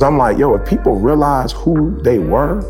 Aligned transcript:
So 0.00 0.06
I'm 0.06 0.16
like, 0.16 0.38
yo, 0.38 0.54
if 0.54 0.66
people 0.66 0.96
realize 0.96 1.52
who 1.52 2.00
they 2.00 2.18
were 2.18 2.60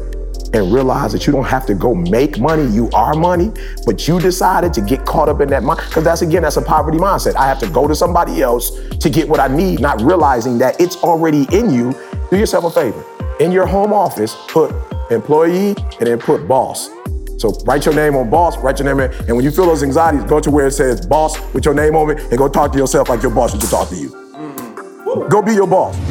and 0.52 0.72
realize 0.72 1.12
that 1.12 1.28
you 1.28 1.32
don't 1.32 1.44
have 1.44 1.64
to 1.66 1.74
go 1.76 1.94
make 1.94 2.40
money, 2.40 2.66
you 2.74 2.90
are 2.90 3.14
money, 3.14 3.52
but 3.86 4.08
you 4.08 4.18
decided 4.18 4.74
to 4.74 4.80
get 4.80 5.06
caught 5.06 5.28
up 5.28 5.40
in 5.40 5.48
that 5.50 5.62
mind. 5.62 5.78
Because 5.86 6.02
that's 6.02 6.22
again, 6.22 6.42
that's 6.42 6.56
a 6.56 6.62
poverty 6.62 6.98
mindset. 6.98 7.36
I 7.36 7.46
have 7.46 7.60
to 7.60 7.68
go 7.68 7.86
to 7.86 7.94
somebody 7.94 8.42
else 8.42 8.72
to 8.98 9.08
get 9.08 9.28
what 9.28 9.38
I 9.38 9.46
need, 9.46 9.78
not 9.78 10.00
realizing 10.00 10.58
that 10.58 10.80
it's 10.80 10.96
already 11.04 11.46
in 11.56 11.70
you. 11.70 11.94
Do 12.32 12.36
yourself 12.36 12.64
a 12.64 12.70
favor. 12.72 13.04
In 13.38 13.52
your 13.52 13.64
home 13.64 13.92
office, 13.92 14.36
put 14.48 14.74
employee 15.12 15.76
and 16.00 16.08
then 16.08 16.18
put 16.18 16.48
boss. 16.48 16.90
So 17.38 17.50
write 17.64 17.86
your 17.86 17.94
name 17.94 18.16
on 18.16 18.28
boss, 18.28 18.58
write 18.58 18.80
your 18.80 18.92
name 18.92 19.08
in, 19.08 19.12
and 19.28 19.36
when 19.36 19.44
you 19.44 19.52
feel 19.52 19.66
those 19.66 19.84
anxieties, 19.84 20.24
go 20.24 20.40
to 20.40 20.50
where 20.50 20.66
it 20.66 20.72
says 20.72 21.06
boss 21.06 21.38
with 21.54 21.64
your 21.64 21.74
name 21.74 21.94
on 21.94 22.10
it 22.10 22.18
and 22.24 22.36
go 22.36 22.48
talk 22.48 22.72
to 22.72 22.78
yourself 22.78 23.08
like 23.08 23.22
your 23.22 23.32
boss 23.32 23.56
to 23.56 23.70
talk 23.70 23.88
to 23.90 23.96
you. 23.96 24.10
Mm. 24.10 25.30
Go 25.30 25.40
be 25.40 25.54
your 25.54 25.68
boss. 25.68 26.09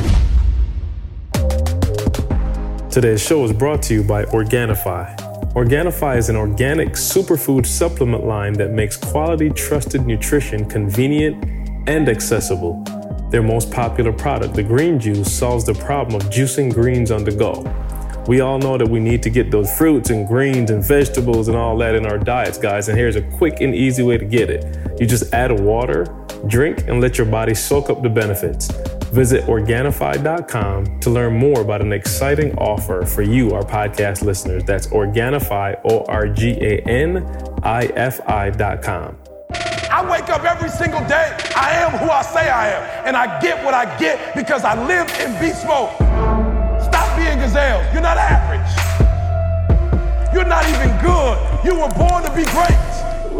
Today's 2.99 3.23
show 3.23 3.45
is 3.45 3.53
brought 3.53 3.81
to 3.83 3.93
you 3.93 4.03
by 4.03 4.25
Organifi. 4.25 5.15
Organifi 5.53 6.17
is 6.17 6.27
an 6.27 6.35
organic 6.35 6.89
superfood 6.89 7.65
supplement 7.65 8.25
line 8.25 8.51
that 8.55 8.71
makes 8.71 8.97
quality, 8.97 9.49
trusted 9.51 10.05
nutrition 10.05 10.65
convenient 10.65 11.41
and 11.87 12.09
accessible. 12.09 12.83
Their 13.31 13.41
most 13.41 13.71
popular 13.71 14.11
product, 14.11 14.53
the 14.53 14.63
green 14.63 14.99
juice, 14.99 15.31
solves 15.31 15.63
the 15.63 15.75
problem 15.75 16.19
of 16.19 16.23
juicing 16.29 16.73
greens 16.73 17.09
on 17.09 17.23
the 17.23 17.31
go. 17.31 17.63
We 18.27 18.41
all 18.41 18.59
know 18.59 18.77
that 18.77 18.89
we 18.89 18.99
need 18.99 19.23
to 19.23 19.29
get 19.29 19.49
those 19.49 19.73
fruits 19.77 20.09
and 20.09 20.27
greens 20.27 20.69
and 20.69 20.85
vegetables 20.85 21.47
and 21.47 21.55
all 21.55 21.77
that 21.77 21.95
in 21.95 22.05
our 22.05 22.17
diets, 22.17 22.57
guys. 22.57 22.89
And 22.89 22.97
here's 22.97 23.15
a 23.15 23.21
quick 23.21 23.61
and 23.61 23.73
easy 23.73 24.03
way 24.03 24.17
to 24.17 24.25
get 24.25 24.49
it. 24.49 24.99
You 24.99 25.07
just 25.07 25.33
add 25.33 25.57
water, 25.57 26.03
drink, 26.47 26.89
and 26.89 26.99
let 26.99 27.17
your 27.17 27.27
body 27.27 27.53
soak 27.53 27.89
up 27.89 28.01
the 28.01 28.09
benefits. 28.09 28.67
Visit 29.11 29.43
Organifi.com 29.45 30.99
to 30.99 31.09
learn 31.09 31.35
more 31.35 31.61
about 31.61 31.81
an 31.81 31.91
exciting 31.91 32.55
offer 32.57 33.05
for 33.05 33.21
you, 33.21 33.53
our 33.53 33.63
podcast 33.63 34.21
listeners. 34.21 34.63
That's 34.63 34.87
Organifi, 34.87 35.79
O 35.89 36.03
R 36.05 36.27
G 36.27 36.51
A 36.61 36.81
N 36.81 37.25
I 37.63 37.85
F 37.95 38.21
I.com. 38.27 39.17
I 39.91 40.09
wake 40.09 40.29
up 40.29 40.43
every 40.43 40.69
single 40.69 41.01
day. 41.07 41.35
I 41.55 41.71
am 41.71 41.91
who 41.97 42.09
I 42.09 42.21
say 42.21 42.49
I 42.49 42.69
am. 42.69 43.07
And 43.07 43.17
I 43.17 43.39
get 43.41 43.63
what 43.65 43.73
I 43.73 43.97
get 43.97 44.35
because 44.35 44.63
I 44.63 44.75
live 44.85 45.09
in 45.19 45.31
beast 45.41 45.65
mode. 45.65 45.89
Stop 46.79 47.17
being 47.17 47.39
gazelles. 47.39 47.91
You're 47.91 48.03
not 48.03 48.17
average. 48.17 48.69
You're 50.33 50.45
not 50.45 50.63
even 50.69 50.89
good. 51.01 51.37
You 51.65 51.81
were 51.81 51.89
born 51.97 52.21
to 52.23 52.29
be 52.35 52.45
great. 52.53 52.88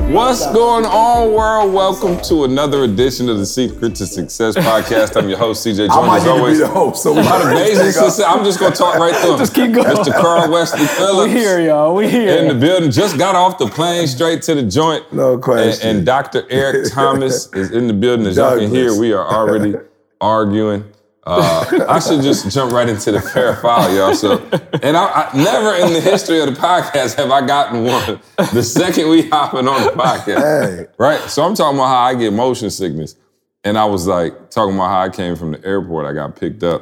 What's 0.07 0.43
going 0.53 0.85
on, 0.85 1.33
world? 1.33 1.71
Welcome 1.71 2.19
to 2.23 2.43
another 2.45 2.83
edition 2.83 3.29
of 3.29 3.37
the 3.37 3.45
Secret 3.45 3.93
to 3.97 4.07
Success 4.07 4.55
podcast. 4.55 5.15
I'm 5.15 5.29
your 5.29 5.37
host, 5.37 5.63
CJ 5.67 5.75
Jones. 5.87 5.91
I 5.93 6.07
might 6.07 6.21
As 6.21 6.27
always, 6.27 6.57
be 6.57 6.63
the 6.63 6.67
host. 6.69 7.03
So 7.03 7.13
Not 7.13 7.41
amazing. 7.45 7.91
sister. 7.91 8.23
I'm 8.23 8.43
just 8.43 8.59
gonna 8.59 8.73
talk 8.73 8.95
right 8.97 9.15
through. 9.15 9.37
Just 9.37 9.53
keep 9.53 9.71
going. 9.71 9.85
Mr. 9.87 10.11
Carl 10.19 10.51
Wesley 10.51 10.85
Phillips. 10.97 11.31
We 11.31 11.39
here, 11.39 11.59
y'all. 11.59 11.93
We 11.93 12.09
here. 12.09 12.29
In 12.37 12.47
the 12.47 12.55
building, 12.55 12.89
just 12.89 13.19
got 13.19 13.35
off 13.35 13.59
the 13.59 13.67
plane 13.67 14.07
straight 14.07 14.41
to 14.43 14.55
the 14.55 14.63
joint. 14.63 15.11
No 15.13 15.33
And, 15.33 15.43
question. 15.43 15.97
and 15.97 16.05
Dr. 16.05 16.43
Eric 16.49 16.91
Thomas 16.91 17.51
is 17.53 17.69
in 17.71 17.85
the 17.87 17.93
building. 17.93 18.25
As 18.25 18.37
y'all 18.37 18.57
can 18.57 18.69
hear, 18.71 18.97
we 18.99 19.13
are 19.13 19.27
already 19.27 19.75
arguing. 20.19 20.85
Uh, 21.29 21.85
I 21.87 21.99
should 21.99 22.21
just 22.21 22.49
jump 22.51 22.71
right 22.73 22.89
into 22.89 23.11
the 23.11 23.21
fair 23.21 23.55
file, 23.57 23.93
y'all. 23.95 24.15
So, 24.15 24.39
and 24.81 24.97
I, 24.97 25.29
I 25.31 25.37
never 25.37 25.75
in 25.85 25.93
the 25.93 26.01
history 26.01 26.39
of 26.41 26.47
the 26.53 26.59
podcast 26.59 27.15
have 27.17 27.29
I 27.29 27.45
gotten 27.45 27.83
one. 27.83 28.19
The 28.53 28.63
second 28.63 29.09
we 29.09 29.29
hopping 29.29 29.67
on 29.67 29.83
the 29.83 29.91
podcast, 29.91 30.77
Hey. 30.77 30.87
right? 30.97 31.19
So 31.29 31.43
I'm 31.43 31.53
talking 31.53 31.77
about 31.77 31.89
how 31.89 31.99
I 32.01 32.15
get 32.15 32.33
motion 32.33 32.69
sickness, 32.71 33.15
and 33.63 33.77
I 33.77 33.85
was 33.85 34.07
like 34.07 34.49
talking 34.49 34.73
about 34.73 34.89
how 34.89 35.01
I 35.01 35.09
came 35.09 35.35
from 35.35 35.51
the 35.51 35.63
airport. 35.63 36.07
I 36.07 36.13
got 36.13 36.35
picked 36.35 36.63
up, 36.63 36.81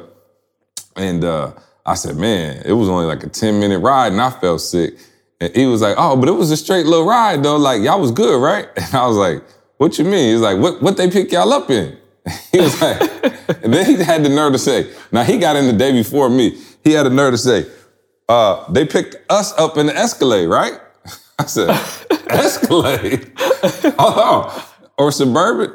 and 0.96 1.24
uh, 1.24 1.52
I 1.84 1.94
said, 1.94 2.16
"Man, 2.16 2.62
it 2.64 2.72
was 2.72 2.88
only 2.88 3.04
like 3.04 3.22
a 3.24 3.28
10 3.28 3.60
minute 3.60 3.80
ride, 3.80 4.12
and 4.12 4.20
I 4.20 4.30
felt 4.30 4.62
sick." 4.62 4.94
And 5.40 5.54
he 5.54 5.66
was 5.66 5.82
like, 5.82 5.96
"Oh, 5.98 6.16
but 6.16 6.28
it 6.28 6.32
was 6.32 6.50
a 6.50 6.56
straight 6.56 6.86
little 6.86 7.06
ride 7.06 7.42
though. 7.42 7.56
Like 7.58 7.82
y'all 7.82 8.00
was 8.00 8.12
good, 8.12 8.40
right?" 8.40 8.66
And 8.76 8.94
I 8.94 9.06
was 9.06 9.16
like, 9.18 9.42
"What 9.76 9.98
you 9.98 10.04
mean?" 10.06 10.32
He's 10.32 10.40
like, 10.40 10.58
"What 10.58 10.80
what 10.80 10.96
they 10.96 11.10
pick 11.10 11.30
y'all 11.32 11.52
up 11.52 11.68
in?" 11.68 11.97
he 12.52 12.60
was 12.60 12.80
like, 12.80 13.00
and 13.64 13.72
then 13.72 13.86
he 13.86 13.94
had 14.02 14.22
the 14.24 14.28
nerve 14.28 14.52
to 14.52 14.58
say, 14.58 14.90
"Now 15.12 15.22
he 15.24 15.38
got 15.38 15.56
in 15.56 15.66
the 15.66 15.72
day 15.72 15.92
before 15.92 16.28
me. 16.30 16.58
He 16.84 16.92
had 16.92 17.06
the 17.06 17.10
nerve 17.10 17.32
to 17.34 17.38
say, 17.38 17.66
uh, 18.28 18.70
they 18.72 18.84
picked 18.86 19.16
us 19.30 19.52
up 19.58 19.76
in 19.76 19.86
the 19.86 19.96
Escalade, 19.96 20.46
right?" 20.46 20.78
I 21.38 21.44
said, 21.46 21.70
"Escalade? 22.28 23.32
Hold 23.98 24.18
on, 24.18 24.62
or 24.98 25.10
Suburban?" 25.12 25.74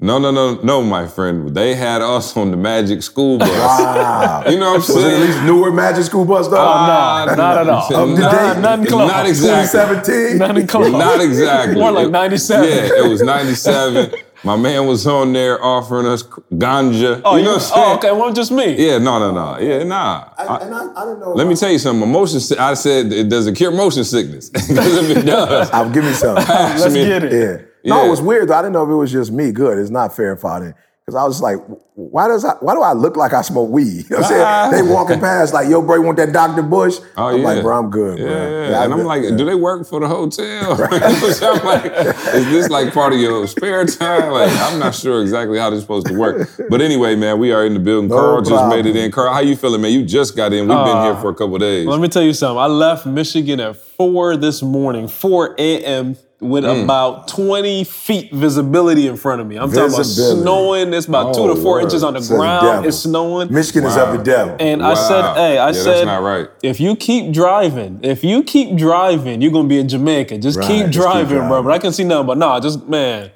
No, 0.00 0.18
no, 0.18 0.32
no, 0.32 0.56
no, 0.64 0.82
my 0.82 1.06
friend. 1.06 1.54
They 1.54 1.76
had 1.76 2.02
us 2.02 2.36
on 2.36 2.50
the 2.50 2.56
Magic 2.56 3.04
School 3.04 3.38
Bus. 3.38 3.48
Wow. 3.48 4.42
You 4.48 4.58
know 4.58 4.72
what 4.72 4.74
I'm 4.74 4.80
Was 4.80 4.90
it 4.90 4.92
saying? 4.94 5.22
at 5.22 5.28
least 5.28 5.42
newer 5.44 5.70
Magic 5.70 6.02
School 6.02 6.24
Bus 6.24 6.48
though? 6.48 6.56
Ah, 6.58 7.24
no, 7.28 7.34
not 7.36 7.58
at 7.58 7.68
all. 7.68 7.82
Up 7.84 7.88
to 8.16 8.20
Not- 8.20 8.32
date? 8.32 8.60
nothing 8.62 8.86
close. 8.86 9.12
Not 9.12 9.26
exactly. 9.26 9.78
2017? 10.00 10.38
Nothing 10.38 10.66
close. 10.66 10.90
Not 10.90 11.20
exactly. 11.20 11.74
More 11.76 11.92
like 11.92 12.08
It- 12.08 12.10
97. 12.10 12.68
Yeah, 12.68 13.04
it 13.04 13.08
was 13.08 13.22
97. 13.22 14.12
My 14.44 14.56
man 14.56 14.86
was 14.88 15.06
on 15.06 15.32
there 15.32 15.62
offering 15.62 16.06
us 16.06 16.24
ganja. 16.24 17.22
oh, 17.24 17.36
you 17.36 17.44
know 17.44 17.52
what 17.52 17.56
I'm 17.56 17.56
oh, 17.56 17.58
saying? 17.58 17.72
oh, 17.86 17.94
okay. 17.96 18.12
Well, 18.12 18.32
just 18.32 18.50
me. 18.50 18.74
Yeah, 18.86 18.98
no, 18.98 19.18
no, 19.20 19.30
no. 19.30 19.58
Yeah, 19.60 19.84
nah. 19.84 20.30
I, 20.36 20.44
I- 20.46 20.58
and 20.62 20.74
I, 20.74 20.78
I 21.00 21.04
don't 21.04 21.20
know. 21.20 21.32
let 21.32 21.46
me 21.46 21.54
tell 21.54 21.70
you 21.70 21.78
something. 21.78 22.10
Motion. 22.10 22.40
I 22.58 22.74
said, 22.74 23.12
it 23.12 23.28
does 23.28 23.46
it 23.46 23.54
cure 23.54 23.70
motion 23.70 24.04
sickness? 24.04 24.50
Because 24.72 25.10
if 25.10 25.16
it 25.18 25.22
does, 25.26 25.70
I'll 25.70 25.90
give 25.90 26.04
me 26.04 26.12
some. 26.12 26.34
Let's 26.34 26.84
I 26.84 26.88
mean, 26.88 27.06
get 27.06 27.24
it. 27.24 27.32
Yeah. 27.32 27.66
No, 27.84 28.00
Yeah. 28.02 28.06
it 28.06 28.10
was 28.10 28.20
weird. 28.20 28.48
Though. 28.48 28.54
I 28.54 28.62
didn't 28.62 28.72
know 28.74 28.82
if 28.84 28.90
it 28.90 28.94
was 28.94 29.12
just 29.12 29.30
me. 29.30 29.52
Good. 29.52 29.78
It's 29.78 29.90
not 29.90 30.14
fair 30.14 30.36
fighting. 30.36 30.74
Because 31.12 31.22
I 31.24 31.26
was 31.26 31.40
like, 31.42 31.58
why 31.94 32.26
does 32.26 32.42
I, 32.42 32.54
why 32.60 32.74
do 32.74 32.80
I 32.80 32.94
look 32.94 33.18
like 33.18 33.34
I 33.34 33.42
smoke 33.42 33.68
weed? 33.68 34.06
You 34.10 34.16
know 34.16 34.22
what 34.22 34.32
I'm 34.32 34.70
saying? 34.72 34.86
They 34.86 34.92
walking 34.94 35.20
past 35.20 35.52
like, 35.52 35.68
yo, 35.68 35.82
bro, 35.82 35.96
you 35.96 36.02
want 36.02 36.16
that 36.16 36.32
Dr. 36.32 36.62
Bush? 36.62 36.96
Oh, 37.18 37.26
I'm 37.28 37.40
yeah. 37.40 37.44
like, 37.44 37.62
bro, 37.62 37.78
I'm 37.78 37.90
good, 37.90 38.18
Yeah, 38.18 38.24
bro. 38.24 38.68
yeah. 38.70 38.84
and 38.84 38.94
I'm 38.94 39.00
I- 39.00 39.02
like, 39.02 39.22
yeah. 39.24 39.36
do 39.36 39.44
they 39.44 39.54
work 39.54 39.86
for 39.86 40.00
the 40.00 40.08
hotel? 40.08 40.76
So 41.32 41.52
I'm 41.52 41.64
like, 41.64 41.84
is 41.84 42.46
this 42.46 42.68
like 42.70 42.94
part 42.94 43.12
of 43.12 43.18
your 43.18 43.46
spare 43.46 43.84
time? 43.84 44.30
Like, 44.32 44.50
I'm 44.52 44.78
not 44.78 44.94
sure 44.94 45.20
exactly 45.20 45.58
how 45.58 45.68
this 45.70 45.78
is 45.78 45.82
supposed 45.82 46.06
to 46.06 46.14
work. 46.18 46.48
But 46.70 46.80
anyway, 46.80 47.14
man, 47.14 47.38
we 47.38 47.52
are 47.52 47.64
in 47.66 47.74
the 47.74 47.80
building. 47.80 48.08
No 48.08 48.16
Carl 48.16 48.40
just 48.42 48.68
made 48.68 48.86
it 48.86 48.96
in. 48.96 49.10
Carl, 49.10 49.32
how 49.32 49.40
you 49.40 49.54
feeling, 49.56 49.82
man? 49.82 49.92
You 49.92 50.04
just 50.04 50.34
got 50.34 50.52
in. 50.54 50.60
We've 50.60 50.68
been 50.68 50.96
Uh, 50.96 51.04
here 51.12 51.16
for 51.16 51.28
a 51.30 51.34
couple 51.34 51.58
days. 51.58 51.86
Let 51.86 52.00
me 52.00 52.08
tell 52.08 52.22
you 52.22 52.32
something. 52.32 52.58
I 52.58 52.66
left 52.66 53.04
Michigan 53.06 53.60
at 53.60 53.76
4 53.76 54.36
this 54.38 54.62
morning, 54.62 55.08
4 55.08 55.56
a.m., 55.58 56.16
with 56.42 56.64
Mm. 56.64 56.84
about 56.84 57.28
20 57.28 57.84
feet 57.84 58.32
visibility 58.32 59.06
in 59.06 59.16
front 59.16 59.40
of 59.40 59.46
me. 59.46 59.56
I'm 59.56 59.70
talking 59.70 59.94
about 59.94 60.04
snowing. 60.06 60.92
It's 60.92 61.06
about 61.06 61.34
two 61.34 61.42
Oh, 61.42 61.54
to 61.54 61.56
four 61.56 61.74
word. 61.74 61.84
inches 61.84 62.02
on 62.02 62.14
the 62.14 62.20
Says 62.20 62.30
the 62.30 62.36
ground. 62.36 62.66
devil. 62.66 62.88
It's 62.88 62.98
snowing. 62.98 63.52
Michigan 63.52 63.84
is 63.84 63.96
up 63.96 64.08
of 64.08 64.18
the 64.18 64.24
devil. 64.24 64.56
And 64.58 64.82
I 64.82 64.94
said, 64.94 65.24
hey, 65.36 65.58
I 65.58 65.66
Yeah, 65.68 65.72
said, 65.72 65.94
that's 65.94 66.06
not 66.06 66.22
right. 66.22 66.48
if 66.62 66.80
you 66.80 66.96
keep 66.96 67.32
driving, 67.32 68.00
if 68.02 68.24
you 68.24 68.42
keep 68.42 68.76
driving, 68.76 69.40
you're 69.40 69.52
gonna 69.52 69.68
be 69.68 69.78
in 69.78 69.88
Jamaica. 69.88 70.38
Just 70.38 70.58
Right, 70.58 70.66
keep 70.66 70.86
just 70.86 70.92
keep 71.08 71.28
driving, 71.28 71.48
bro. 71.48 71.62
But 71.62 71.72
I 71.72 71.78
can 71.78 71.92
see 71.92 72.04
nothing. 72.04 72.26
But 72.26 72.38
no, 72.38 72.58
just 72.60 72.88
man, 72.88 73.30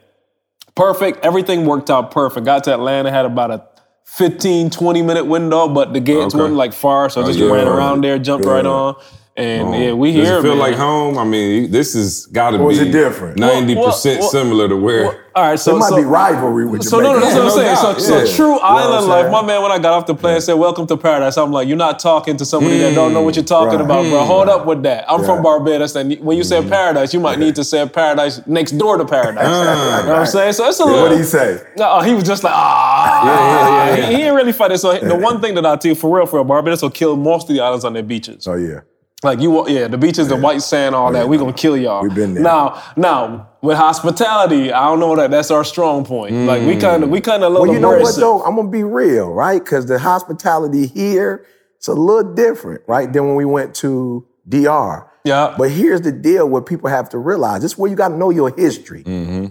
perfect. 0.75 1.25
Everything 1.25 1.65
worked 1.65 1.91
out 1.91 2.11
perfect. 2.11 2.45
Got 2.45 2.65
to 2.65 2.75
Atlanta, 2.75 3.11
had 3.11 3.25
about 3.25 3.51
a 3.51 3.63
15, 4.05 4.71
20 4.71 5.03
minute 5.03 5.27
window, 5.27 5.69
but 5.69 5.93
the 5.93 6.01
gates 6.01 6.35
Okay. 6.35 6.39
weren't 6.39 6.55
like 6.55 6.73
far, 6.73 7.09
so 7.11 7.21
I 7.21 7.25
Oh, 7.25 7.27
just 7.27 7.39
yeah, 7.39 7.47
ran 7.51 7.67
right. 7.67 7.77
around 7.77 8.03
there, 8.05 8.19
jumped 8.19 8.47
right 8.47 8.65
on, 8.65 8.95
and 9.37 9.75
yeah, 9.75 9.91
Oh. 9.91 9.97
we 9.97 10.13
Does 10.13 10.27
here. 10.29 10.39
it 10.39 10.43
feel 10.43 10.53
man. 10.57 10.59
like 10.71 10.75
home? 10.77 11.19
I 11.19 11.25
mean, 11.25 11.71
this 11.71 11.93
has 11.95 12.27
got 12.27 12.51
to 12.53 12.59
be 12.59 12.65
is 12.75 12.81
it 12.81 12.91
different? 12.93 13.39
Ninety 13.39 13.75
percent 13.75 14.21
Well, 14.21 14.25
well, 14.25 14.31
similar 14.31 14.69
to 14.69 14.77
where. 14.77 15.05
Well, 15.05 15.19
all 15.35 15.43
right, 15.43 15.61
so 15.61 15.73
There 15.73 15.81
might 15.81 15.89
so, 15.91 15.97
be 15.97 16.05
rivalry 16.05 16.67
with 16.67 16.85
you. 16.85 16.89
So 16.89 16.99
no, 16.99 17.13
no, 17.13 17.21
Jamaica. 17.21 17.27
that's 17.27 17.37
what 17.37 17.45
I'm 17.45 17.51
saying. 17.51 17.75
doubt, 17.75 18.01
So, 18.01 18.19
yeah. 18.19 18.25
so 18.25 18.37
true 18.37 18.47
You 18.47 18.51
know 18.53 18.57
what 18.57 18.65
island 18.65 19.07
life. 19.09 19.31
My 19.31 19.43
man, 19.43 19.61
when 19.61 19.71
I 19.71 19.79
got 19.79 19.93
off 19.93 20.07
the 20.07 20.15
plane, 20.15 20.41
said, 20.41 20.55
"Welcome 20.55 20.87
to 20.87 20.97
paradise." 20.97 21.37
I'm 21.37 21.53
like, 21.53 21.69
you're 21.69 21.77
not 21.77 21.99
talking 21.99 22.39
to 22.39 22.47
somebody 22.47 22.79
that 22.79 22.95
don't 22.95 23.13
know 23.13 23.21
what 23.21 23.37
you're 23.37 23.45
talking 23.45 23.75
Right. 23.79 23.85
about, 23.85 24.05
bro. 24.09 24.21
Hmm. 24.23 24.27
Hold 24.27 24.49
up 24.49 24.65
with 24.65 24.83
that. 24.85 25.05
I'm 25.11 25.21
Yeah. 25.21 25.27
from 25.27 25.43
Barbados, 25.43 25.95
and 25.97 26.15
when 26.21 26.39
you 26.39 26.45
say 26.45 26.63
hmm. 26.63 26.71
paradise, 26.71 27.13
you 27.13 27.21
might 27.21 27.39
need 27.39 27.55
to 27.57 27.65
say 27.65 27.87
paradise 27.87 28.41
next 28.47 28.73
door 28.79 28.97
to 28.97 29.05
paradise. 29.05 29.45
Ah. 29.47 30.01
you 30.01 30.07
know 30.07 30.13
what 30.13 30.21
I'm 30.21 30.27
saying? 30.27 30.55
So 30.55 30.67
it's 30.67 30.81
a 30.81 30.85
little. 30.87 31.03
What 31.03 31.11
do 31.11 31.19
you 31.19 31.25
say? 31.25 31.61
No, 31.77 32.01
he 32.01 32.15
was 32.15 32.25
just 32.25 32.43
like, 32.43 32.55
ah. 32.57 33.27
Yeah, 33.27 33.35
yeah, 33.35 33.97
yeah, 33.97 34.07
He, 34.09 34.17
he 34.17 34.23
ain't 34.23 34.35
really 34.35 34.53
fighting. 34.55 34.79
So 34.79 34.97
the 34.99 35.15
one 35.17 35.43
thing 35.43 35.55
that 35.57 35.67
I 35.67 35.77
tell 35.77 35.91
you 35.91 35.95
for 35.95 36.17
real, 36.17 36.25
for 36.25 36.37
real, 36.37 36.45
Barbados 36.45 36.81
will 36.81 36.89
kill 36.91 37.15
most 37.17 37.51
of 37.51 37.55
the 37.55 37.61
islands 37.61 37.85
on 37.85 37.93
their 37.93 38.03
beaches. 38.03 38.47
Oh, 38.49 38.55
yeah. 38.55 38.81
Like 39.23 39.41
you, 39.41 39.67
yeah, 39.69 39.89
the 39.89 39.97
beaches, 39.97 40.29
the 40.29 40.37
white 40.37 40.61
sand, 40.61 40.95
all 40.95 41.11
that. 41.13 41.27
We 41.27 41.39
gonna 41.39 41.55
kill 41.55 41.77
y'all. 41.77 42.03
We've 42.03 42.15
been 42.15 42.35
there. 42.35 42.43
Now, 42.43 42.83
now 42.97 43.49
with 43.63 43.79
hospitality, 43.79 44.71
I 44.71 44.85
don't 44.85 45.01
know 45.01 45.17
that 45.17 45.31
that's 45.31 45.51
our 45.51 45.65
strong 45.65 46.05
point. 46.05 46.35
Like 46.35 46.61
we 46.63 46.75
mm. 46.75 46.81
kind 46.83 47.03
of, 47.03 47.09
we 47.09 47.23
kind 47.23 47.43
of. 47.43 47.55
Well, 47.55 47.67
you 47.67 47.81
know 47.81 47.99
what, 47.99 48.15
though? 48.17 48.43
I'm 48.43 48.57
to 48.57 48.65
be 48.65 48.83
real, 48.85 49.31
right? 49.31 49.63
Because 49.63 49.87
the 49.87 49.99
hospitality 49.99 50.87
here, 50.87 51.47
it's 51.77 51.89
a 51.89 51.95
little 51.95 52.35
different, 52.35 52.83
right, 52.87 53.11
than 53.11 53.27
when 53.27 53.37
we 53.37 53.47
went 53.47 53.75
to 53.77 54.27
DR. 54.47 55.11
Yeah. 55.25 55.55
But 55.57 55.71
here's 55.71 56.03
the 56.03 56.13
deal 56.13 56.49
what 56.49 56.67
people 56.67 56.91
have 56.91 57.09
to 57.09 57.19
realize. 57.19 57.63
This 57.63 57.73
is 57.73 57.79
where 57.79 57.91
you 57.91 57.97
got 57.97 58.09
to 58.09 58.17
know 58.19 58.29
your 58.29 58.55
history. 58.55 59.03
Mm-hmm. 59.03 59.47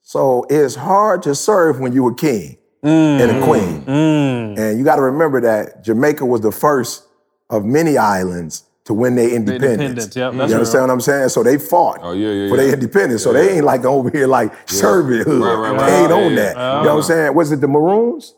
So 0.00 0.46
it's 0.48 0.74
hard 0.74 1.22
to 1.24 1.34
serve 1.34 1.78
when 1.78 1.92
you 1.92 2.08
a 2.08 2.14
king 2.14 2.56
and 2.82 3.30
a 3.30 3.34
mm. 3.34 3.44
queen. 3.44 3.82
Mm. 3.82 4.58
And 4.58 4.78
you 4.78 4.84
got 4.84 4.96
to 4.96 5.02
remember 5.02 5.42
that 5.42 5.84
Jamaica 5.84 6.24
was 6.24 6.40
the 6.40 6.50
first 6.50 7.06
of 7.50 7.64
many 7.64 7.98
islands 7.98 8.64
to 8.90 8.94
win 8.94 9.14
their 9.14 9.30
independence. 9.30 9.70
Independence 9.72 10.16
yep, 10.16 10.34
you 10.34 10.40
understand 10.40 10.82
what 10.82 10.90
I'm 10.90 11.00
saying? 11.00 11.28
So 11.28 11.44
they 11.44 11.58
fought 11.58 12.00
oh, 12.02 12.12
yeah, 12.12 12.28
yeah, 12.28 12.48
for 12.48 12.56
yeah. 12.56 12.62
their 12.62 12.74
independence. 12.74 13.22
so 13.22 13.32
they 13.32 13.56
ain't 13.56 13.64
like 13.64 13.84
over 13.84 14.10
here 14.10 14.26
like 14.26 14.52
Serbia. 14.68 15.22
Right, 15.22 15.54
right, 15.54 15.70
right. 15.70 15.86
They 15.86 16.02
ain't 16.02 16.12
on 16.12 16.34
that. 16.34 16.56
Uh, 16.56 16.60
you 16.60 16.64
know 16.64 16.78
what 16.78 16.88
I'm 16.88 16.88
uh-huh. 16.88 17.02
saying? 17.02 17.34
Was 17.34 17.52
it 17.52 17.60
the 17.60 17.68
Maroons? 17.68 18.34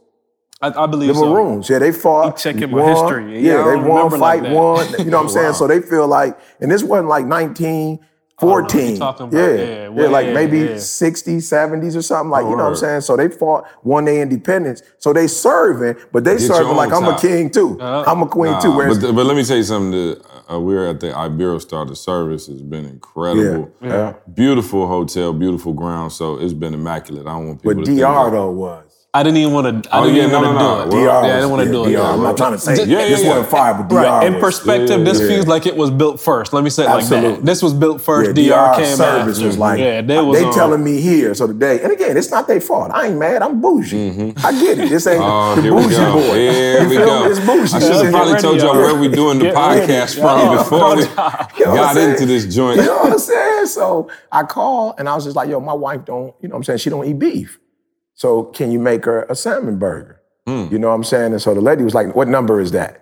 I, 0.61 0.85
I 0.85 0.87
believe 0.87 1.15
the 1.15 1.25
Maroons. 1.25 1.71
Yeah, 1.71 1.79
they 1.79 1.91
fought. 1.91 2.37
Keep 2.37 2.43
checking 2.43 2.71
won, 2.71 2.83
my 2.83 2.91
history. 2.91 3.41
Yeah, 3.41 3.65
they 3.65 3.77
won, 3.77 4.11
fight, 4.11 4.21
like 4.21 4.43
won. 4.43 4.87
You 4.99 5.07
know 5.07 5.17
what 5.17 5.25
I'm 5.25 5.29
saying? 5.31 5.47
wow. 5.47 5.53
So 5.53 5.67
they 5.67 5.81
feel 5.81 6.07
like, 6.07 6.39
and 6.61 6.71
this 6.71 6.83
wasn't 6.83 7.09
like 7.09 7.25
19. 7.25 7.99
14. 8.43 8.99
Oh, 9.01 9.31
yeah. 9.31 9.39
yeah. 9.39 9.89
Well, 9.89 10.07
yeah, 10.07 10.11
like 10.11 10.27
maybe 10.35 10.59
yeah. 10.59 10.75
60s, 10.75 11.37
70s 11.37 11.97
or 11.97 12.03
something. 12.03 12.31
Like, 12.31 12.45
oh, 12.45 12.51
you 12.51 12.57
know 12.57 12.65
right. 12.65 12.71
what 12.71 12.71
I'm 12.71 12.77
saying? 12.77 13.01
So 13.03 13.17
they 13.17 13.29
fought 13.29 13.69
one 13.83 14.05
day 14.05 14.21
independence. 14.21 14.83
So 14.99 15.13
they 15.13 15.29
serving, 15.29 16.03
but 16.11 16.25
they 16.25 16.37
Get 16.39 16.49
serving 16.49 16.77
like. 16.77 16.93
I'm 16.93 17.05
a 17.05 17.19
king 17.19 17.51
too. 17.51 17.81
Uh, 17.81 18.05
I'm 18.07 18.21
a 18.23 18.27
queen 18.27 18.53
nah, 18.53 18.61
too. 18.61 18.77
But, 18.77 19.15
but, 19.15 19.27
let 19.27 19.37
me 19.37 19.45
tell 19.45 19.57
you 19.57 19.63
something. 19.63 20.17
Uh, 20.51 20.59
we 20.59 20.77
are 20.77 20.89
at 20.89 21.01
the 21.01 21.09
Ibero 21.09 21.89
The 21.89 21.97
service. 21.97 22.49
has 22.49 22.63
been 22.63 22.85
incredible. 22.85 23.73
Yeah. 23.81 24.15
Beautiful 24.35 24.89
hotel, 24.89 25.33
beautiful 25.33 25.73
ground. 25.73 26.13
So 26.13 26.39
it's 26.39 26.53
been 26.53 26.75
immaculate. 26.75 27.27
I 27.27 27.31
don't 27.31 27.47
want 27.47 27.63
people 27.63 27.77
but 27.77 27.85
to 27.87 27.97
DR 27.97 28.31
though 28.31 28.51
was. 28.51 28.92
I 29.15 29.23
didn't 29.23 29.37
even 29.37 29.53
want 29.53 29.85
to. 29.85 29.95
I 29.95 30.01
Oh, 30.01 30.05
didn't 30.05 30.17
yeah, 30.17 30.23
even 30.23 30.33
no, 30.33 30.41
want 30.41 30.59
to 30.59 30.63
no, 30.65 30.85
no. 30.87 30.91
do 30.91 30.97
it. 30.97 31.05
Yeah, 31.05 31.19
I 31.19 31.27
didn't 31.35 31.51
want 31.51 31.67
to 31.67 31.71
do 31.71 31.85
it. 31.85 31.93
DR. 31.93 32.01
I'm 32.15 32.23
not 32.23 32.35
trying 32.35 32.53
to 32.53 32.59
say 32.59 32.77
Yeah, 32.77 32.85
yeah, 33.01 33.09
this 33.09 33.23
yeah. 33.23 33.29
wasn't 33.29 33.49
fire, 33.51 33.75
but 33.75 33.89
DR 33.89 33.97
Right. 33.97 34.27
In 34.27 34.33
was. 34.37 34.41
perspective, 34.43 35.05
this 35.05 35.19
feels 35.21 35.47
like 35.47 35.67
it 35.67 35.77
was 35.77 35.91
built 35.91 36.19
first. 36.19 36.55
Let 36.55 36.65
me 36.65 36.71
say 36.71 36.85
it 36.85 36.89
like 36.89 37.05
that. 37.09 37.45
This 37.45 37.63
was 37.63 37.75
built 37.75 38.01
first. 38.01 38.31
DR, 38.35 38.75
came 38.77 38.97
service 38.97 39.37
after. 39.37 39.47
was 39.47 39.59
like 39.59 39.81
yeah, 39.81 40.01
they 40.01 40.19
was 40.19 40.39
they 40.39 40.47
on. 40.47 40.55
telling 40.55 40.83
me 40.83 40.99
here. 41.03 41.35
So 41.35 41.47
today, 41.47 41.83
and 41.83 41.93
again, 41.93 42.17
it's 42.17 42.31
not 42.31 42.47
their 42.49 42.59
fault. 42.63 42.91
I 42.91 43.09
ain't 43.09 43.19
mad. 43.19 43.43
I'm 43.43 43.61
bougie. 43.61 43.97
Mm-hmm. 44.13 44.47
I 44.47 44.53
get 44.59 44.79
it. 44.79 44.89
This 44.89 45.07
ain't 45.07 45.21
Oh, 45.23 45.57
the 45.57 45.61
here 45.63 45.75
we 45.75 45.83
bougie 45.83 45.97
go. 45.97 46.13
boy. 46.15 46.35
Here 46.35 46.89
we 46.89 46.97
go. 46.97 47.27
It's 47.31 47.41
bougie. 47.41 47.75
I 47.77 47.81
should 47.81 47.93
have 48.07 48.11
probably 48.15 48.41
told 48.41 48.63
y'all 48.63 48.73
where 48.77 48.95
we 48.95 49.09
doing 49.09 49.39
the 49.41 49.51
podcast 49.51 50.19
from 50.19 50.57
before 50.57 50.97
we 50.97 51.03
You 51.03 51.67
know 51.67 51.73
what 51.73 51.95
got 51.95 51.97
into 51.99 52.25
this 52.25 52.47
joint. 52.55 52.79
You 52.79 52.87
know 52.87 52.97
what 52.97 53.13
I'm 53.13 53.19
saying? 53.19 53.67
So 53.67 54.09
I 54.33 54.45
called 54.45 54.95
and 54.97 55.07
I 55.07 55.15
was 55.15 55.25
just 55.25 55.37
like, 55.37 55.51
yo, 55.51 55.61
my 55.61 55.75
wife 55.75 56.07
don't, 56.07 56.35
you 56.41 56.49
know 56.49 56.55
what 56.55 56.61
I'm 56.61 56.65
saying? 56.65 56.79
She 56.79 56.89
don't 56.89 57.05
eat 57.07 57.19
beef. 57.19 57.59
So 58.15 58.45
can 58.45 58.71
you 58.71 58.79
make 58.79 59.05
her 59.05 59.25
a 59.25 59.35
salmon 59.35 59.79
burger? 59.79 60.21
Hmm. 60.47 60.67
You 60.71 60.79
know 60.79 60.89
what 60.89 60.95
I'm 60.95 61.05
saying? 61.05 61.33
And 61.33 61.41
so 61.43 61.55
the 61.55 61.61
lady 61.61 61.83
was 61.85 61.95
like, 61.95 62.15
what 62.15 62.29
number 62.29 62.61
is 62.61 62.73
that? 62.73 62.99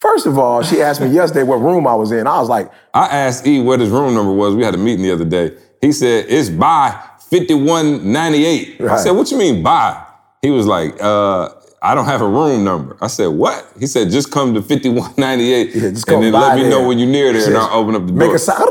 First 0.00 0.26
of 0.26 0.38
all, 0.38 0.62
she 0.62 0.80
asked 0.80 1.00
me 1.00 1.08
yesterday 1.10 1.42
what 1.42 1.56
room 1.56 1.86
I 1.86 1.94
was 1.94 2.10
in. 2.12 2.26
I 2.26 2.38
was 2.40 2.48
like, 2.48 2.70
I 2.94 3.06
asked 3.06 3.46
E 3.46 3.60
what 3.60 3.80
his 3.80 3.90
room 3.90 4.14
number 4.14 4.32
was. 4.32 4.54
We 4.54 4.62
had 4.64 4.74
a 4.74 4.78
meeting 4.78 5.02
the 5.02 5.12
other 5.12 5.24
day. 5.24 5.56
He 5.80 5.92
said 5.92 6.26
it's 6.28 6.48
by 6.48 6.98
5198. 7.30 8.80
I 8.82 8.96
said, 8.96 9.10
what 9.12 9.30
you 9.30 9.38
mean 9.38 9.62
by? 9.62 10.04
He 10.42 10.50
was 10.50 10.66
like, 10.66 11.00
uh, 11.02 11.50
I 11.82 11.94
don't 11.94 12.04
have 12.06 12.20
a 12.20 12.28
room 12.28 12.64
number. 12.64 12.96
I 13.00 13.06
said, 13.06 13.28
what? 13.28 13.66
He 13.78 13.86
said, 13.86 14.10
just 14.10 14.30
come 14.30 14.52
to 14.54 14.62
5198 14.62 15.74
Yeah, 15.74 15.86
and 15.88 15.96
then 15.96 16.32
let 16.32 16.56
me 16.56 16.68
know 16.68 16.86
when 16.86 16.98
you're 16.98 17.08
near 17.08 17.32
there 17.32 17.46
and 17.46 17.56
I'll 17.56 17.80
open 17.80 17.94
up 17.94 18.06
the 18.06 18.12
make 18.12 18.28
door. 18.28 18.36
a 18.36 18.38
sound. 18.38 18.60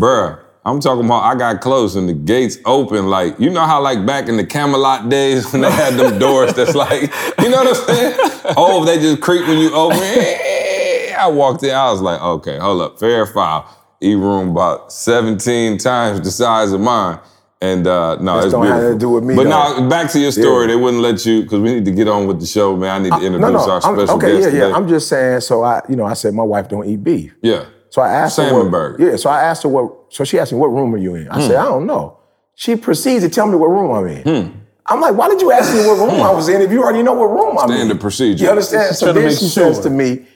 Bruh, 0.00 0.40
I'm 0.66 0.80
talking 0.80 1.04
about 1.04 1.22
I 1.22 1.36
got 1.36 1.60
close 1.60 1.94
and 1.94 2.08
the 2.08 2.12
gates 2.12 2.58
open. 2.64 3.08
Like, 3.08 3.38
you 3.38 3.50
know 3.50 3.60
how 3.64 3.80
like 3.80 4.04
back 4.04 4.28
in 4.28 4.36
the 4.36 4.44
Camelot 4.44 5.08
days 5.08 5.50
when 5.52 5.62
they 5.62 5.70
had 5.70 5.94
them 5.94 6.18
doors 6.18 6.52
that's 6.54 6.74
like, 6.74 7.02
you 7.40 7.48
know 7.50 7.62
what 7.62 7.68
I'm 7.68 7.74
saying? 7.86 8.14
Oh, 8.56 8.84
they 8.84 8.98
just 8.98 9.20
creak 9.22 9.46
when 9.46 9.58
you 9.58 9.72
open. 9.72 9.98
I 11.18 11.28
walked 11.32 11.62
in, 11.62 11.70
I 11.74 11.90
was 11.92 12.00
like, 12.02 12.20
okay, 12.20 12.58
hold 12.58 12.82
up, 12.82 12.98
fair 12.98 13.26
file. 13.26 13.72
E 14.02 14.14
room 14.14 14.50
about 14.50 14.92
17 14.92 15.78
times 15.78 16.20
the 16.20 16.30
size 16.30 16.72
of 16.72 16.80
mine. 16.80 17.18
And 17.62 17.86
uh, 17.86 18.16
no, 18.16 18.36
This 18.36 18.46
it's 18.46 18.52
don't 18.52 18.66
have 18.66 18.92
to 18.92 18.98
do 18.98 19.08
with 19.10 19.24
me, 19.24 19.34
But 19.34 19.44
though. 19.44 19.80
now 19.80 19.88
back 19.88 20.10
to 20.12 20.20
your 20.20 20.30
story. 20.32 20.66
Yeah. 20.66 20.74
They 20.74 20.76
wouldn't 20.76 21.02
let 21.02 21.24
you 21.24 21.42
because 21.42 21.60
we 21.60 21.72
need 21.74 21.86
to 21.86 21.90
get 21.90 22.06
on 22.06 22.26
with 22.26 22.38
the 22.38 22.44
show, 22.46 22.76
man. 22.76 22.90
I 22.90 23.02
need 23.04 23.12
to 23.18 23.24
introduce 23.26 23.40
no, 23.40 23.66
no. 23.66 23.70
our 23.72 23.80
I'm- 23.82 23.96
special 23.96 24.16
okay, 24.16 24.32
guest 24.32 24.40
yeah, 24.42 24.50
today. 24.50 24.68
yeah. 24.68 24.76
I'm 24.76 24.86
just 24.88 25.08
saying. 25.08 25.40
So 25.40 25.62
I, 25.62 25.80
you 25.88 25.96
know, 25.96 26.04
I 26.04 26.12
said 26.12 26.34
my 26.34 26.42
wife 26.42 26.68
don't 26.68 26.86
eat 26.86 27.02
beef. 27.02 27.34
yeah. 27.40 27.64
So 27.90 28.02
I 28.02 28.10
asked 28.12 28.36
her 28.38 28.52
what. 28.52 29.00
Yeah, 29.00 29.16
so 29.16 29.30
I 29.30 29.42
asked 29.42 29.62
her 29.62 29.68
what. 29.68 29.92
So 30.10 30.24
she 30.24 30.38
asked 30.38 30.52
me 30.52 30.58
what 30.58 30.68
room 30.68 30.94
are 30.94 30.98
you 30.98 31.14
in? 31.14 31.28
I 31.28 31.34
Hmm. 31.36 31.46
said 31.46 31.56
I 31.56 31.64
don't 31.64 31.86
know. 31.86 32.18
She 32.54 32.74
proceeds 32.76 33.22
to 33.24 33.30
tell 33.30 33.46
me 33.46 33.56
what 33.56 33.68
room 33.68 33.90
I'm 33.92 34.06
in. 34.08 34.62
I'm 34.88 35.00
like, 35.00 35.14
why 35.16 35.28
did 35.28 35.40
you 35.40 35.50
ask 35.52 35.74
me 35.74 35.80
what 35.80 35.98
room 35.98 36.22
I 36.22 36.30
was 36.30 36.48
in 36.48 36.60
if 36.62 36.70
you 36.70 36.82
already 36.82 37.02
know 37.02 37.12
what 37.14 37.26
room 37.26 37.58
I'm 37.58 37.70
in? 37.70 37.76
Standard 37.76 38.00
procedure. 38.00 38.44
You 38.44 38.50
understand? 38.50 38.94
So 38.96 39.12
then 39.12 39.30
she 39.34 39.48
says 39.48 39.80
to 39.80 39.90
me, 39.90 40.26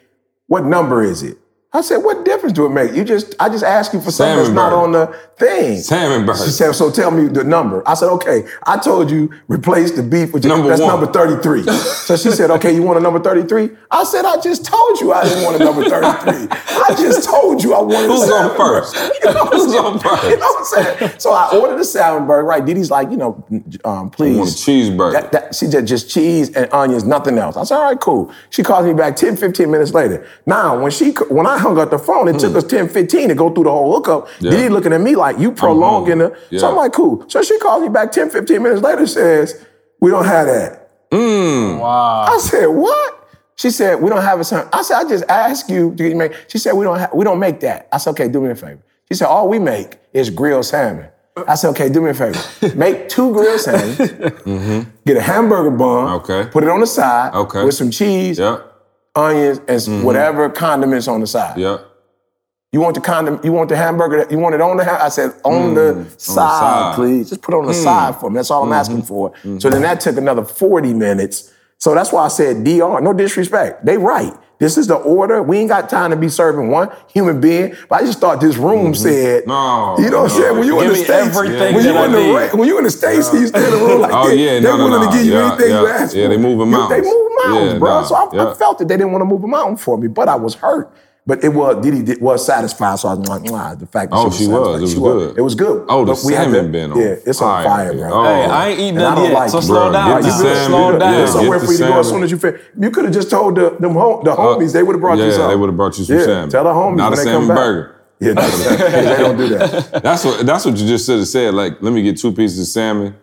"What 0.49 0.65
number 0.65 1.03
is 1.03 1.23
it?" 1.23 1.39
I 1.73 1.83
said, 1.83 1.99
"What 1.99 2.25
difference 2.25 2.53
do 2.53 2.67
it 2.67 2.71
make? 2.71 2.93
You 2.95 3.05
just, 3.05 3.35
I 3.39 3.49
just 3.49 3.63
asked 3.63 3.95
you 3.95 4.01
for 4.01 4.11
something 4.11 4.37
that's 4.39 4.49
not 4.51 4.73
on 4.73 4.91
the 4.91 5.07
thing." 5.37 5.79
Salmon 5.79 6.27
burger. 6.27 6.45
She 6.45 6.51
said, 6.51 6.73
"So 6.73 6.91
tell 6.91 7.13
me 7.13 7.29
the 7.29 7.45
number." 7.45 7.81
I 7.87 7.95
said, 7.95 8.09
"Okay." 8.09 8.45
I 8.67 8.77
told 8.77 9.09
you 9.09 9.31
replace 9.47 9.93
the 9.93 10.03
beef 10.03 10.33
with 10.33 10.45
your, 10.45 10.55
Number 10.57 10.69
that's 10.71 10.81
one. 10.81 10.91
number 11.01 11.07
33. 11.13 11.63
so 11.63 12.17
she 12.17 12.31
said, 12.33 12.51
"Okay, 12.51 12.75
you 12.75 12.83
want 12.83 12.99
a 12.99 13.01
number 13.01 13.21
33?" 13.21 13.71
I 13.89 14.03
said, 14.03 14.25
"I 14.25 14.41
just 14.41 14.65
told 14.65 15.01
you 15.01 15.13
I 15.13 15.23
didn't 15.23 15.45
want 15.45 15.61
a 15.61 15.65
number 15.65 15.89
33. 15.89 16.49
I 16.51 16.95
just 16.99 17.29
told 17.29 17.63
you 17.63 17.73
I 17.75 17.81
wanted." 17.83 18.11
a 18.11 18.15
Who's 18.15 18.31
on 18.31 18.57
first? 18.57 18.97
You 19.23 19.35
know 19.35 19.45
Who's 19.47 19.71
saying? 19.71 19.85
on 19.85 19.99
first? 20.01 20.23
You 20.25 20.37
know 20.39 20.47
what 20.47 20.59
I'm 20.59 20.85
saying? 20.99 21.13
So 21.19 21.31
I 21.33 21.57
ordered 21.57 21.79
a 21.79 21.85
salmon 21.85 22.27
burger. 22.27 22.45
Right? 22.49 22.65
Didi's 22.65 22.91
like, 22.91 23.11
you 23.11 23.17
know, 23.17 23.45
um, 23.85 24.11
please. 24.11 24.37
want 24.39 24.51
a 24.51 24.53
cheeseburger. 24.55 25.13
That- 25.13 25.31
that- 25.33 25.55
she 25.55 25.67
said 25.67 25.87
just 25.87 26.11
cheese 26.11 26.49
and 26.57 26.73
onions, 26.73 27.05
nothing 27.05 27.39
else. 27.39 27.57
I 27.57 27.63
said, 27.65 27.77
all 27.77 27.85
right, 27.85 28.01
cool. 28.01 28.33
She 28.49 28.63
calls 28.65 28.87
me 28.87 28.95
back 28.95 29.15
10, 29.15 29.37
15 29.37 29.71
minutes 29.71 29.93
later. 29.93 30.27
Now, 30.47 30.81
when 30.81 30.91
she 30.91 31.11
when 31.29 31.47
I 31.47 31.59
hung 31.61 31.79
up 31.79 31.91
the 31.91 31.99
phone, 31.99 32.29
it 32.29 32.39
took 32.39 32.55
us 32.57 32.65
10, 32.65 32.89
15 32.89 33.29
to 33.29 33.35
go 33.35 33.51
through 33.55 33.65
the 33.65 33.71
whole 33.71 33.93
hookup. 33.95 34.29
Hmm. 34.29 34.45
Yeah. 34.47 34.51
Diddy 34.51 34.69
looking 34.69 34.93
at 34.93 35.01
me 35.01 35.15
like, 35.17 35.39
you 35.39 35.53
prolonging 35.53 36.19
the. 36.19 36.37
Yeah. 36.51 36.59
So 36.61 36.69
I'm 36.71 36.77
like, 36.77 36.93
cool. 36.93 37.25
So 37.29 37.43
she 37.43 37.59
calls 37.59 37.83
me 37.83 37.89
back 37.89 38.11
10, 38.13 38.31
15 38.31 38.63
minutes 38.63 38.83
later, 38.83 39.07
says, 39.07 39.65
we 40.01 40.11
don't 40.11 40.25
have 40.25 40.47
that. 40.47 41.11
Mm. 41.11 41.79
Wow. 41.81 42.23
I 42.29 42.39
said, 42.39 42.67
what? 42.67 43.17
She 43.57 43.71
said, 43.71 44.01
we 44.01 44.09
don't 44.09 44.23
have 44.23 44.41
a 44.41 44.45
son. 44.45 44.69
I 44.73 44.83
said, 44.83 44.97
I 44.97 45.09
just 45.09 45.25
asked 45.29 45.69
you 45.69 45.95
to 45.97 46.15
make. 46.15 46.33
She 46.49 46.57
said, 46.59 46.73
we 46.73 46.85
don't 46.85 46.99
have, 46.99 47.13
we 47.13 47.25
don't 47.25 47.39
make 47.39 47.61
that. 47.61 47.89
I 47.93 47.99
said, 47.99 48.11
okay, 48.13 48.29
do 48.29 48.41
me 48.41 48.51
a 48.51 48.55
favor. 48.55 48.83
She 49.11 49.15
said, 49.17 49.27
all 49.27 49.49
we 49.49 49.59
make 49.59 49.99
is 50.15 50.31
grilled 50.31 50.65
salmon. 50.65 51.09
I 51.49 51.55
said, 51.57 51.71
okay, 51.71 51.89
do 51.89 52.01
me 52.01 52.11
a 52.11 52.15
favor. 52.15 52.39
Make 52.77 53.09
two 53.09 53.33
grilled 53.33 53.61
salmon, 53.61 54.93
get 55.07 55.17
a 55.17 55.21
hamburger 55.23 55.71
bun, 55.71 56.07
Mm-hmm. 56.21 56.31
Okay. 56.33 56.51
put 56.51 56.65
it 56.65 56.69
on 56.71 56.81
the 56.81 56.87
side 56.87 57.33
Okay. 57.35 57.65
with 57.65 57.75
some 57.75 57.91
cheese, 57.91 58.39
Yeah. 58.39 58.59
Onions, 59.15 59.61
and 59.69 59.83
some 59.83 60.03
whatever 60.03 60.49
condiments 60.49 61.09
on 61.09 61.21
the 61.21 61.27
side. 61.27 61.59
Yeah. 61.59 61.79
You 62.73 62.81
want 62.81 62.95
the 62.95 63.01
condom, 63.01 63.41
you 63.43 63.53
want 63.53 63.69
the 63.69 63.77
hamburger, 63.77 64.27
you 64.31 64.39
want 64.39 64.55
it 64.55 64.61
on 64.61 64.77
the 64.77 64.85
ha- 64.85 65.01
I 65.03 65.09
said, 65.09 65.33
on 65.45 65.75
mm, 65.75 65.75
the 65.75 66.21
side, 66.21 66.35
side. 66.35 66.95
please. 66.95 67.31
Just 67.31 67.43
put 67.43 67.53
it 67.53 67.59
on 67.59 67.67
the 67.67 67.73
mm. 67.73 67.83
side 67.83 68.17
for 68.17 68.31
me. 68.31 68.37
That's 68.37 68.51
all 68.51 68.63
I'm 68.63 68.69
mm-hmm. 68.69 68.75
asking 68.75 69.03
for. 69.03 69.31
Mm-hmm. 69.31 69.59
So 69.59 69.71
then 69.71 69.83
that 69.83 70.01
took 70.01 70.17
another 70.17 70.45
40 70.45 70.95
minutes. 70.95 71.53
So 71.79 71.95
that's 71.95 72.13
why 72.13 72.27
I 72.27 72.29
said 72.29 72.63
DR, 72.63 73.01
no 73.01 73.13
disrespect. 73.13 73.85
They 73.85 73.97
right. 73.97 74.33
This 74.61 74.77
is 74.77 74.87
the 74.87 74.97
order. 74.97 75.43
We 75.43 75.57
ain't 75.59 75.71
got 75.71 75.89
time 75.89 76.11
to 76.11 76.17
be 76.17 76.29
serving 76.29 76.69
one 76.69 76.91
human 77.09 77.41
being. 77.41 77.75
But 77.89 78.03
I 78.03 78.05
just 78.05 78.21
thought 78.21 78.43
this 78.43 78.57
room 78.59 78.93
mm-hmm. 78.93 78.95
said, 78.95 79.47
No, 79.47 79.97
you 79.99 80.11
know 80.11 80.23
what 80.23 80.33
I'm 80.33 80.37
no. 80.39 80.43
saying? 80.45 80.59
When 80.59 80.67
you 80.69 80.81
in 80.83 80.89
the 80.89 80.93
me 80.93 81.05
States, 81.05 81.37
everything 81.37 81.75
when 81.75 81.85
you 81.85 81.93
that 81.95 82.05
in 82.05 82.13
the 82.13 82.35
ra- 82.35 82.57
when 82.59 82.69
you 82.69 82.77
in 82.79 82.85
the 82.85 82.91
States, 82.91 83.33
you 83.33 83.47
stay 83.47 83.65
in 83.65 83.71
the 83.71 83.77
room 83.79 84.03
like 84.03 84.13
Oh, 84.15 84.29
that. 84.29 84.37
yeah, 84.37 84.53
they 84.55 84.61
no, 84.61 84.77
no, 84.77 84.85
willing 84.85 85.01
no. 85.01 85.11
to 85.11 85.17
give 85.17 85.27
you 85.27 85.33
Yeah, 85.33 85.49
anything 85.53 85.71
you 85.71 85.87
yeah. 85.89 86.07
for. 86.07 86.17
Yeah, 86.17 86.29
they 86.29 86.37
moving 86.37 86.67
You- 86.67 86.67
mountains. 86.67 87.03
They 87.03 87.11
move 87.11 87.31
mountains, 87.47 87.73
Yeah, 87.73 87.79
bro. 87.79 87.89
nah, 87.89 88.03
so 88.05 88.15
I, 88.15 88.29
yeah. 88.35 88.51
I 88.51 88.55
felt 88.55 88.79
that 88.79 88.89
they 88.89 88.97
didn't 88.99 89.13
want 89.13 89.23
to 89.23 89.27
move 89.27 89.43
a 89.43 89.49
mountain 89.49 89.77
for 89.79 89.97
me, 89.97 90.09
but 90.09 90.29
I 90.29 90.37
was 90.37 90.55
hurt. 90.57 90.93
But 91.31 91.45
it 91.45 91.51
was 91.51 91.81
Diddy 91.85 92.03
did, 92.03 92.21
was 92.21 92.45
satisfied, 92.45 92.99
so 92.99 93.07
I 93.09 93.15
was 93.15 93.29
like, 93.29 93.43
Mwah, 93.43 93.79
the 93.79 93.87
fact 93.87 94.11
that 94.11 94.17
Oh, 94.19 94.31
she 94.31 94.39
she 94.45 94.49
was, 94.51 94.59
was. 94.81 94.81
satisfied. 94.81 94.81
It 94.81 94.83
was 94.83 94.95
good. 95.15 95.39
It 95.39 95.43
was 95.43 95.55
good. 95.55 95.87
Oh, 95.89 96.05
the 96.05 96.13
But 96.15 96.25
we 96.25 96.33
had 96.35 96.43
salmon 96.51 96.65
to- 96.67 96.73
been 96.73 96.91
on 96.93 96.99
Yeah, 96.99 97.07
it's 97.31 97.41
on 97.41 97.47
fire, 97.49 97.65
fire, 97.67 97.93
bro. 97.95 98.11
Oh. 98.13 98.25
Hey, 98.25 98.45
I 98.47 98.69
ain't 98.71 98.81
eating 98.81 98.97
And 98.97 99.07
I 99.07 99.09
none 99.11 99.15
don't 99.19 99.25
yet, 99.31 99.35
like 99.39 99.51
so 99.51 99.59
it. 99.59 99.63
slow 99.63 99.83
Bro, 99.85 99.93
down. 99.93 100.09
get 100.11 100.17
You 100.17 100.23
the 100.25 100.31
salmon. 100.39 100.67
Slow 100.67 100.87
you 100.87 100.93
good. 100.93 100.99
down. 100.99 101.13
Yeah, 101.13 101.19
There's 101.19 101.33
somewhere 101.33 101.61
for 101.61 101.71
you 101.73 101.79
to 101.79 101.85
go 101.87 101.99
as 102.01 102.09
soon 102.09 102.23
as 102.25 102.31
you 102.33 102.39
fit. 102.39 102.61
You 102.81 102.91
could 102.91 103.05
have 103.05 103.15
just 103.15 103.31
told 103.31 103.55
the 103.55 103.71
them 103.79 103.93
home, 103.95 104.25
the 104.25 104.33
homies 104.33 104.73
they 104.73 104.83
would 104.83 104.95
have 104.97 105.01
brought 105.01 105.19
you 105.19 105.31
some. 105.31 105.41
Yeah, 105.43 105.47
they 105.49 105.57
would 105.57 105.69
have 105.69 105.77
brought 105.77 105.97
you 105.99 106.05
some 106.05 106.17
yeah, 106.19 106.25
salmon. 106.25 106.51
Tell 106.51 106.65
the 106.65 106.71
homies 106.71 106.97
Not 106.97 107.11
when 107.11 107.13
a 107.13 107.23
they 107.23 107.31
salmon 107.31 107.47
come 107.47 107.57
back. 107.57 107.65
burger. 107.65 107.97
Yeah, 108.19 108.33
no, 108.33 108.43
they 108.51 109.17
don't 109.23 109.37
do 109.39 109.49
that. 109.51 110.03
That's 110.03 110.25
what 110.25 110.45
that's 110.45 110.65
what 110.65 110.77
you 110.79 110.87
just 110.89 111.07
should 111.07 111.19
have 111.21 111.29
said. 111.29 111.55
Like, 111.55 111.81
let 111.81 111.93
me 111.93 112.03
get 112.03 112.19
two 112.19 112.33
pieces 112.33 112.59
of 112.59 112.67
salmon. 112.67 113.15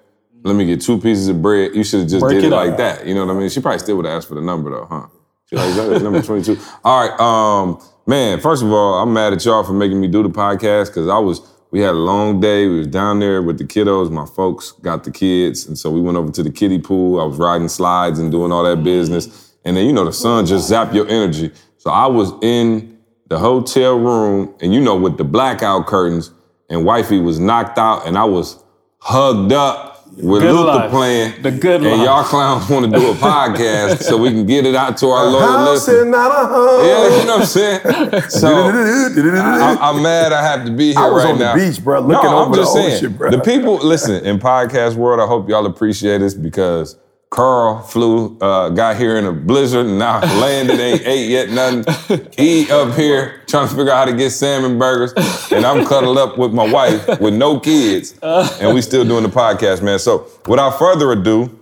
Let 0.43 0.55
me 0.55 0.65
get 0.65 0.79
two 0.79 0.97
pieces 0.97 1.27
of 1.27 1.41
bread. 1.41 1.75
You 1.75 1.83
should 1.83 1.99
have 2.01 2.09
just 2.09 2.21
Break 2.21 2.35
did 2.37 2.45
it, 2.45 2.47
it 2.47 2.53
up. 2.53 2.65
like 2.67 2.77
that. 2.77 3.05
You 3.05 3.15
know 3.15 3.25
what 3.25 3.35
I 3.35 3.39
mean? 3.39 3.49
She 3.49 3.59
probably 3.59 3.79
still 3.79 3.97
would 3.97 4.05
have 4.05 4.15
asked 4.15 4.29
for 4.29 4.35
the 4.35 4.41
number 4.41 4.69
though, 4.71 4.87
huh? 4.89 5.07
She 5.49 5.55
like, 5.55 5.67
is 5.69 5.75
that 5.77 6.01
number 6.03 6.21
22? 6.21 6.57
All 6.83 7.07
right. 7.09 7.19
Um, 7.21 7.79
man, 8.07 8.39
first 8.39 8.63
of 8.63 8.71
all, 8.71 8.95
I'm 9.01 9.13
mad 9.13 9.33
at 9.33 9.45
y'all 9.45 9.63
for 9.63 9.73
making 9.73 9.99
me 9.99 10.07
do 10.07 10.23
the 10.23 10.29
podcast 10.29 10.87
because 10.87 11.07
I 11.07 11.19
was 11.19 11.41
we 11.69 11.81
had 11.81 11.91
a 11.91 11.93
long 11.93 12.39
day. 12.39 12.67
We 12.67 12.79
was 12.79 12.87
down 12.87 13.19
there 13.19 13.41
with 13.41 13.57
the 13.57 13.65
kiddos. 13.65 14.09
My 14.09 14.25
folks 14.25 14.71
got 14.71 15.03
the 15.03 15.11
kids. 15.11 15.67
And 15.67 15.77
so 15.77 15.91
we 15.91 15.99
went 15.99 16.17
over 16.17 16.31
to 16.31 16.41
the 16.41 16.49
kiddie 16.49 16.79
pool. 16.79 17.19
I 17.19 17.25
was 17.25 17.37
riding 17.37 17.67
slides 17.67 18.19
and 18.19 18.31
doing 18.31 18.53
all 18.53 18.63
that 18.63 18.83
business. 18.83 19.27
Mm. 19.27 19.51
And 19.65 19.77
then, 19.77 19.85
you 19.85 19.91
know, 19.91 20.05
the 20.05 20.13
sun 20.13 20.45
just 20.45 20.71
zapped 20.71 20.93
your 20.93 21.07
energy. 21.09 21.51
So 21.77 21.89
I 21.89 22.07
was 22.07 22.31
in 22.41 22.97
the 23.27 23.37
hotel 23.37 23.99
room, 23.99 24.55
and 24.61 24.73
you 24.73 24.79
know, 24.79 24.95
with 24.95 25.17
the 25.17 25.25
blackout 25.25 25.87
curtains, 25.87 26.31
and 26.69 26.85
wifey 26.85 27.19
was 27.19 27.39
knocked 27.39 27.77
out, 27.77 28.07
and 28.07 28.17
I 28.17 28.23
was 28.23 28.63
hugged 28.99 29.51
up 29.51 29.96
with 30.17 30.41
Good 30.41 30.51
Luther 30.55 30.65
life. 30.65 30.89
playing. 30.89 31.41
The 31.43 31.51
good 31.51 31.81
And 31.83 31.97
life. 32.01 32.05
y'all 32.05 32.23
clowns 32.23 32.69
want 32.69 32.91
to 32.91 32.99
do 32.99 33.11
a 33.11 33.13
podcast 33.15 34.01
so 34.03 34.17
we 34.17 34.29
can 34.29 34.45
get 34.45 34.65
it 34.65 34.73
out 34.75 34.97
to 34.97 35.07
our 35.07 35.25
loyal 35.27 35.63
listeners. 35.71 36.01
and 36.01 36.11
not 36.11 36.31
a 36.31 36.47
home. 36.47 36.85
Yeah, 36.85 37.19
you 37.19 37.25
know 37.25 37.33
what 37.37 37.41
I'm 37.41 37.45
saying? 37.45 37.81
So 38.29 38.47
I, 38.47 39.77
I'm 39.79 40.01
mad 40.01 40.33
I 40.33 40.41
have 40.41 40.65
to 40.65 40.71
be 40.71 40.89
here 40.93 40.99
I 40.99 41.09
was 41.09 41.23
right 41.23 41.31
on 41.33 41.39
the 41.39 41.53
beach, 41.69 41.83
bro, 41.83 41.99
looking 42.01 42.29
no, 42.31 42.45
I'm 42.45 42.53
just 42.53 42.73
the 42.73 42.81
saying, 42.81 42.95
ocean, 42.97 43.13
bro. 43.13 43.31
The 43.31 43.39
people, 43.39 43.75
listen, 43.77 44.25
in 44.25 44.39
podcast 44.39 44.95
world, 44.95 45.19
I 45.19 45.27
hope 45.27 45.47
y'all 45.49 45.65
appreciate 45.65 46.17
this 46.19 46.33
because 46.33 46.97
Carl 47.29 47.81
flew, 47.81 48.37
uh, 48.39 48.69
got 48.69 48.95
here 48.95 49.17
in 49.17 49.25
a 49.25 49.33
blizzard 49.33 49.85
and 49.85 49.99
now 49.99 50.19
landed, 50.39 50.79
ain't 50.79 51.01
ate 51.05 51.29
yet 51.29 51.49
nothing. 51.49 52.25
He 52.37 52.71
up 52.71 52.95
here 52.95 53.41
trying 53.47 53.67
to 53.67 53.75
figure 53.75 53.91
out 53.91 54.05
how 54.07 54.11
to 54.11 54.17
get 54.17 54.29
salmon 54.31 54.79
burgers, 54.79 55.13
and 55.51 55.65
I'm 55.65 55.85
cuddled 55.85 56.17
up 56.17 56.37
with 56.37 56.53
my 56.53 56.71
wife 56.71 57.19
with 57.19 57.33
no 57.33 57.59
kids, 57.59 58.15
and 58.21 58.73
we 58.73 58.81
still 58.81 59.03
doing 59.03 59.23
the 59.23 59.29
podcast, 59.29 59.81
man. 59.83 59.99
So 59.99 60.27
without 60.47 60.79
further 60.79 61.11
ado, 61.11 61.53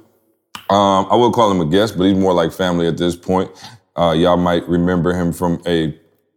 Um, 0.69 1.05
I 1.11 1.15
will 1.15 1.31
call 1.31 1.51
him 1.51 1.61
a 1.61 1.65
guest, 1.65 1.95
but 1.97 2.05
he's 2.05 2.17
more 2.17 2.33
like 2.33 2.51
family 2.51 2.87
at 2.87 2.97
this 2.97 3.15
point. 3.15 3.51
Uh, 3.95 4.13
y'all 4.17 4.35
might 4.37 4.67
remember 4.67 5.13
him 5.13 5.31
from 5.31 5.61
a 5.67 5.93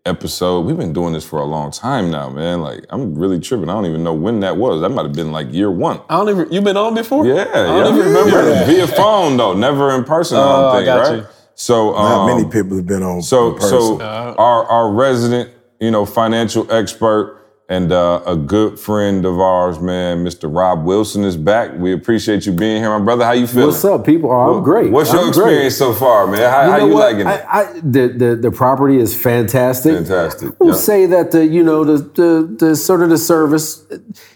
episode. 0.06 0.60
We've 0.66 0.76
been 0.76 0.92
doing 0.92 1.12
this 1.12 1.24
for 1.24 1.38
a 1.40 1.44
long 1.44 1.70
time 1.70 2.10
now, 2.10 2.28
man. 2.30 2.60
Like 2.62 2.84
I'm 2.90 3.14
really 3.14 3.38
tripping. 3.40 3.68
I 3.68 3.74
don't 3.74 3.86
even 3.86 4.02
know 4.04 4.14
when 4.14 4.40
that 4.40 4.56
was. 4.56 4.80
That 4.80 4.90
might 4.90 5.02
have 5.04 5.12
been 5.14 5.32
like 5.32 5.52
year 5.52 5.70
one. 5.70 6.00
I 6.08 6.16
don't 6.16 6.28
even. 6.28 6.52
You've 6.52 6.64
been 6.64 6.76
on 6.76 6.94
before? 6.94 7.26
Yeah, 7.26 7.42
I 7.42 7.44
don't 7.82 7.94
yeah. 7.96 8.00
even 8.00 8.06
remember 8.14 8.50
Yeah. 8.50 8.64
Via 8.66 8.86
phone 8.86 9.36
though, 9.36 9.54
never 9.54 9.94
in 9.94 10.04
person. 10.04 10.38
I 10.38 10.40
Oh, 10.42 10.72
don't 10.72 10.82
I 10.82 10.84
got 10.84 11.06
right? 11.08 11.16
you. 11.18 11.26
So, 11.54 11.90
Not 11.92 12.30
um, 12.30 12.36
many 12.36 12.48
people 12.48 12.76
have 12.76 12.86
been 12.86 13.02
on. 13.02 13.20
so, 13.20 13.48
in 13.48 13.54
person. 13.54 13.68
so 13.70 14.00
our 14.00 14.64
our 14.66 14.90
resident, 14.92 15.50
you 15.80 15.90
know, 15.90 16.06
financial 16.06 16.70
expert 16.72 17.37
and 17.70 17.92
uh, 17.92 18.22
a 18.24 18.34
good 18.34 18.78
friend 18.78 19.26
of 19.26 19.38
ours, 19.38 19.78
man, 19.78 20.24
Mr. 20.24 20.48
Rob 20.54 20.84
Wilson 20.84 21.22
is 21.22 21.36
back. 21.36 21.70
We 21.76 21.92
appreciate 21.92 22.46
you 22.46 22.52
being 22.52 22.78
here, 22.82 22.98
my 22.98 23.04
brother. 23.04 23.26
How 23.26 23.32
you 23.32 23.46
feeling? 23.46 23.66
What's 23.68 23.84
up, 23.84 24.06
people? 24.06 24.30
Oh, 24.32 24.56
I'm 24.56 24.64
great. 24.64 24.90
What's 24.90 25.12
your 25.12 25.20
I'm 25.20 25.32
great. 25.32 25.38
experience 25.42 25.76
so 25.76 25.92
far, 25.92 26.26
man? 26.26 26.50
How 26.50 26.62
you, 26.62 26.66
You 26.66 26.72
how 26.80 26.86
you 26.86 26.94
liking 26.94 27.20
it? 27.20 27.26
I, 27.26 27.60
I, 27.60 27.72
the, 27.82 28.08
the 28.16 28.36
the 28.36 28.50
property 28.50 28.96
is 28.98 29.14
fantastic. 29.20 29.92
Fantastic. 29.96 30.58
We'll 30.58 30.70
Yeah. 30.70 30.80
say 30.80 31.06
that 31.06 31.30
the 31.30 31.44
you 31.46 31.62
know 31.62 31.84
the, 31.84 31.98
the 31.98 32.56
the 32.68 32.74
sort 32.76 33.02
of 33.02 33.10
the 33.10 33.18
service, 33.18 33.84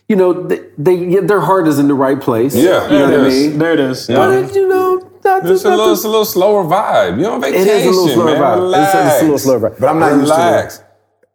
you 0.08 0.16
know, 0.16 0.34
they, 0.46 0.60
they 0.76 1.16
their 1.20 1.40
heart 1.40 1.66
is 1.68 1.78
in 1.78 1.88
the 1.88 1.94
right 1.94 2.20
place. 2.20 2.54
Yeah, 2.54 2.84
you 2.90 2.98
know 2.98 3.06
there 3.08 3.18
what 3.18 3.20
I 3.20 3.26
it 3.28 3.32
is. 3.32 3.48
mean. 3.48 3.58
There 3.58 3.72
it 3.72 3.80
is. 3.80 4.06
But 4.08 4.54
you 4.54 4.68
know, 4.68 5.10
not, 5.24 5.46
It's 5.48 5.64
a 5.64 5.70
little, 5.70 5.86
the- 5.86 5.92
it's 5.92 6.04
a 6.04 6.08
little 6.08 6.24
slower 6.26 6.64
vibe. 6.64 7.18
You 7.18 7.26
on 7.28 7.40
vacation, 7.40 7.66
it 7.66 7.76
is 7.76 7.86
a 7.86 7.90
little 7.98 8.08
slower 8.08 8.24
man. 8.26 8.40
vibe. 8.42 8.56
Relax. 8.56 8.94
It's, 8.94 9.04
it's 9.14 9.20
a 9.20 9.24
little 9.24 9.38
slower 9.38 9.60
vibe. 9.70 9.80
but 9.80 9.88
I'm 9.88 9.98
not 10.00 10.12
Relax. 10.12 10.74
used 10.74 10.80
to 10.82 10.86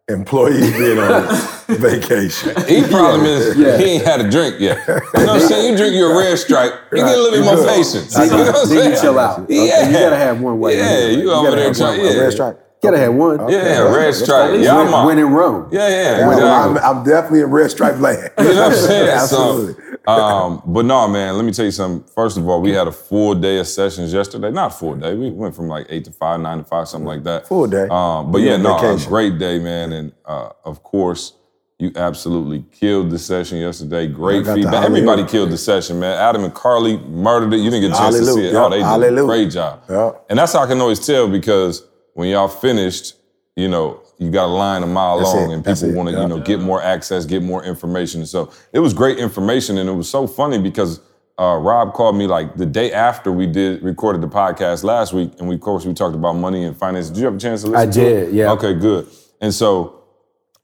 the 0.06 0.14
employees 0.14 0.72
being 0.78 0.98
on 0.98 1.26
vacation. 1.76 2.54
He 2.66 2.82
problem 2.82 3.26
is 3.26 3.54
he 3.54 3.64
ain't 3.66 4.04
had 4.04 4.20
a 4.20 4.30
drink 4.30 4.56
yet. 4.58 4.78
You 4.88 4.94
know 4.94 5.00
what 5.12 5.28
I'm 5.28 5.40
saying? 5.40 5.72
You 5.72 5.76
drink 5.76 5.94
your 5.94 6.18
red 6.18 6.38
stripe, 6.38 6.72
you 6.92 6.98
get 6.98 7.14
a 7.14 7.20
little 7.20 7.38
bit 7.38 7.44
more 7.44 7.66
patience. 7.66 8.16
You 8.16 8.26
know 8.30 8.36
what 8.44 8.56
I'm 8.56 8.68
Then 8.68 8.76
you 8.76 8.82
saying? 8.84 9.00
chill 9.02 9.18
out. 9.18 9.46
Yeah. 9.50 9.60
Okay, 9.60 9.86
you 9.86 9.92
gotta 9.98 10.16
have 10.16 10.40
one 10.40 10.58
way. 10.60 10.78
Yeah, 10.78 11.06
you 11.08 11.30
over 11.30 11.50
there 11.54 11.74
trying. 11.74 12.00
Yeah, 12.00 12.10
A 12.12 12.20
red 12.22 12.32
stripe. 12.32 12.64
Gotta 12.80 12.98
have 12.98 13.14
one. 13.14 13.48
yeah, 13.50 13.80
red 13.94 14.14
stripe. 14.14 14.60
Yeah, 14.60 14.76
I'm 14.76 15.04
when 15.06 15.18
in 15.18 15.26
Rome. 15.30 15.68
Yeah, 15.72 15.88
yeah. 15.88 15.94
Yeah, 16.18 16.30
exactly. 16.30 16.80
I'm, 16.80 16.98
I'm 16.98 17.04
definitely 17.04 17.40
in 17.40 17.50
red 17.50 17.70
stripe 17.70 17.98
land. 17.98 18.30
You 18.38 18.44
know 18.44 18.68
what 18.68 18.72
I'm 18.72 18.78
saying? 18.78 19.08
Absolutely. 19.18 19.84
So, 20.06 20.12
um, 20.12 20.62
but 20.64 20.84
no, 20.86 21.06
man, 21.08 21.34
let 21.36 21.44
me 21.44 21.52
tell 21.52 21.64
you 21.64 21.70
something. 21.72 22.08
First 22.14 22.38
of 22.38 22.48
all, 22.48 22.62
we 22.62 22.70
had 22.70 22.86
a 22.86 22.92
full 22.92 23.34
day 23.34 23.58
of 23.58 23.66
sessions 23.66 24.12
yesterday. 24.12 24.50
Not 24.50 24.70
full 24.70 24.94
day. 24.94 25.14
We 25.14 25.28
went 25.30 25.54
from 25.56 25.68
like 25.68 25.86
eight 25.90 26.04
to 26.04 26.12
five, 26.12 26.40
nine 26.40 26.58
to 26.58 26.64
five, 26.64 26.88
something 26.88 27.06
like 27.06 27.24
that. 27.24 27.46
Full 27.48 27.66
day. 27.66 27.88
Um, 27.90 28.30
but 28.32 28.38
You 28.38 28.50
yeah, 28.50 28.56
no, 28.56 28.78
a 28.78 28.96
great 29.06 29.38
day, 29.38 29.58
man. 29.58 29.92
And 29.92 30.12
uh, 30.24 30.50
of 30.64 30.82
course, 30.82 31.34
you 31.78 31.92
absolutely 31.94 32.64
killed 32.72 33.10
the 33.10 33.18
session 33.18 33.58
yesterday. 33.58 34.08
Great 34.08 34.44
feedback. 34.44 34.84
Everybody 34.84 35.24
killed 35.24 35.50
the 35.50 35.58
session, 35.58 36.00
man. 36.00 36.16
Adam 36.18 36.42
and 36.44 36.52
Carly 36.52 36.98
murdered 36.98 37.52
it. 37.52 37.58
You 37.58 37.70
didn't 37.70 37.82
get 37.88 37.96
a 37.96 37.98
chance 37.98 38.18
to 38.18 38.24
see 38.24 38.46
it. 38.48 38.52
Hallelujah. 38.52 38.84
Oh, 38.84 38.98
they 39.00 39.10
did 39.10 39.18
a 39.18 39.22
great 39.24 39.50
job. 39.50 39.82
Yeah. 39.88 40.10
And 40.28 40.38
that's 40.38 40.52
how 40.52 40.60
I 40.60 40.66
can 40.66 40.80
always 40.80 41.04
tell 41.04 41.28
because 41.28 41.84
when 42.14 42.28
y'all 42.30 42.48
finished, 42.48 43.14
you 43.54 43.68
know, 43.68 44.00
you 44.18 44.30
got 44.32 44.46
a 44.46 44.52
line 44.52 44.82
a 44.82 44.88
mile 44.88 45.18
That's 45.18 45.32
long 45.32 45.50
it. 45.52 45.54
and 45.54 45.64
people 45.64 45.92
want 45.94 46.08
to, 46.08 46.14
Yeah. 46.16 46.22
you 46.22 46.28
know, 46.28 46.40
get 46.40 46.58
more 46.60 46.82
access, 46.82 47.24
get 47.24 47.44
more 47.44 47.62
information. 47.62 48.26
So 48.26 48.50
it 48.72 48.80
was 48.80 48.92
great 48.92 49.18
information 49.18 49.78
and 49.78 49.88
it 49.88 49.92
was 49.92 50.10
so 50.10 50.26
funny 50.26 50.58
because 50.60 50.98
uh, 51.38 51.54
Rob 51.54 51.92
called 51.94 52.16
me 52.16 52.26
like 52.26 52.56
the 52.56 52.66
day 52.66 52.90
after 52.92 53.30
we 53.30 53.46
did 53.46 53.80
recorded 53.84 54.20
the 54.20 54.26
podcast 54.28 54.82
last 54.82 55.12
week, 55.12 55.30
and 55.38 55.48
we 55.48 55.54
of 55.54 55.60
course 55.60 55.84
we 55.86 55.94
talked 55.94 56.16
about 56.16 56.32
money 56.32 56.64
and 56.64 56.76
finance. 56.76 57.08
Did 57.10 57.18
you 57.18 57.26
have 57.26 57.36
a 57.36 57.38
chance 57.38 57.60
to 57.62 57.68
listen? 57.68 57.88
I 57.88 57.92
to 57.92 58.00
it? 58.00 58.24
did, 58.26 58.34
yeah. 58.34 58.50
Okay, 58.50 58.74
good. 58.74 59.06
And 59.40 59.54
so 59.54 59.97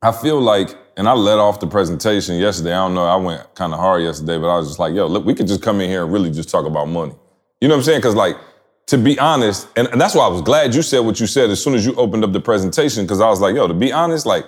I 0.05 0.13
feel 0.13 0.39
like, 0.39 0.69
and 0.99 1.09
I 1.09 1.15
let 1.15 1.39
off 1.39 1.61
the 1.61 1.67
presentation 1.67 2.37
yesterday. 2.37 2.73
I 2.73 2.85
don't 2.85 2.95
know, 2.95 3.07
I 3.07 3.17
went 3.17 3.55
kind 3.55 3.73
of 3.73 3.81
hard 3.81 4.03
yesterday, 4.03 4.37
but 4.37 4.55
I 4.55 4.59
was 4.59 4.69
just 4.69 4.79
like, 4.79 4.95
yo, 4.95 5.07
look, 5.07 5.25
we 5.25 5.35
could 5.35 5.47
just 5.47 5.63
come 5.63 5.81
in 5.81 5.89
here 5.89 6.05
and 6.05 6.13
really 6.13 6.31
just 6.31 6.51
talk 6.51 6.67
about 6.67 6.89
money. 6.89 7.15
You 7.63 7.69
know 7.69 7.75
what 7.75 7.79
I'm 7.79 7.85
saying? 7.85 8.01
Because 8.01 8.15
like, 8.15 8.37
to 8.89 8.99
be 8.99 9.19
honest, 9.19 9.67
and, 9.77 9.89
and 9.89 9.99
that's 9.99 10.15
why 10.15 10.27
I 10.27 10.29
was 10.29 10.43
glad 10.43 10.75
you 10.75 10.83
said 10.83 10.99
what 10.99 11.21
you 11.21 11.27
said 11.27 11.49
as 11.49 11.63
soon 11.63 11.73
as 11.73 11.87
you 11.87 11.95
opened 11.95 12.23
up 12.23 12.35
the 12.35 12.41
presentation, 12.41 13.05
because 13.05 13.23
I 13.23 13.31
was 13.31 13.41
like, 13.41 13.57
yo, 13.57 13.67
to 13.67 13.73
be 13.73 13.93
honest, 13.93 14.27
like, 14.27 14.47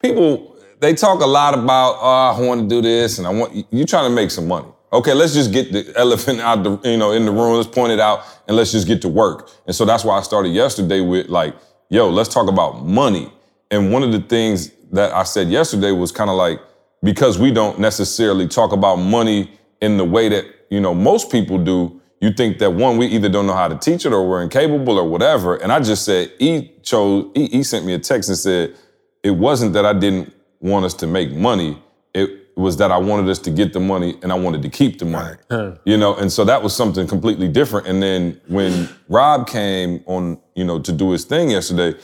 people, 0.00 0.56
they 0.78 0.94
talk 0.94 1.20
a 1.22 1.26
lot 1.26 1.54
about, 1.54 1.96
oh, 2.00 2.36
I 2.36 2.40
want 2.40 2.62
to 2.62 2.68
do 2.68 2.80
this, 2.80 3.18
and 3.18 3.26
I 3.26 3.30
want, 3.30 3.66
you 3.72 3.84
trying 3.84 4.08
to 4.08 4.14
make 4.14 4.30
some 4.30 4.46
money. 4.46 4.68
Okay, 4.92 5.12
let's 5.12 5.34
just 5.34 5.52
get 5.52 5.72
the 5.72 5.92
elephant 5.96 6.40
out 6.40 6.62
the, 6.62 6.78
you 6.88 6.96
know, 6.96 7.10
in 7.10 7.24
the 7.24 7.32
room, 7.32 7.56
let's 7.56 7.68
point 7.68 7.90
it 7.90 7.98
out, 7.98 8.22
and 8.46 8.56
let's 8.56 8.70
just 8.70 8.86
get 8.86 9.02
to 9.02 9.08
work. 9.08 9.50
And 9.66 9.74
so 9.74 9.84
that's 9.84 10.04
why 10.04 10.16
I 10.16 10.22
started 10.22 10.50
yesterday 10.50 11.00
with 11.00 11.28
like, 11.28 11.56
yo, 11.88 12.08
let's 12.08 12.28
talk 12.28 12.48
about 12.48 12.86
money. 12.86 13.32
And 13.72 13.92
one 13.92 14.04
of 14.04 14.12
the 14.12 14.20
things 14.20 14.70
that 14.94 15.12
I 15.12 15.24
said 15.24 15.48
yesterday 15.48 15.90
was 15.90 16.12
kind 16.12 16.30
of 16.30 16.36
like, 16.36 16.60
because 17.02 17.38
we 17.38 17.50
don't 17.50 17.78
necessarily 17.78 18.48
talk 18.48 18.72
about 18.72 18.96
money 18.96 19.50
in 19.80 19.96
the 19.96 20.04
way 20.04 20.28
that, 20.28 20.46
you 20.70 20.80
know, 20.80 20.94
most 20.94 21.30
people 21.30 21.58
do, 21.58 22.00
you 22.20 22.32
think 22.32 22.58
that 22.60 22.70
one, 22.70 22.96
we 22.96 23.06
either 23.06 23.28
don't 23.28 23.46
know 23.46 23.54
how 23.54 23.68
to 23.68 23.76
teach 23.76 24.06
it 24.06 24.12
or 24.12 24.26
we're 24.26 24.42
incapable 24.42 24.96
or 24.98 25.06
whatever. 25.06 25.56
And 25.56 25.70
I 25.70 25.80
just 25.80 26.04
said, 26.04 26.32
he 26.38 26.72
chose, 26.82 27.30
he, 27.34 27.48
he 27.48 27.62
sent 27.62 27.84
me 27.84 27.92
a 27.92 27.98
text 27.98 28.28
and 28.30 28.38
said, 28.38 28.74
it 29.22 29.32
wasn't 29.32 29.74
that 29.74 29.84
I 29.84 29.92
didn't 29.92 30.32
want 30.60 30.86
us 30.86 30.94
to 30.94 31.06
make 31.06 31.32
money. 31.32 31.82
It 32.14 32.56
was 32.56 32.76
that 32.76 32.92
I 32.92 32.96
wanted 32.96 33.28
us 33.28 33.40
to 33.40 33.50
get 33.50 33.72
the 33.72 33.80
money 33.80 34.16
and 34.22 34.32
I 34.32 34.36
wanted 34.36 34.62
to 34.62 34.68
keep 34.68 35.00
the 35.00 35.04
money. 35.04 35.36
You 35.84 35.96
know, 35.96 36.14
and 36.14 36.32
so 36.32 36.44
that 36.44 36.62
was 36.62 36.74
something 36.74 37.06
completely 37.06 37.48
different. 37.48 37.88
And 37.88 38.00
then 38.02 38.40
when 38.46 38.88
Rob 39.08 39.48
came 39.48 40.04
on, 40.06 40.40
you 40.54 40.64
know, 40.64 40.78
to 40.78 40.92
do 40.92 41.10
his 41.10 41.24
thing 41.24 41.50
yesterday, 41.50 41.98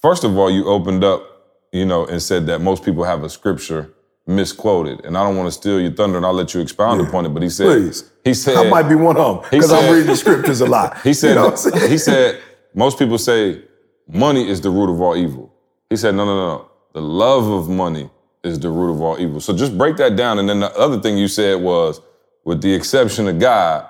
first 0.00 0.22
of 0.24 0.38
all, 0.38 0.50
you 0.50 0.66
opened 0.68 1.02
up, 1.02 1.27
you 1.72 1.84
know, 1.84 2.06
and 2.06 2.20
said 2.22 2.46
that 2.46 2.60
most 2.60 2.84
people 2.84 3.04
have 3.04 3.22
a 3.24 3.28
scripture 3.28 3.92
misquoted. 4.26 5.04
And 5.04 5.16
I 5.16 5.22
don't 5.24 5.36
want 5.36 5.46
to 5.48 5.52
steal 5.52 5.80
your 5.80 5.92
thunder 5.92 6.18
and 6.18 6.26
I'll 6.26 6.32
let 6.34 6.52
you 6.54 6.60
expound 6.60 7.00
upon 7.00 7.24
it. 7.26 7.30
But 7.30 7.42
he 7.42 7.48
said, 7.48 7.66
Please. 7.66 8.10
he 8.24 8.34
said, 8.34 8.56
I 8.56 8.68
might 8.68 8.88
be 8.88 8.94
one 8.94 9.16
of 9.16 9.42
them 9.42 9.50
He 9.50 9.56
because 9.56 9.72
I'm 9.72 9.90
reading 9.92 10.06
the 10.06 10.16
scriptures 10.16 10.60
a 10.60 10.66
lot. 10.76 11.00
he 11.00 11.14
said, 11.14 11.30
You 11.30 11.34
know 11.36 11.44
what 11.46 11.52
I'm 11.52 11.56
saying? 11.56 11.90
he 11.90 11.98
said, 11.98 12.40
most 12.74 12.98
people 12.98 13.18
say 13.18 13.62
money 14.06 14.48
is 14.48 14.60
the 14.60 14.70
root 14.70 14.90
of 14.92 15.00
all 15.00 15.16
evil. 15.16 15.52
He 15.90 15.96
said, 15.96 16.14
no, 16.14 16.24
no, 16.26 16.36
no, 16.36 16.46
no. 16.58 16.70
The 16.92 17.00
love 17.02 17.46
of 17.50 17.68
money 17.68 18.10
is 18.44 18.58
the 18.58 18.68
root 18.70 18.92
of 18.92 19.00
all 19.00 19.18
evil. 19.18 19.40
So 19.40 19.56
just 19.56 19.76
break 19.76 19.96
that 19.96 20.16
down. 20.16 20.38
And 20.38 20.48
then 20.48 20.60
the 20.60 20.72
other 20.76 21.00
thing 21.00 21.16
you 21.16 21.28
said 21.28 21.60
was, 21.60 22.00
with 22.44 22.60
the 22.62 22.72
exception 22.74 23.26
of 23.28 23.38
God 23.38 23.86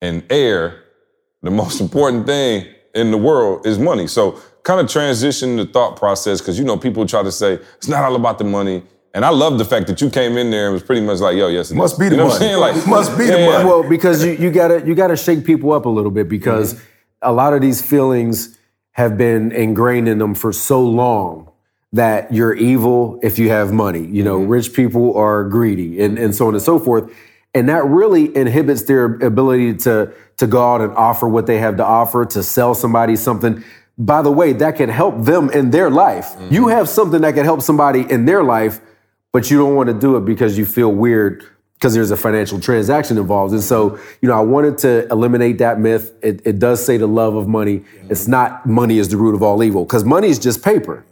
and 0.00 0.24
air, 0.30 0.84
the 1.42 1.50
most 1.50 1.80
important 1.86 2.26
thing 2.26 2.66
in 2.94 3.10
the 3.10 3.18
world 3.18 3.66
is 3.66 3.78
money. 3.78 4.06
So 4.06 4.40
kind 4.66 4.80
of 4.80 4.88
transition 4.90 5.56
the 5.56 5.64
thought 5.64 5.96
process 5.96 6.40
because 6.40 6.58
you 6.58 6.64
know 6.64 6.76
people 6.76 7.06
try 7.06 7.22
to 7.22 7.32
say 7.32 7.54
it's 7.78 7.88
not 7.88 8.02
all 8.04 8.16
about 8.16 8.36
the 8.38 8.44
money. 8.44 8.82
And 9.14 9.24
I 9.24 9.30
love 9.30 9.56
the 9.56 9.64
fact 9.64 9.86
that 9.86 9.98
you 10.02 10.10
came 10.10 10.36
in 10.36 10.50
there 10.50 10.66
and 10.66 10.74
was 10.74 10.82
pretty 10.82 11.00
much 11.00 11.20
like, 11.20 11.36
yo, 11.36 11.46
yes, 11.48 11.70
it 11.70 11.74
Must 11.76 11.94
is. 11.94 11.98
be 11.98 12.08
the 12.10 12.16
you 12.16 12.16
know 12.22 12.28
money. 12.28 12.46
What 12.56 12.66
I'm 12.66 12.72
saying? 12.74 12.76
Like, 12.84 12.86
Must 12.98 13.12
be 13.16 13.24
the 13.26 13.38
yeah, 13.38 13.46
money. 13.52 13.64
Well, 13.64 13.88
because 13.88 14.22
you, 14.24 14.32
you 14.32 14.50
gotta 14.50 14.78
you 14.86 14.94
gotta 14.94 15.16
shake 15.16 15.44
people 15.46 15.72
up 15.72 15.86
a 15.86 15.88
little 15.98 16.10
bit 16.10 16.28
because 16.28 16.74
Mm-hmm. 16.74 16.84
a 17.22 17.32
lot 17.32 17.54
of 17.54 17.60
these 17.62 17.80
feelings 17.80 18.58
have 18.92 19.16
been 19.16 19.52
ingrained 19.52 20.08
in 20.08 20.18
them 20.18 20.34
for 20.34 20.52
so 20.52 20.82
long 20.82 21.50
that 21.92 22.32
you're 22.32 22.54
evil 22.54 23.18
if 23.22 23.38
you 23.38 23.48
have 23.48 23.72
money. 23.72 24.04
You 24.04 24.22
know, 24.24 24.38
Mm-hmm. 24.40 24.48
rich 24.56 24.74
people 24.74 25.16
are 25.16 25.44
greedy 25.44 26.02
and, 26.02 26.18
and 26.18 26.34
so 26.34 26.48
on 26.48 26.54
and 26.54 26.62
so 26.62 26.78
forth. 26.78 27.04
And 27.54 27.68
that 27.70 27.84
really 27.86 28.36
inhibits 28.36 28.82
their 28.82 29.04
ability 29.30 29.76
to 29.86 30.12
to 30.36 30.46
go 30.46 30.60
out 30.74 30.80
and 30.82 30.92
offer 30.92 31.26
what 31.26 31.46
they 31.46 31.58
have 31.58 31.76
to 31.78 31.84
offer, 31.84 32.26
to 32.26 32.42
sell 32.42 32.74
somebody 32.74 33.16
something. 33.16 33.64
By 33.98 34.22
the 34.22 34.30
way, 34.30 34.52
that 34.54 34.76
can 34.76 34.88
help 34.88 35.24
them 35.24 35.50
in 35.50 35.70
their 35.70 35.90
life. 35.90 36.26
Mm-hmm. 36.26 36.54
You 36.54 36.68
have 36.68 36.88
something 36.88 37.22
that 37.22 37.34
can 37.34 37.44
help 37.44 37.62
somebody 37.62 38.00
in 38.10 38.26
their 38.26 38.42
life, 38.42 38.80
but 39.32 39.50
you 39.50 39.58
don't 39.58 39.74
want 39.74 39.88
to 39.88 39.94
do 39.94 40.16
it 40.16 40.24
because 40.24 40.58
you 40.58 40.66
feel 40.66 40.92
weird 40.92 41.44
because 41.74 41.92
there's 41.92 42.10
a 42.10 42.16
financial 42.16 42.58
transaction 42.58 43.18
involved. 43.18 43.52
And 43.52 43.62
so, 43.62 43.98
you 44.22 44.28
know, 44.28 44.34
I 44.34 44.40
wanted 44.40 44.78
to 44.78 45.06
eliminate 45.08 45.58
that 45.58 45.78
myth. 45.78 46.14
It, 46.22 46.46
it 46.46 46.58
does 46.58 46.84
say 46.84 46.96
the 46.96 47.06
love 47.06 47.34
of 47.34 47.48
money. 47.48 47.84
It's 48.08 48.26
not 48.26 48.64
money 48.66 48.98
is 48.98 49.08
the 49.10 49.18
root 49.18 49.34
of 49.34 49.42
all 49.42 49.62
evil 49.62 49.84
because 49.84 50.02
money 50.04 50.28
is 50.28 50.38
just 50.38 50.64
paper. 50.64 51.04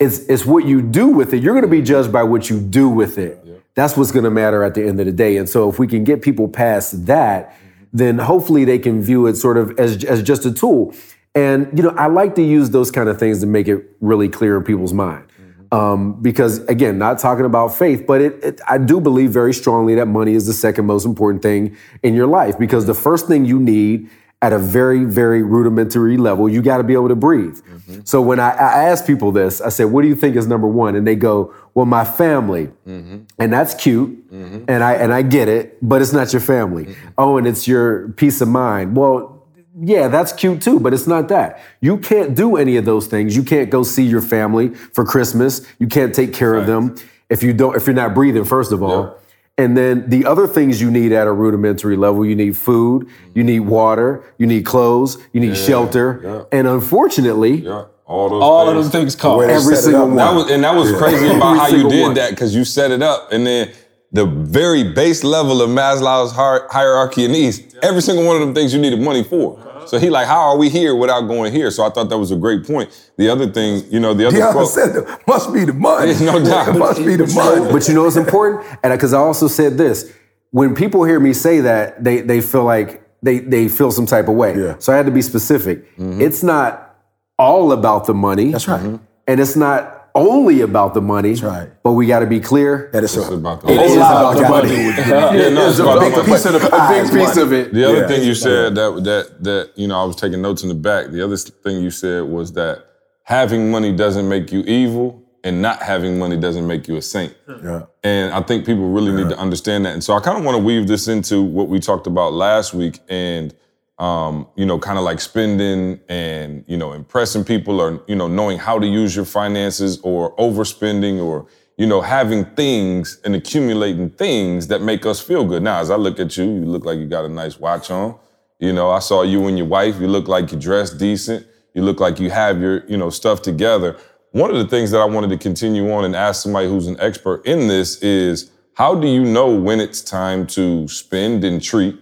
It's, 0.00 0.18
it's 0.28 0.44
what 0.44 0.64
you 0.64 0.82
do 0.82 1.08
with 1.08 1.32
it. 1.32 1.42
You're 1.42 1.54
going 1.54 1.62
to 1.64 1.70
be 1.70 1.82
judged 1.82 2.12
by 2.12 2.24
what 2.24 2.50
you 2.50 2.60
do 2.60 2.88
with 2.88 3.18
it. 3.18 3.44
That's 3.74 3.96
what's 3.96 4.10
going 4.10 4.24
to 4.24 4.30
matter 4.30 4.64
at 4.64 4.74
the 4.74 4.84
end 4.84 4.98
of 4.98 5.06
the 5.06 5.12
day. 5.12 5.36
And 5.36 5.48
so 5.48 5.68
if 5.70 5.78
we 5.78 5.86
can 5.86 6.02
get 6.02 6.22
people 6.22 6.48
past 6.48 7.06
that, 7.06 7.56
then 7.92 8.18
hopefully 8.18 8.64
they 8.64 8.78
can 8.80 9.00
view 9.00 9.26
it 9.28 9.36
sort 9.36 9.56
of 9.56 9.78
as, 9.78 10.04
as 10.04 10.22
just 10.22 10.44
a 10.44 10.52
tool. 10.52 10.92
And, 11.34 11.68
you 11.76 11.84
know, 11.84 11.90
I 11.90 12.06
like 12.06 12.34
to 12.36 12.42
use 12.42 12.70
those 12.70 12.90
kind 12.90 13.08
of 13.08 13.18
things 13.18 13.40
to 13.40 13.46
make 13.46 13.68
it 13.68 13.84
really 14.00 14.28
clear 14.28 14.56
in 14.56 14.64
people's 14.64 14.92
mind. 14.92 15.26
Mm-hmm. 15.28 15.74
Um, 15.74 16.22
because 16.22 16.58
again, 16.66 16.98
not 16.98 17.18
talking 17.18 17.44
about 17.44 17.68
faith, 17.76 18.06
but 18.06 18.20
it, 18.20 18.42
it, 18.42 18.60
I 18.66 18.78
do 18.78 19.00
believe 19.00 19.30
very 19.30 19.52
strongly 19.52 19.94
that 19.96 20.06
money 20.06 20.34
is 20.34 20.46
the 20.46 20.52
second 20.52 20.86
most 20.86 21.04
important 21.04 21.42
thing 21.42 21.76
in 22.02 22.14
your 22.14 22.26
life. 22.26 22.58
Because 22.58 22.86
the 22.86 22.94
first 22.94 23.28
thing 23.28 23.44
you 23.44 23.60
need 23.60 24.08
at 24.40 24.52
a 24.52 24.58
very, 24.58 25.04
very 25.04 25.42
rudimentary 25.42 26.16
level, 26.16 26.48
you 26.48 26.62
got 26.62 26.78
to 26.78 26.84
be 26.84 26.92
able 26.92 27.08
to 27.08 27.16
breathe. 27.16 27.56
Mm-hmm. 27.56 28.00
So 28.04 28.22
when 28.22 28.38
I, 28.38 28.50
I 28.50 28.84
ask 28.84 29.04
people 29.04 29.32
this, 29.32 29.60
I 29.60 29.68
say, 29.68 29.84
"What 29.84 30.02
do 30.02 30.08
you 30.08 30.14
think 30.14 30.36
is 30.36 30.46
number 30.46 30.68
one?" 30.68 30.94
And 30.94 31.06
they 31.06 31.16
go, 31.16 31.52
"Well, 31.74 31.86
my 31.86 32.04
family," 32.04 32.68
mm-hmm. 32.86 33.18
and 33.38 33.52
that's 33.52 33.74
cute, 33.74 34.24
and 34.30 34.84
I 34.84 34.94
and 34.94 35.12
I 35.12 35.22
get 35.22 35.48
it, 35.48 35.76
but 35.82 36.02
it's 36.02 36.12
not 36.12 36.32
your 36.32 36.40
family. 36.40 36.94
Oh, 37.16 37.36
and 37.36 37.46
it's 37.46 37.66
your 37.66 38.10
peace 38.10 38.40
of 38.40 38.48
mind. 38.48 38.96
Well, 38.96 39.37
yeah, 39.80 40.08
that's 40.08 40.32
cute 40.32 40.60
too, 40.62 40.80
but 40.80 40.92
it's 40.94 41.06
not 41.06 41.28
that. 41.28 41.60
You 41.80 41.98
can't 41.98 42.34
do 42.34 42.56
any 42.56 42.76
of 42.76 42.84
those 42.84 43.06
things. 43.06 43.36
You 43.36 43.42
can't 43.42 43.70
go 43.70 43.82
see 43.82 44.04
your 44.04 44.22
family 44.22 44.68
for 44.74 45.04
Christmas. 45.04 45.66
You 45.78 45.86
can't 45.86 46.14
take 46.14 46.32
care 46.32 46.54
of 46.54 46.66
them 46.66 46.96
if 47.28 47.42
you 47.42 47.52
don't 47.52 47.76
if 47.76 47.86
you're 47.86 47.94
not 47.94 48.14
breathing 48.14 48.44
first 48.44 48.72
of 48.72 48.82
all. 48.82 49.18
And 49.56 49.76
then 49.76 50.08
the 50.08 50.24
other 50.24 50.46
things 50.46 50.80
you 50.80 50.88
need 50.90 51.10
at 51.12 51.26
a 51.26 51.32
rudimentary 51.32 51.96
level, 51.96 52.24
you 52.24 52.36
need 52.36 52.56
food, 52.56 53.08
you 53.34 53.42
need 53.42 53.60
water, 53.60 54.22
you 54.38 54.46
need 54.46 54.64
clothes, 54.64 55.18
you 55.32 55.40
need 55.40 55.56
shelter. 55.56 56.46
And 56.52 56.68
unfortunately, 56.68 57.56
Yeah, 57.62 57.86
all 58.06 58.28
those 58.30 58.42
All 58.42 58.68
of 58.68 58.76
things. 58.76 58.90
things 58.92 59.16
cost. 59.16 59.38
Way 59.40 59.52
every 59.52 59.74
single 59.76 60.06
one. 60.06 60.16
That 60.16 60.34
was, 60.34 60.50
and 60.50 60.62
that 60.64 60.74
was 60.76 60.92
crazy 60.96 61.26
about 61.26 61.56
how 61.58 61.66
you 61.68 61.88
did 61.88 62.02
one. 62.02 62.14
that 62.14 62.30
because 62.30 62.54
you 62.54 62.64
set 62.64 62.90
it 62.92 63.02
up, 63.02 63.32
and 63.32 63.44
then 63.46 63.70
the 64.12 64.24
very 64.24 64.92
base 64.92 65.22
level 65.22 65.60
of 65.60 65.68
Maslow's 65.70 66.32
hierarchy 66.32 67.26
of 67.26 67.30
needs, 67.30 67.60
every 67.82 68.00
single 68.00 68.26
one 68.26 68.36
of 68.36 68.40
them 68.40 68.54
things 68.54 68.72
you 68.72 68.80
needed 68.80 69.00
money 69.00 69.22
for. 69.22 69.64
So 69.86 69.98
he 69.98 70.10
like, 70.10 70.26
how 70.26 70.40
are 70.40 70.58
we 70.58 70.68
here 70.68 70.94
without 70.94 71.22
going 71.22 71.52
here? 71.52 71.70
So 71.70 71.84
I 71.84 71.90
thought 71.90 72.10
that 72.10 72.18
was 72.18 72.30
a 72.30 72.36
great 72.36 72.66
point. 72.66 72.90
The 73.16 73.30
other 73.30 73.50
thing, 73.50 73.84
you 73.90 74.00
know, 74.00 74.12
the 74.12 74.28
other 74.28 74.38
Deion 74.38 74.52
quote, 74.52 74.68
said 74.68 74.96
it 74.96 75.26
must 75.26 75.52
be 75.52 75.64
the 75.64 75.72
money. 75.72 76.14
No 76.20 76.44
doubt. 76.44 76.74
It 76.74 76.78
must 76.78 77.04
be 77.04 77.16
the 77.16 77.26
money. 77.34 77.72
But 77.72 77.88
you 77.88 77.94
know 77.94 78.04
what's 78.04 78.16
important? 78.16 78.66
And 78.82 78.92
because 78.92 79.14
I 79.14 79.18
also 79.18 79.48
said 79.48 79.78
this, 79.78 80.12
when 80.50 80.74
people 80.74 81.04
hear 81.04 81.18
me 81.20 81.32
say 81.32 81.60
that, 81.60 82.02
they 82.04 82.20
they 82.20 82.42
feel 82.42 82.64
like 82.64 83.02
they 83.22 83.38
they 83.38 83.68
feel 83.68 83.90
some 83.90 84.06
type 84.06 84.28
of 84.28 84.34
way. 84.34 84.58
Yeah. 84.58 84.76
So 84.78 84.92
I 84.92 84.96
had 84.96 85.06
to 85.06 85.12
be 85.12 85.22
specific. 85.22 85.96
Mm-hmm. 85.96 86.20
It's 86.20 86.42
not 86.42 86.96
all 87.38 87.72
about 87.72 88.06
the 88.06 88.14
money. 88.14 88.52
That's 88.52 88.68
right. 88.68 89.00
And 89.26 89.40
it's 89.40 89.56
not 89.56 89.97
only 90.18 90.60
about 90.60 90.94
the 90.94 91.00
money. 91.00 91.30
That's 91.30 91.42
right. 91.42 91.70
But 91.82 91.92
we 91.92 92.06
got 92.06 92.20
to 92.20 92.26
be 92.26 92.40
clear. 92.40 92.90
That 92.92 93.04
is 93.04 93.16
It's 93.16 93.28
a, 93.28 93.34
about 93.34 93.62
the 93.62 93.68
it 93.72 93.76
whole 93.76 93.86
is 93.86 93.94
about 93.96 94.34
the 94.36 94.42
money. 94.42 94.68
money. 94.68 94.84
Yeah, 95.38 95.48
no, 95.50 95.68
it's 95.68 95.78
a 95.78 95.82
about 95.82 96.00
big 96.00 96.14
the 96.14 96.24
piece 96.24 96.44
of 96.44 96.52
the, 96.52 96.58
a 96.58 96.88
big 96.88 97.04
piece 97.12 97.36
money. 97.36 97.42
of 97.42 97.52
it. 97.52 97.72
The 97.72 97.84
other 97.88 98.00
Yeah. 98.02 98.08
thing 98.08 98.22
you 98.22 98.34
said 98.34 98.74
that 98.74 99.04
that 99.04 99.44
that 99.44 99.70
you 99.76 99.88
know 99.88 100.00
I 100.00 100.04
was 100.04 100.16
taking 100.16 100.42
notes 100.42 100.62
in 100.62 100.68
the 100.68 100.74
back. 100.74 101.10
The 101.10 101.22
other 101.24 101.36
thing 101.36 101.82
you 101.82 101.90
said 101.90 102.24
was 102.24 102.52
that 102.52 102.84
having 103.22 103.70
money 103.70 103.92
doesn't 103.94 104.28
make 104.28 104.52
you 104.52 104.60
evil, 104.60 105.22
and 105.44 105.62
not 105.62 105.82
having 105.82 106.18
money 106.18 106.36
doesn't 106.36 106.66
make 106.66 106.88
you 106.88 106.96
a 106.96 107.02
saint. 107.02 107.34
Yeah. 107.62 107.82
And 108.02 108.32
I 108.32 108.40
think 108.42 108.66
people 108.66 108.88
really 108.90 109.12
need 109.12 109.28
to 109.30 109.38
understand 109.38 109.84
that. 109.86 109.92
And 109.94 110.02
so 110.02 110.14
I 110.14 110.20
kind 110.20 110.38
of 110.38 110.44
want 110.44 110.56
to 110.56 110.62
weave 110.62 110.88
this 110.88 111.08
into 111.08 111.42
what 111.42 111.68
we 111.68 111.78
talked 111.78 112.06
about 112.06 112.32
last 112.32 112.74
week, 112.74 113.00
and 113.08 113.54
um, 113.98 114.46
you 114.54 114.64
know, 114.64 114.78
kind 114.78 114.96
of 114.96 115.04
like 115.04 115.20
spending 115.20 116.00
and 116.08 116.64
you 116.68 116.76
know 116.76 116.92
impressing 116.92 117.44
people, 117.44 117.80
or 117.80 118.02
you 118.06 118.14
know 118.14 118.28
knowing 118.28 118.58
how 118.58 118.78
to 118.78 118.86
use 118.86 119.16
your 119.16 119.24
finances, 119.24 119.98
or 120.02 120.36
overspending, 120.36 121.20
or 121.22 121.46
you 121.76 121.86
know 121.86 122.00
having 122.00 122.44
things 122.44 123.20
and 123.24 123.34
accumulating 123.34 124.10
things 124.10 124.68
that 124.68 124.82
make 124.82 125.04
us 125.04 125.20
feel 125.20 125.44
good. 125.44 125.62
Now, 125.62 125.80
as 125.80 125.90
I 125.90 125.96
look 125.96 126.20
at 126.20 126.36
you, 126.36 126.44
you 126.44 126.64
look 126.64 126.84
like 126.84 126.98
you 126.98 127.06
got 127.06 127.24
a 127.24 127.28
nice 127.28 127.58
watch 127.58 127.90
on. 127.90 128.16
You 128.60 128.72
know, 128.72 128.90
I 128.90 129.00
saw 129.00 129.22
you 129.22 129.46
and 129.46 129.58
your 129.58 129.66
wife. 129.66 130.00
You 130.00 130.08
look 130.08 130.28
like 130.28 130.52
you 130.52 130.58
dress 130.58 130.90
decent. 130.90 131.46
You 131.74 131.82
look 131.82 132.00
like 132.00 132.20
you 132.20 132.30
have 132.30 132.60
your 132.60 132.86
you 132.86 132.96
know 132.96 133.10
stuff 133.10 133.42
together. 133.42 133.98
One 134.30 134.50
of 134.50 134.56
the 134.56 134.66
things 134.68 134.90
that 134.92 135.00
I 135.00 135.06
wanted 135.06 135.30
to 135.30 135.38
continue 135.38 135.90
on 135.92 136.04
and 136.04 136.14
ask 136.14 136.42
somebody 136.42 136.68
who's 136.68 136.86
an 136.86 137.00
expert 137.00 137.44
in 137.46 137.66
this 137.66 138.00
is 138.02 138.50
how 138.74 138.94
do 138.94 139.08
you 139.08 139.24
know 139.24 139.52
when 139.52 139.80
it's 139.80 140.02
time 140.02 140.46
to 140.48 140.86
spend 140.86 141.42
and 141.42 141.60
treat 141.60 141.98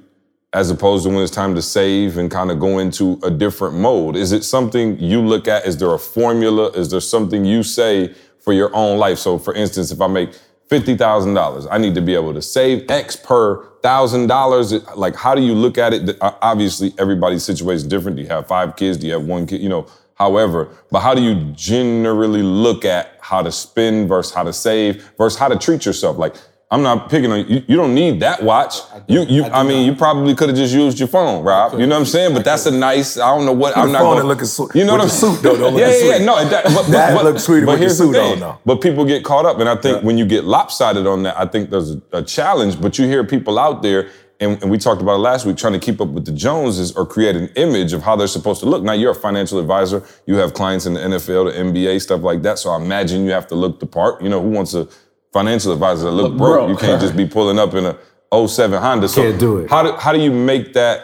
as 0.53 0.71
opposed 0.71 1.05
to 1.05 1.11
when 1.11 1.19
it's 1.19 1.31
time 1.31 1.55
to 1.55 1.63
save 1.63 2.17
and 2.17 2.31
kind 2.31 2.51
of 2.51 2.61
go 2.61 2.79
into 2.79 3.19
a 3.23 3.31
different 3.31 3.77
mode? 3.77 4.17
Is 4.17 4.33
it 4.33 4.45
something 4.45 4.99
you 4.99 5.21
look 5.21 5.49
at? 5.49 5.67
Is 5.67 5.77
there 5.77 5.93
a 5.93 5.99
formula? 5.99 6.71
Is 6.71 6.91
there 6.91 7.01
something 7.01 7.45
you 7.45 7.63
say 7.63 8.15
for 8.41 8.53
your 8.53 8.75
own 8.75 8.99
life? 8.99 9.19
So, 9.19 9.39
for 9.39 9.55
instance, 9.55 9.91
if 9.91 10.01
I 10.01 10.07
make 10.07 10.31
$50,000, 10.71 11.69
I 11.71 11.79
need 11.79 11.95
to 11.95 12.01
be 12.01 12.15
able 12.15 12.35
to 12.35 12.43
save 12.43 12.91
X 12.91 13.17
per 13.17 13.77
thousand 13.87 14.27
dollars. 14.27 14.73
Like, 14.97 15.15
how 15.15 15.35
do 15.37 15.43
you 15.43 15.55
look 15.55 15.79
at 15.79 15.93
it? 15.93 16.17
Obviously, 16.21 16.93
everybody's 16.99 17.45
situation 17.45 17.77
is 17.77 17.85
different. 17.85 18.17
Do 18.17 18.23
you 18.23 18.29
have 18.29 18.49
five 18.49 18.75
kids? 18.75 18.99
Do 18.99 19.07
you 19.07 19.13
have 19.13 19.25
one 19.25 19.47
kid? 19.47 19.61
You 19.61 19.69
know, 19.69 19.87
however, 20.15 20.69
but 20.91 21.01
how 21.01 21.15
do 21.15 21.23
you 21.23 21.53
generally 21.53 22.43
look 22.43 22.85
at 22.85 23.17
how 23.21 23.43
to 23.43 23.53
spend 23.53 24.09
versus 24.09 24.35
how 24.35 24.43
to 24.43 24.53
save 24.53 25.09
versus 25.17 25.39
how 25.39 25.47
to 25.47 25.57
treat 25.57 25.87
yourself? 25.87 26.19
Like, 26.19 26.35
I'm 26.69 26.83
not 26.83 27.09
picking 27.09 27.31
on 27.31 27.49
you. 27.49 27.63
You 27.69 27.77
don't 27.77 27.95
need 27.95 28.19
that 28.21 28.43
watch. 28.43 28.79
You, 29.07 29.23
you. 29.23 29.45
I, 29.45 29.63
mean, 29.63 29.87
you 29.87 29.95
probably 29.95 30.35
could 30.35 30.49
have 30.49 30.59
just 30.59 30.75
used 30.75 30.99
your 30.99 31.07
phone, 31.07 31.45
Rob. 31.45 31.79
You 31.79 31.87
know 31.87 31.95
what 31.95 32.01
I'm 32.01 32.07
saying? 32.07 32.35
But 32.35 32.45
that's 32.45 32.67
a 32.67 32.73
nice. 32.73 33.17
I 33.17 33.37
don't 33.37 33.47
know 33.47 33.53
what. 33.53 33.77
I'm 33.77 33.93
not 33.93 34.01
phone 34.01 34.07
going 34.15 34.19
and 34.21 34.29
looking 34.29 34.47
su- 34.47 34.69
You 34.75 34.85
know 34.85 34.95
with 34.95 35.03
what 35.03 35.21
the 35.21 35.27
I'm 35.27 35.35
suit, 35.35 35.43
though, 35.45 35.57
don't 35.57 35.75
look 35.75 35.81
yeah, 35.81 35.87
yeah, 35.91 35.99
sweet. 36.01 36.09
yeah. 36.09 36.25
No, 36.25 36.45
that, 36.49 36.65
but, 36.65 36.87
That 36.89 37.15
but, 37.15 37.25
looks 37.25 37.45
sweeter 37.45 37.67
with 37.67 37.79
the 37.79 37.89
suit 37.91 38.15
thing. 38.15 38.33
on, 38.33 38.41
though. 38.41 38.59
But 38.67 38.81
people 38.81 39.05
get 39.05 39.23
caught 39.23 39.47
up, 39.47 39.61
and 39.61 39.69
I 39.69 39.77
think 39.77 40.03
when 40.03 40.19
you 40.19 40.27
get 40.27 40.43
lopsided 40.43 41.07
on 41.07 41.23
that, 41.23 41.39
I 41.39 41.47
think 41.47 41.71
there's 41.71 41.93
a, 41.93 42.03
a 42.13 42.23
challenge. 42.23 42.81
But 42.81 42.99
you 42.99 43.07
hear 43.07 43.23
people 43.23 43.61
out 43.61 43.83
there, 43.83 44.11
and, 44.41 44.61
and 44.61 44.69
we 44.69 44.77
talked 44.77 45.01
about 45.01 45.15
it 45.15 45.19
last 45.19 45.47
week, 45.47 45.57
trying 45.57 45.75
to 45.75 45.79
keep 45.79 46.01
up 46.01 46.09
with 46.09 46.25
the 46.25 46.33
Joneses 46.33 46.91
or 46.97 47.07
create 47.07 47.37
an 47.37 47.49
image 47.55 47.93
of 47.93 48.03
how 48.03 48.17
they're 48.17 48.27
supposed 48.27 48.59
to 48.63 48.67
look. 48.67 48.83
Now 48.83 48.93
you're 48.93 49.13
a 49.13 49.15
financial 49.15 49.61
advisor. 49.61 50.03
You 50.27 50.35
have 50.39 50.53
clients 50.53 50.85
in 50.85 50.95
the 50.95 51.01
NFL, 51.01 51.53
the 51.53 51.61
NBA, 51.61 52.01
stuff 52.01 52.23
like 52.23 52.43
that. 52.43 52.59
So 52.59 52.71
I 52.71 52.77
imagine 52.83 53.25
you 53.25 53.31
have 53.31 53.47
to 53.47 53.55
look 53.55 53.79
the 53.79 53.87
part. 53.87 54.21
You 54.21 54.29
know, 54.31 54.43
who 54.43 54.49
wants 54.51 54.75
a 54.75 54.89
financial 55.37 55.73
advisors 55.73 56.05
that 56.05 56.13
look, 56.13 56.31
Look 56.31 56.39
broke? 56.39 56.55
broke. 56.57 56.71
You 56.71 56.77
can't 56.77 57.01
just 57.01 57.15
be 57.17 57.27
pulling 57.37 57.59
up 57.59 57.75
in 57.75 57.85
a 57.85 58.49
07 58.49 58.81
Honda. 58.81 59.09
So 59.09 59.23
Can't 59.23 59.39
do 59.39 59.59
it. 59.59 59.71
How 59.71 59.83
do 59.83 59.93
how 59.97 60.13
do 60.13 60.21
you 60.21 60.31
make 60.33 60.73
that 60.73 60.97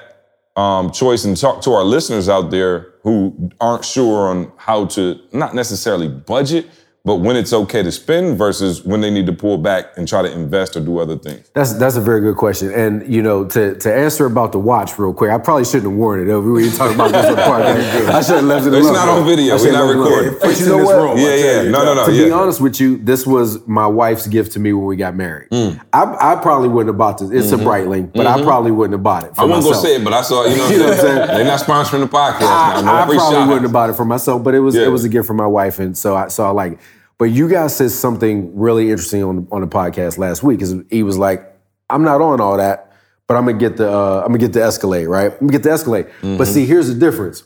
um, 0.57 0.91
choice 0.91 1.25
and 1.27 1.37
talk 1.37 1.61
to 1.63 1.73
our 1.73 1.85
listeners 1.85 2.29
out 2.29 2.51
there 2.51 2.95
who 3.03 3.51
aren't 3.61 3.85
sure 3.85 4.29
on 4.29 4.51
how 4.57 4.87
to 4.87 5.19
not 5.33 5.55
necessarily 5.55 6.09
budget, 6.09 6.67
but 7.05 7.17
when 7.17 7.35
it's 7.35 7.53
okay 7.53 7.83
to 7.83 7.91
spend 7.91 8.39
versus 8.39 8.85
when 8.85 9.01
they 9.01 9.11
need 9.11 9.27
to 9.27 9.33
pull 9.33 9.59
back 9.59 9.87
and 9.97 10.07
try 10.07 10.23
to 10.23 10.31
invest 10.31 10.77
or 10.77 10.81
do 10.81 10.99
other 10.99 11.17
things? 11.19 11.51
That's 11.53 11.73
that's 11.75 11.97
a 11.97 12.01
very 12.01 12.21
good 12.21 12.37
question. 12.37 12.71
And 12.73 13.13
you 13.13 13.23
know, 13.23 13.45
to 13.47 13.75
to 13.77 13.93
answer 13.93 14.27
about 14.27 14.53
the 14.53 14.59
watch 14.61 14.99
real 14.99 15.13
quick, 15.13 15.31
I 15.31 15.39
probably 15.39 15.65
shouldn't 15.65 15.91
have 15.91 15.99
worn 15.99 16.21
it. 16.21 16.25
We 16.39 16.53
were 16.65 16.71
talking 16.71 16.95
about 16.95 17.11
this 17.13 17.27
on 17.27 17.35
the 17.37 17.43
podcast. 17.43 18.09
I 18.09 18.23
should 18.23 18.35
have 18.37 18.45
left 18.45 18.67
it 18.67 18.75
It's 18.75 18.87
not 18.87 19.09
on 19.09 19.25
video. 19.27 19.57
I 19.57 19.59
We're 19.61 19.73
not 19.73 19.85
left 19.85 19.95
it 19.95 19.99
recording. 19.99 20.39
But 20.41 20.61
you 20.61 20.67
know 20.67 20.73
in 20.75 20.79
this 20.81 20.87
what? 20.87 20.97
room, 21.03 21.19
Yeah, 21.19 21.35
yeah. 21.35 21.63
you, 21.63 21.71
No, 21.71 21.85
no, 21.85 21.95
no. 21.95 22.07
to 22.07 22.13
yeah. 22.13 22.25
be 22.27 22.31
honest 22.31 22.61
with 22.61 22.81
you, 22.81 22.99
this 22.99 23.27
was 23.27 23.67
my 23.67 23.87
wife's 23.87 24.27
gift 24.29 24.53
to 24.53 24.61
me 24.61 24.73
when 24.73 24.87
we 24.87 24.97
got 24.97 25.15
married. 25.17 25.51
Mm. 25.51 25.81
I, 25.93 26.33
I 26.35 26.37
probably 26.37 26.69
wouldn't 26.69 26.89
have 26.95 26.99
bought 26.99 27.19
this. 27.19 27.31
It's 27.31 27.51
a 27.53 27.57
Breitling, 27.57 28.13
but 28.13 28.27
I 28.29 28.41
probably 28.43 28.71
wouldn't 28.71 28.93
have 28.95 29.03
bought 29.03 29.25
it. 29.25 29.35
For 29.35 29.43
Mm-hmm. 29.43 29.51
I 29.51 29.55
won't 29.55 29.65
go 29.65 29.71
myself. 29.71 29.85
say 29.87 29.97
it, 29.97 30.05
but 30.05 30.13
I 30.13 30.23
saw, 30.23 30.45
you 30.47 30.57
know, 30.57 30.69
You 30.71 30.79
know 30.79 30.85
what 30.85 30.93
I'm 30.95 31.01
saying? 31.01 31.27
they're 31.27 31.45
not 31.45 31.61
sponsoring 31.61 32.01
the 32.01 32.07
podcast 32.07 32.43
I, 32.43 32.75
now. 32.77 32.81
No 32.83 32.93
I 32.93 32.97
probably 32.99 33.17
shout-outs. 33.19 33.47
wouldn't 33.49 33.63
have 33.63 33.73
bought 33.73 33.91
it 33.91 33.95
for 33.97 34.05
myself, 34.05 34.45
but 34.45 34.55
it 34.55 34.61
was 34.61 34.75
Yeah. 34.77 34.83
it 34.85 34.89
was 34.91 35.05
a 35.05 35.09
gift 35.09 35.27
from 35.27 35.37
my 35.37 35.47
wife, 35.47 35.79
and 35.81 35.99
so 35.99 36.15
I 36.15 36.29
so 36.29 36.45
I 36.45 36.51
like 36.51 36.73
it. 36.75 36.79
But 37.23 37.31
you 37.31 37.49
guys 37.49 37.77
said 37.77 37.93
something 37.93 38.59
really 38.59 38.91
interesting 38.91 39.23
on 39.23 39.47
on 39.53 39.61
the 39.61 39.69
podcast 39.69 40.19
last 40.19 40.43
week. 40.43 40.59
Because 40.59 40.75
he 40.91 41.05
was 41.05 41.17
like, 41.17 41.57
"I'm 41.89 42.03
not 42.03 42.21
on 42.21 42.41
all 42.41 42.57
that, 42.57 42.97
but 43.29 43.37
I'm 43.37 43.47
gonna 43.47 43.59
get 43.59 43.77
the 43.77 43.89
uh, 43.89 44.23
I'm 44.23 44.33
gonna 44.33 44.39
get 44.39 44.53
the 44.53 44.65
Escalade, 44.65 45.07
right? 45.07 45.31
I'm 45.31 45.39
gonna 45.39 45.53
get 45.53 45.63
the 45.63 45.71
Escalade." 45.71 46.07
Mm-hmm. 46.07 46.37
But 46.37 46.49
see, 46.49 46.67
here's 46.67 46.89
the 46.89 46.97
difference. 46.97 47.45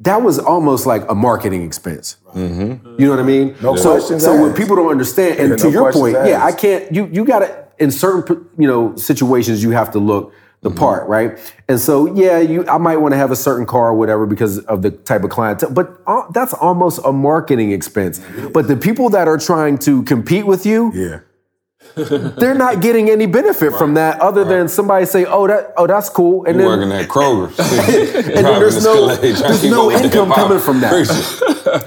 That 0.00 0.20
was 0.20 0.38
almost 0.38 0.84
like 0.84 1.10
a 1.10 1.14
marketing 1.14 1.62
expense. 1.62 2.18
Mm-hmm. 2.34 3.00
You 3.00 3.06
know 3.06 3.12
what 3.12 3.20
I 3.20 3.22
mean? 3.22 3.56
No 3.62 3.74
so, 3.74 3.92
questions 3.92 4.22
so 4.22 4.38
when 4.38 4.50
asked. 4.50 4.60
people 4.60 4.76
don't 4.76 4.90
understand, 4.90 5.38
and 5.40 5.48
Yeah, 5.52 5.56
to 5.56 5.64
no 5.64 5.70
your 5.70 5.82
questions 5.84 6.14
point, 6.16 6.28
yeah, 6.28 6.44
I 6.44 6.52
can't. 6.52 6.94
You 6.94 7.08
you 7.10 7.24
got 7.24 7.38
to 7.38 7.68
in 7.78 7.90
certain 7.90 8.50
you 8.58 8.68
know 8.68 8.94
situations 8.96 9.62
you 9.62 9.70
have 9.70 9.92
to 9.92 9.98
look 9.98 10.34
the 10.62 10.70
Mm-hmm. 10.70 10.78
part, 10.78 11.08
right? 11.08 11.38
And 11.68 11.78
so 11.80 12.14
yeah, 12.14 12.38
you 12.38 12.66
I 12.68 12.78
might 12.78 12.98
want 12.98 13.12
to 13.12 13.18
have 13.18 13.30
a 13.32 13.36
certain 13.36 13.66
car 13.66 13.88
or 13.88 13.94
whatever 13.94 14.26
because 14.26 14.58
of 14.60 14.82
the 14.82 14.90
type 14.92 15.24
of 15.24 15.30
clientele, 15.30 15.70
but 15.72 16.00
uh, 16.06 16.30
that's 16.32 16.54
almost 16.54 17.00
a 17.04 17.12
marketing 17.12 17.72
expense. 17.72 18.20
But 18.54 18.68
the 18.68 18.76
people 18.76 19.10
that 19.10 19.26
are 19.28 19.38
trying 19.38 19.78
to 19.78 20.02
compete 20.04 20.46
with 20.46 20.64
you, 20.64 20.92
Yeah. 20.94 21.18
they're 21.96 22.54
not 22.54 22.80
getting 22.80 23.10
any 23.10 23.26
benefit 23.26 23.72
from 23.74 23.94
that 23.94 24.20
other 24.20 24.44
than 24.44 24.68
somebody 24.68 25.04
say, 25.04 25.24
"Oh, 25.24 25.48
that 25.48 25.72
oh 25.76 25.88
that's 25.88 26.08
cool," 26.08 26.44
and 26.44 26.54
You 26.54 26.62
then 26.62 26.78
working 26.78 26.92
at 26.92 27.08
Kroger. 27.08 27.48
and 28.36 28.46
then 28.46 28.60
there's 28.60 28.84
no 28.84 29.16
there's 29.16 29.64
no 29.78 29.90
income 29.90 30.30
coming 30.30 30.60
from 30.60 30.80
that. 30.80 30.92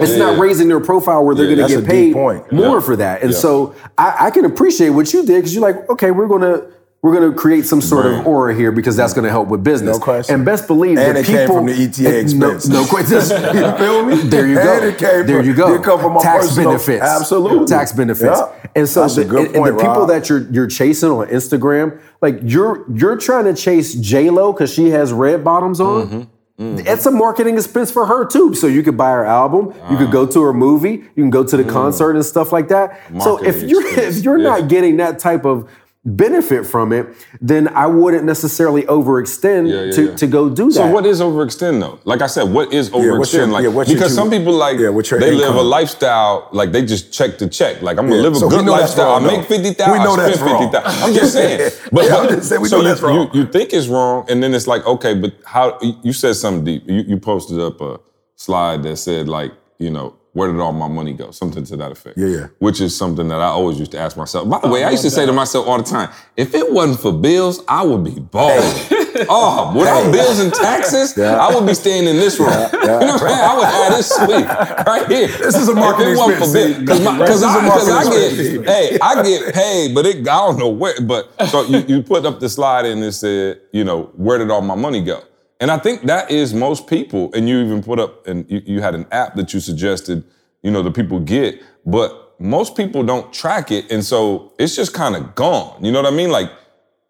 It's 0.02 0.18
not 0.18 0.38
raising 0.38 0.68
their 0.68 0.82
profile 0.82 1.24
where 1.26 1.34
they're 1.34 1.50
Yeah, 1.50 1.56
going 1.56 1.70
to 1.70 1.76
get 1.82 1.86
paid 1.90 2.14
more 2.14 2.46
Yeah. 2.52 2.80
for 2.82 2.98
that. 2.98 3.24
And 3.24 3.34
so 3.34 3.74
I, 3.98 4.28
I 4.28 4.32
can 4.32 4.44
appreciate 4.44 4.90
what 4.90 5.14
you 5.14 5.26
did 5.26 5.38
because 5.38 5.56
you're 5.56 5.64
like, 5.64 5.90
okay, 5.90 6.12
we're 6.12 6.28
gonna 6.28 6.68
we're 7.06 7.14
gonna 7.14 7.32
create 7.32 7.68
some 7.68 7.82
sort 7.82 8.08
of 8.08 8.26
aura 8.26 8.56
here 8.56 8.72
because 8.72 8.96
that's 8.96 9.14
going 9.14 9.26
to 9.26 9.30
help 9.30 9.48
with 9.48 9.64
business. 9.64 10.00
No 10.00 10.04
question. 10.04 10.34
And 10.34 10.44
best 10.44 10.66
believe 10.66 10.98
And 10.98 11.16
the 11.16 11.20
it 11.20 11.26
came 11.28 11.48
from 11.48 11.68
the 11.68 11.72
ETA 11.72 12.20
expense. 12.20 12.68
No, 12.68 12.82
no 12.82 12.88
question. 12.88 13.18
you 13.56 13.78
feel 13.78 14.06
me? 14.08 14.16
There 14.28 14.48
you 14.48 14.56
go. 14.56 14.62
And 14.62 14.86
it 14.86 14.98
came 14.98 15.28
there 15.28 15.38
from- 15.38 15.46
you 15.46 15.54
go. 15.54 15.76
it 15.76 15.84
come 15.84 16.00
from 16.00 16.14
my 16.14 16.24
tax 16.24 16.48
personal- 16.48 16.72
benefits. 16.72 17.04
Absolutely. 17.04 17.68
Tax 17.68 17.92
benefits. 17.92 18.40
Yeah. 18.40 18.70
And 18.74 18.90
so 18.90 19.02
That's 19.02 19.18
the, 19.18 19.26
good 19.26 19.46
and- 19.46 19.56
point, 19.56 19.78
the 19.78 19.84
people 19.84 20.08
that 20.08 20.30
you're 20.30 20.50
you're 20.52 20.66
chasing 20.66 21.12
on 21.12 21.28
Instagram, 21.28 22.02
like 22.24 22.40
you're 22.42 22.92
you're 22.92 23.18
trying 23.18 23.46
to 23.46 23.54
chase 23.54 23.94
J 23.94 24.32
Lo 24.32 24.52
because 24.52 24.74
she 24.74 24.90
has 24.90 25.14
red 25.14 25.44
bottoms 25.44 25.80
on. 25.80 26.08
Mm-hmm. 26.08 26.88
It's 26.88 27.06
a 27.06 27.12
marketing 27.12 27.56
expense 27.56 27.92
for 27.92 28.08
her 28.08 28.26
too. 28.26 28.56
So 28.56 28.66
you 28.66 28.82
could 28.82 28.98
buy 28.98 29.12
her 29.12 29.26
album, 29.26 29.76
you 29.92 29.98
could 29.98 30.10
go 30.10 30.26
to 30.26 30.42
her 30.42 30.54
movie, 30.54 31.04
you 31.16 31.24
can 31.24 31.30
go 31.30 31.44
to 31.44 31.58
the 31.58 31.66
concert 31.66 32.16
and 32.16 32.26
stuff 32.26 32.52
like 32.52 32.70
that. 32.70 33.00
So 33.22 33.44
if 33.44 33.62
you're 33.62 33.86
expense, 33.88 34.18
if 34.18 34.24
you're 34.24 34.40
yeah. 34.40 34.50
not 34.60 34.70
getting 34.70 34.98
that 34.98 35.20
type 35.20 35.46
of 35.46 35.70
benefit 36.06 36.66
from 36.68 36.94
it, 36.94 37.08
then 37.42 37.68
I 37.70 37.88
wouldn't 37.88 38.24
necessarily 38.26 38.84
overextend 38.84 39.70
Yeah, 39.70 39.82
yeah, 39.86 39.92
to, 39.94 40.06
yeah. 40.12 40.16
to 40.16 40.28
go 40.28 40.50
do 40.50 40.66
that. 40.66 40.74
So 40.74 40.88
what 40.92 41.06
is 41.06 41.20
overextend 41.20 41.80
though? 41.80 42.00
Like 42.04 42.22
I 42.22 42.28
said, 42.28 42.44
what 42.44 42.72
is 42.72 42.90
overextend? 42.92 43.34
your- 43.64 43.72
like 43.74 43.88
because 43.88 44.10
two- 44.10 44.16
some 44.16 44.30
people 44.30 44.54
like 44.54 44.78
yeah, 44.80 44.90
what's 44.90 45.10
your 45.10 45.20
they 45.20 45.32
live 45.32 45.56
a 45.56 45.62
lifestyle 45.62 46.48
like 46.52 46.72
they 46.72 46.86
just 46.86 47.12
check 47.12 47.38
to 47.40 47.48
check. 47.50 47.82
Like 47.82 47.98
I'm 47.98 48.08
gonna 48.08 48.22
live 48.22 48.34
a 48.34 48.40
so 48.40 48.50
good 48.50 48.66
lifestyle. 48.66 49.14
wrong, 49.20 49.26
I 49.26 49.38
make 49.38 49.48
fifty 49.48 49.74
thousand. 49.74 49.94
We 49.94 50.04
know 50.04 50.16
that's 50.16 50.40
wrong. 50.42 50.76
I'm 50.76 51.14
just 51.14 51.34
saying. 51.40 51.72
But, 51.92 52.10
but- 52.10 52.30
just 52.30 52.50
saying 52.50 52.62
we 52.62 52.68
so 52.68 52.78
know 52.78 52.82
you, 52.84 52.88
that's 52.90 53.02
wrong. 53.02 53.30
You, 53.34 53.42
you 53.42 53.48
think 53.48 53.74
it's 53.74 53.88
wrong, 53.88 54.26
and 54.30 54.42
then 54.44 54.54
it's 54.54 54.68
like 54.68 54.86
okay, 54.86 55.16
but 55.16 55.34
how? 55.46 55.80
You 56.04 56.14
said 56.14 56.36
something 56.36 56.64
deep. 56.64 56.84
You, 56.88 57.02
you 57.08 57.18
posted 57.20 57.60
up 57.60 57.82
a 57.82 58.00
slide 58.36 58.84
that 58.84 58.98
said 58.98 59.28
like 59.28 59.54
you 59.80 59.90
know 59.90 60.16
where 60.36 60.52
did 60.52 60.60
all 60.60 60.74
my 60.74 60.90
money 60.90 61.14
go? 61.14 61.32
Something 61.32 61.64
to 61.64 61.78
that 61.78 61.94
effect. 61.94 62.18
Yeah, 62.18 62.28
yeah. 62.28 62.48
Which 62.60 62.82
is 62.82 62.96
something 62.96 63.30
that 63.30 63.40
I 63.40 63.46
always 63.46 63.80
used 63.80 63.92
to 63.94 63.98
ask 63.98 64.18
myself. 64.18 64.50
By 64.50 64.60
the 64.60 64.68
way, 64.68 64.84
I 64.84 64.90
used 64.92 65.04
to 65.04 65.10
say 65.10 65.26
to 65.26 65.32
myself 65.32 65.66
all 65.66 65.78
the 65.78 65.86
time, 65.86 66.10
if 66.36 66.54
it 66.54 66.74
wasn't 66.74 67.00
for 67.00 67.14
bills, 67.14 67.64
I 67.70 67.86
would 67.86 68.04
be 68.04 68.20
balling. 68.20 68.60
oh, 69.30 69.72
without 69.74 70.12
bills 70.12 70.40
and 70.40 70.54
taxes, 70.54 71.18
I 71.18 71.56
would 71.56 71.66
be 71.66 71.74
staying 71.74 72.06
in 72.10 72.18
this 72.18 72.38
room. 72.38 72.50
You 72.50 72.56
know 72.56 72.98
what 73.00 73.10
I'm 73.12 73.18
saying? 73.20 73.40
I 73.40 73.56
would 73.56 73.66
have 73.66 73.94
this 73.96 74.10
suite 74.10 74.86
right 74.86 75.08
here. 75.08 75.28
This 75.30 75.56
is 75.56 75.70
a 75.70 75.74
marketing 75.74 76.12
If 76.12 76.18
it 76.18 76.20
wasn't 76.20 76.38
for 76.38 76.44
expense, 76.44 76.78
bills- 76.86 76.90
Cause, 76.90 77.02
my, 77.06 77.18
cause 77.18 77.30
This 77.30 77.38
is 77.38 77.44
a 77.44 77.48
I, 77.48 77.70
cause 77.70 77.90
I 77.90 78.04
get, 78.12 78.66
hey, 78.68 79.00
I 79.02 79.24
get 79.24 79.54
paid, 79.54 79.96
but 79.96 80.06
it, 80.06 80.18
I 80.28 80.46
don't 80.46 80.60
know 80.60 80.68
where. 80.68 81.00
But 81.00 81.32
so 81.50 81.64
you, 81.64 81.80
you 81.88 82.04
put 82.04 82.26
up 82.26 82.42
the 82.42 82.50
slide 82.50 82.86
and 82.86 83.02
it 83.02 83.14
said, 83.14 83.62
you 83.72 83.86
know, 83.86 84.12
where 84.18 84.38
did 84.38 84.52
all 84.52 84.60
my 84.62 84.76
money 84.76 85.02
go? 85.02 85.24
And 85.60 85.72
I 85.72 85.78
think 85.78 86.04
that 86.04 86.30
is 86.32 86.54
most 86.54 86.88
people. 86.88 87.32
And 87.34 87.48
you 87.48 87.64
even 87.64 87.82
put 87.82 88.00
up, 88.00 88.28
and 88.28 88.50
you, 88.50 88.62
you 88.66 88.82
had 88.82 88.96
an 88.96 89.06
app 89.12 89.36
that 89.36 89.54
you 89.54 89.60
suggested, 89.60 90.24
you 90.62 90.72
know, 90.72 90.82
the 90.82 90.92
people 90.92 91.20
get, 91.20 91.62
but 91.86 92.36
most 92.40 92.76
people 92.76 93.04
don't 93.04 93.32
track 93.34 93.72
it. 93.72 93.90
And 93.92 94.04
so 94.04 94.54
it's 94.60 94.76
just 94.76 94.94
kind 94.94 95.16
of 95.16 95.36
gone. 95.36 95.84
You 95.84 95.92
know 95.92 96.02
what 96.02 96.12
I 96.12 96.16
mean? 96.16 96.30
Like, 96.30 96.52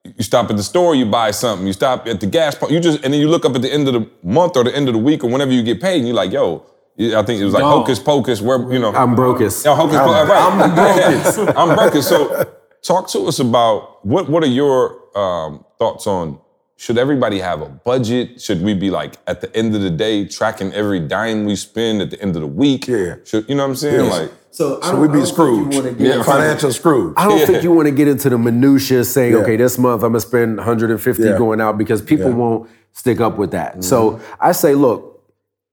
you 0.04 0.24
stop 0.24 0.52
at 0.52 0.58
the 0.58 0.64
store, 0.64 0.94
you 0.94 1.06
buy 1.06 1.32
something. 1.32 1.66
You 1.66 1.74
stop 1.74 2.06
at 2.08 2.20
the 2.20 2.28
gas 2.28 2.54
pump, 2.56 2.72
you 2.72 2.80
just, 2.80 3.04
and 3.04 3.12
then 3.14 3.20
you 3.20 3.28
look 3.28 3.44
up 3.44 3.56
at 3.56 3.64
the 3.64 3.74
end 3.74 3.88
of 3.88 3.94
the 3.96 4.08
month 4.22 4.56
or 4.56 4.64
the 4.64 4.76
end 4.76 4.88
of 4.88 4.94
the 4.94 5.00
week 5.00 5.24
or 5.24 5.30
whenever 5.30 5.52
you 5.52 5.64
get 5.64 5.82
paid, 5.82 5.98
and 5.98 6.08
you're 6.08 6.16
like, 6.16 6.32
yo, 6.32 6.64
I 6.98 7.24
think 7.24 7.42
it 7.42 7.44
was 7.44 7.54
like 7.54 7.64
Gone. 7.64 7.80
hocus 7.80 8.00
pocus, 8.00 8.42
where, 8.42 8.72
you 8.72 8.80
know. 8.80 8.94
I'm 8.94 9.16
brokest. 9.16 9.66
Yeah, 9.66 9.76
hocus 9.76 9.98
pocus, 9.98 10.30
right. 10.30 10.62
I'm 10.62 10.76
brokest. 10.76 11.40
I'm 11.58 11.76
brokest. 11.76 12.08
So 12.08 12.54
talk 12.84 13.10
to 13.10 13.28
us 13.28 13.40
about 13.40 14.06
what, 14.06 14.30
what 14.30 14.44
are 14.44 14.48
your 14.48 15.02
um, 15.18 15.66
thoughts 15.80 16.06
on 16.06 16.40
should 16.78 16.98
everybody 16.98 17.40
have 17.40 17.62
a 17.62 17.70
budget? 17.70 18.42
Should 18.42 18.62
we 18.62 18.74
be 18.74 18.90
like 18.90 19.16
at 19.28 19.42
the 19.42 19.56
end 19.56 19.76
of 19.76 19.82
the 19.82 19.90
day 19.90 20.26
tracking 20.28 20.74
every 20.74 21.00
dime 21.00 21.46
we 21.46 21.56
spend 21.56 22.02
at 22.02 22.12
the 22.12 22.22
end 22.22 22.36
of 22.36 22.42
the 22.42 22.48
week? 22.48 22.88
Yeah. 22.88 23.16
Should, 23.24 23.48
you 23.48 23.56
know 23.56 23.64
what 23.64 23.70
I'm 23.70 23.76
saying? 23.76 24.06
Yeah. 24.06 24.12
Like, 24.12 24.32
So, 24.52 24.80
I 24.82 24.92
So 24.92 25.00
we 25.00 25.08
I 25.08 25.12
be 25.12 25.20
don't 25.20 25.26
think 25.26 25.40
you 25.40 25.72
Scrooge. 25.72 26.00
Yeah, 26.00 26.24
Financial 26.24 26.72
Scrooge. 26.74 27.14
I 27.18 27.28
don't 27.28 27.40
Yeah. 27.40 27.46
think 27.46 27.64
you 27.64 27.72
want 27.74 27.88
to 27.88 27.92
get 27.92 28.08
into 28.08 28.30
the 28.30 28.38
minutia 28.38 29.04
saying, 29.04 29.34
Yeah. 29.34 29.40
okay, 29.40 29.56
this 29.58 29.78
month 29.78 30.04
I'm 30.04 30.12
gonna 30.12 30.20
spend 30.20 30.58
150 30.58 31.24
Yeah. 31.24 31.38
going 31.38 31.62
out 31.62 31.78
because 31.78 32.02
people 32.02 32.30
Yeah. 32.30 32.36
won't 32.36 32.70
stick 32.94 33.20
up 33.20 33.38
with 33.38 33.52
that. 33.52 33.84
So 33.84 34.12
mm-hmm. 34.12 34.24
I 34.40 34.52
say, 34.52 34.76
look, 34.76 35.22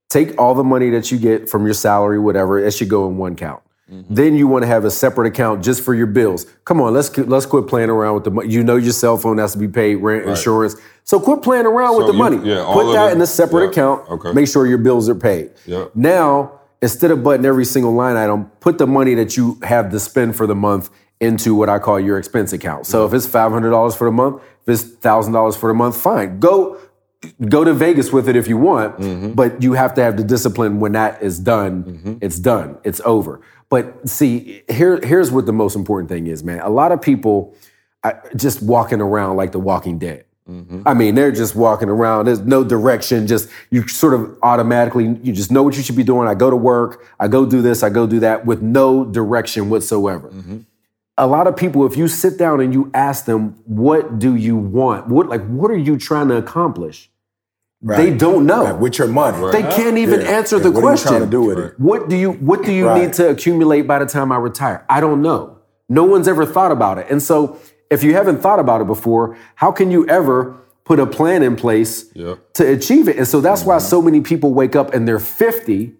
take 0.09 0.39
all 0.39 0.53
the 0.53 0.63
money 0.63 0.89
that 0.91 1.11
you 1.11 1.17
get 1.17 1.49
from 1.49 1.65
your 1.65 1.73
salary, 1.73 2.19
whatever, 2.19 2.59
it 2.59 2.73
should 2.73 2.89
go 2.89 3.07
in 3.07 3.17
one 3.17 3.35
account. 3.99 4.15
Then 4.15 4.35
you 4.35 4.47
want 4.47 4.63
to 4.63 4.67
have 4.67 4.85
a 4.85 4.91
separate 4.91 5.27
account 5.27 5.63
just 5.63 5.81
for 5.83 5.93
your 5.93 6.07
bills. 6.07 6.45
Come 6.65 6.81
on, 6.81 6.93
let's 6.93 7.15
let's 7.17 7.45
quit 7.45 7.67
playing 7.67 7.89
around 7.89 8.15
with 8.15 8.23
the 8.23 8.31
money. 8.31 8.49
You 8.49 8.63
know 8.63 8.75
your 8.75 8.93
cell 8.93 9.17
phone 9.17 9.37
has 9.37 9.53
to 9.53 9.57
be 9.57 9.67
paid, 9.67 9.95
rent, 9.95 10.25
insurance. 10.27 10.75
So 11.03 11.19
quit 11.19 11.41
playing 11.41 11.65
around 11.65 11.97
with 11.97 12.07
the 12.07 12.13
you- 12.13 12.19
money. 12.19 12.37
yeah, 12.49 12.69
Put 12.71 12.93
that 12.93 13.11
in 13.13 13.21
a 13.21 13.27
separate 13.27 13.63
yeah, 13.65 13.69
account. 13.71 14.09
okay. 14.09 14.31
Make 14.31 14.47
sure 14.47 14.65
your 14.65 14.77
bills 14.77 15.09
are 15.09 15.15
paid. 15.15 15.51
Yeah. 15.65 15.85
Now, 15.93 16.59
instead 16.81 17.11
of 17.11 17.23
butting 17.23 17.45
every 17.45 17.65
single 17.65 17.93
line 17.93 18.15
item, 18.15 18.45
put 18.61 18.77
the 18.77 18.87
money 18.87 19.13
that 19.15 19.35
you 19.37 19.57
have 19.63 19.91
to 19.91 19.99
spend 19.99 20.35
for 20.35 20.47
the 20.47 20.55
month 20.55 20.89
into 21.19 21.55
what 21.55 21.69
I 21.69 21.79
call 21.79 21.99
your 21.99 22.17
expense 22.17 22.51
account. 22.53 22.85
So 22.85 23.05
if 23.05 23.13
it's 23.13 23.27
five 23.27 23.51
hundred 23.51 23.69
dollars 23.71 23.95
for 23.95 24.05
the 24.07 24.11
month, 24.11 24.41
if 24.65 24.69
it's 24.73 24.83
thousand 24.83 25.33
dollars 25.33 25.55
for 25.55 25.67
the 25.69 25.73
month, 25.73 25.95
fine. 25.97 26.39
Go 26.39 26.77
go 27.47 27.63
to 27.63 27.73
Vegas 27.73 28.11
with 28.11 28.27
it 28.27 28.35
if 28.35 28.49
you 28.49 28.57
want, 28.57 28.97
Mm-hmm. 28.99 29.31
but 29.31 29.61
you 29.63 29.73
have 29.73 29.93
to 29.93 30.03
have 30.03 30.17
the 30.17 30.25
discipline 30.25 30.81
when 30.81 30.91
that 30.91 31.21
is 31.23 31.39
done. 31.39 32.17
It's 32.21 32.37
done. 32.37 32.77
It's 32.83 32.99
over. 33.05 33.39
But 33.73 34.07
see, 34.07 34.61
here 34.69 34.99
here's 35.01 35.31
what 35.31 35.47
the 35.47 35.51
most 35.51 35.75
important 35.75 36.07
thing 36.07 36.27
is, 36.27 36.43
man. 36.43 36.59
A 36.59 36.69
lot 36.69 36.91
of 36.91 37.01
people 37.01 37.55
I, 38.03 38.13
just 38.35 38.61
walking 38.61 39.01
around 39.01 39.35
like 39.35 39.51
the 39.51 39.57
Walking 39.57 39.97
Dead. 39.97 40.25
Mm-hmm. 40.47 40.83
I 40.85 40.93
mean, 40.93 41.15
they're 41.15 41.31
just 41.31 41.55
walking 41.55 41.89
around. 41.89 42.25
There's 42.25 42.41
no 42.41 42.63
direction. 42.63 43.25
Just 43.25 43.49
you 43.71 43.87
sort 43.87 44.13
of 44.13 44.37
automatically, 44.43 45.17
you 45.23 45.33
just 45.33 45.51
know 45.51 45.63
what 45.63 45.75
you 45.75 45.81
should 45.81 45.95
be 45.95 46.03
doing. 46.03 46.27
I 46.27 46.35
go 46.35 46.51
to 46.51 46.55
work. 46.55 47.03
I 47.19 47.27
go 47.27 47.47
do 47.47 47.63
this. 47.63 47.81
I 47.81 47.89
go 47.89 48.05
do 48.05 48.19
that 48.19 48.45
with 48.45 48.61
no 48.61 49.05
direction 49.05 49.71
whatsoever. 49.71 50.29
Mm-hmm. 50.29 50.57
A 51.17 51.25
lot 51.25 51.47
of 51.47 51.57
people, 51.57 51.83
if 51.87 51.97
you 51.97 52.07
sit 52.07 52.37
down 52.37 52.61
and 52.61 52.75
you 52.75 52.91
ask 52.93 53.25
them, 53.25 53.57
"What 53.65 54.19
do 54.19 54.35
you 54.35 54.55
want? 54.55 55.07
What 55.07 55.29
like 55.29 55.43
what 55.47 55.71
are 55.71 55.77
you 55.77 55.97
trying 55.97 56.27
to 56.27 56.35
accomplish?" 56.35 57.09
They 57.83 58.11
don't 58.15 58.45
know. 58.45 58.63
Right, 58.63 58.79
With 58.79 58.97
your 58.97 59.07
money. 59.09 59.51
They 59.51 59.61
can't 59.63 59.97
even 59.97 60.21
Yeah. 60.21 60.27
answer 60.37 60.55
Yeah, 60.57 60.63
the 60.63 60.71
what 60.71 60.77
are 60.77 60.81
you 60.81 60.87
question. 60.89 61.09
trying 61.11 61.21
to 61.21 61.27
do 61.27 61.41
with 61.41 61.59
it? 61.59 61.73
What 61.77 62.07
do 62.09 62.15
you 62.15 62.31
What 62.31 62.63
do 62.63 62.71
you 62.71 62.87
Right. 62.87 63.01
need 63.01 63.13
to 63.13 63.29
accumulate 63.29 63.83
by 63.87 63.99
the 63.99 64.05
time 64.05 64.31
I 64.31 64.37
retire? 64.37 64.85
I 64.89 65.01
don't 65.01 65.21
know. 65.21 65.57
No 65.89 66.03
one's 66.05 66.27
ever 66.27 66.45
thought 66.45 66.71
about 66.71 66.97
it. 66.97 67.07
And 67.09 67.21
so, 67.21 67.57
if 67.89 68.03
you 68.03 68.13
haven't 68.13 68.41
thought 68.41 68.59
about 68.59 68.79
it 68.81 68.87
before, 68.87 69.35
how 69.55 69.71
can 69.71 69.91
you 69.91 70.05
ever 70.07 70.55
put 70.85 70.99
a 70.99 71.05
plan 71.05 71.43
in 71.43 71.55
place 71.57 72.05
Yeah. 72.13 72.35
to 72.55 72.63
achieve 72.71 73.07
it? 73.09 73.17
And 73.17 73.27
so 73.27 73.41
that's 73.41 73.65
why 73.65 73.77
so 73.79 74.01
many 74.01 74.21
people 74.21 74.53
wake 74.53 74.75
up 74.75 74.93
and 74.93 75.05
they're 75.07 75.19
50. 75.19 75.93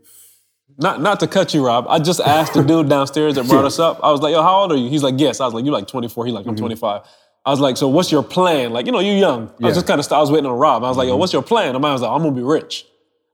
Not 0.80 1.02
not 1.02 1.19
to 1.19 1.28
cut 1.28 1.54
you, 1.54 1.63
Rob. 1.65 1.86
I 1.89 2.00
just 2.00 2.19
asked 2.22 2.54
the 2.54 2.63
dude 2.63 2.89
downstairs 2.89 3.36
that 3.36 3.48
brought 3.48 3.65
us 3.72 3.78
up. 3.78 4.00
I 4.02 4.10
was 4.12 4.22
like, 4.22 4.34
yo, 4.34 4.41
how 4.41 4.62
old 4.62 4.72
are 4.72 4.76
you? 4.76 4.89
He's 4.89 5.04
like, 5.04 5.15
yes. 5.19 5.39
I 5.39 5.46
was 5.46 5.54
like, 5.54 5.65
"You're 5.65 5.74
like 5.74 5.88
24. 5.88 6.26
He's 6.26 6.34
like, 6.34 6.43
Mm-hmm. 6.43 6.50
I'm 6.52 6.56
25. 6.56 7.02
I 7.45 7.51
was 7.51 7.60
like, 7.60 7.75
so 7.77 7.88
what's 7.89 8.12
your 8.12 8.23
plan? 8.23 8.71
Like, 8.71 8.86
you 8.86 8.91
know, 8.91 8.99
you're 8.99 9.17
young. 9.17 9.51
I 9.62 9.65
was 9.67 9.75
just 9.75 9.86
kind 9.88 9.99
of, 9.99 10.10
I 10.12 10.19
was 10.19 10.32
waiting 10.32 10.45
on 10.45 10.58
Rob. 10.58 10.84
I 10.84 10.88
was 10.88 10.95
like, 10.97 11.06
Mm-hmm. 11.06 11.13
yo, 11.13 11.17
what's 11.17 11.34
your 11.34 11.41
plan? 11.43 11.75
And 11.75 11.86
I 11.86 11.91
was 11.91 12.01
like, 12.01 12.12
I'm 12.12 12.19
gonna 12.23 12.32
be 12.36 12.41
rich. 12.41 12.86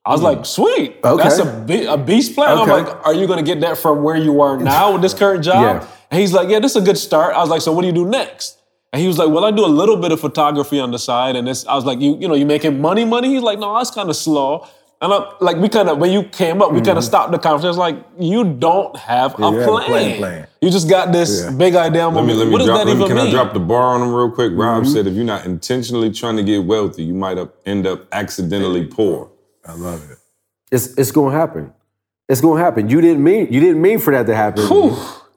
I 0.06 0.12
was 0.14 0.22
like, 0.24 0.46
sweet. 0.46 0.98
Okay. 1.04 1.22
That's 1.24 1.38
a, 1.40 1.64
be- 1.68 1.86
a 1.86 1.98
beast 1.98 2.34
plan. 2.34 2.58
Okay. 2.58 2.72
I'm 2.72 2.84
like, 2.86 3.06
are 3.06 3.14
you 3.14 3.28
gonna 3.28 3.44
get 3.44 3.62
that 3.62 3.78
from 3.78 4.02
where 4.02 4.16
you 4.18 4.42
are 4.42 4.58
now 4.58 4.94
with 4.94 5.02
this 5.04 5.14
current 5.14 5.44
job? 5.50 5.62
Yeah. 5.84 5.88
And 6.10 6.20
he's 6.20 6.34
like, 6.34 6.50
yeah, 6.50 6.60
this 6.60 6.76
is 6.76 6.82
a 6.82 6.86
good 6.86 6.98
start. 6.98 7.36
I 7.36 7.40
was 7.40 7.50
like, 7.50 7.62
so 7.62 7.72
what 7.72 7.82
do 7.82 7.88
you 7.88 7.94
do 7.94 8.06
next? 8.06 8.58
And 8.92 9.00
he 9.00 9.08
was 9.08 9.20
like, 9.20 9.30
well, 9.30 9.46
I 9.46 9.52
do 9.52 9.64
a 9.64 9.68
little 9.68 9.98
bit 9.98 10.12
of 10.12 10.20
photography 10.20 10.80
on 10.80 10.90
the 10.90 10.98
side. 10.98 11.36
And 11.36 11.48
this, 11.48 11.64
I 11.68 11.76
was 11.76 11.86
like, 11.86 12.00
you, 12.02 12.18
you 12.20 12.28
know, 12.28 12.34
you 12.34 12.48
making 12.48 12.82
money, 12.82 13.06
money? 13.06 13.28
He's 13.36 13.44
like, 13.44 13.60
no, 13.60 13.78
that's 13.78 13.92
kind 13.92 14.10
of 14.10 14.16
slow. 14.16 14.66
And 15.02 15.14
I, 15.14 15.32
like, 15.40 15.56
we 15.58 15.70
kind 15.70 15.88
of, 15.88 15.98
when 15.98 16.12
you 16.12 16.24
came 16.24 16.62
up, 16.62 16.74
we 16.74 16.82
kind 16.82 16.98
of 16.98 17.06
stopped 17.06 17.32
the 17.32 17.40
conversation. 17.40 17.78
Like, 17.78 18.04
you 18.20 18.44
don't 18.44 18.98
have 18.98 19.34
a, 19.36 19.38
Mm-hmm. 19.38 19.54
you 19.54 19.60
have 19.62 19.70
a 19.70 19.72
plan. 19.78 19.86
plan, 19.88 20.18
plan. 20.18 20.48
You 20.62 20.70
just 20.70 20.90
got 20.90 21.14
this 21.14 21.44
Yeah. 21.46 21.52
big 21.52 21.76
idea. 21.76 22.10
Let 22.10 22.26
me 22.26 22.34
let 22.34 22.48
me 22.48 22.52
what 22.52 22.58
does 22.58 22.68
that 22.68 22.74
Let 22.86 22.88
me, 22.88 22.92
even 22.94 23.08
can 23.08 23.16
mean? 23.16 23.28
I 23.28 23.32
drop 23.32 23.54
the 23.54 23.62
bar 23.62 23.96
on 23.96 24.02
him 24.02 24.14
real 24.14 24.30
quick? 24.30 24.52
Rob 24.56 24.86
said, 24.86 25.08
if 25.08 25.14
you're 25.14 25.24
not 25.24 25.46
intentionally 25.46 26.12
trying 26.12 26.36
to 26.36 26.44
get 26.44 26.66
wealthy, 26.66 27.04
you 27.04 27.14
might 27.14 27.38
up, 27.38 27.56
end 27.66 27.88
up 27.88 28.08
accidentally 28.12 28.86
poor. 28.88 29.30
I 29.66 29.74
love 29.76 30.04
it. 30.12 30.18
It's 30.72 30.88
it's 30.98 31.12
gonna 31.12 31.32
happen. 31.36 31.74
It's 32.28 32.42
gonna 32.42 32.62
happen. 32.62 32.90
You 32.90 33.00
didn't 33.00 33.24
mean 33.24 33.48
you 33.52 33.60
didn't 33.62 33.82
mean 33.82 34.00
for 34.00 34.12
that 34.12 34.28
to 34.28 34.36
happen. 34.36 34.64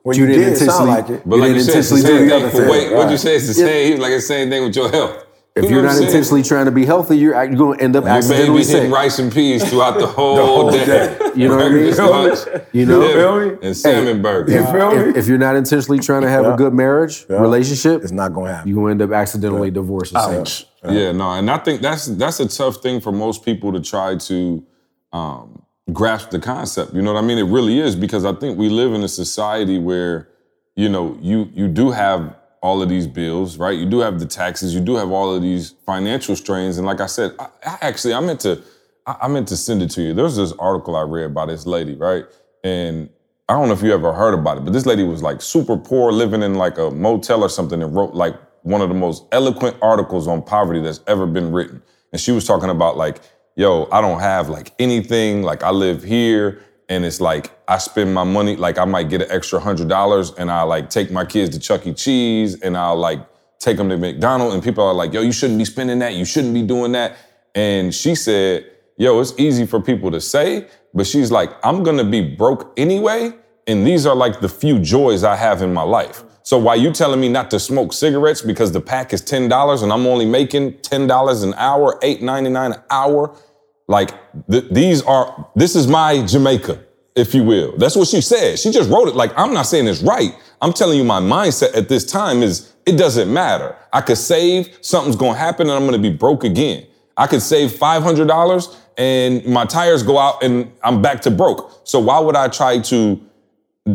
When 0.03 0.17
You 0.17 0.23
you, 0.25 0.27
didn't 0.27 0.43
did, 0.43 0.53
intentionally- 0.63 0.69
sound 0.69 0.89
like 0.91 1.09
it. 1.11 1.23
But 1.25 1.37
You 1.37 1.43
like 1.43 1.55
you 1.55 1.61
said, 1.61 1.77
it's 1.77 1.91
the 1.91 1.97
same 1.99 2.19
thing. 2.29 2.33
other 2.33 2.51
For 2.51 2.57
thing, 2.59 2.69
weight, 2.69 2.93
what 2.95 3.11
you 3.13 3.17
say 3.17 3.37
it's 3.37 3.47
the 3.47 3.55
same. 3.55 3.93
He 3.93 3.99
like 3.99 4.11
it's 4.11 4.25
the 4.27 4.35
same 4.35 4.51
thing 4.51 4.65
with 4.65 4.75
your 4.75 4.91
health. 4.91 5.22
If 5.55 5.65
You 5.65 5.71
you're 5.71 5.79
know 5.79 5.83
not 5.83 5.89
what 5.89 5.91
I'm 5.91 5.97
saying? 5.99 6.09
intentionally 6.09 6.43
trying 6.43 6.65
to 6.65 6.71
be 6.71 6.87
healthy, 6.87 7.19
you're, 7.19 7.35
you're 7.45 7.57
gonna 7.57 7.77
end 7.79 7.95
up 7.95 8.05
You 8.05 8.11
may 8.11 8.17
accidentally 8.17 8.61
be 8.61 8.67
hitting 8.67 8.83
sick. 8.85 8.93
rice 8.93 9.19
and 9.19 9.31
peas 9.31 9.69
throughout 9.69 9.99
the 9.99 10.07
whole, 10.07 10.37
whole 10.37 10.71
day. 10.71 10.87
day. 10.87 11.19
You 11.37 11.49
know 11.49 11.57
what 11.57 11.67
I 11.67 11.69
mean? 11.69 11.95
Lunch, 11.97 12.39
You 12.73 12.87
know? 12.87 13.01
dinner, 13.03 13.21
Feel 13.21 13.51
me? 13.51 13.59
and 13.67 13.77
salmon 13.77 14.23
burgers. 14.23 14.55
You 14.55 14.65
feel 14.65 14.91
me? 14.97 15.11
If, 15.11 15.17
if 15.19 15.27
you're 15.29 15.37
not 15.37 15.57
intentionally 15.57 15.99
trying 15.99 16.23
to 16.23 16.31
have 16.31 16.47
a 16.47 16.57
good 16.57 16.73
marriage, 16.73 17.27
Yeah. 17.29 17.37
relationship, 17.41 18.03
It's 18.03 18.13
not 18.13 18.33
gonna 18.33 18.51
happen. 18.55 18.69
you're 18.71 18.81
gonna 18.81 18.93
end 18.93 19.03
up 19.03 19.13
accidentally 19.13 19.71
divorced. 19.71 20.15
or 20.17 20.47
something. 20.47 20.67
Yeah, 20.97 21.13
no, 21.13 21.31
and 21.33 21.51
I 21.51 21.59
think 21.59 21.83
that's 21.83 22.07
that's 22.07 22.41
a 22.41 22.49
tough 22.49 22.77
thing 22.83 23.01
for 23.03 23.13
most 23.13 23.45
people 23.45 23.73
to 23.75 23.81
try 23.81 24.17
to 24.17 24.65
um, 25.13 25.63
grasp 25.93 26.31
the 26.31 26.39
concept. 26.41 26.95
You 26.95 27.03
know 27.03 27.13
what 27.13 27.23
I 27.23 27.27
mean? 27.27 27.37
It 27.39 27.45
really 27.45 27.79
is 27.79 27.95
because 27.95 28.25
I 28.25 28.33
think 28.33 28.57
we 28.59 28.71
live 28.71 28.95
in 28.95 29.03
a 29.03 29.09
society 29.09 29.79
where 29.79 30.29
you 30.77 30.89
know 30.89 31.17
you 31.21 31.49
you 31.53 31.69
do 31.69 31.91
have 31.91 32.35
all 32.63 32.81
of 32.81 32.89
these 32.89 33.07
bills, 33.07 33.59
right? 33.59 33.77
You 33.77 33.87
do 33.87 33.99
have 33.99 34.21
the 34.21 34.27
taxes, 34.27 34.75
you 34.75 34.81
do 34.81 34.95
have 34.95 35.11
all 35.11 35.35
of 35.35 35.43
these 35.43 35.75
financial 35.85 36.37
strains, 36.37 36.79
and 36.79 36.87
like 36.87 37.01
I 37.01 37.07
said, 37.07 37.33
I, 37.39 37.49
I 37.67 37.79
actually 37.83 38.15
I 38.15 38.21
meant 38.21 38.41
to 38.41 38.63
I, 39.07 39.17
I 39.23 39.29
meant 39.29 39.49
to 39.49 39.57
send 39.57 39.83
it 39.83 39.91
to 39.91 40.03
you. 40.03 40.15
There 40.15 40.25
was 40.25 40.37
this 40.37 40.53
article 40.53 40.97
I 40.97 41.03
read 41.03 41.35
by 41.35 41.47
this 41.47 41.67
lady, 41.67 41.95
right? 41.95 42.25
And 42.65 43.11
I 43.49 43.55
don't 43.55 43.67
know 43.67 43.75
if 43.75 43.83
you 43.83 43.93
ever 43.93 44.13
heard 44.13 44.35
about 44.35 44.59
it, 44.59 44.65
but 44.65 44.73
this 44.73 44.87
lady 44.87 45.03
was 45.03 45.23
like 45.23 45.43
super 45.43 45.77
poor, 45.77 46.13
living 46.13 46.43
in 46.43 46.55
like 46.55 46.79
a 46.79 46.91
motel 46.91 47.43
or 47.43 47.49
something, 47.49 47.83
and 47.83 47.95
wrote 47.95 48.15
like 48.15 48.37
one 48.63 48.81
of 48.81 48.89
the 48.89 48.95
most 48.95 49.25
eloquent 49.33 49.77
articles 49.83 50.29
on 50.29 50.41
poverty 50.41 50.81
that's 50.81 51.01
ever 51.09 51.27
been 51.27 51.53
written. 51.53 51.83
And 52.13 52.21
she 52.21 52.31
was 52.31 52.47
talking 52.47 52.71
about 52.71 52.97
like, 52.97 53.21
yo, 53.57 53.89
I 53.91 54.01
don't 54.01 54.21
have 54.21 54.49
like 54.49 54.73
anything. 54.79 55.43
Like 55.43 55.65
I 55.65 55.71
live 55.71 56.05
here, 56.05 56.63
and 56.93 57.07
it's 57.07 57.23
like 57.23 57.51
I 57.67 57.79
spend 57.79 58.13
my 58.13 58.25
money. 58.25 58.55
Like 58.55 58.77
I 58.77 58.85
might 58.85 59.09
get 59.09 59.23
an 59.23 59.29
extra 59.31 59.59
hundred 59.59 59.89
dollars, 59.89 60.31
and 60.35 60.51
I 60.51 60.63
like 60.63 60.91
take 60.91 61.11
my 61.11 61.25
kids 61.25 61.57
to 61.57 61.61
Chuck 61.61 61.87
E. 61.87 61.95
Cheese, 61.95 62.61
and 62.61 62.77
I'll 62.77 62.97
like 62.97 63.21
take 63.59 63.79
them 63.79 63.89
to 63.89 63.97
McDonald's, 63.97 64.55
and 64.55 64.63
people 64.63 64.85
are 64.85 64.93
like, 64.93 65.15
yo, 65.15 65.23
you 65.23 65.33
shouldn't 65.33 65.59
be 65.59 65.65
spending 65.65 65.99
that. 66.01 66.15
You 66.15 66.27
shouldn't 66.27 66.53
be 66.53 66.63
doing 66.63 66.93
that. 66.93 67.17
And 67.55 67.95
she 67.95 68.15
said, 68.15 68.71
yo, 68.99 69.19
it's 69.21 69.33
easy 69.39 69.65
for 69.65 69.81
people 69.81 70.11
to 70.11 70.21
say, 70.21 70.69
but 70.93 71.07
she's 71.07 71.31
like, 71.31 71.51
I'm 71.65 71.83
gonna 71.83 72.05
be 72.05 72.21
broke 72.21 72.73
anyway. 72.77 73.33
And 73.67 73.87
these 73.87 74.05
are 74.05 74.15
like 74.15 74.41
the 74.41 74.49
few 74.49 74.79
joys 74.79 75.25
I 75.25 75.37
have 75.37 75.63
in 75.63 75.73
my 75.73 75.83
life. 75.83 76.25
So 76.43 76.59
why 76.59 76.75
you 76.75 76.93
telling 76.93 77.21
me 77.21 77.29
not 77.29 77.51
to 77.53 77.61
smoke 77.61 77.93
cigarettes 77.93 78.43
because 78.43 78.73
the 78.73 78.81
pack 78.81 79.13
is 79.13 79.23
$10 79.23 79.83
and 79.83 79.93
I'm 79.93 80.07
only 80.07 80.27
making 80.27 80.73
$10 80.79 81.45
an 81.45 81.55
hour, 81.55 81.99
$8.99 82.01 82.75
an 82.75 82.83
hour? 82.91 83.37
Like 83.89 84.11
th- 84.51 84.65
these 84.71 85.03
are, 85.03 85.51
this 85.55 85.77
is 85.77 85.87
my 85.87 86.25
Jamaica, 86.25 86.83
if 87.15 87.35
you 87.35 87.45
will. 87.45 87.77
That's 87.77 87.97
what 87.97 88.09
she 88.09 88.21
said. 88.21 88.59
She 88.59 88.71
just 88.71 88.91
wrote 88.91 89.09
it 89.09 89.15
like, 89.15 89.33
I'm 89.37 89.53
not 89.53 89.67
saying 89.67 89.87
it's 89.87 90.03
right. 90.03 90.35
I'm 90.61 90.73
telling 90.73 90.99
you 90.99 91.05
my 91.05 91.21
mindset 91.21 91.77
at 91.77 91.89
this 91.89 92.05
time 92.05 92.43
is 92.43 92.73
it 92.87 92.97
doesn't 92.97 93.33
matter. 93.33 93.77
I 93.93 94.01
could 94.01 94.19
save, 94.19 94.79
something's 94.81 95.17
gonna 95.17 95.39
happen 95.39 95.69
and 95.69 95.77
I'm 95.77 95.85
gonna 95.85 95.99
be 95.99 96.11
broke 96.11 96.45
again. 96.45 96.87
I 97.17 97.27
could 97.27 97.43
save 97.43 97.73
$500 97.73 98.77
and 98.99 99.45
my 99.47 99.65
tires 99.65 100.03
go 100.03 100.19
out 100.19 100.43
and 100.43 100.73
I'm 100.83 101.03
back 101.03 101.21
to 101.23 101.31
broke. 101.31 101.81
So 101.85 102.01
why 102.01 102.19
would 102.19 102.37
I 102.37 102.49
try 102.49 102.79
to 102.79 103.21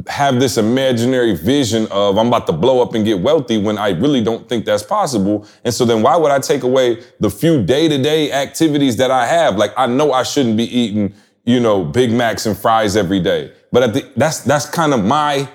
have 0.08 0.40
this 0.40 0.58
imaginary 0.58 1.34
vision 1.36 1.88
of 1.92 2.18
I'm 2.18 2.28
about 2.28 2.46
to 2.48 2.54
blow 2.54 2.82
up 2.82 2.94
and 2.94 3.06
get 3.06 3.22
wealthy 3.22 3.58
when 3.58 3.78
I 3.78 3.92
really 3.92 4.22
don't 4.22 4.48
think 4.50 4.66
that's 4.66 4.84
possible. 4.84 5.46
And 5.64 5.74
so 5.74 5.86
then 5.86 6.02
why 6.02 6.18
would 6.18 6.32
I 6.32 6.40
take 6.40 6.64
away 6.64 7.02
the 7.22 7.30
few 7.30 7.64
day-to-day 7.64 8.34
activities 8.34 8.98
that 8.98 9.12
I 9.12 9.26
have? 9.26 9.56
Like 9.56 9.72
I 9.78 9.88
know 9.88 10.12
I 10.12 10.24
shouldn't 10.24 10.58
be 10.58 10.66
eating, 10.66 11.14
you 11.46 11.62
know, 11.62 11.86
Big 11.86 12.12
Macs 12.12 12.46
and 12.46 12.58
fries 12.58 12.98
every 12.98 13.22
day. 13.22 13.54
But 13.72 13.94
the, 13.94 14.12
that's 14.18 14.42
that's 14.42 14.66
kind 14.66 14.94
of 14.94 15.06
my 15.06 15.48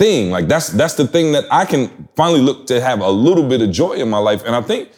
thing. 0.00 0.30
Like 0.30 0.48
that's 0.48 0.68
that's 0.68 0.94
the 0.94 1.06
thing 1.06 1.30
that 1.32 1.44
I 1.52 1.64
can 1.64 2.08
finally 2.16 2.40
look 2.40 2.66
to 2.66 2.80
have 2.80 3.00
a 3.00 3.10
little 3.10 3.48
bit 3.48 3.62
of 3.62 3.70
joy 3.70 3.92
in 3.92 4.10
my 4.10 4.18
life. 4.18 4.42
And 4.44 4.56
I 4.56 4.62
think 4.62 4.90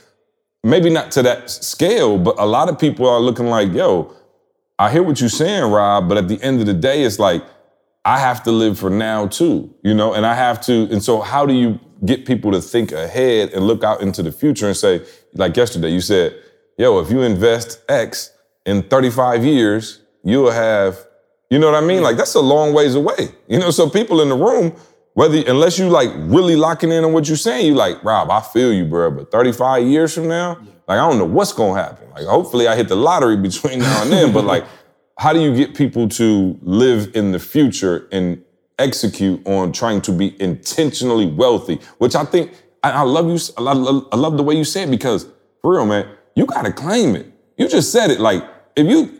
maybe 0.64 0.88
not 0.88 1.10
to 1.12 1.22
that 1.24 1.50
scale, 1.50 2.18
but 2.18 2.36
a 2.38 2.46
lot 2.46 2.70
of 2.70 2.78
people 2.78 3.06
are 3.06 3.20
looking 3.20 3.48
like, 3.48 3.70
yo, 3.70 4.14
I 4.78 4.90
hear 4.90 5.02
what 5.02 5.20
you're 5.20 5.28
saying, 5.28 5.70
Rob, 5.70 6.08
but 6.08 6.16
at 6.16 6.28
the 6.28 6.40
end 6.42 6.60
of 6.60 6.66
the 6.66 6.74
day, 6.74 7.02
it's 7.02 7.18
like 7.18 7.44
I 8.08 8.16
have 8.16 8.42
to 8.44 8.52
live 8.52 8.78
for 8.78 8.88
now 8.88 9.26
too, 9.26 9.74
you 9.82 9.92
know, 9.92 10.14
and 10.14 10.24
I 10.24 10.32
have 10.32 10.62
to. 10.62 10.88
And 10.90 11.04
so, 11.04 11.20
how 11.20 11.44
do 11.44 11.52
you 11.52 11.78
get 12.06 12.24
people 12.24 12.50
to 12.52 12.60
think 12.62 12.90
ahead 12.90 13.52
and 13.52 13.66
look 13.66 13.84
out 13.84 14.00
into 14.00 14.22
the 14.22 14.32
future 14.32 14.66
and 14.66 14.74
say, 14.74 15.04
like 15.34 15.54
yesterday, 15.54 15.90
you 15.90 16.00
said, 16.00 16.34
yo, 16.78 17.00
if 17.00 17.10
you 17.10 17.20
invest 17.20 17.82
X 17.86 18.32
in 18.64 18.82
35 18.84 19.44
years, 19.44 20.00
you'll 20.24 20.50
have, 20.50 20.96
you 21.50 21.58
know 21.58 21.70
what 21.70 21.82
I 21.82 21.86
mean? 21.86 22.02
Like, 22.02 22.16
that's 22.16 22.34
a 22.34 22.40
long 22.40 22.72
ways 22.72 22.94
away, 22.94 23.28
you 23.46 23.58
know, 23.58 23.70
so 23.70 23.90
people 23.90 24.22
in 24.22 24.30
the 24.30 24.36
room, 24.36 24.74
whether, 25.12 25.36
unless 25.46 25.78
you 25.78 25.90
like 25.90 26.08
really 26.16 26.56
locking 26.56 26.90
in 26.90 27.04
on 27.04 27.12
what 27.12 27.28
you're 27.28 27.36
saying, 27.36 27.66
you 27.66 27.74
like, 27.74 28.02
Rob, 28.02 28.30
I 28.30 28.40
feel 28.40 28.72
you, 28.72 28.86
bro, 28.86 29.10
but 29.10 29.30
35 29.30 29.86
years 29.86 30.14
from 30.14 30.28
now, 30.28 30.54
like, 30.88 30.98
I 30.98 31.06
don't 31.06 31.18
know 31.18 31.26
what's 31.26 31.52
gonna 31.52 31.78
happen. 31.78 32.08
Like, 32.12 32.24
hopefully 32.24 32.68
I 32.68 32.74
hit 32.74 32.88
the 32.88 32.96
lottery 32.96 33.36
between 33.48 33.80
now 33.80 34.02
and 34.02 34.10
then, 34.10 34.32
but 34.32 34.44
like, 34.44 34.64
how 35.18 35.32
do 35.32 35.40
you 35.40 35.54
get 35.54 35.74
people 35.74 36.08
to 36.08 36.58
live 36.62 37.10
in 37.14 37.32
the 37.32 37.38
future 37.38 38.08
and 38.12 38.42
execute 38.78 39.44
on 39.46 39.72
trying 39.72 40.00
to 40.02 40.12
be 40.12 40.40
intentionally 40.40 41.26
wealthy? 41.26 41.80
Which 41.98 42.14
I 42.14 42.24
think 42.24 42.52
I, 42.82 42.92
I 42.92 43.02
love 43.02 43.28
you. 43.28 43.38
I 43.58 43.72
love, 43.72 44.08
I 44.12 44.16
love 44.16 44.36
the 44.36 44.44
way 44.44 44.54
you 44.54 44.64
say 44.64 44.84
it 44.84 44.90
because 44.90 45.26
for 45.60 45.74
real, 45.74 45.86
man, 45.86 46.08
you 46.36 46.46
gotta 46.46 46.72
claim 46.72 47.16
it. 47.16 47.26
You 47.56 47.68
just 47.68 47.90
said 47.90 48.10
it. 48.10 48.20
Like 48.20 48.44
if 48.76 48.86
you 48.86 49.18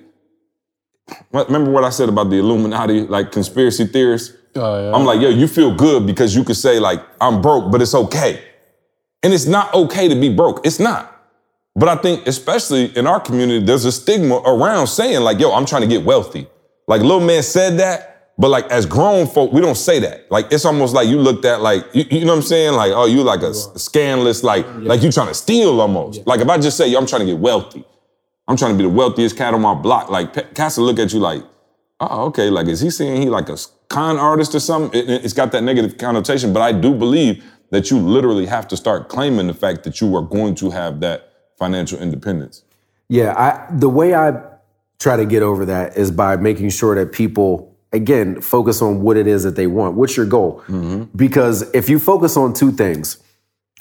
remember 1.33 1.73
what 1.73 1.83
I 1.83 1.91
said 1.91 2.09
about 2.09 2.31
the 2.31 2.37
Illuminati, 2.37 3.03
like 3.03 3.33
conspiracy 3.33 3.87
theorists. 3.87 4.37
Oh, 4.55 4.91
yeah. 4.91 4.97
I'm 4.97 5.05
like, 5.05 5.21
yo, 5.21 5.29
you 5.29 5.49
feel 5.49 5.75
good 5.75 6.07
because 6.07 6.35
you 6.35 6.45
could 6.45 6.57
say 6.57 6.79
like 6.79 7.01
I'm 7.21 7.43
broke, 7.43 7.73
but 7.73 7.83
it's 7.83 7.95
okay. 7.95 8.45
And 9.25 9.33
it's 9.33 9.47
not 9.47 9.75
okay 9.75 10.07
to 10.07 10.15
be 10.15 10.33
broke. 10.33 10.65
It's 10.65 10.79
not. 10.79 11.18
But 11.79 11.89
I 11.89 11.95
think, 11.95 12.27
especially 12.27 12.87
in 12.97 13.07
our 13.07 13.21
community, 13.21 13.65
there's 13.65 13.85
a 13.85 13.93
stigma 13.93 14.39
around 14.39 14.89
saying, 14.89 15.21
like, 15.21 15.39
yo, 15.39 15.53
I'm 15.53 15.65
trying 15.65 15.83
to 15.83 15.87
get 15.87 16.05
wealthy. 16.05 16.49
Like, 16.89 17.03
little 17.03 17.21
man 17.21 17.45
said 17.45 17.79
that, 17.79 18.33
but 18.37 18.49
like, 18.49 18.67
as 18.67 18.85
grown 18.85 19.29
folk, 19.29 19.53
we 19.53 19.61
don't 19.61 19.77
say 19.77 20.01
that. 20.01 20.29
Like, 20.29 20.53
it's 20.53 20.65
almost 20.65 20.93
like 20.93 21.07
you 21.07 21.19
looked 21.21 21.45
at, 21.45 21.61
like, 21.61 21.85
you, 21.95 22.05
you 22.11 22.21
know 22.25 22.33
what 22.33 22.39
I'm 22.39 22.43
saying? 22.43 22.73
Like, 22.73 22.91
oh, 22.93 23.07
you 23.07 23.23
like 23.23 23.43
a, 23.43 23.55
scandalous, 23.55 24.43
like, 24.43 24.67
like 24.79 25.03
you 25.03 25.13
trying 25.13 25.29
to 25.29 25.35
steal 25.35 25.81
almost. 25.81 26.27
Like, 26.27 26.41
if 26.41 26.49
I 26.49 26.59
just 26.59 26.77
say, 26.77 26.89
yo, 26.89 26.99
I'm 26.99 27.07
trying 27.07 27.21
to 27.21 27.27
get 27.27 27.39
wealthy, 27.39 27.85
I'm 28.49 28.57
trying 28.57 28.73
to 28.73 28.77
be 28.77 28.83
the 28.83 28.91
wealthiest 28.91 29.37
cat 29.37 29.55
on 29.55 29.63
my 29.63 29.75
block, 29.75 30.11
like, 30.11 30.35
pe- 30.35 30.53
cats 30.55 30.79
will 30.79 30.87
look 30.87 30.99
at 30.99 31.13
you 31.13 31.21
like, 31.21 31.45
oh, 32.01 32.27
okay, 32.27 32.51
like, 32.51 32.67
is 32.67 32.81
he 32.81 32.91
saying 32.91 33.23
he 33.23 33.29
like 33.29 33.49
a 33.49 33.59
con 33.89 34.17
artist 34.17 34.53
or 34.53 34.61
something? 34.61 35.01
It, 35.01 35.09
it's 35.25 35.33
got 35.33 35.53
that 35.53 35.63
negative 35.63 35.97
connotation, 35.97 36.53
but 36.53 36.61
I 36.61 36.73
do 36.73 36.93
believe 36.93 37.45
that 37.71 37.93
you 37.93 38.01
literally 38.01 38.47
have 38.47 38.67
to 38.69 38.77
start 38.77 39.09
claiming 39.09 39.47
the 39.47 39.55
fact 39.55 39.85
that 39.85 40.01
you 40.01 40.17
are 40.17 40.23
going 40.23 40.57
to 40.57 40.71
have 40.71 40.99
that 41.01 41.28
financial 41.59 41.99
independence. 41.99 42.65
Yeah, 43.09 43.35
I 43.37 43.75
the 43.75 43.89
way 43.89 44.15
I 44.15 44.41
try 44.99 45.17
to 45.17 45.25
get 45.25 45.43
over 45.43 45.65
that 45.67 45.97
is 45.97 46.11
by 46.11 46.37
making 46.37 46.71
sure 46.71 46.95
that 46.95 47.13
people 47.13 47.77
again 47.93 48.41
focus 48.41 48.83
on 48.83 49.03
what 49.03 49.17
it 49.17 49.27
is 49.27 49.45
that 49.45 49.57
they 49.57 49.67
want. 49.67 49.97
What's 49.97 50.17
your 50.17 50.27
goal? 50.27 50.63
Mm-hmm. 50.69 51.05
Because 51.17 51.71
if 51.75 51.89
you 51.89 51.99
focus 51.99 52.37
on 52.37 52.53
two 52.53 52.73
things, 52.73 53.19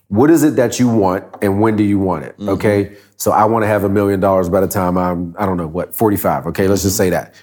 what 0.08 0.30
is 0.30 0.44
it 0.44 0.56
that 0.56 0.80
you 0.80 0.88
want 0.88 1.26
and 1.42 1.60
when 1.60 1.76
do 1.76 1.84
you 1.84 2.00
want 2.00 2.26
it? 2.26 2.38
Mm-hmm. 2.38 2.50
Okay? 2.50 2.98
So 3.18 3.32
I 3.32 3.46
want 3.46 3.64
to 3.64 3.68
have 3.68 3.84
a 3.84 3.90
million 3.90 4.20
dollars 4.20 4.50
by 4.50 4.62
the 4.62 4.68
time 4.68 4.98
I'm 4.98 5.36
I 5.38 5.46
don't 5.46 5.58
know 5.58 5.68
what, 5.68 5.96
45. 5.96 6.48
Okay, 6.48 6.68
let's 6.68 6.84
just 6.84 6.98
say 6.98 7.10
that. 7.10 7.34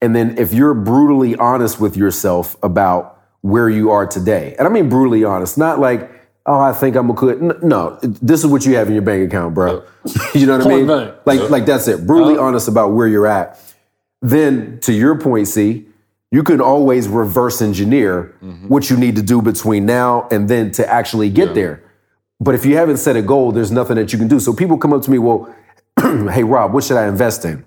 And 0.00 0.16
then 0.16 0.36
if 0.38 0.52
you're 0.52 0.74
brutally 0.74 1.36
honest 1.36 1.78
with 1.80 1.96
yourself 1.96 2.56
about 2.62 3.20
where 3.42 3.68
you 3.68 3.90
are 3.90 4.06
today, 4.06 4.56
and 4.58 4.66
I 4.66 4.70
mean 4.70 4.88
brutally 4.88 5.22
honest, 5.24 5.56
not 5.56 5.78
like, 5.78 6.10
oh, 6.46 6.60
I 6.60 6.72
think 6.72 6.96
I'm 6.96 7.10
a 7.10 7.14
good. 7.14 7.42
n- 7.42 7.58
No, 7.62 7.98
this 8.02 8.40
is 8.40 8.46
what 8.46 8.64
you 8.64 8.76
have 8.76 8.88
in 8.88 8.94
your 8.94 9.02
bank 9.02 9.28
account, 9.28 9.54
bro. 9.54 9.84
you 10.34 10.46
know 10.46 10.58
what 10.58 10.66
I 10.66 10.70
mean? 10.70 10.86
blank. 10.86 11.14
Like, 11.24 11.50
like 11.50 11.66
that's 11.66 11.88
it. 11.88 12.06
Brutally 12.06 12.34
uh-huh. 12.34 12.44
honest 12.44 12.68
about 12.68 12.92
where 12.92 13.08
you're 13.08 13.26
at. 13.26 13.58
Then, 14.20 14.78
to 14.80 14.92
your 14.92 15.18
point, 15.18 15.48
C, 15.48 15.86
you 16.30 16.42
can 16.42 16.60
always 16.60 17.08
reverse 17.08 17.60
engineer 17.60 18.34
mm-hmm. 18.42 18.68
what 18.68 18.88
you 18.88 18.96
need 18.96 19.16
to 19.16 19.22
do 19.22 19.42
between 19.42 19.84
now 19.84 20.28
and 20.30 20.48
then 20.48 20.70
to 20.72 20.88
actually 20.88 21.28
get 21.28 21.54
there. 21.54 21.82
But 22.40 22.54
if 22.54 22.64
you 22.64 22.76
haven't 22.76 22.96
set 22.96 23.16
a 23.16 23.22
goal, 23.22 23.52
there's 23.52 23.70
nothing 23.70 23.96
that 23.96 24.12
you 24.12 24.18
can 24.18 24.28
do. 24.28 24.40
So 24.40 24.52
people 24.52 24.78
come 24.78 24.92
up 24.92 25.02
to 25.02 25.10
me, 25.10 25.18
well, 25.18 25.54
hey, 26.00 26.42
Rob, 26.42 26.72
what 26.72 26.84
should 26.84 26.96
I 26.96 27.06
invest 27.06 27.44
in? 27.44 27.64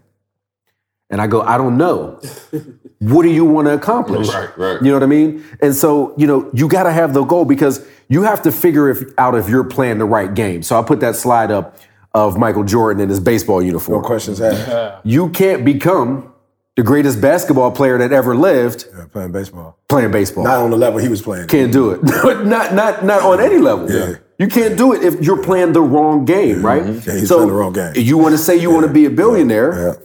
And 1.10 1.22
I 1.22 1.28
go, 1.28 1.42
I 1.42 1.58
don't 1.58 1.78
know. 1.78 2.20
what 3.12 3.24
do 3.24 3.30
you 3.30 3.46
want 3.46 3.68
to 3.68 3.74
accomplish? 3.74 4.28
Right, 4.30 4.58
right. 4.58 4.82
You 4.82 4.88
know 4.90 4.94
what 4.96 5.04
I 5.04 5.08
mean? 5.08 5.44
And 5.62 5.76
so, 5.76 6.14
you 6.18 6.28
know, 6.28 6.50
you 6.54 6.68
got 6.68 6.84
to 6.84 6.92
have 6.92 7.14
the 7.14 7.24
goal 7.24 7.46
because 7.46 7.86
you 8.08 8.24
have 8.24 8.42
to 8.44 8.52
figure 8.52 8.90
if, 8.90 9.04
out 9.18 9.36
if 9.36 9.50
you're 9.50 9.64
playing 9.64 9.98
the 9.98 10.06
right 10.06 10.34
game. 10.34 10.64
So 10.64 10.80
I 10.80 10.84
put 10.84 11.00
that 11.02 11.16
slide 11.16 11.52
up 11.52 11.78
of 12.14 12.38
Michael 12.38 12.64
Jordan 12.64 13.02
in 13.04 13.10
his 13.10 13.20
baseball 13.20 13.62
uniform. 13.62 14.02
No 14.02 14.08
questions 14.08 14.40
asked. 14.40 15.06
You 15.06 15.30
can't 15.30 15.66
become 15.66 16.32
the 16.76 16.84
greatest 16.84 17.22
basketball 17.22 17.72
player 17.72 17.98
that 17.98 18.12
ever 18.12 18.36
lived 18.36 18.86
Yeah, 18.98 19.06
playing 19.12 19.32
baseball. 19.32 19.78
playing 19.88 20.12
baseball. 20.12 20.44
Not 20.44 20.60
on 20.60 20.70
the 20.72 20.78
level 20.78 21.00
he 21.00 21.08
was 21.08 21.22
playing. 21.22 21.48
can't 21.48 21.72
do 21.72 21.92
it. 21.92 22.04
not 22.46 22.74
not 22.74 23.06
not 23.06 23.22
on 23.22 23.40
any 23.40 23.58
level. 23.58 23.90
Yeah. 23.92 24.16
You 24.38 24.48
can't 24.48 24.78
do 24.78 24.92
it 24.94 25.02
if 25.04 25.22
you're 25.22 25.42
playing 25.42 25.72
the 25.72 25.82
wrong 25.82 26.26
game, 26.26 26.66
right? 26.66 26.84
Yeah, 26.86 26.92
he's 27.14 27.30
playing 27.30 27.48
the 27.48 27.54
wrong 27.54 27.72
game. 27.72 27.94
You 27.96 28.18
want 28.18 28.34
to 28.34 28.38
say 28.38 28.58
you 28.58 28.70
want 28.70 28.86
to 28.86 28.92
be 28.92 29.06
a 29.06 29.10
billionaire, 29.10 29.98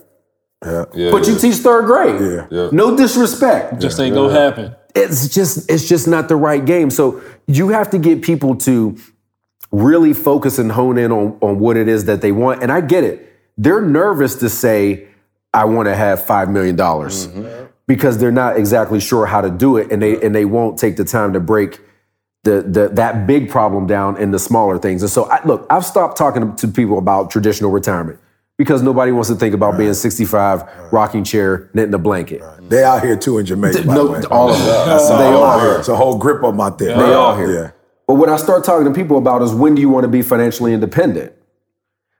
Yeah. 0.64 0.70
Yeah. 0.72 0.84
Yeah, 0.94 1.10
but 1.10 1.26
you 1.26 1.38
teach 1.38 1.56
third 1.56 1.86
grade. 1.86 2.20
Yeah. 2.20 2.46
Yeah. 2.50 2.68
No 2.72 2.96
disrespect. 2.96 3.80
Just 3.80 3.98
ain't 3.98 4.14
gonna 4.14 4.32
happen. 4.32 4.74
it's 4.94 5.28
just 5.28 5.70
it's 5.70 5.88
just 5.88 6.06
not 6.06 6.28
the 6.28 6.36
right 6.36 6.64
game. 6.64 6.90
So 6.90 7.22
you 7.46 7.68
have 7.68 7.90
to 7.90 7.98
get 7.98 8.22
people 8.22 8.56
to 8.56 8.96
really 9.72 10.12
focus 10.12 10.58
and 10.58 10.72
hone 10.72 10.98
in 10.98 11.12
on, 11.12 11.38
on 11.40 11.60
what 11.60 11.76
it 11.76 11.88
is 11.88 12.04
that 12.06 12.20
they 12.20 12.32
want. 12.32 12.62
And 12.62 12.72
I 12.72 12.80
get 12.80 13.04
it. 13.04 13.26
They're 13.56 13.80
nervous 13.80 14.36
to 14.36 14.48
say, 14.48 15.08
I 15.54 15.64
want 15.64 15.86
to 15.86 15.94
have 15.94 16.24
five 16.24 16.48
million 16.50 16.76
dollars 16.76 17.26
mm-hmm. 17.26 17.66
because 17.86 18.18
they're 18.18 18.32
not 18.32 18.56
exactly 18.56 19.00
sure 19.00 19.26
how 19.26 19.40
to 19.40 19.50
do 19.50 19.76
it 19.76 19.90
and 19.90 20.02
they 20.02 20.20
and 20.22 20.34
they 20.34 20.44
won't 20.44 20.78
take 20.78 20.96
the 20.96 21.04
time 21.04 21.32
to 21.32 21.40
break 21.40 21.80
the, 22.44 22.62
the 22.62 22.88
that 22.88 23.26
big 23.26 23.50
problem 23.50 23.86
down 23.86 24.16
into 24.16 24.38
smaller 24.38 24.78
things. 24.78 25.02
And 25.02 25.10
so 25.10 25.24
I, 25.24 25.44
look, 25.44 25.66
I've 25.70 25.84
stopped 25.84 26.16
talking 26.16 26.54
to 26.56 26.68
people 26.68 26.98
about 26.98 27.30
traditional 27.30 27.70
retirement 27.70 28.19
because 28.60 28.82
nobody 28.82 29.10
wants 29.10 29.30
to 29.30 29.34
think 29.36 29.54
about 29.54 29.78
being 29.78 29.94
65, 29.94 30.92
rocking 30.92 31.24
chair, 31.24 31.70
knitting 31.72 31.94
a 31.94 31.98
blanket. 31.98 32.42
They 32.68 32.84
out 32.84 33.02
here 33.02 33.16
too 33.16 33.38
in 33.38 33.46
Jamaica. 33.46 33.84
By 33.84 33.94
No, 33.94 34.06
the 34.08 34.12
way. 34.12 34.22
all 34.30 34.50
of 34.50 34.58
them. 34.58 34.66
That's 34.86 35.08
They 35.08 35.14
all 35.14 35.42
all 35.42 35.58
here. 35.60 35.70
here. 35.70 35.78
It's 35.78 35.88
a 35.88 35.96
whole 35.96 36.18
grip 36.18 36.42
of 36.44 36.54
my 36.54 36.68
thing. 36.68 36.88
They 36.88 37.14
all 37.14 37.34
here. 37.34 37.50
Yeah. 37.54 37.70
But 38.06 38.16
what 38.16 38.28
I 38.28 38.36
start 38.36 38.62
talking 38.64 38.84
to 38.84 38.92
people 38.92 39.16
about 39.16 39.40
is 39.40 39.54
when 39.54 39.74
do 39.74 39.80
you 39.80 39.88
want 39.88 40.04
to 40.04 40.08
be 40.08 40.20
financially 40.20 40.74
independent? 40.74 41.32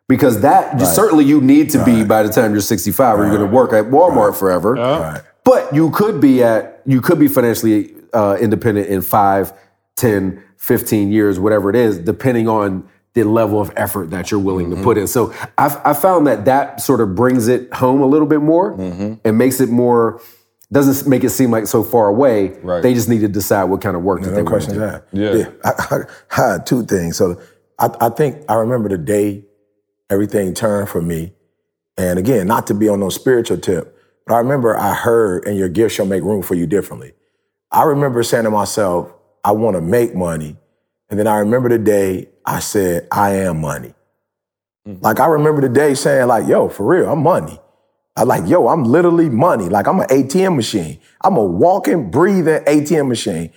Because 0.09 0.40
that 0.40 0.81
certainly 0.81 1.26
you 1.26 1.42
need 1.42 1.68
to 1.72 1.85
be 1.85 2.05
by 2.05 2.22
the 2.22 2.31
time 2.31 2.53
you're 2.53 2.62
65 2.62 3.18
or 3.18 3.26
you're 3.26 3.37
going 3.37 3.46
to 3.46 3.55
work 3.55 3.74
at 3.74 3.85
Walmart 3.92 4.35
forever. 4.35 4.76
Right. 4.76 5.20
But 5.44 5.74
you 5.74 5.90
could 5.90 6.22
be 6.22 6.42
at 6.42 6.81
you 6.87 7.03
could 7.03 7.18
be 7.18 7.29
financially 7.29 7.92
uh, 8.14 8.38
independent 8.40 8.88
in 8.88 9.03
5, 9.03 9.53
10, 9.96 10.42
15 10.57 11.12
years, 11.12 11.38
whatever 11.38 11.68
it 11.68 11.76
is, 11.76 11.98
depending 11.98 12.48
on 12.48 12.88
the 13.14 13.25
level 13.25 13.61
of 13.61 13.73
effort 13.77 14.11
that 14.11 14.31
you're 14.31 14.40
willing 14.40 14.70
to 14.70 14.77
put 14.77 14.96
mm-hmm. 14.96 15.01
in. 15.01 15.07
So 15.09 15.35
I've, 15.59 15.77
I 15.85 15.94
found 15.94 16.27
that 16.27 16.44
that 16.44 16.81
sort 16.81 17.01
of 17.01 17.14
brings 17.14 17.49
it 17.49 17.73
home 17.75 18.03
a 18.03 18.07
little 18.07 18.27
bit 18.27 18.40
more 18.40 18.77
mm-hmm. 18.77 19.14
and 19.25 19.38
makes 19.38 19.61
it 19.61 19.68
more 19.68 20.20
doesn't 20.73 21.09
make 21.09 21.25
it 21.25 21.31
seem 21.31 21.51
like 21.51 21.66
so 21.66 21.83
far 21.83 22.07
away. 22.07 22.51
Right. 22.62 22.83
They 22.83 22.94
just 22.94 23.09
need 23.09 23.23
to 23.23 23.29
decide 23.29 23.64
what 23.64 23.81
kind 23.81 23.96
of 23.96 24.03
work 24.03 24.23
that 24.23 24.31
they 24.31 24.42
No 24.42 24.51
want 24.51 24.62
to 24.62 24.70
questions 24.70 24.77
do. 24.77 24.85
asked. 24.85 25.05
Yeah. 25.12 25.51
I, 25.64 25.96
I, 25.96 25.99
I 26.31 26.53
had 26.53 26.66
two 26.66 26.85
things. 26.85 27.16
So 27.16 27.40
I, 27.79 27.88
I 28.01 28.09
think 28.11 28.44
I 28.49 28.55
remember 28.55 28.88
the 28.88 28.99
day 28.99 29.44
everything 30.09 30.55
turned 30.55 30.88
for 30.88 31.03
me. 31.03 31.33
And 31.99 32.18
again, 32.18 32.46
not 32.46 32.68
to 32.68 32.75
be 32.75 32.88
on 32.88 33.01
no 33.01 33.09
spiritual 33.09 33.59
tip, 33.59 33.99
but 34.27 34.35
I 34.35 34.38
remember 34.38 34.79
I 34.79 34.94
heard, 34.94 35.46
and 35.46 35.57
your 35.57 35.68
gift 35.68 35.94
shall 35.94 36.07
make 36.07 36.23
room 36.23 36.42
for 36.42 36.55
you 36.55 36.66
differently. 36.66 37.14
I 37.73 37.83
remember 37.85 38.23
saying 38.23 38.44
to 38.44 38.51
myself, 38.51 39.12
I 39.44 39.53
want 39.53 39.77
to 39.77 39.81
make 39.81 40.14
money. 40.14 40.57
And 41.11 41.18
then 41.18 41.27
I 41.27 41.38
remember 41.38 41.68
the 41.68 41.79
day 41.79 42.29
I 42.46 42.61
said, 42.61 43.09
I 43.12 43.33
am 43.33 43.61
money. 43.61 43.94
Mm-hmm. 44.88 45.03
Like 45.03 45.20
I 45.20 45.27
remember 45.27 45.61
the 45.61 45.68
day 45.68 45.94
saying, 45.94 46.29
like, 46.29 46.49
yo, 46.49 46.68
for 46.68 46.87
real, 46.87 47.11
I'm 47.11 47.23
money. 47.23 47.61
I 48.16 48.25
like, 48.25 48.49
yo, 48.49 48.68
I'm 48.68 48.85
literally 48.85 49.29
money. 49.29 49.68
Like 49.68 49.87
I'm 49.88 50.01
an 50.01 50.09
ATM 50.09 50.57
machine. 50.57 51.01
I'm 51.23 51.37
a 51.37 51.44
walking, 51.44 52.11
breathing 52.11 52.64
ATM 52.64 53.09
machine. 53.09 53.53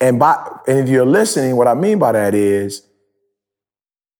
And 0.00 0.18
by 0.18 0.60
and 0.66 0.78
if 0.78 0.88
you're 0.88 1.06
listening, 1.06 1.56
what 1.56 1.68
I 1.68 1.74
mean 1.74 1.98
by 1.98 2.12
that 2.12 2.34
is, 2.34 2.82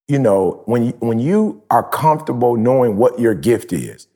you 0.08 0.18
know, 0.18 0.62
when 0.66 0.86
you, 0.86 0.92
when 1.00 1.18
you 1.18 1.62
are 1.70 1.82
comfortable 1.88 2.56
knowing 2.56 2.96
what 2.96 3.18
your 3.18 3.34
gift 3.34 3.72
is, 3.72 4.06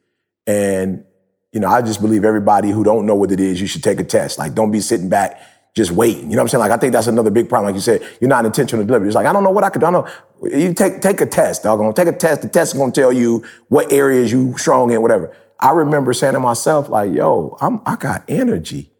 And, 0.46 1.04
you 1.52 1.60
know, 1.60 1.68
I 1.68 1.82
just 1.82 2.00
believe 2.00 2.24
everybody 2.24 2.70
who 2.70 2.84
don't 2.84 3.06
know 3.06 3.14
what 3.14 3.32
it 3.32 3.40
is, 3.40 3.60
you 3.60 3.66
should 3.66 3.82
take 3.82 3.98
a 4.00 4.04
test. 4.04 4.38
Like, 4.38 4.54
don't 4.54 4.70
be 4.70 4.80
sitting 4.80 5.08
back 5.08 5.40
just 5.76 5.90
waiting. 5.92 6.30
You 6.30 6.36
know 6.36 6.42
what 6.42 6.42
I'm 6.42 6.48
saying? 6.48 6.60
Like, 6.60 6.70
I 6.70 6.78
think 6.78 6.94
that's 6.94 7.06
another 7.06 7.30
big 7.30 7.50
problem. 7.50 7.66
Like 7.66 7.74
you 7.74 7.82
said, 7.82 8.02
you're 8.18 8.30
not 8.30 8.46
intentional 8.46 8.84
delivery. 8.84 9.08
It's 9.08 9.14
like, 9.14 9.26
I 9.26 9.32
don't 9.32 9.44
know 9.44 9.50
what 9.50 9.62
I 9.62 9.68
could. 9.68 9.84
I 9.84 9.90
don't 9.90 10.06
know. 10.06 10.48
You 10.58 10.72
take, 10.72 11.02
take 11.02 11.20
a 11.20 11.26
test, 11.26 11.64
dog. 11.64 11.78
Gonna 11.78 11.92
take 11.92 12.08
a 12.08 12.12
test. 12.12 12.42
The 12.42 12.48
test 12.48 12.74
is 12.74 12.80
gonna 12.80 12.92
tell 12.92 13.12
you 13.12 13.44
what 13.68 13.92
areas 13.92 14.32
you 14.32 14.56
strong 14.56 14.90
in, 14.90 15.02
whatever. 15.02 15.36
I 15.60 15.72
remember 15.72 16.14
saying 16.14 16.32
to 16.32 16.40
myself, 16.40 16.88
like, 16.88 17.12
yo, 17.12 17.56
I'm, 17.60 17.82
I 17.84 17.96
got 17.96 18.24
energy. 18.26 18.90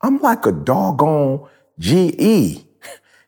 I'm 0.00 0.18
like 0.20 0.46
a 0.46 0.52
doggone 0.52 1.46
GE. 1.78 2.64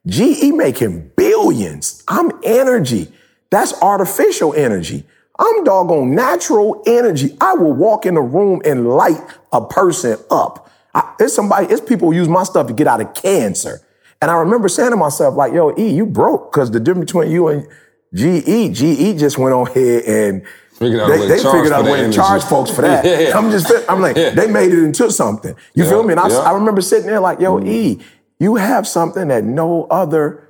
GE 0.07 0.55
making 0.55 1.13
billions. 1.17 2.03
I'm 2.09 2.31
energy. 2.45 3.13
That's 3.51 3.75
artificial 3.83 4.55
energy. 4.55 5.05
I'm 5.39 5.65
doggone 5.65 6.15
natural 6.15 6.83
energy. 6.87 7.37
I 7.43 7.55
will 7.55 7.75
walk 7.75 8.07
in 8.07 8.17
a 8.17 8.23
room 8.23 8.63
and 8.65 8.89
light 8.89 9.21
a 9.53 9.67
person 9.67 10.19
up. 10.31 10.71
I, 10.97 11.15
it's 11.21 11.35
somebody, 11.35 11.67
it's 11.67 11.81
people 11.81 12.11
who 12.11 12.17
use 12.17 12.29
my 12.29 12.43
stuff 12.43 12.67
to 12.69 12.73
get 12.73 12.87
out 12.87 13.03
of 13.03 13.13
cancer. 13.15 13.81
And 14.23 14.31
I 14.31 14.35
remember 14.39 14.69
saying 14.69 14.91
to 14.91 14.97
myself, 14.97 15.37
like, 15.37 15.53
yo, 15.53 15.75
E, 15.79 15.91
you 15.95 16.07
broke, 16.07 16.51
because 16.51 16.71
the 16.71 16.81
difference 16.81 17.13
between 17.13 17.31
you 17.31 17.49
and 17.49 17.69
GE, 18.15 18.75
GE 18.75 19.19
just 19.19 19.37
went 19.37 19.55
on 19.55 19.71
here 19.73 20.03
and 20.07 20.47
Figured 20.73 21.01
out 21.01 21.09
they, 21.09 21.27
they 21.27 21.37
figured 21.39 21.73
out 21.73 21.87
a 21.87 21.91
way 21.91 22.03
to 22.03 22.13
charge 22.13 22.43
folks 22.45 22.71
for 22.71 22.83
that. 22.83 23.05
Yeah. 23.05 23.37
I'm 23.37 23.51
just, 23.51 23.71
I'm 23.89 24.01
like, 24.01 24.17
Yeah. 24.17 24.31
they 24.31 24.47
made 24.47 24.73
it 24.73 24.83
into 24.83 25.11
something. 25.11 25.55
You 25.75 25.85
feel 25.85 26.03
me? 26.03 26.13
And 26.13 26.21
I. 26.21 26.29
I 26.29 26.53
remember 26.53 26.81
sitting 26.83 27.07
there 27.07 27.21
like, 27.21 27.41
yo, 27.41 27.57
mm-hmm. 27.59 27.69
E, 27.69 27.99
you 28.39 28.57
have 28.57 28.87
something 28.87 29.29
that 29.29 29.45
no 29.45 29.85
other, 29.85 30.46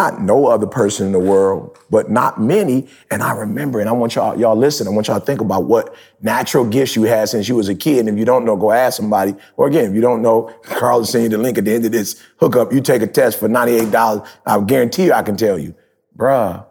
not 0.00 0.22
no 0.22 0.46
other 0.46 0.66
person 0.66 1.04
in 1.04 1.12
the 1.12 1.18
world, 1.18 1.78
but 1.90 2.10
not 2.10 2.40
many. 2.40 2.88
And 3.10 3.22
I 3.22 3.32
remember, 3.32 3.80
and 3.80 3.88
I 3.88 3.92
want 3.92 4.14
y'all, 4.14 4.38
y'all 4.40 4.56
listen, 4.56 4.86
I 4.86 4.90
want 4.90 5.08
y'all 5.08 5.20
to 5.20 5.26
think 5.26 5.42
about 5.42 5.64
what 5.64 5.94
natural 6.22 6.64
gifts 6.64 6.96
you 6.96 7.02
had 7.02 7.28
since 7.28 7.46
you 7.48 7.54
was 7.54 7.68
a 7.68 7.74
kid. 7.74 7.98
And 7.98 8.08
if 8.08 8.16
you 8.16 8.24
don't 8.24 8.46
know, 8.46 8.56
go 8.56 8.72
ask 8.72 8.96
somebody. 8.96 9.34
Or 9.58 9.66
again, 9.66 9.90
if 9.90 9.94
you 9.94 10.00
don't 10.00 10.22
know, 10.22 10.44
Carl 10.62 11.00
is 11.00 11.10
sending 11.10 11.30
you 11.30 11.36
the 11.36 11.42
link 11.42 11.58
at 11.58 11.66
the 11.66 11.74
end 11.74 11.84
of 11.84 11.92
this 11.92 12.22
hookup. 12.38 12.72
You 12.72 12.80
take 12.80 13.02
a 13.02 13.06
test 13.06 13.38
for 13.38 13.46
$98. 13.46 14.26
I 14.46 14.60
guarantee 14.62 15.04
you 15.04 15.12
I 15.12 15.22
can 15.22 15.36
tell 15.36 15.58
you, 15.58 15.74
bruh, 16.16 16.64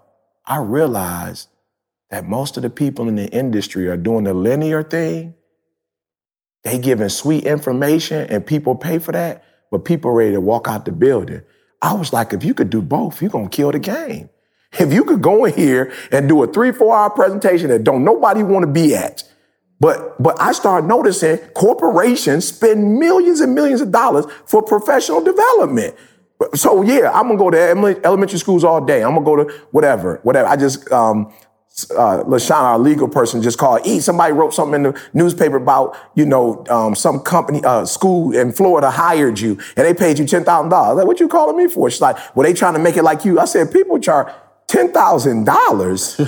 I 0.48 0.58
realized 0.58 1.50
that 2.10 2.26
most 2.26 2.58
of 2.58 2.64
the 2.64 2.72
people 2.72 3.08
in 3.08 3.16
the 3.16 3.28
industry 3.28 3.88
are 3.90 3.98
doing 3.98 4.24
the 4.24 4.34
linear 4.34 4.82
thing. 4.82 5.36
They 6.64 6.80
giving 6.80 7.10
sweet 7.10 7.44
information 7.44 8.26
and 8.28 8.44
people 8.44 8.74
pay 8.74 8.98
for 8.98 9.12
that, 9.12 9.44
but 9.70 9.86
people 9.86 10.10
ready 10.10 10.32
to 10.32 10.42
walk 10.42 10.68
out 10.68 10.86
the 10.86 10.92
building. 10.92 11.44
I 11.82 11.94
was 11.94 12.12
like, 12.12 12.34
if 12.34 12.44
you 12.44 12.54
could 12.54 12.70
do 12.70 12.82
both, 12.82 13.22
you're 13.22 13.32
gonna 13.32 13.50
kill 13.50 13.72
the 13.72 13.80
game. 13.80 14.30
If 14.74 14.94
you 14.94 15.04
could 15.04 15.22
go 15.22 15.46
in 15.46 15.54
here 15.54 15.92
and 16.12 16.28
do 16.28 16.44
a 16.44 16.48
three, 16.48 16.72
four 16.72 16.96
hour 16.96 17.10
presentation 17.10 17.70
that 17.70 17.84
don't 17.84 18.04
nobody 18.04 18.44
want 18.44 18.64
to 18.64 18.72
be 18.72 18.96
at, 18.96 19.24
but 19.80 20.22
but 20.22 20.40
I 20.42 20.52
started 20.52 20.88
noticing 20.88 21.38
corporations 21.56 22.48
spend 22.48 23.00
millions 23.00 23.40
and 23.40 23.56
millions 23.56 23.82
of 23.82 23.92
dollars 23.92 24.26
for 24.46 24.62
professional 24.62 25.24
development. 25.24 25.96
So 26.54 26.84
yeah, 26.84 27.12
I'm 27.12 27.28
gonna 27.28 27.38
go 27.38 27.50
to 27.50 28.00
elementary 28.06 28.40
schools 28.40 28.64
all 28.64 28.84
day. 28.84 29.04
I'm 29.04 29.14
gonna 29.16 29.26
go 29.26 29.44
to 29.44 29.54
whatever, 29.72 30.20
whatever. 30.24 30.48
I 30.48 30.56
just 30.56 30.92
um, 30.92 31.34
uh, 31.92 32.24
LaShawn, 32.26 32.62
our 32.62 32.80
legal 32.80 33.08
person, 33.08 33.42
just 33.42 33.58
called. 33.58 33.86
E. 33.86 34.00
Somebody 34.00 34.34
wrote 34.34 34.54
something 34.54 34.76
in 34.76 34.84
the 34.84 35.02
newspaper 35.14 35.58
about 35.58 35.98
you 36.16 36.26
know 36.26 36.66
um, 36.70 36.96
some 36.96 37.20
company, 37.20 37.64
uh, 37.64 37.86
school 37.86 38.36
in 38.36 38.52
Florida 38.52 38.90
hired 38.90 39.40
you 39.40 39.60
and 39.76 39.86
they 39.86 39.94
paid 39.94 40.20
you 40.20 40.26
ten 40.26 40.44
thousand 40.44 40.70
dollars. 40.70 40.98
Like, 40.98 41.08
what 41.08 41.20
you 41.20 41.28
calling 41.28 41.58
me 41.58 41.72
for? 41.72 41.90
She's 41.90 42.02
like, 42.02 42.18
well, 42.36 42.46
they 42.46 42.54
trying 42.54 42.74
to 42.74 42.80
make 42.80 42.98
it 42.98 43.04
like 43.04 43.26
you. 43.26 43.40
I 43.40 43.46
said, 43.46 43.72
people 43.72 44.00
charge 44.00 44.34
ten 44.68 44.92
thousand 44.92 45.46
dollars. 45.46 46.20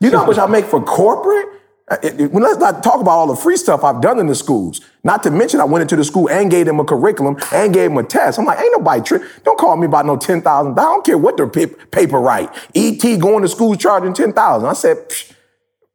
You 0.00 0.10
know 0.10 0.20
how 0.20 0.26
much 0.26 0.38
I 0.38 0.46
make 0.46 0.64
for 0.64 0.82
corporate? 0.82 1.59
Uh, 1.90 1.96
it- 2.02 2.20
it- 2.20 2.32
well, 2.32 2.44
let's 2.44 2.58
not 2.58 2.82
talk 2.84 3.00
about 3.00 3.10
all 3.10 3.26
the 3.26 3.34
free 3.34 3.56
stuff 3.56 3.82
I've 3.82 4.00
done 4.00 4.18
in 4.20 4.26
the 4.28 4.34
schools. 4.34 4.80
Not 5.02 5.22
to 5.24 5.30
mention, 5.30 5.60
I 5.60 5.64
went 5.64 5.82
into 5.82 5.96
the 5.96 6.04
school 6.04 6.28
and 6.30 6.48
gave 6.50 6.66
them 6.66 6.78
a 6.78 6.84
curriculum 6.84 7.36
and 7.52 7.74
gave 7.74 7.90
them 7.90 7.98
a 7.98 8.04
test. 8.04 8.38
I'm 8.38 8.44
like, 8.44 8.60
ain't 8.60 8.72
nobody 8.72 9.02
tri- 9.02 9.26
Don't 9.44 9.58
call 9.58 9.76
me 9.76 9.86
about 9.86 10.06
no 10.06 10.16
ten 10.16 10.40
thousand. 10.40 10.78
I 10.78 10.82
don't 10.82 11.04
care 11.04 11.18
what 11.18 11.36
their 11.36 11.48
pa- 11.48 11.74
paper 11.90 12.20
write. 12.20 12.48
ET 12.76 13.16
going 13.18 13.42
to 13.42 13.48
school 13.48 13.74
charging 13.74 14.12
ten 14.12 14.32
thousand. 14.32 14.68
I 14.68 14.72
said, 14.74 14.98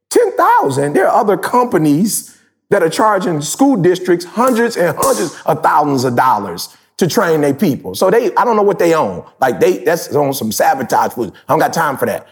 ten 0.10 0.32
thousand. 0.36 0.94
There 0.94 1.08
are 1.08 1.18
other 1.20 1.38
companies 1.38 2.38
that 2.72 2.84
are 2.84 2.90
charging 2.90 3.42
school 3.42 3.76
districts 3.78 4.26
hundreds 4.26 4.76
and 4.76 4.98
hundreds 4.98 5.40
of 5.46 5.62
thousands 5.64 6.04
of 6.04 6.16
dollars 6.16 6.76
to 6.98 7.08
train 7.08 7.42
their 7.42 7.54
people. 7.54 7.94
So 7.96 8.10
they, 8.10 8.34
I 8.36 8.44
don't 8.44 8.56
know 8.56 8.64
what 8.64 8.80
they 8.80 8.96
own. 8.96 9.24
Like 9.40 9.60
they, 9.60 9.78
that's 9.84 10.14
on 10.16 10.34
some 10.34 10.52
sabotage. 10.52 11.14
food. 11.14 11.32
I 11.48 11.54
don't 11.54 11.60
got 11.60 11.74
time 11.74 11.96
for 11.98 12.06
that. 12.08 12.28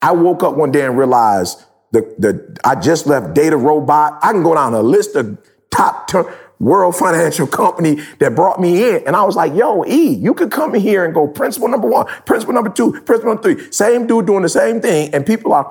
I 0.00 0.12
woke 0.12 0.42
up 0.42 0.56
one 0.56 0.72
day 0.72 0.84
and 0.86 0.96
realized 0.98 1.62
the, 1.94 2.14
the 2.18 2.56
I 2.64 2.74
just 2.74 3.06
left 3.06 3.34
DataRobot. 3.34 4.18
I 4.22 4.32
can 4.32 4.42
go 4.42 4.54
down 4.54 4.74
a 4.74 4.82
list 4.82 5.14
of 5.16 5.38
top 5.70 6.08
t- 6.08 6.22
world 6.60 6.96
financial 6.96 7.46
company 7.46 8.00
that 8.18 8.34
brought 8.34 8.60
me 8.60 8.88
in. 8.88 9.06
And 9.06 9.16
I 9.16 9.22
was 9.24 9.36
like, 9.36 9.54
yo, 9.54 9.84
E, 9.84 10.14
you 10.14 10.34
could 10.34 10.50
come 10.50 10.74
in 10.74 10.80
here 10.80 11.04
and 11.04 11.12
go 11.12 11.26
principle 11.26 11.68
number 11.68 11.88
one, 11.88 12.06
principle 12.26 12.54
number 12.54 12.70
two, 12.70 12.92
principle 13.02 13.34
number 13.34 13.42
three. 13.42 13.70
Same 13.70 14.06
dude 14.06 14.26
doing 14.26 14.42
the 14.42 14.48
same 14.48 14.80
thing. 14.80 15.14
And 15.14 15.26
people 15.26 15.52
are, 15.52 15.68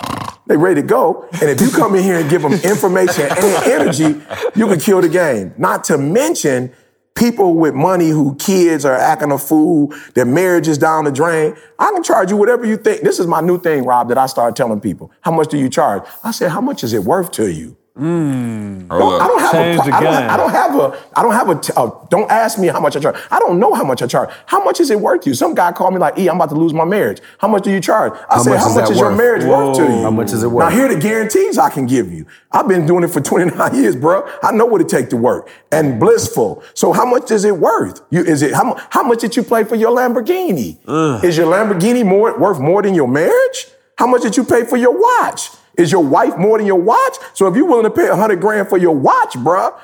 they 0.47 0.57
ready 0.57 0.81
to 0.81 0.87
go. 0.87 1.27
And 1.33 1.49
if 1.49 1.61
you 1.61 1.69
come 1.71 1.95
in 1.95 2.03
here 2.03 2.19
and 2.19 2.29
give 2.29 2.41
them 2.41 2.53
information 2.53 3.27
and 3.29 3.63
energy, 3.65 4.21
you 4.55 4.67
can 4.67 4.79
kill 4.79 5.01
the 5.01 5.09
game. 5.09 5.53
Not 5.57 5.83
to 5.85 5.97
mention, 5.97 6.73
people 7.15 7.55
with 7.55 7.73
money 7.73 8.09
who 8.09 8.35
kids 8.35 8.85
are 8.85 8.95
acting 8.95 9.31
a 9.31 9.37
fool, 9.37 9.93
their 10.13 10.25
marriage 10.25 10.67
is 10.67 10.77
down 10.77 11.05
the 11.05 11.11
drain. 11.11 11.55
I 11.79 11.91
can 11.91 12.03
charge 12.03 12.31
you 12.31 12.37
whatever 12.37 12.65
you 12.65 12.77
think. 12.77 13.01
This 13.01 13.19
is 13.19 13.27
my 13.27 13.41
new 13.41 13.59
thing, 13.59 13.85
Rob, 13.85 14.09
that 14.09 14.17
I 14.17 14.25
started 14.25 14.55
telling 14.55 14.81
people. 14.81 15.11
How 15.21 15.31
much 15.31 15.49
do 15.49 15.57
you 15.57 15.69
charge? 15.69 16.03
I 16.23 16.31
said, 16.31 16.51
how 16.51 16.61
much 16.61 16.83
is 16.83 16.93
it 16.93 17.03
worth 17.03 17.31
to 17.31 17.51
you? 17.51 17.77
Hold 17.95 18.89
Don't- 18.89 19.21
I 19.21 19.27
don't 19.27 19.39
have 19.39 19.51
Change 19.51 19.81
a, 19.81 19.83
the 19.83 19.95
I 19.95 20.01
don't, 20.01 20.13
game. 20.13 20.29
I 20.31 20.37
don't 20.37 20.49
have 20.51 20.75
a, 20.75 20.99
I 21.15 21.21
don't 21.21 21.31
have 21.33 21.49
a, 21.49 21.55
t- 21.59 21.73
uh, 21.77 21.91
don't 22.09 22.29
ask 22.31 22.57
me 22.57 22.67
how 22.67 22.79
much 22.79 22.95
I 22.95 22.99
charge. 22.99 23.15
I 23.29 23.37
don't 23.37 23.59
know 23.59 23.75
how 23.75 23.83
much 23.83 24.01
I 24.01 24.07
charge. 24.07 24.29
How 24.47 24.63
much 24.63 24.79
is 24.79 24.89
it 24.89 24.99
worth 24.99 25.21
to 25.21 25.29
you? 25.29 25.35
Some 25.35 25.53
guy 25.53 25.71
called 25.73 25.93
me 25.93 25.99
like, 25.99 26.17
"E, 26.17 26.27
I'm 26.27 26.37
about 26.37 26.49
to 26.49 26.55
lose 26.55 26.73
my 26.73 26.85
marriage. 26.85 27.19
How 27.37 27.47
much 27.47 27.63
do 27.63 27.69
you 27.71 27.79
charge? 27.79 28.13
I 28.31 28.35
How 28.37 28.41
said, 28.41 28.49
much 28.51 28.59
how 28.61 28.69
is 28.69 28.75
much 28.75 28.85
that 28.85 28.91
is 28.93 28.99
your 28.99 29.09
worth? 29.09 29.17
marriage 29.17 29.43
worth 29.43 29.77
to 29.77 29.83
you? 29.83 30.01
How 30.01 30.09
much 30.09 30.31
is 30.33 30.41
it 30.41 30.47
worth?" 30.47 30.59
Now 30.61 30.65
worth? 30.65 30.73
here 30.73 30.85
are 30.87 30.93
the 30.95 30.99
guarantees 30.99 31.57
I 31.59 31.69
can 31.69 31.85
give 31.85 32.11
you. 32.11 32.25
I've 32.51 32.67
been 32.67 32.87
doing 32.87 33.03
it 33.03 33.09
for 33.09 33.21
29 33.31 33.75
years, 33.75 33.95
bro. 33.95 34.27
I 34.41 34.51
know 34.53 34.65
what 34.65 34.81
it 34.81 34.89
takes 34.89 35.09
to 35.09 35.17
work 35.17 35.49
and 35.71 35.99
blissful. 35.99 36.63
So 36.73 36.93
how 36.93 37.05
much 37.05 37.29
is 37.29 37.45
it 37.45 37.57
worth? 37.57 38.01
You, 38.09 38.21
is 38.23 38.41
it, 38.41 38.53
how, 38.55 38.75
how 38.89 39.03
much 39.03 39.19
did 39.19 39.35
you 39.35 39.43
pay 39.43 39.63
for 39.65 39.75
your 39.75 39.91
Lamborghini? 39.95 40.79
Is 41.23 41.37
your 41.37 41.45
Lamborghini 41.45 42.03
more, 42.03 42.37
worth 42.39 42.59
more 42.59 42.81
than 42.81 42.95
your 42.95 43.07
marriage? 43.07 43.67
How 43.99 44.07
much 44.07 44.23
did 44.23 44.35
you 44.35 44.43
pay 44.43 44.65
for 44.65 44.77
your 44.77 44.99
watch? 44.99 45.49
Is 45.77 45.91
your 45.91 46.03
wife 46.03 46.37
more 46.37 46.57
than 46.57 46.67
your 46.67 46.79
watch? 46.79 47.17
So 47.33 47.47
if 47.47 47.55
you're 47.55 47.65
willing 47.65 47.83
to 47.83 47.89
pay 47.89 48.07
a 48.07 48.11
100 48.11 48.39
grand 48.39 48.69
for 48.69 48.77
your 48.77 48.95
watch, 48.95 49.33
bruh, 49.33 49.77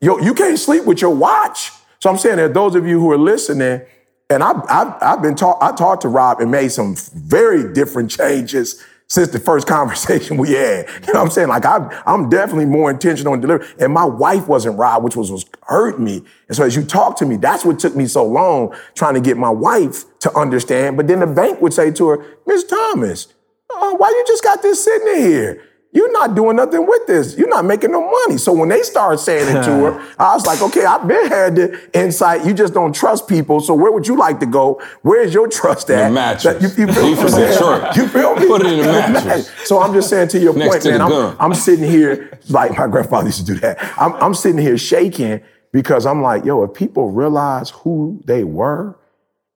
yo, 0.00 0.18
you 0.18 0.34
can't 0.34 0.58
sleep 0.58 0.84
with 0.84 1.00
your 1.00 1.14
watch. 1.14 1.72
So 1.98 2.10
I'm 2.10 2.18
saying 2.18 2.36
that 2.36 2.54
those 2.54 2.74
of 2.74 2.86
you 2.86 3.00
who 3.00 3.10
are 3.12 3.18
listening, 3.18 3.82
and 4.30 4.42
I've, 4.42 4.62
I've, 4.68 4.94
I've 5.00 5.22
been 5.22 5.34
taught, 5.34 5.58
I 5.60 5.72
talked 5.72 6.02
to 6.02 6.08
Rob 6.08 6.40
and 6.40 6.50
made 6.50 6.68
some 6.68 6.96
very 7.14 7.72
different 7.72 8.10
changes 8.10 8.82
since 9.08 9.28
the 9.28 9.38
first 9.38 9.66
conversation 9.68 10.36
we 10.36 10.52
had. 10.52 10.88
You 11.06 11.12
know 11.12 11.20
what 11.20 11.26
I'm 11.26 11.30
saying? 11.30 11.48
Like 11.48 11.64
I'm, 11.64 11.90
I'm 12.06 12.28
definitely 12.28 12.66
more 12.66 12.90
intentional 12.90 13.34
in 13.34 13.40
delivery. 13.40 13.66
And 13.78 13.92
my 13.92 14.04
wife 14.04 14.48
wasn't 14.48 14.78
Rob, 14.78 15.02
which 15.02 15.16
was, 15.16 15.30
was 15.30 15.44
hurt 15.62 16.00
me. 16.00 16.22
And 16.48 16.56
so 16.56 16.64
as 16.64 16.76
you 16.76 16.84
talk 16.84 17.16
to 17.18 17.26
me, 17.26 17.36
that's 17.36 17.64
what 17.64 17.78
took 17.78 17.96
me 17.96 18.06
so 18.06 18.24
long 18.24 18.74
trying 18.94 19.14
to 19.14 19.20
get 19.20 19.36
my 19.36 19.50
wife 19.50 20.04
to 20.20 20.34
understand. 20.36 20.96
But 20.96 21.06
then 21.06 21.20
the 21.20 21.26
bank 21.26 21.60
would 21.60 21.72
say 21.72 21.90
to 21.92 22.08
her, 22.08 22.26
Miss 22.46 22.64
Thomas, 22.64 23.33
uh, 23.80 23.96
why 23.96 24.08
you 24.08 24.24
just 24.26 24.42
got 24.42 24.62
this 24.62 24.84
sitting 24.84 25.08
in 25.08 25.20
here? 25.20 25.62
You're 25.94 26.10
not 26.10 26.34
doing 26.34 26.56
nothing 26.56 26.84
with 26.88 27.06
this. 27.06 27.38
You're 27.38 27.48
not 27.48 27.64
making 27.64 27.92
no 27.92 28.00
money. 28.00 28.36
So 28.36 28.52
when 28.52 28.68
they 28.68 28.82
started 28.82 29.18
saying 29.18 29.56
it 29.56 29.62
to 29.62 29.70
her, 29.70 30.14
I 30.18 30.34
was 30.34 30.44
like, 30.44 30.60
okay, 30.60 30.84
I've 30.84 31.06
been 31.06 31.28
had 31.28 31.54
the 31.54 31.80
insight. 31.96 32.44
You 32.44 32.52
just 32.52 32.74
don't 32.74 32.92
trust 32.92 33.28
people. 33.28 33.60
So 33.60 33.74
where 33.74 33.92
would 33.92 34.08
you 34.08 34.16
like 34.16 34.40
to 34.40 34.46
go? 34.46 34.82
Where's 35.02 35.32
your 35.32 35.46
trust 35.46 35.90
at? 35.90 36.08
The 36.08 36.14
mattress. 36.14 36.60
That 36.60 36.62
You, 36.62 36.84
you 36.84 36.92
feel 36.92 37.04
Leave 37.04 37.18
what 37.18 37.26
I'm 37.26 37.30
from? 37.30 37.80
Detroit. 37.80 37.96
You 37.96 38.08
feel 38.08 38.34
me? 38.34 38.46
Put 38.48 38.66
it 38.66 38.72
in 38.72 38.78
the 38.78 38.84
mattress. 38.84 39.50
So 39.66 39.80
I'm 39.80 39.92
just 39.92 40.10
saying 40.10 40.28
to 40.28 40.40
your 40.40 40.52
Next 40.52 40.68
point, 40.68 40.82
to 40.82 40.90
man. 40.90 41.00
I'm. 41.00 41.36
I'm 41.38 41.54
sitting 41.54 41.88
here 41.88 42.40
like 42.48 42.76
my 42.76 42.88
grandfather 42.88 43.26
used 43.26 43.46
to 43.46 43.54
do 43.54 43.60
that. 43.60 43.78
I'm, 43.96 44.14
I'm 44.14 44.34
sitting 44.34 44.58
here 44.60 44.76
shaking 44.76 45.42
because 45.70 46.06
I'm 46.06 46.22
like, 46.22 46.44
yo, 46.44 46.64
if 46.64 46.74
people 46.74 47.12
realize 47.12 47.70
who 47.70 48.20
they 48.24 48.42
were 48.42 48.98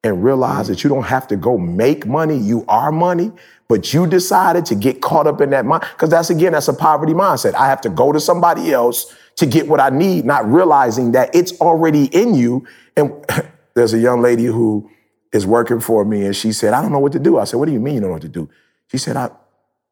and 0.05 0.23
realize 0.23 0.69
that 0.69 0.85
you 0.85 0.91
don't 0.91 1.05
have 1.05 1.27
to 1.29 1.37
go 1.37 1.59
make 1.59 2.07
money, 2.07 2.37
you 2.37 2.65
are 2.69 2.92
money, 2.92 3.33
but 3.69 3.92
you 3.92 4.07
decided 4.07 4.65
to 4.67 4.75
get 4.75 5.03
caught 5.03 5.27
up 5.27 5.40
in 5.40 5.51
that 5.51 5.67
mind. 5.67 5.85
Because 5.92 6.11
that's 6.11 6.31
again, 6.31 6.53
that's 6.53 6.69
a 6.69 6.75
poverty 6.75 7.13
mindset. 7.13 7.55
I 7.55 7.67
have 7.67 7.81
to 7.83 7.88
go 7.88 8.13
to 8.13 8.21
somebody 8.21 8.73
else 8.73 9.15
to 9.37 9.46
get 9.46 9.69
what 9.69 9.81
I 9.81 9.90
need, 9.90 10.25
not 10.25 10.51
realizing 10.51 11.13
that 11.13 11.35
it's 11.35 11.61
already 11.61 12.05
in 12.07 12.35
you. 12.35 12.67
And 12.96 13.13
there's 13.75 13.92
a 13.92 13.99
young 13.99 14.23
lady 14.23 14.46
who 14.46 14.88
is 15.33 15.46
working 15.46 15.81
for 15.81 16.05
me, 16.05 16.25
and 16.25 16.35
she 16.35 16.53
said, 16.53 16.73
I 16.73 16.81
don't 16.81 16.92
know 16.92 16.99
what 16.99 17.13
to 17.13 17.19
do. 17.19 17.38
I 17.38 17.44
said, 17.44 17.59
What 17.59 17.67
do 17.67 17.73
you 17.73 17.81
mean 17.81 17.94
you 17.94 18.01
don't 18.01 18.11
know 18.11 18.15
what 18.15 18.23
to 18.23 18.29
do? 18.29 18.49
She 18.90 18.99
said, 18.99 19.17
I, 19.17 19.31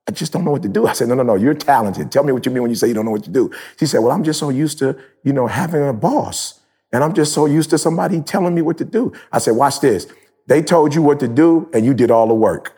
I 0.09 0.13
just 0.13 0.33
don't 0.33 0.45
know 0.45 0.53
what 0.53 0.63
to 0.63 0.69
do. 0.69 0.87
I 0.87 0.93
said, 0.93 1.09
no, 1.09 1.15
no, 1.15 1.23
no, 1.23 1.35
you're 1.35 1.55
talented. 1.55 2.13
Tell 2.13 2.23
me 2.23 2.33
what 2.33 2.47
you 2.47 2.53
mean 2.53 2.63
when 2.63 2.71
you 2.71 2.77
say 2.77 2.89
you 2.89 2.95
don't 2.95 3.05
know 3.05 3.11
what 3.11 3.25
to 3.25 3.31
do. 3.31 3.51
She 3.79 3.87
said, 3.87 3.99
well, 3.99 4.13
I'm 4.13 4.23
just 4.23 4.39
so 4.39 4.51
used 4.51 4.79
to, 4.79 4.97
you 5.25 5.33
know, 5.33 5.47
having 5.47 5.87
a 5.87 5.93
boss. 5.93 6.61
And 6.97 7.05
I'm 7.05 7.13
just 7.13 7.35
so 7.35 7.45
used 7.45 7.69
to 7.71 7.77
somebody 7.77 8.23
telling 8.23 8.55
me 8.55 8.63
what 8.63 8.79
to 8.79 8.85
do. 8.87 9.13
I 9.31 9.37
said, 9.37 9.51
watch 9.55 9.81
this. 9.81 10.07
They 10.47 10.63
told 10.63 10.95
you 10.95 11.03
what 11.03 11.21
to 11.21 11.29
do 11.29 11.69
and 11.75 11.85
you 11.85 11.93
did 11.93 12.11
all 12.11 12.27
the 12.27 12.33
work. 12.33 12.75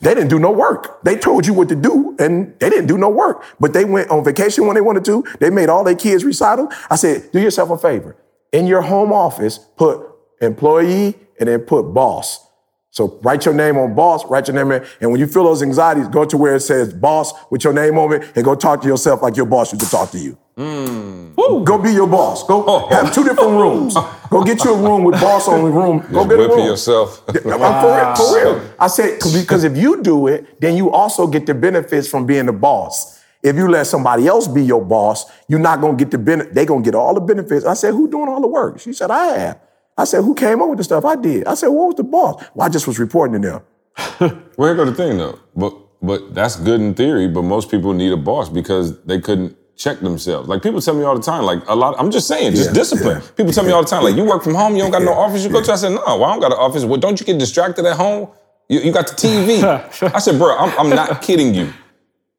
They 0.00 0.14
didn't 0.16 0.30
do 0.30 0.40
no 0.40 0.50
work. 0.50 1.00
They 1.04 1.16
told 1.16 1.46
you 1.46 1.54
what 1.54 1.68
to 1.68 1.76
do 1.76 2.16
and 2.18 2.58
they 2.58 2.68
didn't 2.68 2.88
do 2.88 2.98
no 2.98 3.08
work. 3.08 3.44
But 3.60 3.72
they 3.72 3.84
went 3.84 4.10
on 4.10 4.24
vacation 4.24 4.66
when 4.66 4.74
they 4.74 4.80
wanted 4.80 5.04
to. 5.04 5.24
They 5.38 5.48
made 5.48 5.68
all 5.68 5.84
their 5.84 5.94
kids 5.94 6.24
recital. 6.24 6.72
I 6.90 6.96
said, 6.96 7.30
do 7.30 7.38
yourself 7.38 7.70
a 7.70 7.78
favor. 7.78 8.16
In 8.50 8.66
your 8.66 8.82
home 8.82 9.12
office, 9.12 9.58
put 9.58 10.04
employee 10.40 11.14
and 11.38 11.48
then 11.48 11.60
put 11.60 11.84
boss. 11.94 12.44
So 12.90 13.20
write 13.22 13.44
your 13.44 13.54
name 13.54 13.78
on 13.78 13.94
boss, 13.94 14.24
write 14.26 14.48
your 14.48 14.56
name 14.56 14.72
in, 14.72 14.84
and 15.00 15.12
when 15.12 15.20
you 15.20 15.28
feel 15.28 15.44
those 15.44 15.62
anxieties, 15.62 16.08
go 16.08 16.24
to 16.24 16.36
where 16.36 16.56
it 16.56 16.60
says 16.62 16.92
boss 16.92 17.32
with 17.48 17.62
your 17.62 17.72
name 17.72 17.96
on 17.96 18.12
it 18.12 18.32
and 18.34 18.44
go 18.44 18.56
talk 18.56 18.82
to 18.82 18.88
yourself 18.88 19.22
like 19.22 19.36
your 19.36 19.46
boss 19.46 19.72
used 19.72 19.84
to 19.84 19.88
talk 19.88 20.10
to 20.10 20.18
you. 20.18 20.36
Woo. 20.60 21.64
Go 21.64 21.78
be 21.78 21.92
your 21.92 22.06
boss. 22.06 22.46
Go 22.46 22.64
oh. 22.66 22.88
have 22.88 23.14
two 23.14 23.24
different 23.24 23.52
rooms. 23.52 23.94
Go 24.30 24.44
get 24.44 24.62
you 24.64 24.74
a 24.74 24.76
room 24.76 25.04
with 25.04 25.20
boss 25.20 25.48
only 25.48 25.70
room. 25.70 26.00
Go 26.12 26.24
Just 26.24 26.28
get 26.28 26.34
a 26.34 26.38
whipping 26.42 26.56
room. 26.58 26.66
yourself. 26.66 27.22
I'm 27.28 27.34
for 27.34 27.48
real, 27.48 28.14
for 28.16 28.36
real. 28.36 28.70
I 28.78 28.86
said 28.86 29.20
'cause- 29.20 29.40
because 29.40 29.64
if 29.64 29.76
you 29.76 30.02
do 30.02 30.26
it, 30.28 30.60
then 30.60 30.76
you 30.76 30.90
also 30.90 31.26
get 31.26 31.46
the 31.46 31.54
benefits 31.54 32.08
from 32.08 32.26
being 32.26 32.46
the 32.46 32.52
boss. 32.52 33.18
If 33.42 33.56
you 33.56 33.68
let 33.68 33.86
somebody 33.86 34.26
else 34.26 34.46
be 34.46 34.62
your 34.62 34.84
boss, 34.84 35.24
you're 35.48 35.58
not 35.60 35.80
gonna 35.80 35.96
get 35.96 36.10
the 36.10 36.18
benefit. 36.18 36.54
They 36.54 36.66
gonna 36.66 36.82
get 36.82 36.94
all 36.94 37.14
the 37.14 37.20
benefits. 37.20 37.64
I 37.64 37.72
said, 37.74 37.94
who 37.94 38.08
doing 38.08 38.28
all 38.28 38.40
the 38.40 38.46
work? 38.48 38.78
She 38.80 38.92
said, 38.92 39.10
I 39.10 39.26
have. 39.38 39.60
I 39.96 40.04
said, 40.04 40.22
who 40.24 40.34
came 40.34 40.60
up 40.60 40.68
with 40.68 40.78
the 40.78 40.84
stuff? 40.84 41.04
I 41.06 41.16
did. 41.16 41.46
I 41.46 41.54
said, 41.54 41.68
what 41.68 41.86
was 41.88 41.94
the 41.96 42.04
boss? 42.04 42.44
Well, 42.54 42.66
I 42.66 42.70
just 42.70 42.86
was 42.86 42.98
reporting 42.98 43.40
to 43.42 43.48
them. 43.48 43.62
Well, 44.58 44.68
here 44.68 44.76
go 44.76 44.84
the 44.84 44.94
thing 44.94 45.16
though. 45.16 45.38
But 45.56 45.74
but 46.02 46.34
that's 46.34 46.56
good 46.56 46.80
in 46.82 46.92
theory. 46.94 47.28
But 47.28 47.42
most 47.42 47.70
people 47.70 47.94
need 47.94 48.12
a 48.12 48.16
boss 48.18 48.50
because 48.50 49.00
they 49.04 49.20
couldn't 49.20 49.56
check 49.80 50.00
themselves. 50.00 50.46
Like 50.46 50.62
people 50.62 50.80
tell 50.80 50.94
me 50.94 51.02
all 51.04 51.16
the 51.16 51.22
time. 51.22 51.44
Like 51.44 51.66
a 51.66 51.74
lot. 51.74 51.94
I'm 51.98 52.10
just 52.10 52.28
saying, 52.28 52.54
just 52.54 52.68
Yeah, 52.68 52.74
discipline. 52.74 53.22
yeah. 53.22 53.30
People 53.36 53.52
tell 53.52 53.64
me 53.64 53.72
all 53.72 53.82
the 53.82 53.88
time. 53.88 54.04
Like 54.04 54.14
you 54.14 54.24
work 54.24 54.44
from 54.44 54.54
home, 54.54 54.76
you 54.76 54.82
don't 54.82 54.90
got 54.90 55.02
no 55.02 55.14
office 55.14 55.42
you 55.42 55.50
go 55.50 55.62
to. 55.62 55.72
I 55.72 55.76
said, 55.76 55.90
no, 55.92 56.02
well, 56.04 56.24
I 56.24 56.32
don't 56.32 56.40
got 56.40 56.52
an 56.52 56.58
office. 56.58 56.84
Well, 56.84 57.00
don't 57.00 57.18
you 57.18 57.24
get 57.24 57.38
distracted 57.38 57.86
at 57.86 57.96
home? 57.96 58.28
You, 58.68 58.80
you 58.80 58.92
got 58.92 59.08
the 59.08 59.14
TV. 59.14 59.62
I 60.14 60.18
said, 60.18 60.38
bro, 60.38 60.56
I'm, 60.56 60.78
I'm 60.78 60.90
not 60.90 61.22
kidding 61.22 61.54
you. 61.54 61.72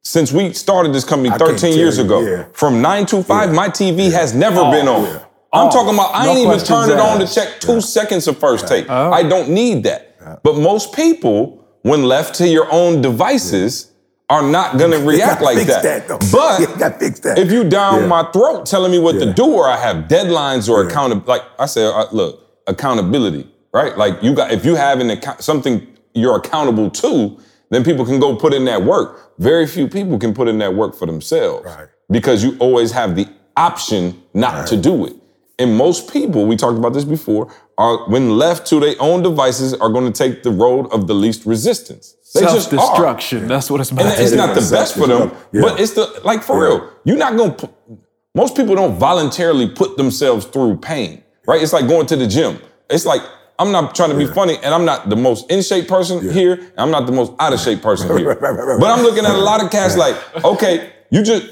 Since 0.03 0.31
we 0.31 0.53
started 0.53 0.93
this 0.93 1.03
company 1.03 1.35
13 1.37 1.77
years 1.77 1.97
you, 1.97 2.05
ago, 2.05 2.21
yeah. 2.21 2.45
from 2.53 2.81
9 2.81 3.05
to 3.07 3.23
5, 3.23 3.53
my 3.53 3.69
TV 3.69 4.11
has 4.11 4.33
never 4.33 4.61
been 4.71 4.87
on. 4.87 5.03
yeah. 5.03 5.25
I'm 5.53 5.69
talking 5.69 5.93
about, 5.93 6.11
I 6.15 6.25
No 6.25 6.31
ain't 6.31 6.47
even 6.47 6.59
turn 6.65 6.89
it 6.89 6.99
on 6.99 7.19
to 7.19 7.27
check 7.27 7.59
two 7.59 7.81
seconds 7.81 8.27
of 8.27 8.37
first 8.37 8.67
take. 8.67 8.89
I 8.89 9.23
don't 9.23 9.49
need 9.49 9.83
that. 9.83 10.43
But 10.43 10.55
most 10.55 10.93
people, 10.93 11.67
when 11.81 12.03
left 12.03 12.35
to 12.35 12.47
your 12.47 12.71
own 12.71 13.01
devices, 13.01 13.90
are 14.31 14.41
not 14.41 14.77
gonna 14.79 14.97
react 14.99 15.41
gotta 15.41 15.43
like 15.57 15.67
that. 15.67 15.83
that. 15.83 16.07
But 16.31 16.79
that. 17.21 17.37
if 17.37 17.51
you 17.51 17.65
down 17.65 18.01
Yeah. 18.01 18.07
my 18.07 18.23
throat 18.31 18.65
telling 18.65 18.91
me 18.91 18.97
what 18.97 19.19
to 19.19 19.33
do, 19.33 19.45
or 19.45 19.67
I 19.67 19.75
have 19.77 20.05
deadlines 20.07 20.69
or 20.69 20.81
Yeah. 20.83 20.89
accountability, 20.89 21.27
like 21.29 21.43
I 21.59 21.65
said, 21.65 21.87
uh, 21.93 22.05
look, 22.13 22.39
accountability, 22.65 23.47
right? 23.73 23.97
Like 23.97 24.23
you 24.23 24.33
got, 24.33 24.51
if 24.51 24.63
you 24.65 24.75
have 24.75 24.99
an 25.01 25.09
account, 25.11 25.43
something 25.43 25.85
you're 26.13 26.37
accountable 26.37 26.89
to, 26.89 27.37
then 27.71 27.83
people 27.83 28.05
can 28.05 28.19
go 28.19 28.35
put 28.35 28.53
in 28.53 28.65
that 28.65 28.83
work. 28.83 29.31
Very 29.37 29.67
few 29.67 29.87
people 29.87 30.17
can 30.17 30.33
put 30.33 30.47
in 30.47 30.57
that 30.59 30.75
work 30.75 30.95
for 30.95 31.05
themselves 31.05 31.65
Right. 31.65 31.87
because 32.09 32.43
you 32.43 32.55
always 32.59 32.91
have 32.93 33.15
the 33.15 33.27
option 33.57 34.21
not 34.33 34.65
to 34.67 34.77
do 34.77 35.05
it. 35.05 35.13
And 35.59 35.75
most 35.77 36.11
people, 36.11 36.45
we 36.45 36.55
talked 36.55 36.77
about 36.77 36.93
this 36.93 37.03
before, 37.03 37.47
are 37.77 37.97
when 38.09 38.37
left 38.37 38.65
to 38.67 38.79
their 38.79 38.95
own 38.99 39.21
devices, 39.23 39.73
are 39.75 39.89
going 39.89 40.05
to 40.11 40.17
take 40.23 40.41
the 40.43 40.51
road 40.51 40.87
of 40.91 41.07
the 41.07 41.13
least 41.13 41.45
resistance. 41.45 42.15
They 42.33 42.41
just 42.41 42.71
are. 42.73 42.77
Self-destruction. 42.77 43.47
That's 43.47 43.69
what 43.69 43.81
it's 43.81 43.91
about. 43.91 44.05
And 44.05 44.21
it's 44.21 44.31
not 44.31 44.55
the 44.55 44.67
best 44.71 44.95
for 44.95 45.07
them, 45.07 45.31
Yeah. 45.51 45.61
but 45.61 45.79
it's 45.79 45.91
the 45.93 46.21
like 46.23 46.43
for 46.43 46.61
real. 46.61 46.89
You're 47.03 47.17
not 47.17 47.35
gonna. 47.37 47.53
Put, 47.53 47.71
most 48.33 48.55
people 48.55 48.75
don't 48.75 48.97
voluntarily 48.97 49.67
put 49.69 49.97
themselves 49.97 50.45
through 50.45 50.77
pain, 50.77 51.23
right? 51.47 51.61
It's 51.61 51.73
like 51.73 51.87
going 51.87 52.07
to 52.07 52.15
the 52.15 52.27
gym. 52.27 52.59
It's 52.89 53.05
like 53.05 53.21
I'm 53.59 53.71
not 53.71 53.93
trying 53.95 54.09
to 54.11 54.17
be 54.17 54.25
funny, 54.25 54.55
and 54.63 54.73
I'm 54.73 54.85
not 54.85 55.09
the 55.09 55.15
most 55.15 55.51
in 55.51 55.61
shape 55.61 55.87
person 55.87 56.31
here, 56.31 56.53
and 56.53 56.79
I'm 56.79 56.91
not 56.91 57.05
the 57.05 57.11
most 57.11 57.33
out 57.39 57.53
of 57.53 57.59
shape 57.59 57.81
person 57.81 58.17
here. 58.17 58.27
Right, 58.29 58.41
right, 58.41 58.51
right, 58.51 58.63
right. 58.65 58.79
But 58.79 58.89
I'm 58.97 59.03
looking 59.03 59.25
at 59.25 59.35
a 59.35 59.37
lot 59.37 59.63
of 59.63 59.69
cats 59.69 59.97
like, 59.97 60.15
okay, 60.45 60.93
you 61.09 61.23
just. 61.23 61.45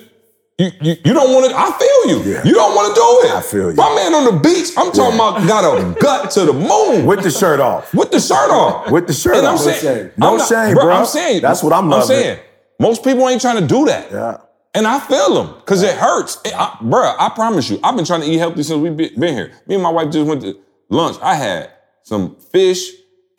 You, 0.59 0.71
you, 0.81 0.95
you 1.05 1.13
don't 1.13 1.33
want 1.33 1.49
to, 1.49 1.57
I 1.57 1.71
feel 1.71 2.09
you. 2.25 2.33
Yeah. 2.33 2.43
You 2.43 2.53
don't 2.53 2.75
want 2.75 2.93
to 2.93 2.99
do 2.99 3.29
it. 3.29 3.33
I 3.33 3.41
feel 3.41 3.69
you. 3.71 3.75
My 3.77 3.95
man 3.95 4.13
on 4.13 4.25
the 4.25 4.39
beach, 4.41 4.67
I'm 4.77 4.91
talking 4.91 5.15
about 5.15 5.47
got 5.47 5.63
a 5.63 5.93
gut 6.01 6.31
to 6.31 6.43
the 6.45 6.51
moon 6.53 7.05
With 7.05 7.23
the 7.23 7.31
shirt 7.31 7.61
off. 7.61 7.93
with 7.93 8.11
the 8.11 8.19
shirt 8.19 8.51
on. 8.51 8.91
With 8.91 9.07
the 9.07 9.13
shirt 9.13 9.37
and 9.37 9.47
I'm 9.47 9.53
on. 9.57 9.65
No 9.65 9.71
saying, 9.71 9.81
shame. 9.81 10.11
No 10.17 10.33
I'm 10.37 10.45
shame, 10.47 10.73
bro, 10.75 10.83
bro. 10.83 10.93
I'm 10.95 11.05
saying 11.05 11.41
That's 11.41 11.63
what 11.63 11.71
I'm 11.71 11.85
I'm 11.85 11.89
loving. 11.91 12.07
saying 12.07 12.39
most 12.77 13.03
people 13.05 13.27
ain't 13.29 13.39
trying 13.41 13.61
to 13.61 13.65
do 13.67 13.85
that. 13.85 14.11
Yeah. 14.11 14.37
And 14.75 14.85
I 14.85 14.99
feel 14.99 15.33
them 15.33 15.55
because 15.55 15.81
it 15.81 15.95
hurts. 15.95 16.39
It, 16.45 16.53
I, 16.53 16.77
bruh, 16.81 17.15
I 17.17 17.29
promise 17.29 17.69
you, 17.69 17.79
I've 17.81 17.95
been 17.95 18.05
trying 18.05 18.21
to 18.21 18.27
eat 18.27 18.37
healthy 18.37 18.63
since 18.63 18.79
we've 18.79 18.95
been, 18.97 19.17
been 19.19 19.33
here. 19.33 19.51
Me 19.65 19.75
and 19.75 19.83
my 19.83 19.89
wife 19.89 20.11
just 20.11 20.27
went 20.27 20.41
to 20.41 20.57
lunch. 20.89 21.17
I 21.21 21.35
had 21.35 21.71
some 22.03 22.35
fish 22.51 22.89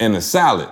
and 0.01 0.17
a 0.17 0.21
salad. 0.23 0.69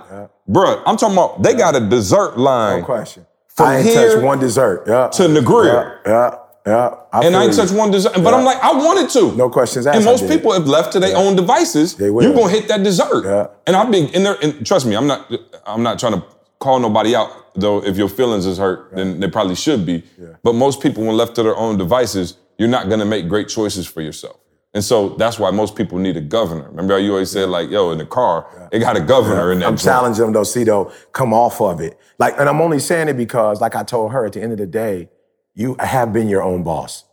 Bruh, 0.49 0.81
I'm 0.87 0.97
talking 0.97 1.15
about, 1.15 1.43
they 1.43 1.53
got 1.53 1.75
a 1.75 1.79
dessert 1.79 2.37
line 2.39 2.79
No 2.79 2.85
question. 2.85 3.25
From 3.59 3.67
I 3.67 3.77
ain't 3.79 3.93
touched 3.93 4.23
one 4.23 4.39
dessert. 4.39 4.83
Yeah. 4.87 5.07
to 5.09 5.23
Negril. 5.23 5.99
Yeah. 6.05 6.11
Yeah. 6.11 6.35
yeah. 6.65 6.95
I 7.11 7.25
And 7.25 7.35
I 7.35 7.43
ain't 7.43 7.53
touched 7.53 7.73
one 7.73 7.91
dessert. 7.91 8.13
But 8.15 8.33
I'm 8.33 8.45
like, 8.45 8.57
I 8.63 8.71
wanted 8.71 9.09
to. 9.11 9.35
No 9.35 9.49
questions 9.49 9.85
asked, 9.85 9.97
And 9.97 10.05
most 10.05 10.27
people, 10.29 10.53
have 10.53 10.67
left 10.67 10.93
to 10.93 10.99
their 10.99 11.15
own 11.17 11.35
devices, 11.35 11.95
They 11.95 12.09
will. 12.09 12.23
you're 12.23 12.33
gonna 12.33 12.49
hit 12.49 12.69
that 12.69 12.83
dessert. 12.83 13.25
Yeah. 13.25 13.47
And 13.67 13.75
I've 13.75 13.91
been 13.91 14.07
in 14.09 14.23
there, 14.23 14.37
and 14.41 14.65
trust 14.65 14.85
me, 14.85 14.95
I'm 14.95 15.07
not 15.07 15.29
I'm 15.65 15.83
not 15.83 15.99
trying 15.99 16.13
to 16.13 16.23
call 16.59 16.79
nobody 16.79 17.15
out, 17.15 17.29
though 17.55 17.83
if 17.83 17.97
your 17.97 18.09
feelings 18.09 18.45
is 18.45 18.57
hurt, 18.57 18.95
then 18.95 19.19
they 19.19 19.29
probably 19.29 19.55
should 19.55 19.85
be. 19.85 20.03
But 20.41 20.53
most 20.55 20.81
people, 20.81 21.03
when 21.05 21.17
left 21.17 21.35
to 21.35 21.43
their 21.43 21.55
own 21.55 21.77
devices, 21.77 22.37
you're 22.57 22.69
not 22.69 22.89
gonna 22.89 23.05
make 23.05 23.27
great 23.27 23.49
choices 23.49 23.85
for 23.87 24.01
yourself. 24.01 24.37
And 24.73 24.83
so 24.83 25.09
that's 25.09 25.39
why 25.39 25.49
most 25.49 25.75
people 25.75 25.97
need 25.97 26.15
a 26.15 26.21
governor. 26.21 26.69
Remember 26.69 26.93
how 26.93 26.99
you 26.99 27.11
always 27.11 27.31
said, 27.31 27.49
like, 27.49 27.69
yo, 27.71 27.91
in 27.91 27.97
the 27.97 28.05
car, 28.05 28.69
it 28.71 28.79
got 28.79 28.95
a 28.95 29.01
governor 29.01 29.51
in 29.51 29.59
that 29.59 29.65
I'm 29.65 29.73
joint. 29.73 29.81
challenging 29.81 30.25
them 30.25 30.33
though, 30.33 30.43
see 30.43 30.63
though, 30.63 30.91
come 31.11 31.33
off 31.33 31.59
of 31.59 31.81
it. 31.81 31.99
Like, 32.19 32.35
and 32.39 32.47
I'm 32.47 32.61
only 32.61 32.79
saying 32.79 33.07
it 33.07 33.17
because, 33.17 33.61
like 33.61 33.75
I 33.75 33.83
told 33.83 34.11
her, 34.11 34.25
at 34.25 34.33
the 34.33 34.41
end 34.41 34.51
of 34.51 34.59
the 34.59 34.67
day, 34.67 35.09
you 35.55 35.75
have 35.79 36.13
been 36.13 36.29
your 36.29 36.43
own 36.43 36.63
boss. 36.63 37.05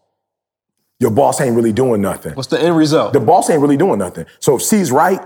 Your 1.01 1.11
boss 1.11 1.41
ain't 1.41 1.57
really 1.57 1.73
doing 1.73 2.03
nothing. 2.03 2.35
What's 2.35 2.49
the 2.49 2.61
end 2.61 2.77
result? 2.77 3.15
The 3.15 3.21
boss 3.21 3.49
ain't 3.49 3.61
really 3.61 3.77
doing 3.77 3.99
nothing. 3.99 4.27
So 4.39 4.57
if 4.57 4.63
C's 4.63 4.93
right, 4.93 5.21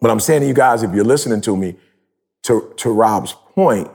but 0.00 0.10
I'm 0.10 0.20
saying 0.20 0.42
to 0.42 0.48
you 0.48 0.54
guys, 0.54 0.82
if 0.82 0.92
you're 0.94 1.04
listening 1.04 1.40
to 1.42 1.56
me, 1.56 1.76
to, 2.42 2.72
to 2.76 2.90
Rob's 2.90 3.32
point, 3.54 3.90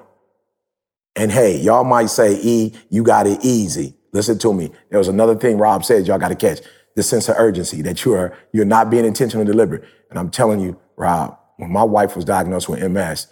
and 1.16 1.32
hey, 1.32 1.58
y'all 1.58 1.84
might 1.84 2.10
say, 2.10 2.40
E, 2.42 2.74
you 2.90 3.04
got 3.04 3.28
it 3.28 3.44
easy. 3.44 3.96
Listen 4.14 4.38
to 4.40 4.54
me. 4.54 4.72
There 4.90 4.98
was 4.98 5.08
another 5.08 5.36
thing 5.36 5.58
Rob 5.58 5.86
said, 5.86 6.08
y'all 6.08 6.18
got 6.18 6.30
to 6.30 6.36
catch 6.36 6.60
the 6.96 7.04
sense 7.04 7.30
of 7.30 7.36
urgency 7.38 7.82
that 7.82 8.04
you 8.06 8.14
are, 8.14 8.38
you're 8.52 8.66
not 8.66 8.90
being 8.90 9.06
intentional 9.06 9.42
and 9.42 9.50
deliberate. 9.50 9.84
And 10.10 10.20
I'm 10.20 10.30
telling 10.30 10.60
you, 10.60 10.80
Rob, 10.98 11.38
when 11.58 11.72
my 11.72 11.84
wife 11.84 12.16
was 12.16 12.26
diagnosed 12.26 12.68
with 12.68 12.82
MS, 12.90 13.28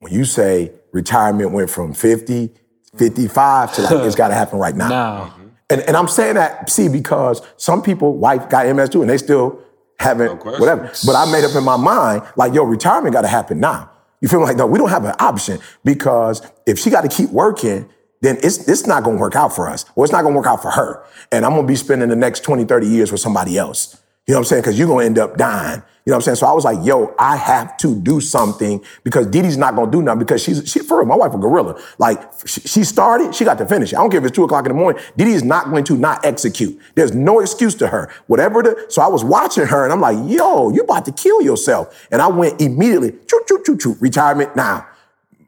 when 0.00 0.12
you 0.12 0.24
say 0.24 0.72
retirement 0.92 1.52
went 1.52 1.70
from 1.70 1.92
50, 1.92 2.50
55 2.96 3.74
to 3.74 3.82
like, 3.82 3.92
it's 4.06 4.14
got 4.16 4.28
to 4.28 4.34
happen 4.34 4.58
right 4.58 4.74
now. 4.74 4.88
now. 4.88 5.34
And, 5.68 5.82
and 5.82 5.96
I'm 5.96 6.08
saying 6.08 6.34
that, 6.34 6.68
see, 6.68 6.88
because 6.88 7.42
some 7.56 7.80
people, 7.80 8.16
wife 8.16 8.48
got 8.48 8.74
MS 8.74 8.88
too, 8.88 9.02
and 9.02 9.10
they 9.10 9.18
still 9.18 9.60
haven't, 9.98 10.38
question. 10.38 10.60
whatever. 10.60 10.90
But 11.06 11.14
I 11.14 11.30
made 11.30 11.44
up 11.44 11.54
in 11.54 11.62
my 11.62 11.76
mind, 11.76 12.22
like, 12.36 12.52
yo, 12.54 12.64
retirement 12.64 13.12
got 13.12 13.22
to 13.22 13.28
happen 13.28 13.60
now. 13.60 13.90
You 14.20 14.28
feel 14.28 14.42
like, 14.42 14.56
no, 14.56 14.66
we 14.66 14.78
don't 14.78 14.90
have 14.90 15.04
an 15.04 15.14
option 15.18 15.60
because 15.84 16.42
if 16.66 16.78
she 16.78 16.90
got 16.90 17.02
to 17.02 17.08
keep 17.08 17.30
working, 17.30 17.88
then 18.20 18.38
it's, 18.42 18.68
it's 18.68 18.86
not 18.86 19.02
going 19.02 19.16
to 19.16 19.20
work 19.20 19.36
out 19.36 19.54
for 19.54 19.68
us, 19.68 19.84
or 19.94 20.04
it's 20.04 20.12
not 20.12 20.22
going 20.22 20.34
to 20.34 20.38
work 20.38 20.46
out 20.46 20.62
for 20.62 20.70
her. 20.70 21.04
And 21.32 21.44
I'm 21.44 21.52
going 21.52 21.62
to 21.62 21.68
be 21.68 21.76
spending 21.76 22.08
the 22.08 22.16
next 22.16 22.44
20, 22.44 22.64
30 22.64 22.86
years 22.86 23.12
with 23.12 23.20
somebody 23.20 23.56
else. 23.56 24.00
You 24.26 24.34
know 24.34 24.40
what 24.40 24.46
I'm 24.46 24.48
saying? 24.48 24.62
Because 24.62 24.78
you're 24.78 24.86
going 24.86 25.04
to 25.04 25.06
end 25.06 25.18
up 25.18 25.36
dying. 25.36 25.82
You 26.04 26.12
know 26.12 26.16
what 26.16 26.22
I'm 26.22 26.22
saying? 26.22 26.36
So 26.36 26.46
I 26.46 26.52
was 26.52 26.64
like, 26.64 26.84
yo, 26.84 27.14
I 27.18 27.36
have 27.36 27.76
to 27.78 27.94
do 28.00 28.20
something 28.20 28.82
because 29.04 29.26
Dee's 29.26 29.56
not 29.56 29.74
going 29.74 29.90
to 29.90 29.96
do 29.96 30.02
nothing 30.02 30.20
because 30.20 30.42
she's, 30.42 30.70
she, 30.70 30.80
for 30.80 30.98
real, 30.98 31.06
my 31.06 31.14
wife 31.14 31.34
a 31.34 31.38
gorilla. 31.38 31.80
Like, 31.98 32.22
she, 32.46 32.84
started, 32.84 33.34
she 33.34 33.44
got 33.44 33.58
to 33.58 33.66
finish. 33.66 33.92
I 33.92 33.98
don't 33.98 34.10
care 34.10 34.18
if 34.18 34.26
it's 34.26 34.34
two 34.34 34.44
o'clock 34.44 34.64
in 34.66 34.72
the 34.72 34.78
morning. 34.78 35.02
Dee 35.16 35.32
is 35.32 35.42
not 35.42 35.70
going 35.70 35.84
to 35.84 35.96
not 35.96 36.24
execute. 36.24 36.80
There's 36.94 37.14
no 37.14 37.40
excuse 37.40 37.74
to 37.76 37.88
her. 37.88 38.10
Whatever 38.28 38.62
the, 38.62 38.86
so 38.88 39.02
I 39.02 39.08
was 39.08 39.24
watching 39.24 39.66
her 39.66 39.84
and 39.84 39.92
I'm 39.92 40.00
like, 40.00 40.16
yo, 40.30 40.70
you 40.70 40.82
about 40.82 41.04
to 41.04 41.12
kill 41.12 41.42
yourself. 41.42 42.08
And 42.10 42.22
I 42.22 42.28
went 42.28 42.60
immediately, 42.60 43.12
choo, 43.26 43.40
choo, 43.46 43.62
choo, 43.64 43.76
choo, 43.76 43.96
retirement 44.00 44.56
now 44.56 44.86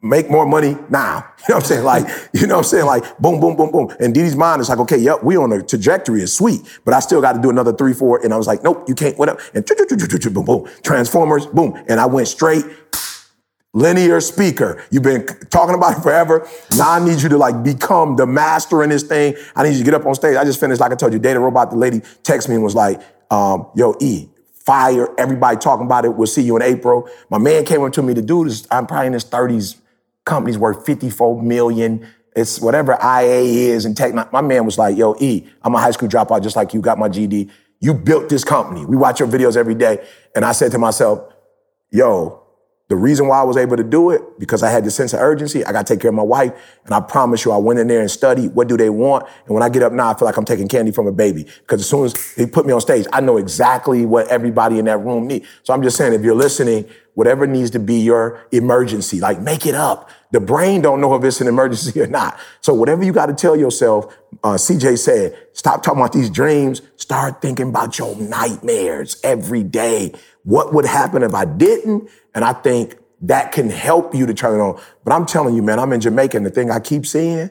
make 0.03 0.29
more 0.29 0.45
money 0.45 0.77
now. 0.91 1.29
You 1.49 1.55
know 1.55 1.57
what 1.57 1.65
I'm 1.65 1.69
saying? 1.69 1.85
Like, 1.85 2.31
you 2.33 2.47
know 2.47 2.55
what 2.55 2.67
I'm 2.67 2.71
saying? 2.71 2.87
Like, 2.87 3.19
boom, 3.19 3.41
boom, 3.41 3.57
boom, 3.57 3.73
boom. 3.73 3.97
And 3.99 4.15
Dee's 4.15 4.37
mind 4.37 4.61
is 4.61 4.69
like, 4.69 4.79
okay, 4.79 4.97
yep, 4.97 5.25
we 5.25 5.37
on 5.37 5.53
a 5.53 5.61
trajectory. 5.61 6.23
It's 6.23 6.33
sweet, 6.33 6.61
but 6.85 6.95
I 6.95 7.01
still 7.01 7.21
got 7.21 7.33
to 7.33 7.43
do 7.43 7.51
another 7.51 7.73
three, 7.73 7.93
four. 7.93 8.25
And 8.25 8.33
I 8.33 8.37
was 8.37 8.47
like, 8.47 8.63
nope, 8.63 8.85
you 8.87 8.95
can't, 8.95 9.19
whatever. 9.19 9.41
And 9.53 9.67
boom, 9.67 10.45
boom. 10.45 10.69
Transformers, 10.85 11.47
boom. 11.47 11.83
And 11.89 11.99
I 11.99 12.07
went 12.07 12.29
straight 12.29 12.65
linear 13.75 14.21
speaker. 14.21 14.85
You've 14.93 15.03
been 15.03 15.27
talking 15.51 15.75
about 15.75 15.99
it 15.99 16.03
forever. 16.03 16.49
Now 16.77 16.93
I 16.93 17.05
need 17.05 17.21
you 17.21 17.29
to 17.31 17.37
like 17.37 17.65
become 17.65 18.15
the 18.15 18.25
master 18.27 18.85
in 18.85 18.91
this 18.91 19.03
thing. 19.03 19.35
I 19.57 19.65
need 19.65 19.73
you 19.73 19.79
to 19.79 19.85
get 19.85 19.95
up 19.95 20.07
on 20.07 20.15
stage. 20.15 20.37
I 20.37 20.45
just 20.45 20.61
finished, 20.61 20.81
like 20.81 20.93
I 20.93 20.95
told 20.95 21.13
you, 21.13 21.19
DataRobot, 21.19 21.71
the 21.71 21.77
lady 21.77 21.99
texted 22.23 22.51
me 22.51 22.55
and 22.55 22.63
was 22.63 22.77
like, 22.77 23.01
um, 23.33 23.67
yo, 23.75 23.97
E, 24.01 24.29
fire, 24.53 25.09
everybody 25.19 25.57
talking 25.57 25.87
about 25.87 26.05
it. 26.05 26.15
We'll 26.15 26.29
see 26.29 26.43
you 26.43 26.55
in 26.55 26.63
April. 26.63 27.09
My 27.31 27.39
man 27.39 27.65
came 27.65 27.83
up 27.83 27.93
to 27.95 28.03
me, 28.03 28.13
the 28.13 28.23
dude 28.23 28.47
is, 28.47 28.69
I'm 28.71 28.87
probably 28.87 29.09
in 29.09 29.13
his 29.15 29.25
30s, 29.25 29.82
company's 30.25 30.59
worth 30.59 30.85
54 30.87 31.43
million. 31.43 32.07
It's 32.35 32.61
whatever 32.61 32.93
IA 33.03 33.75
is 33.75 33.85
and 33.85 33.97
tech. 33.97 34.15
My 34.33 34.41
man 34.41 34.65
was 34.65 34.79
like, 34.79 34.97
yo, 34.97 35.15
E, 35.21 35.47
I'm 35.63 35.75
a 35.75 35.79
high 35.79 35.91
school 35.91 36.09
dropout 36.09 36.43
just 36.43 36.57
like 36.57 36.73
you, 36.73 36.81
got 36.81 36.99
my 36.99 37.09
GED. 37.09 37.51
You 37.81 37.95
built 37.95 38.29
this 38.29 38.45
company. 38.45 38.87
We 38.87 38.97
watch 38.97 39.21
your 39.21 39.29
videos 39.29 39.57
every 39.57 39.75
day. 39.75 40.07
And 40.35 40.45
I 40.45 40.53
said 40.53 40.71
to 40.73 40.79
myself, 40.79 41.33
yo, 41.91 42.42
The 42.93 42.97
reason 42.97 43.27
why 43.27 43.41
I 43.41 43.43
was 43.43 43.57
able 43.57 43.79
to 43.79 43.83
do 43.83 44.11
it, 44.11 44.39
because 44.39 44.63
I 44.63 44.69
had 44.69 44.85
this 44.85 44.95
sense 44.95 45.15
of 45.15 45.21
urgency, 45.21 45.65
I 45.65 45.73
got 45.73 45.87
to 45.87 45.95
take 45.95 46.03
care 46.03 46.11
of 46.11 46.15
my 46.15 46.23
wife. 46.23 46.53
And 46.85 46.93
I 46.93 47.01
promise 47.01 47.43
you, 47.43 47.51
I 47.51 47.57
went 47.57 47.79
in 47.79 47.87
there 47.87 48.03
and 48.03 48.11
studied 48.11 48.55
what 48.55 48.69
do 48.69 48.77
they 48.77 48.91
want. 48.91 49.27
And 49.47 49.55
when 49.55 49.63
I 49.63 49.71
get 49.71 49.83
up 49.83 49.95
now, 49.95 50.11
I 50.11 50.15
feel 50.15 50.27
like 50.27 50.37
I'm 50.37 50.45
taking 50.45 50.69
candy 50.69 50.93
from 50.93 51.07
a 51.07 51.13
baby. 51.13 51.45
Because 51.61 51.81
as 51.81 51.89
soon 51.89 52.05
as 52.05 52.35
they 52.35 52.45
put 52.45 52.67
me 52.67 52.73
on 52.75 52.83
stage, 52.83 53.07
I 53.11 53.23
know 53.23 53.39
exactly 53.39 54.05
what 54.05 54.29
everybody 54.29 54.79
in 54.79 54.85
that 54.85 54.99
room 54.99 55.27
needs. 55.27 55.47
So 55.63 55.73
I'm 55.73 55.83
just 55.83 55.97
saying, 55.97 56.13
if 56.13 56.21
you're 56.21 56.35
listening, 56.35 56.85
whatever 57.15 57.47
needs 57.47 57.71
to 57.71 57.79
be 57.79 57.95
your 57.95 58.47
emergency, 58.53 59.21
like 59.21 59.41
make 59.41 59.65
it 59.65 59.75
up. 59.75 60.11
The 60.31 60.41
brain 60.41 60.83
don't 60.83 61.01
know 61.01 61.15
if 61.15 61.25
it's 61.25 61.41
an 61.41 61.47
emergency 61.47 61.99
or 62.03 62.09
not. 62.09 62.39
So 62.61 62.75
whatever 62.75 63.03
you 63.05 63.15
got 63.15 63.27
to 63.27 63.35
tell 63.35 63.57
yourself, 63.57 64.15
uh, 64.45 64.57
CJ 64.57 64.99
said, 64.99 65.39
stop 65.55 65.83
talking 65.83 66.01
about 66.01 66.13
these 66.13 66.29
dreams. 66.29 66.83
Start 66.97 67.41
thinking 67.41 67.71
about 67.71 67.99
your 67.99 68.15
nightmares 68.17 69.19
every 69.25 69.63
day. 69.63 70.13
What 70.45 70.75
would 70.75 70.85
happen 70.85 71.23
if 71.23 71.35
I 71.35 71.47
didn't? 71.47 72.11
And 72.35 72.45
I 72.45 72.53
think 72.53 72.99
that 73.23 73.53
can 73.53 73.71
help 73.71 74.15
you 74.15 74.27
to 74.27 74.35
turn 74.35 74.59
it 74.59 74.63
on. 74.63 74.81
But 75.05 75.13
I'm 75.13 75.27
telling 75.27 75.55
you, 75.55 75.63
man, 75.63 75.79
I'm 75.79 75.93
in 75.93 76.01
Jamaica, 76.01 76.37
and 76.37 76.45
the 76.45 76.51
thing 76.51 76.71
I 76.71 76.81
keep 76.81 77.07
seeing, 77.07 77.51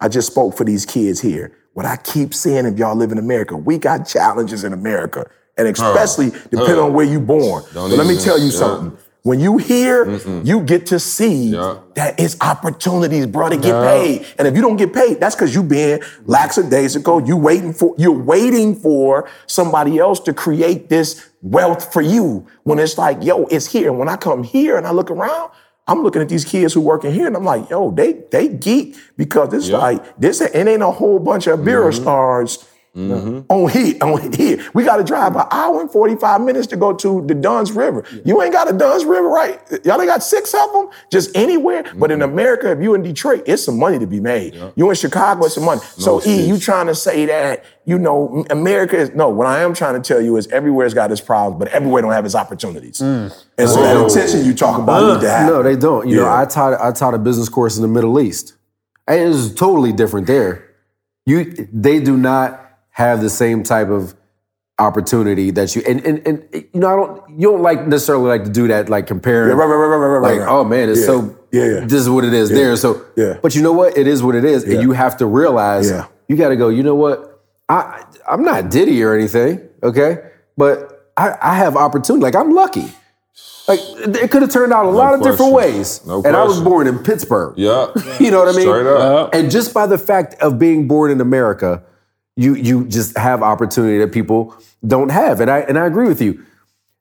I 0.00 0.08
just 0.08 0.28
spoke 0.28 0.56
for 0.56 0.64
these 0.64 0.86
kids 0.86 1.20
here. 1.20 1.56
What 1.74 1.86
I 1.86 1.96
keep 1.96 2.34
seeing, 2.34 2.66
if 2.66 2.78
y'all 2.78 2.96
live 2.96 3.12
in 3.12 3.18
America, 3.18 3.56
we 3.56 3.78
got 3.78 4.06
challenges 4.06 4.64
in 4.64 4.72
America, 4.72 5.28
and 5.58 5.68
especially 5.68 6.30
depending 6.50 6.78
on 6.78 6.92
where 6.92 7.04
you 7.04 7.20
born. 7.20 7.64
But 7.74 7.88
let 7.88 8.06
me 8.06 8.16
tell 8.18 8.38
you 8.38 8.46
yeah. 8.46 8.58
something. 8.58 8.98
When 9.24 9.40
you 9.40 9.56
hear, 9.56 10.20
you 10.44 10.60
get 10.60 10.84
to 10.86 10.98
see 11.00 11.46
Yeah. 11.46 11.76
that 11.94 12.20
it's 12.20 12.36
opportunities, 12.42 13.26
bro, 13.26 13.48
to 13.48 13.56
get 13.56 13.72
paid. 13.82 14.26
And 14.38 14.46
if 14.46 14.54
you 14.54 14.60
don't 14.60 14.76
get 14.76 14.92
paid, 14.92 15.18
that's 15.18 15.34
because 15.34 15.54
you 15.54 15.62
being 15.62 16.00
lackadaisical. 16.26 17.22
You 17.22 17.38
waiting 17.38 17.72
for 17.72 17.94
you're 17.96 18.12
waiting 18.12 18.74
for 18.74 19.26
somebody 19.46 19.98
else 19.98 20.20
to 20.20 20.34
create 20.34 20.90
this 20.90 21.24
wealth 21.40 21.90
for 21.90 22.02
you. 22.02 22.46
When 22.64 22.78
it's 22.78 22.98
like, 22.98 23.24
yo, 23.24 23.44
it's 23.44 23.64
here. 23.64 23.88
And 23.88 23.98
when 23.98 24.10
I 24.10 24.16
come 24.16 24.42
here 24.42 24.76
and 24.76 24.86
I 24.86 24.90
look 24.90 25.10
around, 25.10 25.52
I'm 25.88 26.02
looking 26.02 26.20
at 26.20 26.28
these 26.28 26.44
kids 26.44 26.74
who 26.74 26.82
work 26.82 27.04
in 27.04 27.12
here, 27.12 27.26
and 27.26 27.34
I'm 27.34 27.44
like, 27.46 27.70
yo, 27.70 27.92
they 27.92 28.24
they 28.30 28.48
geek 28.48 28.94
because 29.16 29.54
it's 29.54 29.70
Yeah. 29.70 29.78
like 29.78 30.20
this. 30.20 30.42
It 30.42 30.54
ain't 30.54 30.82
a 30.82 30.90
whole 30.90 31.18
bunch 31.18 31.46
of 31.46 31.64
beer 31.64 31.84
mm-hmm. 31.84 32.02
stars 32.02 32.58
Mm-hmm. 32.94 33.40
on 33.48 33.70
heat, 33.70 34.00
On 34.02 34.32
here, 34.32 34.64
we 34.72 34.84
got 34.84 34.98
to 34.98 35.04
drive 35.04 35.34
an 35.34 35.46
hour 35.50 35.80
and 35.80 35.90
45 35.90 36.40
minutes 36.42 36.68
to 36.68 36.76
go 36.76 36.92
to 36.92 37.24
the 37.26 37.34
Dunn's 37.34 37.72
River. 37.72 38.04
You 38.24 38.40
ain't 38.40 38.52
got 38.52 38.70
a 38.70 38.72
Dunn's 38.72 39.04
River, 39.04 39.28
right? 39.28 39.60
Y'all 39.84 40.00
ain't 40.00 40.08
got 40.08 40.22
six 40.22 40.54
of 40.54 40.72
them, 40.72 40.88
just 41.10 41.34
anywhere. 41.36 41.84
But 41.96 42.12
in 42.12 42.20
mm-hmm. 42.20 42.32
America, 42.32 42.70
if 42.70 42.80
you 42.80 42.94
in 42.94 43.02
Detroit, 43.02 43.42
it's 43.46 43.64
some 43.64 43.78
money 43.78 43.98
to 43.98 44.06
be 44.06 44.20
made. 44.20 44.54
You 44.76 44.88
in 44.88 44.96
Chicago, 44.96 45.46
it's 45.46 45.54
some 45.54 45.64
money. 45.64 45.80
so 45.98 46.22
E, 46.24 46.46
you 46.46 46.56
trying 46.58 46.86
to 46.86 46.94
say 46.94 47.26
that 47.26 47.64
you 47.84 47.98
know 47.98 48.44
America 48.50 48.96
is 48.96 49.10
no? 49.10 49.28
What 49.28 49.46
I 49.46 49.62
am 49.62 49.74
trying 49.74 50.00
to 50.00 50.06
tell 50.06 50.22
you 50.22 50.36
is 50.36 50.46
everywhere's 50.48 50.94
got 50.94 51.10
its 51.10 51.20
problems, 51.20 51.58
but 51.58 51.68
everywhere 51.68 52.00
don't 52.02 52.12
have 52.12 52.24
its 52.24 52.34
opportunities. 52.34 53.00
Mm. 53.00 53.44
And 53.58 53.68
so 53.68 53.82
that 53.82 53.96
oh. 53.96 54.06
attention 54.06 54.44
you 54.44 54.54
talk 54.54 54.80
about 54.80 55.14
need 55.14 55.20
to 55.22 55.30
happen. 55.30 55.54
No, 55.54 55.62
they 55.62 55.76
don't. 55.76 56.08
You 56.08 56.16
know, 56.16 56.32
I 56.32 56.44
taught 56.44 56.80
I 56.80 56.92
taught 56.92 57.14
a 57.14 57.18
business 57.18 57.48
course 57.48 57.76
in 57.76 57.82
the 57.82 57.88
Middle 57.88 58.20
East. 58.20 58.54
And 59.06 59.20
it 59.20 59.26
was 59.26 59.54
totally 59.54 59.92
different 59.92 60.26
there. 60.26 60.70
You 61.26 61.68
they 61.72 62.00
do 62.00 62.16
not 62.16 62.63
have 62.94 63.20
the 63.20 63.30
same 63.30 63.62
type 63.62 63.88
of 63.88 64.14
opportunity 64.80 65.52
that 65.52 65.76
you 65.76 65.82
and 65.86 66.04
and, 66.04 66.26
and 66.26 66.48
you 66.52 66.80
know 66.80 66.88
I 66.88 66.96
don't 66.96 67.38
you 67.40 67.48
don't 67.52 67.62
like 67.62 67.86
necessarily 67.86 68.26
like 68.26 68.42
to 68.44 68.50
do 68.50 68.66
that 68.68 68.88
like 68.88 69.06
comparing 69.06 69.50
Yeah, 69.50 69.54
right, 69.54 69.66
right, 69.66 69.76
right, 69.76 69.96
right, 69.96 70.06
right, 70.18 70.22
like 70.32 70.40
right. 70.40 70.48
oh 70.48 70.64
man 70.64 70.88
it's 70.90 71.00
Yeah. 71.00 71.06
so 71.06 71.38
Yeah, 71.52 71.64
yeah. 71.64 71.80
this 71.86 72.00
is 72.00 72.10
what 72.10 72.24
it 72.24 72.34
is 72.34 72.50
there 72.50 72.74
so 72.76 73.00
Yeah. 73.14 73.38
but 73.40 73.54
you 73.54 73.62
know 73.62 73.72
what 73.72 73.96
it 73.96 74.08
is 74.08 74.20
what 74.20 74.34
it 74.34 74.44
is 74.44 74.64
Yeah. 74.66 74.74
and 74.74 74.82
you 74.82 74.90
have 74.92 75.16
to 75.18 75.26
realize 75.26 75.88
Yeah. 75.90 76.06
you 76.28 76.36
got 76.36 76.48
to 76.48 76.56
go 76.56 76.70
you 76.70 76.82
know 76.82 76.96
what 76.96 77.40
I 77.68 78.02
I'm 78.28 78.42
not 78.42 78.68
Diddy 78.68 79.00
or 79.04 79.14
anything 79.14 79.60
okay 79.82 80.18
but 80.56 81.08
I 81.16 81.36
I 81.40 81.54
have 81.54 81.76
opportunity 81.76 82.24
like 82.24 82.34
I'm 82.34 82.50
lucky 82.52 82.92
like 83.68 83.78
it 84.24 84.30
could 84.32 84.42
have 84.42 84.50
turned 84.50 84.72
out 84.72 84.86
a 84.86 84.90
lot 84.90 85.14
of 85.14 85.22
different 85.22 85.52
ways 85.52 86.04
No 86.04 86.20
and 86.24 86.34
I 86.34 86.42
was 86.42 86.60
born 86.60 86.88
in 86.88 86.98
Pittsburgh 86.98 87.54
Yeah. 87.56 87.92
you 88.18 88.32
know 88.32 88.40
what 88.40 88.48
I 88.48 88.56
mean? 88.58 88.66
Straight 88.66 88.86
up. 88.88 89.32
And 89.36 89.52
just 89.52 89.72
by 89.72 89.86
the 89.86 89.98
fact 89.98 90.34
of 90.42 90.58
being 90.58 90.88
born 90.88 91.12
in 91.12 91.20
America, 91.20 91.82
you 92.36 92.54
you 92.54 92.86
just 92.86 93.16
have 93.16 93.42
opportunity 93.42 93.98
that 93.98 94.12
people 94.12 94.56
don't 94.86 95.10
have. 95.10 95.40
And 95.40 95.50
I 95.50 95.60
and 95.60 95.78
I 95.78 95.86
agree 95.86 96.08
with 96.08 96.20
you. 96.20 96.44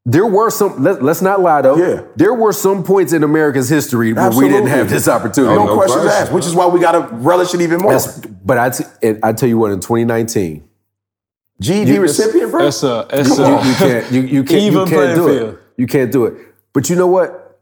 There 0.05 0.27
were 0.27 0.49
some. 0.49 0.84
Let, 0.84 1.01
us 1.01 1.21
not 1.21 1.39
lie 1.39 1.61
though. 1.61 1.77
Yeah. 1.77 2.03
There 2.17 2.34
were 2.34 2.51
some 2.51 2.84
points 2.84 3.13
in 3.13 3.23
America's 3.23 3.69
history 3.69 4.11
where 4.11 4.31
we 4.31 4.49
didn't 4.49 4.67
have 4.67 4.89
this 4.89 5.07
opportunity. 5.07 5.55
No, 5.55 5.65
no 5.65 5.75
questions 5.75 6.01
question. 6.03 6.23
asked, 6.23 6.34
which 6.34 6.45
is 6.45 6.53
why 6.53 6.67
we 6.67 6.81
got 6.81 6.91
to 6.91 7.15
relish 7.15 7.53
it 7.53 7.61
even 7.61 7.79
more. 7.79 7.93
That's- 7.93 8.19
but 8.43 8.57
I, 8.57 8.69
t- 8.71 8.84
and 9.01 9.19
I 9.23 9.31
tell 9.31 9.47
you 9.47 9.57
what, 9.57 9.71
in 9.71 9.79
2019, 9.79 10.67
GED 11.61 11.99
recipient, 11.99 12.51
bro. 12.51 12.63
That's 12.65 12.84
a 12.84 13.07
that's 13.09 13.38
you, 13.38 13.43
a 13.45 13.65
you 13.65 13.75
can't 13.75 14.11
you, 14.11 14.21
you 14.21 14.43
can't 14.43 14.61
Even 14.63 14.79
you 14.79 14.86
can't 14.88 15.15
do 15.15 15.27
field. 15.27 15.53
it. 15.53 15.59
You 15.77 15.88
can't 15.88 16.11
do 16.11 16.25
it. 16.25 16.34
But 16.73 16.89
you 16.89 16.97
know 16.97 17.07
what? 17.07 17.61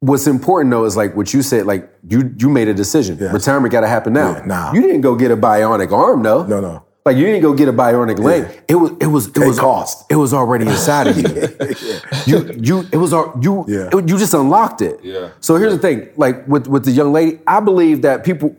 What's 0.00 0.26
important 0.26 0.72
though 0.72 0.84
is 0.84 0.96
like 0.96 1.14
what 1.16 1.32
you 1.32 1.42
said. 1.42 1.66
Like 1.66 1.88
you 2.08 2.34
you 2.36 2.48
made 2.48 2.66
a 2.66 2.74
decision. 2.74 3.16
Retirement 3.18 3.70
got 3.70 3.82
to 3.82 3.88
happen 3.88 4.12
now. 4.12 4.32
Yeah, 4.38 4.44
nah. 4.44 4.72
You 4.72 4.82
didn't 4.82 5.02
go 5.02 5.14
get 5.14 5.30
a 5.30 5.36
bionic 5.36 5.92
arm 5.92 6.24
though. 6.24 6.44
No, 6.44 6.60
no. 6.60 6.85
Like 7.06 7.16
you 7.18 7.24
didn't 7.24 7.42
go 7.42 7.54
get 7.54 7.68
a 7.68 7.72
bionic 7.72 8.18
leg. 8.18 8.62
It 8.66 8.74
was 8.74 8.90
it 9.00 9.06
was 9.06 9.28
it 9.28 9.34
Pay 9.34 9.46
was 9.46 9.60
cost. 9.60 10.04
It 10.10 10.16
was 10.16 10.34
already 10.34 10.66
inside 10.66 11.06
of 11.06 11.16
you. 11.16 11.28
You 12.26 12.36
you 12.60 12.84
it 12.92 12.96
was 12.96 13.12
al- 13.12 13.32
you 13.40 13.64
Yeah. 13.68 13.90
it- 13.96 14.08
you 14.10 14.18
just 14.18 14.34
unlocked 14.34 14.82
it. 14.82 14.98
Yeah. 15.04 15.28
So 15.40 15.54
here's 15.54 15.72
the 15.72 15.78
thing. 15.78 16.08
Like 16.16 16.46
with 16.48 16.66
with 16.66 16.84
the 16.84 16.90
young 16.90 17.12
lady, 17.12 17.38
I 17.46 17.60
believe 17.60 18.02
that 18.02 18.24
people. 18.24 18.56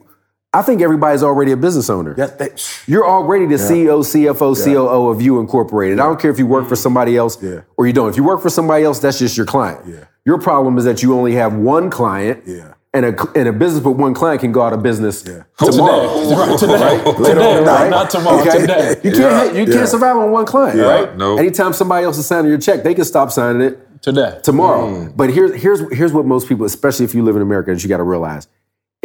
I 0.54 0.62
think 0.62 0.82
everybody's 0.82 1.24
already 1.24 1.52
a 1.52 1.58
business 1.58 1.90
owner. 1.90 2.16
Yeah, 2.18 2.28
that- 2.40 2.64
You're 2.88 3.06
already 3.06 3.46
the 3.48 3.60
CEO, 3.60 4.02
CFO, 4.02 4.56
COO 4.64 5.10
of 5.10 5.22
you 5.22 5.40
incorporated. 5.42 6.00
I 6.00 6.06
don't 6.06 6.20
care 6.20 6.32
if 6.32 6.40
you 6.40 6.48
work 6.48 6.68
for 6.70 6.76
mm. 6.76 6.86
somebody 6.86 7.18
else 7.18 7.38
Yeah. 7.44 7.62
or 7.76 7.86
you 7.86 7.92
don't. 7.92 8.10
If 8.10 8.16
you 8.16 8.24
work 8.24 8.42
for 8.42 8.50
somebody 8.50 8.86
else, 8.86 9.00
that's 9.00 9.20
just 9.20 9.36
your 9.36 9.46
client. 9.46 9.82
Yeah. 9.86 10.06
Your 10.26 10.40
problem 10.40 10.78
is 10.78 10.86
that 10.86 11.04
you 11.04 11.14
only 11.14 11.34
have 11.36 11.54
one 11.54 11.90
client. 11.90 12.44
Yeah. 12.46 12.74
And 12.98 13.06
a, 13.06 13.32
and 13.36 13.48
a 13.48 13.54
business 13.54 13.84
with 13.84 13.96
one 13.96 14.16
client 14.16 14.42
can 14.42 14.52
go 14.52 14.64
out 14.64 14.74
of 14.74 14.82
business 14.82 15.24
Yeah. 15.24 15.44
tomorrow. 15.60 16.08
right 16.36 16.58
today, 16.58 16.98
Later 17.06 17.36
today, 17.36 17.58
on, 17.60 17.64
right? 17.64 17.82
right? 17.82 17.90
Not 17.92 18.10
tomorrow, 18.10 18.42
Okay? 18.42 18.62
today. 18.62 18.96
You 19.04 19.12
can't 19.12 19.54
Yeah. 19.54 19.62
you 19.62 19.72
can't 19.72 19.88
survive 19.88 20.18
on 20.18 20.32
one 20.32 20.46
client, 20.48 20.80
Yeah. 20.80 20.86
right? 20.86 21.16
Nope. 21.16 21.38
Anytime 21.40 21.74
somebody 21.74 22.06
else 22.06 22.18
is 22.18 22.26
signing 22.26 22.50
your 22.50 22.60
check, 22.60 22.82
they 22.84 22.96
can 22.96 23.06
stop 23.06 23.32
signing 23.32 23.62
it 23.62 24.02
Today. 24.02 24.40
tomorrow. 24.42 24.88
Mm. 24.88 25.14
But 25.16 25.30
here's 25.30 25.54
here's 25.62 25.80
here's 25.96 26.12
what 26.12 26.26
most 26.26 26.48
people, 26.50 26.66
especially 26.66 27.06
if 27.06 27.14
you 27.14 27.24
live 27.24 27.36
in 27.36 27.44
America, 27.44 27.72
that 27.72 27.84
you 27.84 27.88
got 27.90 27.98
to 27.98 28.04
realize. 28.04 28.48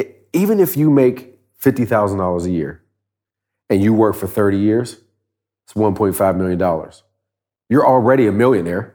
I- 0.00 0.08
Even 0.32 0.58
if 0.58 0.74
you 0.74 0.88
make 0.88 1.38
fifty 1.58 1.84
thousand 1.84 2.16
dollars 2.16 2.46
a 2.46 2.50
year, 2.50 2.80
and 3.68 3.82
you 3.82 3.92
work 3.92 4.14
for 4.16 4.26
thirty 4.26 4.56
years, 4.58 4.96
it's 5.66 5.76
one 5.76 5.94
point 5.94 6.16
five 6.16 6.34
million 6.38 6.58
dollars. 6.58 7.02
You're 7.68 7.86
already 7.86 8.26
a 8.26 8.32
millionaire. 8.32 8.94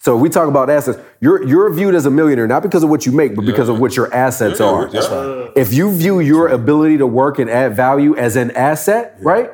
So 0.00 0.14
if 0.16 0.22
we 0.22 0.28
talk 0.28 0.48
about 0.48 0.70
assets, 0.70 0.98
you're 1.20 1.42
you're 1.44 1.72
viewed 1.72 1.94
as 1.94 2.06
a 2.06 2.10
millionaire 2.10 2.46
not 2.46 2.62
because 2.62 2.82
of 2.84 2.90
what 2.90 3.04
you 3.04 3.12
make, 3.12 3.34
but 3.34 3.44
because 3.44 3.68
of 3.68 3.80
what 3.80 3.96
your 3.96 4.12
assets 4.14 4.60
are. 4.60 4.88
That's 4.88 5.08
right. 5.08 5.50
If 5.56 5.72
you 5.72 5.90
view 5.92 6.20
your 6.20 6.48
ability 6.48 6.98
to 6.98 7.06
work 7.06 7.38
and 7.40 7.50
add 7.50 7.74
value 7.74 8.16
as 8.16 8.36
an 8.36 8.52
asset, 8.52 9.16
right? 9.20 9.50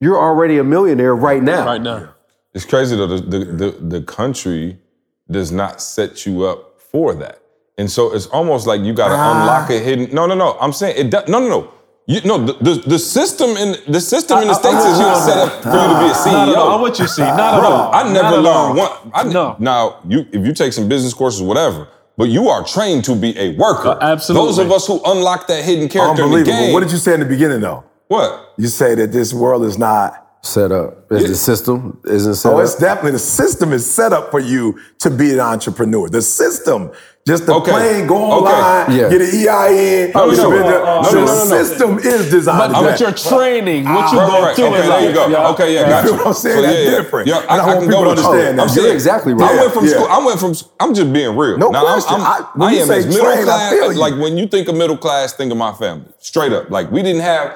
You're 0.00 0.18
already 0.18 0.58
a 0.58 0.64
millionaire 0.64 1.14
right 1.14 1.42
now. 1.42 1.64
Right 1.64 1.80
now. 1.80 2.14
It's 2.52 2.64
crazy 2.64 2.96
though. 2.96 3.06
The, 3.06 3.20
the 3.20 3.38
the 3.44 3.70
the 3.98 4.02
country 4.02 4.78
does 5.30 5.52
not 5.52 5.80
set 5.80 6.26
you 6.26 6.44
up 6.44 6.80
for 6.80 7.14
that, 7.14 7.38
and 7.78 7.90
so 7.90 8.12
it's 8.12 8.26
almost 8.26 8.66
like 8.66 8.80
you 8.82 8.92
got 8.92 9.08
to 9.08 9.14
Ah. 9.16 9.40
unlock 9.40 9.70
a 9.70 9.78
hidden. 9.78 10.12
No, 10.14 10.26
no, 10.26 10.34
no. 10.34 10.56
I'm 10.60 10.72
saying 10.72 10.96
it. 10.98 11.10
does- 11.10 11.28
No, 11.28 11.38
no, 11.38 11.48
no. 11.48 11.70
You 12.06 12.20
no. 12.24 12.38
The, 12.44 12.52
the, 12.54 12.82
the 12.90 12.98
system 12.98 13.50
in 13.56 13.76
the 13.90 14.00
system 14.00 14.38
in 14.40 14.48
the 14.48 14.52
I- 14.54 14.56
I- 14.56 14.60
states 14.60 14.84
I'm 14.84 14.92
is 14.92 14.98
you 14.98 15.04
not 15.06 15.26
set 15.26 15.38
up 15.38 15.62
for 15.62 15.68
you 15.70 15.88
to 15.94 15.98
be 16.00 16.10
a 16.10 16.14
CEO. 16.14 16.32
Not 16.32 16.48
at 16.50 16.54
all. 16.56 16.74
I'm 16.74 16.80
what 16.82 16.98
you 16.98 17.06
see. 17.08 17.22
Not 17.22 17.54
at 17.58 17.64
all. 17.64 17.94
I 17.94 18.02
never 18.12 18.22
Not 18.22 18.34
at 18.34 18.40
learned 18.40 18.46
all. 18.46 18.74
one. 18.76 19.10
I, 19.14 19.22
No. 19.24 19.56
Now, 19.58 20.00
you 20.06 20.26
if 20.32 20.46
you 20.46 20.52
take 20.52 20.72
some 20.74 20.86
business 20.88 21.14
courses, 21.14 21.40
whatever, 21.40 21.88
but 22.18 22.28
you 22.28 22.48
are 22.48 22.62
trained 22.64 23.04
to 23.06 23.16
be 23.16 23.36
a 23.38 23.56
worker. 23.56 23.88
Uh, 23.90 23.98
absolutely. 24.12 24.48
Those 24.48 24.58
of 24.58 24.70
us 24.70 24.86
who 24.86 25.00
unlock 25.06 25.46
that 25.46 25.64
hidden 25.64 25.88
character 25.88 26.24
in 26.24 26.30
the 26.30 26.36
Unbelievable. 26.36 26.52
game. 26.58 26.72
What 26.74 26.80
did 26.80 26.92
you 26.92 26.98
say 26.98 27.14
in 27.14 27.20
the 27.20 27.26
beginning, 27.26 27.60
though? 27.62 27.84
What? 28.08 28.52
You 28.58 28.68
say 28.68 28.94
that 28.96 29.10
this 29.12 29.32
world 29.32 29.64
is 29.64 29.78
not. 29.78 30.20
Set 30.42 30.72
up. 30.72 31.10
Is 31.10 31.26
the 31.26 31.34
system 31.36 31.98
isn't 32.04 32.34
set 32.34 32.50
Oh, 32.50 32.56
up? 32.56 32.58
Oh, 32.58 32.62
it's 32.64 32.74
definitely 32.74 33.12
the 33.12 33.18
system 33.18 33.72
is 33.72 33.90
set 33.90 34.12
up 34.12 34.30
for 34.30 34.40
you 34.40 34.78
to 34.98 35.08
be 35.08 35.32
an 35.32 35.40
entrepreneur. 35.40 36.10
The 36.10 36.20
system, 36.20 36.92
just 37.26 37.46
the 37.46 37.54
Okay. 37.54 37.70
plane, 37.72 38.06
go 38.06 38.16
Okay. 38.16 38.52
online, 38.52 38.92
Yeah. 38.98 39.08
get 39.08 39.22
an 39.22 39.30
EIN. 39.32 40.10
No, 40.14 40.26
no, 40.26 40.30
it's 40.30 40.38
no. 40.42 40.50
No, 40.50 41.00
no. 41.24 41.32
system 41.64 41.98
is 41.98 42.30
designed. 42.30 42.72
But, 42.74 42.80
to 42.80 42.84
but 42.90 43.00
your 43.00 43.12
training, 43.12 43.84
what 43.84 44.12
you 44.12 44.18
Right, 44.18 44.28
go 44.30 44.42
right, 44.42 44.54
through 44.56 44.66
okay, 44.66 44.82
in 44.82 44.88
there 44.90 45.00
you 45.08 45.12
go. 45.14 45.26
yeah. 45.28 45.48
Okay, 45.48 45.72
yeah, 45.74 45.80
You 45.80 45.86
got 45.86 46.04
know 46.04 46.10
you. 46.10 46.16
what 46.18 46.26
I'm 46.26 46.32
saying? 46.34 46.56
So, 46.56 46.62
That's 46.62 46.74
yeah, 46.76 46.84
yeah. 46.84 46.90
different. 46.98 47.26
Yeah, 47.28 47.42
I, 47.48 47.56
I 47.58 47.60
I 47.70 47.74
can 47.78 47.88
go 47.88 48.04
to 48.04 48.10
with 48.10 48.18
understand 48.18 48.60
I'm 48.60 48.66
that. 48.68 48.74
You're 48.76 48.84
saying- 48.84 48.94
exactly 48.94 49.32
I 49.32 49.36
went 49.56 49.72
from 49.72 49.84
Yeah. 49.86 49.90
school. 49.92 50.06
I 50.10 50.18
went 50.26 50.40
from. 50.40 50.54
I'm 50.80 50.94
just 50.94 51.12
being 51.14 51.34
real. 51.34 51.56
No 51.56 51.70
now, 51.70 51.80
question. 51.80 52.14
I'm, 52.14 52.20
I'm, 52.20 52.62
I- 52.62 52.66
I 52.66 52.72
am 52.74 52.90
as 52.90 53.06
middle 53.06 53.24
train, 53.24 53.44
class. 53.44 53.96
Like 53.96 54.14
when 54.18 54.36
you 54.36 54.46
think 54.46 54.68
of 54.68 54.74
middle 54.76 54.98
class, 54.98 55.32
think 55.32 55.50
of 55.50 55.56
my 55.56 55.72
family. 55.72 56.04
Straight 56.18 56.52
up. 56.52 56.68
Like 56.68 56.90
we 56.90 57.02
didn't 57.02 57.22
have 57.22 57.54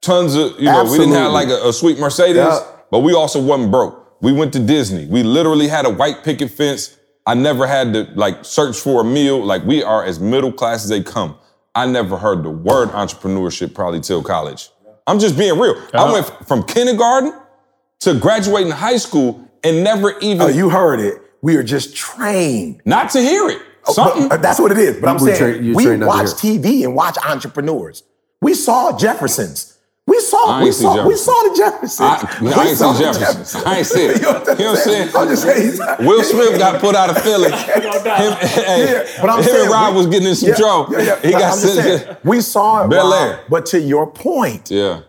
tons 0.00 0.34
of. 0.36 0.58
You 0.58 0.72
know, 0.72 0.84
we 0.84 0.96
didn't 0.96 1.12
have 1.12 1.32
like 1.32 1.48
a, 1.48 1.68
a 1.68 1.72
sweet 1.74 1.98
Mercedes, 1.98 2.60
but 2.90 3.00
we 3.00 3.12
also 3.12 3.40
wasn't 3.42 3.70
broke. 3.70 4.04
We 4.22 4.32
went 4.32 4.54
to 4.54 4.58
Disney. 4.58 5.04
We 5.04 5.22
literally 5.22 5.68
had 5.68 5.84
a 5.84 5.90
white 5.90 6.24
picket 6.24 6.50
fence. 6.50 6.96
I 7.26 7.34
never 7.34 7.66
had 7.66 7.92
to 7.94 8.08
like 8.14 8.44
search 8.44 8.76
for 8.78 9.00
a 9.00 9.04
meal. 9.04 9.44
Like 9.44 9.64
we 9.64 9.82
are 9.82 10.04
as 10.04 10.20
middle 10.20 10.52
class 10.52 10.84
as 10.84 10.90
they 10.90 11.02
come. 11.02 11.36
I 11.74 11.86
never 11.86 12.16
heard 12.16 12.42
the 12.42 12.50
word 12.50 12.88
entrepreneurship 12.90 13.74
probably 13.74 14.00
till 14.00 14.22
college. 14.22 14.70
I'm 15.06 15.18
just 15.18 15.36
being 15.36 15.58
real. 15.58 15.74
I 15.92 16.12
went 16.12 16.26
from 16.46 16.62
kindergarten 16.64 17.32
to 18.00 18.14
graduating 18.18 18.72
high 18.72 18.96
school 18.96 19.40
and 19.62 19.82
never 19.84 20.18
even 20.20 20.42
Oh, 20.42 20.48
you 20.48 20.70
heard 20.70 21.00
it. 21.00 21.20
we 21.42 21.56
are 21.56 21.62
just 21.62 21.94
trained. 21.96 22.80
Not 22.84 23.10
to 23.10 23.20
hear 23.20 23.48
it. 23.48 23.60
Something. 23.84 24.28
But, 24.28 24.38
uh, 24.38 24.42
that's 24.42 24.58
what 24.58 24.72
it 24.72 24.78
is. 24.78 24.96
But 25.00 25.08
I'm 25.10 25.16
We 25.16 25.32
saying 25.32 25.38
train- 25.38 25.64
you 25.64 25.74
we 25.76 25.84
train 25.84 26.00
not 26.00 26.06
to 26.06 26.08
watch 26.08 26.26
TV 26.40 26.82
and 26.84 26.94
watch 26.94 27.16
entrepreneurs. 27.24 28.02
We 28.40 28.54
saw 28.54 28.96
Jeffersons. 28.96 29.75
We 30.16 30.20
saw 30.22 30.62
we 30.62 30.72
see 30.72 30.82
saw 30.82 31.06
we 31.06 31.16
saw 31.16 31.42
the 31.48 31.54
Jeffersons. 31.56 32.00
I, 32.00 32.38
We 32.42 32.52
I 32.52 32.64
ain't 32.68 32.78
saw 32.78 32.92
seen 32.94 33.06
the 33.12 33.18
Jefferson. 33.18 33.62
I 33.66 33.76
ain't 33.78 33.86
see 33.86 34.04
it. 34.06 34.16
You 34.16 34.22
know 34.22 34.32
what 34.32 34.48
I'm 34.48 34.58
You 34.58 34.64
know 34.64 34.70
what 34.70 34.78
I'm 34.78 34.84
saying? 34.84 35.10
I'm 35.14 35.28
just 35.28 35.42
saying. 35.42 36.06
Will 36.06 36.24
Smith 36.24 36.58
got 36.58 36.80
put 36.80 36.94
out 36.94 37.10
of 37.10 37.18
Philly. 37.22 37.50
Him, 37.52 38.32
hey, 38.32 38.92
Yeah, 38.92 39.20
but 39.20 39.30
I'm 39.30 39.38
him 39.40 39.44
saying 39.44 39.62
and 39.64 39.70
Rob 39.70 39.92
we- 39.92 39.98
was 39.98 40.06
getting 40.06 40.28
in 40.28 40.34
some 40.36 40.48
Yeah, 40.48 40.54
trouble. 40.54 40.92
yeah, 40.94 41.02
yeah. 41.04 41.20
He 41.20 41.30
got 41.32 41.52
I'm 41.52 41.58
sent. 41.58 41.84
saying, 42.02 42.16
we 42.24 42.40
saw 42.40 42.84
it, 42.84 42.88
Bel 42.90 43.12
Air. 43.12 43.40
but 43.50 43.66
to 43.66 43.80
your 43.80 44.06
point, 44.10 44.70
Yeah. 44.70 45.00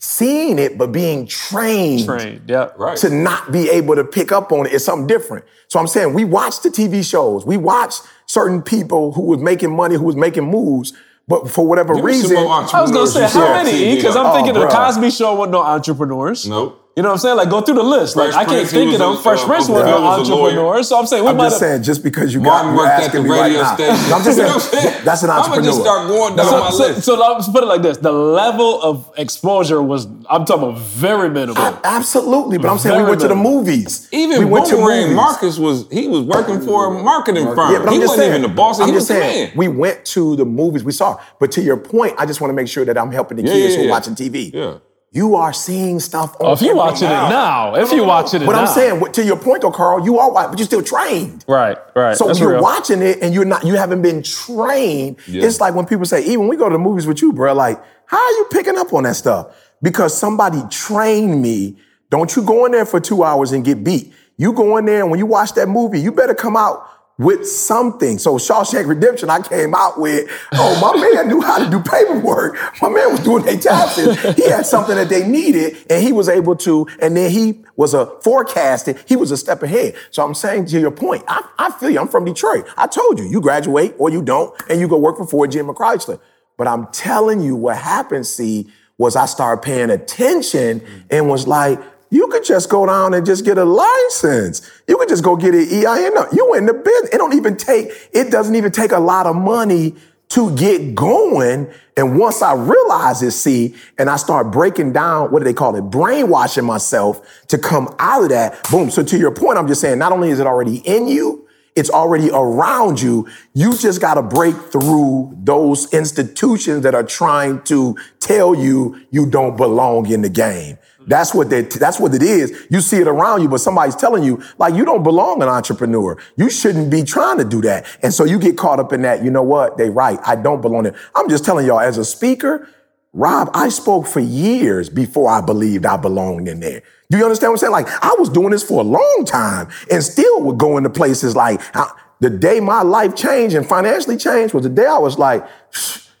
seeing 0.00 0.58
it 0.58 0.76
but 0.78 0.90
being 0.92 1.26
trained, 1.26 2.04
Trained, 2.06 2.42
yeah. 2.48 2.68
Right. 2.76 2.96
to 2.98 3.10
not 3.10 3.52
be 3.52 3.68
able 3.70 3.94
to 3.96 4.04
pick 4.04 4.32
up 4.32 4.50
on 4.52 4.66
it 4.66 4.72
is 4.72 4.84
something 4.84 5.06
different. 5.06 5.44
So 5.68 5.78
I'm 5.78 5.86
saying 5.86 6.14
we 6.14 6.24
watched 6.24 6.62
the 6.64 6.70
TV 6.70 7.02
shows, 7.08 7.44
we 7.46 7.56
watched 7.56 8.02
certain 8.26 8.62
people 8.62 9.12
who 9.12 9.22
was 9.22 9.38
making 9.40 9.74
money, 9.74 9.94
who 9.96 10.04
was 10.04 10.16
making 10.16 10.44
moves, 10.44 10.92
but 11.28 11.50
for 11.50 11.66
whatever 11.66 11.94
Give 11.94 12.04
me 12.04 12.14
some 12.14 12.30
reason, 12.30 12.46
I 12.46 12.80
was 12.82 12.90
gonna 12.90 13.06
say 13.06 13.28
how 13.28 13.52
many? 13.62 13.94
Because. 13.96 14.16
I'm 14.16 14.34
thinking 14.34 14.56
Oh, 14.56 14.60
the. 14.62 14.68
Cosby 14.68 15.10
Show 15.10 15.34
wasn't 15.34 15.52
no 15.52 15.62
entrepreneurs. 15.62 16.48
Nope. 16.48 16.87
You 16.98 17.02
know 17.02 17.10
what 17.10 17.14
I'm 17.14 17.18
saying? 17.20 17.36
Like 17.36 17.48
go 17.48 17.60
through 17.60 17.76
the 17.76 17.84
list. 17.84 18.16
Like 18.16 18.32
Fresh 18.32 18.34
I 18.34 18.44
can't 18.44 18.68
Prince, 18.68 18.70
think 18.72 18.92
of 18.94 18.98
them. 18.98 19.12
a- 19.12 19.22
Fresh 19.22 19.42
uh, 19.42 19.46
Prince 19.46 19.68
Uncle 19.70 19.74
wasn't 19.84 19.90
no 19.94 19.98
Phil 20.02 20.18
was 20.18 20.28
a 20.28 20.34
lawyer. 20.34 20.42
entrepreneur. 20.50 20.82
So 20.82 20.98
I'm 20.98 21.06
saying 21.06 21.22
we 21.22 21.30
I'm 21.30 21.36
might 21.36 21.44
just 21.54 21.60
have. 21.60 21.70
saying, 21.70 21.82
just 21.84 22.02
because 22.02 22.34
you 22.34 22.40
Martin 22.40 22.66
got 22.66 22.72
you 22.74 22.78
worked 22.78 22.90
at 22.90 23.02
asking 23.04 23.22
the 23.22 23.28
me 23.28 23.34
right 23.38 23.42
radio 23.46 23.62
now, 23.62 23.74
station. 23.78 24.12
I'm 24.12 24.22
just 24.26 24.36
You 24.38 24.42
know 24.42 24.48
what 24.54 24.62
saying 24.62 24.82
I'm 24.82 24.90
saying? 24.90 25.04
that's 25.04 25.22
an 25.22 25.30
entrepreneur. 25.30 25.62
I'ma 25.62 25.66
just 25.70 25.80
start 25.80 26.08
going 26.08 26.36
down 26.36 26.46
So, 26.50 26.58
my 26.60 26.70
so, 26.70 26.86
list. 26.88 27.02
so 27.06 27.14
let's 27.14 27.48
put 27.54 27.62
it 27.62 27.66
like 27.66 27.82
this: 27.82 27.96
the 27.98 28.10
level 28.10 28.82
of 28.82 29.10
exposure 29.16 29.80
was, 29.80 30.06
I'm 30.28 30.44
talking 30.44 30.64
about 30.64 30.78
very 30.80 31.30
minimal. 31.30 31.62
A- 31.62 31.80
Absolutely, 31.84 32.58
but 32.58 32.68
I'm 32.68 32.78
saying 32.78 32.96
we 32.96 33.02
Very 33.02 33.10
went 33.10 33.20
to 33.22 33.28
the 33.28 33.36
movies. 33.36 34.08
Even 34.10 34.38
we 34.40 34.44
went 34.46 34.66
to 34.66 34.76
movies. 34.76 35.14
Marcus 35.14 35.56
was 35.56 35.86
he 35.92 36.08
was 36.08 36.22
working 36.22 36.60
for 36.62 36.86
a 36.86 37.02
marketing 37.02 37.46
firm. 37.54 37.72
Yeah, 37.72 37.78
but 37.78 37.88
I'm 37.88 37.92
he 37.94 37.98
just 38.00 38.08
wasn't 38.10 38.18
saying, 38.18 38.30
even 38.40 38.42
the 38.42 38.56
boss. 38.56 38.80
I'm 38.80 38.88
he 38.88 38.94
just 38.94 39.08
was 39.08 39.18
saying, 39.22 39.52
we 39.56 39.68
went 39.68 40.04
to 40.06 40.34
the 40.34 40.44
movies 40.44 40.82
we 40.82 40.90
saw. 40.90 41.20
But 41.38 41.52
to 41.52 41.62
your 41.62 41.76
point, 41.76 42.14
I 42.18 42.26
just 42.26 42.40
want 42.40 42.50
to 42.50 42.54
make 42.54 42.66
sure 42.66 42.84
that 42.84 42.98
I'm 42.98 43.12
helping 43.12 43.36
the 43.36 43.44
kids 43.44 43.76
who 43.76 43.86
are 43.86 43.90
watching 43.90 44.16
TV. 44.16 44.52
Yeah. 44.52 44.78
You 45.10 45.36
are 45.36 45.54
seeing 45.54 46.00
stuff 46.00 46.36
on 46.38 46.46
Oh, 46.48 46.52
if 46.52 46.60
you're 46.60 46.74
watching 46.76 47.08
it 47.08 47.10
now, 47.10 47.74
if 47.76 47.90
you're 47.92 48.04
watching 48.06 48.42
it 48.42 48.46
But 48.46 48.52
now, 48.52 48.60
I'm 48.62 48.66
saying, 48.66 49.00
what- 49.00 49.14
to 49.14 49.24
your 49.24 49.38
point 49.38 49.62
though, 49.62 49.70
Carl, 49.70 50.04
you 50.04 50.18
are 50.18 50.30
watching, 50.30 50.50
but 50.50 50.58
you're 50.58 50.66
still 50.66 50.82
trained. 50.82 51.44
right, 51.48 51.78
right. 51.94 52.14
So 52.16 52.26
That's 52.26 52.38
you're 52.38 52.52
real. 52.52 52.62
watching 52.62 53.00
it 53.00 53.18
and 53.22 53.32
you're 53.32 53.46
not, 53.46 53.64
you 53.64 53.74
haven't 53.76 54.02
been 54.02 54.22
trained. 54.22 55.16
Yeah. 55.26 55.46
It's 55.46 55.60
like 55.60 55.74
when 55.74 55.86
people 55.86 56.04
say, 56.04 56.22
even 56.24 56.46
we 56.46 56.56
go 56.56 56.68
to 56.68 56.74
the 56.74 56.78
movies 56.78 57.06
with 57.06 57.22
you, 57.22 57.32
bro, 57.32 57.54
like, 57.54 57.82
how 58.04 58.18
are 58.18 58.32
you 58.32 58.46
picking 58.50 58.76
up 58.76 58.92
on 58.92 59.04
that 59.04 59.16
stuff? 59.16 59.46
Because 59.82 60.16
somebody 60.16 60.60
trained 60.70 61.40
me. 61.40 61.76
Don't 62.10 62.34
you 62.36 62.42
go 62.42 62.66
in 62.66 62.72
there 62.72 62.84
for 62.86 63.00
two 63.00 63.22
hours 63.24 63.52
and 63.52 63.64
get 63.64 63.82
beat. 63.82 64.12
You 64.36 64.52
go 64.52 64.76
in 64.76 64.84
there 64.84 65.00
and 65.02 65.10
when 65.10 65.18
you 65.18 65.26
watch 65.26 65.54
that 65.54 65.68
movie, 65.68 66.00
you 66.00 66.12
better 66.12 66.34
come 66.34 66.56
out 66.56 66.86
with 67.18 67.46
something. 67.46 68.16
So 68.16 68.36
Shawshank 68.36 68.86
Redemption, 68.86 69.28
I 69.28 69.40
came 69.40 69.74
out 69.74 69.98
with, 69.98 70.30
oh, 70.52 70.78
my 70.80 71.00
man 71.00 71.28
knew 71.28 71.40
how 71.40 71.58
to 71.58 71.68
do 71.68 71.80
paperwork. 71.80 72.56
My 72.80 72.88
man 72.88 73.10
was 73.10 73.20
doing 73.20 73.44
their 73.44 73.58
taxes. 73.58 74.16
He 74.38 74.48
had 74.48 74.66
something 74.66 74.94
that 74.94 75.08
they 75.08 75.26
needed 75.26 75.76
and 75.90 76.02
he 76.02 76.12
was 76.12 76.28
able 76.28 76.54
to, 76.56 76.86
and 77.00 77.16
then 77.16 77.30
he 77.30 77.64
was 77.76 77.92
a 77.92 78.06
forecasting, 78.20 78.96
he 79.06 79.16
was 79.16 79.32
a 79.32 79.36
step 79.36 79.62
ahead. 79.62 79.96
So 80.10 80.24
I'm 80.24 80.34
saying 80.34 80.66
to 80.66 80.80
your 80.80 80.90
point, 80.92 81.24
I, 81.26 81.46
I 81.58 81.72
feel 81.72 81.90
you, 81.90 81.98
I'm 81.98 82.08
from 82.08 82.24
Detroit. 82.24 82.68
I 82.76 82.86
told 82.86 83.18
you, 83.18 83.24
you 83.24 83.40
graduate 83.40 83.94
or 83.98 84.10
you 84.10 84.22
don't, 84.22 84.54
and 84.70 84.80
you 84.80 84.86
go 84.86 84.96
work 84.96 85.16
for 85.16 85.26
Ford, 85.26 85.50
GM, 85.50 85.68
or 85.68 85.74
Chrysler. 85.74 86.20
But 86.56 86.68
I'm 86.68 86.86
telling 86.88 87.40
you 87.40 87.56
what 87.56 87.76
happened, 87.76 88.26
see, 88.26 88.70
was 88.96 89.16
I 89.16 89.26
started 89.26 89.62
paying 89.62 89.90
attention 89.90 90.82
and 91.10 91.28
was 91.28 91.46
like, 91.46 91.80
you 92.10 92.26
could 92.28 92.44
just 92.44 92.70
go 92.70 92.86
down 92.86 93.14
and 93.14 93.26
just 93.26 93.44
get 93.44 93.58
a 93.58 93.64
license. 93.64 94.68
You 94.86 94.96
could 94.96 95.08
just 95.08 95.22
go 95.22 95.36
get 95.36 95.54
an 95.54 95.60
EIN. 95.60 96.14
No, 96.14 96.26
You 96.32 96.54
in 96.54 96.66
the 96.66 96.74
business. 96.74 97.10
It 97.12 97.18
don't 97.18 97.34
even 97.34 97.56
take, 97.56 97.90
it 98.12 98.30
doesn't 98.30 98.54
even 98.54 98.72
take 98.72 98.92
a 98.92 99.00
lot 99.00 99.26
of 99.26 99.36
money 99.36 99.94
to 100.30 100.54
get 100.56 100.94
going. 100.94 101.70
And 101.96 102.18
once 102.18 102.42
I 102.42 102.54
realize 102.54 103.22
it, 103.22 103.32
see, 103.32 103.74
and 103.98 104.10
I 104.10 104.16
start 104.16 104.50
breaking 104.52 104.92
down, 104.92 105.30
what 105.30 105.40
do 105.40 105.44
they 105.44 105.54
call 105.54 105.74
it? 105.76 105.82
Brainwashing 105.82 106.64
myself 106.64 107.46
to 107.48 107.58
come 107.58 107.94
out 107.98 108.22
of 108.22 108.28
that. 108.30 108.62
Boom. 108.70 108.90
So 108.90 109.02
to 109.02 109.18
your 109.18 109.30
point, 109.30 109.58
I'm 109.58 109.66
just 109.66 109.80
saying, 109.80 109.98
not 109.98 110.12
only 110.12 110.30
is 110.30 110.38
it 110.38 110.46
already 110.46 110.76
in 110.78 111.08
you, 111.08 111.47
it's 111.78 111.90
already 111.90 112.28
around 112.30 113.00
you. 113.00 113.28
You 113.54 113.76
just 113.76 114.00
got 114.00 114.14
to 114.14 114.22
break 114.22 114.56
through 114.56 115.38
those 115.44 115.92
institutions 115.94 116.82
that 116.82 116.94
are 116.94 117.04
trying 117.04 117.62
to 117.64 117.96
tell 118.18 118.54
you 118.54 119.00
you 119.10 119.30
don't 119.30 119.56
belong 119.56 120.10
in 120.10 120.22
the 120.22 120.28
game. 120.28 120.76
That's 121.06 121.32
what 121.32 121.48
they, 121.48 121.62
that's 121.62 121.98
what 121.98 122.12
it 122.14 122.22
is. 122.22 122.66
You 122.68 122.80
see 122.80 122.98
it 122.98 123.08
around 123.08 123.42
you, 123.42 123.48
but 123.48 123.58
somebody's 123.58 123.96
telling 123.96 124.24
you 124.24 124.42
like 124.58 124.74
you 124.74 124.84
don't 124.84 125.02
belong 125.02 125.40
an 125.40 125.48
entrepreneur. 125.48 126.18
You 126.36 126.50
shouldn't 126.50 126.90
be 126.90 127.02
trying 127.02 127.38
to 127.38 127.44
do 127.44 127.62
that. 127.62 127.86
And 128.02 128.12
so 128.12 128.24
you 128.24 128.38
get 128.38 128.58
caught 128.58 128.78
up 128.80 128.92
in 128.92 129.02
that. 129.02 129.24
You 129.24 129.30
know 129.30 129.42
what? 129.42 129.78
They 129.78 129.88
right. 129.88 130.18
I 130.26 130.36
don't 130.36 130.60
belong 130.60 130.82
there. 130.82 130.96
I'm 131.14 131.30
just 131.30 131.44
telling 131.44 131.66
y'all 131.66 131.80
as 131.80 131.96
a 131.96 132.04
speaker, 132.04 132.68
Rob, 133.14 133.50
I 133.54 133.70
spoke 133.70 134.06
for 134.06 134.20
years 134.20 134.90
before 134.90 135.30
I 135.30 135.40
believed 135.40 135.86
I 135.86 135.96
belonged 135.96 136.46
in 136.46 136.60
there. 136.60 136.82
Do 137.10 137.16
you 137.16 137.24
understand 137.24 137.52
what 137.52 137.56
I'm 137.56 137.58
saying? 137.58 137.72
Like 137.72 137.88
I 138.04 138.14
was 138.18 138.28
doing 138.28 138.50
this 138.50 138.62
for 138.62 138.80
a 138.80 138.84
long 138.84 139.24
time 139.26 139.68
and 139.90 140.02
still 140.02 140.42
would 140.42 140.58
go 140.58 140.76
into 140.76 140.90
places 140.90 141.34
like 141.34 141.60
I- 141.74 141.90
the 142.20 142.28
day 142.30 142.58
my 142.60 142.82
life 142.82 143.14
changed 143.14 143.54
and 143.54 143.64
financially 143.66 144.16
changed 144.16 144.52
was 144.52 144.64
the 144.64 144.68
day 144.68 144.86
I 144.86 144.98
was 144.98 145.18
like, 145.18 145.46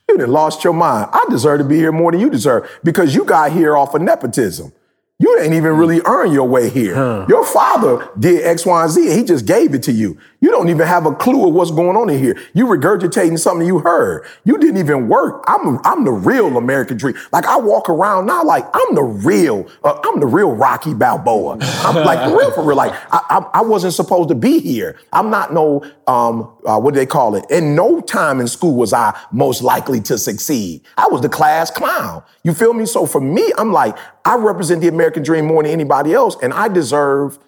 you 0.08 0.16
done 0.16 0.30
lost 0.30 0.62
your 0.64 0.72
mind. 0.72 1.10
I 1.12 1.24
deserve 1.28 1.58
to 1.58 1.64
be 1.64 1.76
here 1.76 1.90
more 1.92 2.12
than 2.12 2.20
you 2.20 2.30
deserve 2.30 2.70
because 2.84 3.14
you 3.14 3.24
got 3.24 3.50
here 3.52 3.76
off 3.76 3.94
of 3.94 4.02
nepotism. 4.02 4.72
You 5.18 5.36
ain't 5.40 5.52
even 5.54 5.76
really 5.76 6.00
earn 6.06 6.30
your 6.32 6.46
way 6.48 6.70
here. 6.70 6.94
Your 7.28 7.44
father 7.44 8.08
did 8.16 8.44
X, 8.46 8.64
Y, 8.64 8.82
and 8.84 8.90
Z, 8.92 9.08
and 9.10 9.18
he 9.18 9.24
just 9.24 9.44
gave 9.44 9.74
it 9.74 9.82
to 9.82 9.92
you. 9.92 10.16
You 10.40 10.50
don't 10.50 10.68
even 10.68 10.86
have 10.86 11.04
a 11.04 11.14
clue 11.14 11.48
of 11.48 11.54
what's 11.54 11.72
going 11.72 11.96
on 11.96 12.08
in 12.10 12.18
here. 12.18 12.38
You 12.54 12.66
regurgitating 12.66 13.38
something 13.40 13.66
you 13.66 13.80
heard. 13.80 14.24
You 14.44 14.56
didn't 14.58 14.76
even 14.76 15.08
work. 15.08 15.42
I'm, 15.48 15.80
I'm 15.84 16.04
the 16.04 16.12
real 16.12 16.56
American 16.56 16.96
dream. 16.96 17.16
Like 17.32 17.44
I 17.46 17.56
walk 17.56 17.88
around 17.88 18.26
now, 18.26 18.44
like 18.44 18.64
I'm 18.72 18.94
the 18.94 19.02
real, 19.02 19.68
uh, 19.82 19.98
I'm 20.04 20.20
the 20.20 20.26
real 20.26 20.52
Rocky 20.52 20.94
Balboa. 20.94 21.58
I'm 21.60 22.04
like 22.04 22.28
for 22.28 22.38
real, 22.38 22.52
for 22.52 22.62
real. 22.62 22.76
Like 22.76 22.92
I, 23.12 23.20
I, 23.30 23.58
I 23.58 23.62
wasn't 23.62 23.94
supposed 23.94 24.28
to 24.28 24.36
be 24.36 24.60
here. 24.60 24.98
I'm 25.12 25.28
not 25.28 25.52
no, 25.52 25.84
um, 26.06 26.56
uh, 26.64 26.78
what 26.78 26.94
do 26.94 27.00
they 27.00 27.06
call 27.06 27.34
it? 27.34 27.44
In 27.50 27.74
no 27.74 28.00
time 28.00 28.40
in 28.40 28.46
school 28.46 28.76
was 28.76 28.92
I 28.92 29.18
most 29.32 29.62
likely 29.62 30.00
to 30.02 30.16
succeed. 30.18 30.82
I 30.96 31.08
was 31.08 31.20
the 31.20 31.28
class 31.28 31.70
clown. 31.70 32.22
You 32.44 32.54
feel 32.54 32.74
me? 32.74 32.86
So 32.86 33.06
for 33.06 33.20
me, 33.20 33.52
I'm 33.58 33.72
like, 33.72 33.96
I 34.24 34.36
represent 34.36 34.82
the 34.82 34.88
American 34.88 35.24
dream 35.24 35.46
more 35.46 35.62
than 35.62 35.72
anybody 35.72 36.14
else, 36.14 36.36
and 36.42 36.52
I 36.52 36.68
deserve 36.68 37.38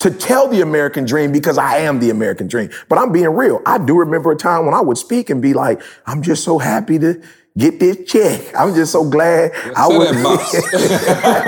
to 0.00 0.10
tell 0.10 0.48
the 0.48 0.60
American 0.60 1.04
dream 1.06 1.32
because 1.32 1.56
I 1.56 1.78
am 1.78 1.98
the 2.00 2.10
American 2.10 2.46
dream. 2.46 2.68
But 2.88 2.98
I'm 2.98 3.10
being 3.12 3.28
real. 3.30 3.62
I 3.64 3.78
do 3.78 3.96
remember 3.98 4.32
a 4.32 4.36
time 4.36 4.66
when 4.66 4.74
I 4.74 4.80
would 4.80 4.98
speak 4.98 5.30
and 5.30 5.40
be 5.40 5.54
like, 5.54 5.80
I'm 6.06 6.20
just 6.22 6.44
so 6.44 6.58
happy 6.58 6.98
to 6.98 7.22
get 7.56 7.78
this 7.80 8.04
check. 8.10 8.42
I'm 8.58 8.74
just 8.74 8.92
so 8.92 9.08
glad 9.08 9.52
I 9.76 9.88
Say 9.88 9.98
was. 9.98 10.10
that, 10.10 11.44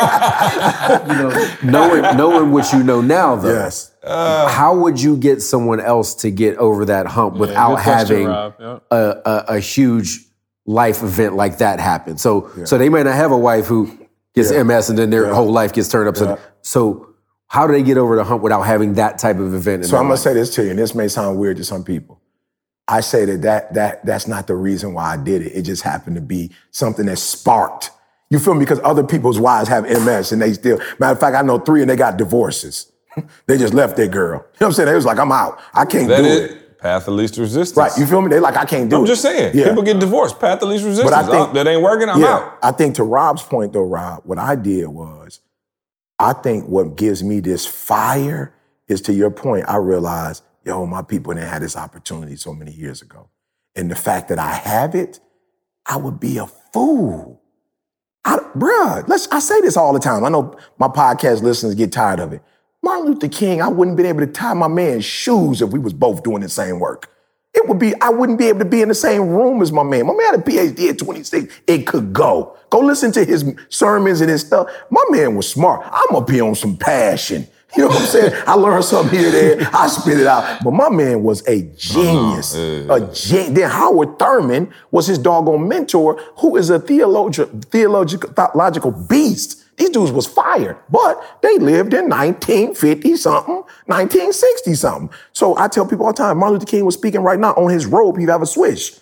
boss. 1.07 1.63
knowing 1.65 2.03
knowing 2.17 2.53
what 2.53 2.73
you 2.73 2.83
know 2.83 3.01
now, 3.01 3.37
though. 3.37 3.53
yes. 3.53 3.93
Uh. 4.03 4.47
how 4.49 4.77
would 4.77 5.01
you 5.03 5.17
get 5.17 5.43
someone 5.43 5.81
else 5.81 6.15
to 6.15 6.31
get 6.31 6.57
over 6.59 6.85
that 6.85 7.07
hump 7.07 7.35
without 7.37 7.75
good 7.77 7.83
question, 7.83 8.17
having 8.17 8.27
Rob. 8.29 8.83
A, 8.93 8.95
a, 8.95 9.45
a 9.57 9.59
huge 9.59 10.21
life 10.65 11.03
event 11.03 11.35
like 11.35 11.59
that 11.59 11.81
happen? 11.81 12.17
So 12.17 12.51
so 12.65 12.79
they 12.79 12.89
may 12.89 13.03
not 13.03 13.15
have 13.17 13.33
a 13.33 13.39
wife 13.39 13.67
who 13.67 13.91
gets 14.35 14.53
MS 14.53 14.91
and 14.91 14.99
then 14.99 15.11
their 15.11 15.35
whole 15.35 15.51
life 15.51 15.73
gets 15.73 15.89
turned 15.89 16.09
upside. 16.09 16.29
down. 16.29 16.39
So 16.63 17.15
how 17.49 17.67
do 17.67 17.73
they 17.73 17.83
get 17.83 17.97
over 17.99 18.17
the 18.17 18.25
hump 18.25 18.43
without 18.43 18.63
having 18.63 18.95
that 18.95 19.19
type 19.19 19.39
of 19.39 19.55
event? 19.55 19.83
In 19.85 19.89
So 19.89 19.97
I'm 19.97 20.05
gonna 20.05 20.17
say 20.17 20.35
this 20.35 20.55
to 20.57 20.65
you, 20.65 20.71
and 20.71 20.79
this 20.79 20.95
may 20.95 21.09
sound 21.09 21.39
weird 21.39 21.57
to 21.59 21.65
some 21.65 21.85
people. 21.85 22.21
I 22.89 23.01
say 23.01 23.25
that, 23.25 23.43
that 23.43 23.75
that 23.75 24.07
that's 24.07 24.29
not 24.29 24.47
the 24.47 24.55
reason 24.55 24.95
why 24.95 25.13
I 25.13 25.17
did 25.17 25.43
it. 25.43 25.53
It 25.57 25.63
just 25.63 25.83
happened 25.83 26.17
to 26.17 26.23
be 26.23 26.53
something 26.71 27.07
that 27.07 27.19
sparked. 27.19 27.91
You 28.31 28.39
feel 28.39 28.55
me? 28.55 28.61
Because 28.61 28.81
other 28.85 29.05
people's 29.05 29.39
wives 29.39 29.69
have 29.69 29.85
MS 29.85 30.33
and 30.33 30.43
they 30.43 30.53
still. 30.53 30.79
Matter 30.99 31.13
of 31.13 31.21
fact, 31.21 31.37
I 31.37 31.43
know 31.43 31.59
three 31.59 31.81
and 31.81 31.91
they 31.91 31.97
got 31.97 32.17
divorces. 32.17 32.91
they 33.47 33.57
just 33.59 33.73
left 33.75 33.97
their 33.97 34.09
girl. 34.09 34.39
You 34.39 34.39
know 34.39 34.47
what 34.59 34.67
I'm 34.67 34.73
saying? 34.73 34.89
They 34.89 34.95
was 34.95 35.05
like, 35.05 35.19
I'm 35.19 35.31
out. 35.33 35.59
I 35.73 35.85
can't 35.85 36.09
That 36.09 36.19
do 36.19 36.25
is 36.25 36.51
it. 36.51 36.79
path 36.79 37.07
of 37.09 37.15
least 37.15 37.39
resistance. 37.39 37.77
Right. 37.77 37.97
You 37.99 38.05
feel 38.07 38.21
me? 38.21 38.29
They 38.29 38.41
like, 38.41 38.57
I 38.57 38.65
can't 38.65 38.91
do 38.91 38.97
it. 38.97 38.99
I'm 39.01 39.07
just 39.07 39.23
saying. 39.23 39.57
Yeah. 39.57 39.69
People 39.69 39.83
get 39.85 39.99
divorced. 40.01 40.39
Path 40.41 40.61
of 40.63 40.69
least 40.69 40.85
resistance. 40.85 41.09
But 41.11 41.17
I 41.25 41.29
think 41.31 41.49
Oh, 41.51 41.53
that 41.53 41.67
ain't 41.69 41.83
working. 41.83 42.09
I'm 42.09 42.21
yeah, 42.21 42.35
out. 42.35 42.59
I 42.63 42.73
think 42.73 42.97
to 42.97 43.05
Rob's 43.05 43.43
point 43.45 43.73
though, 43.73 43.83
Rob, 43.85 44.23
what 44.25 44.39
I 44.39 44.55
did 44.57 44.87
was, 44.89 45.41
I 46.19 46.33
think 46.33 46.67
what 46.67 46.97
gives 46.97 47.23
me 47.23 47.41
this 47.41 47.67
fire 47.67 48.55
is 48.89 49.01
to 49.03 49.13
your 49.13 49.31
point. 49.31 49.69
I 49.69 49.77
realized, 49.77 50.43
yo, 50.65 50.87
my 50.87 51.03
people 51.03 51.35
didn't 51.35 51.49
have 51.49 51.63
this 51.63 51.77
opportunity 51.77 52.37
so 52.37 52.55
many 52.55 52.73
years 52.73 53.03
ago, 53.03 53.29
and 53.75 53.91
the 53.91 53.97
fact 53.97 54.29
that 54.29 54.39
I 54.39 54.55
have 54.55 54.95
it, 54.95 55.21
I 55.85 55.97
would 55.97 56.19
be 56.19 56.39
a 56.39 56.47
fool. 56.47 57.43
I, 58.25 58.39
bruh, 58.57 59.07
let's. 59.09 59.29
I 59.31 59.39
say 59.39 59.61
this 59.61 59.77
all 59.77 59.93
the 59.93 60.01
time. 60.01 60.25
I 60.25 60.29
know 60.29 60.57
my 60.79 60.89
podcast 60.89 61.43
listeners 61.43 61.75
get 61.75 61.93
tired 61.93 62.21
of 62.21 62.33
it. 62.33 62.43
Martin 62.83 63.07
Luther 63.07 63.29
King, 63.29 63.61
I 63.61 63.69
wouldn't 63.69 63.97
been 63.97 64.07
able 64.07 64.21
to 64.21 64.27
tie 64.27 64.55
my 64.55 64.69
man's 64.69 65.05
shoes 65.05 65.63
if 65.63 65.71
we 65.71 65.79
was 65.79 65.93
both 65.93 66.23
doing 66.23 66.41
the 66.41 66.49
same 66.49 66.79
work. 66.79 67.11
It 67.57 67.67
would 67.69 67.79
be, 67.79 67.99
I 68.03 68.11
wouldn't 68.11 68.39
be 68.39 68.47
able 68.49 68.59
to 68.61 68.65
be 68.67 68.83
in 68.83 68.89
the 68.89 68.95
same 68.95 69.29
room 69.29 69.63
as 69.63 69.73
my 69.73 69.83
man. 69.83 70.07
My 70.07 70.13
man 70.15 70.27
had 70.33 70.41
a 70.41 70.43
PhD 70.43 70.91
at 70.91 70.99
26. 70.99 71.53
It 71.67 71.87
could 71.87 72.13
go. 72.13 72.57
Go 72.71 72.81
listen 72.81 73.11
to 73.13 73.25
his 73.25 73.51
sermons 73.71 74.21
and 74.21 74.29
his 74.31 74.43
stuff. 74.43 74.69
My 74.91 75.03
man 75.11 75.35
was 75.35 75.49
smart. 75.49 75.81
I'm 75.91 76.15
up 76.17 76.29
here 76.29 76.45
on 76.45 76.55
some 76.55 76.77
passion. 76.77 77.47
You 77.77 77.83
know 77.85 77.89
what 77.89 78.01
I'm 78.01 78.07
saying? 78.07 78.43
I 78.47 78.55
learned 78.55 78.85
something 78.85 79.19
here, 79.19 79.31
there. 79.31 79.69
I 79.73 79.87
spit 79.89 80.21
it 80.21 80.27
out. 80.27 80.63
But 80.63 80.71
my 80.73 80.89
man 80.89 81.23
was 81.23 81.47
a 81.49 81.63
genius. 81.77 82.55
Uh-huh. 82.55 82.95
A 82.95 83.13
gen- 83.13 83.55
Then 83.55 83.71
Howard 83.71 84.19
Thurman 84.19 84.73
was 84.91 85.07
his 85.07 85.19
doggone 85.19 85.67
mentor, 85.67 86.17
who 86.39 86.57
is 86.57 86.71
a 86.71 86.79
theological, 86.79 87.59
theological, 87.71 88.31
theological 88.33 88.93
beast. 88.93 89.63
These 89.77 89.91
dudes 89.91 90.13
was 90.13 90.27
fired, 90.27 90.79
but 90.91 91.23
they 91.43 91.59
lived 91.59 91.93
in 91.93 92.09
1950 92.09 93.17
something, 93.17 93.55
1960 93.87 94.75
something. 94.75 95.19
So 95.33 95.57
I 95.59 95.69
tell 95.69 95.87
people 95.87 96.07
all 96.07 96.13
the 96.13 96.17
time, 96.17 96.39
Martin 96.39 96.55
Luther 96.55 96.67
King 96.67 96.85
was 96.87 96.95
speaking 96.95 97.21
right 97.21 97.39
now 97.39 97.53
on 97.55 97.71
his 97.71 97.85
robe, 97.85 98.19
he'd 98.19 98.29
have 98.29 98.43
a 98.43 98.47
swish. 98.47 98.93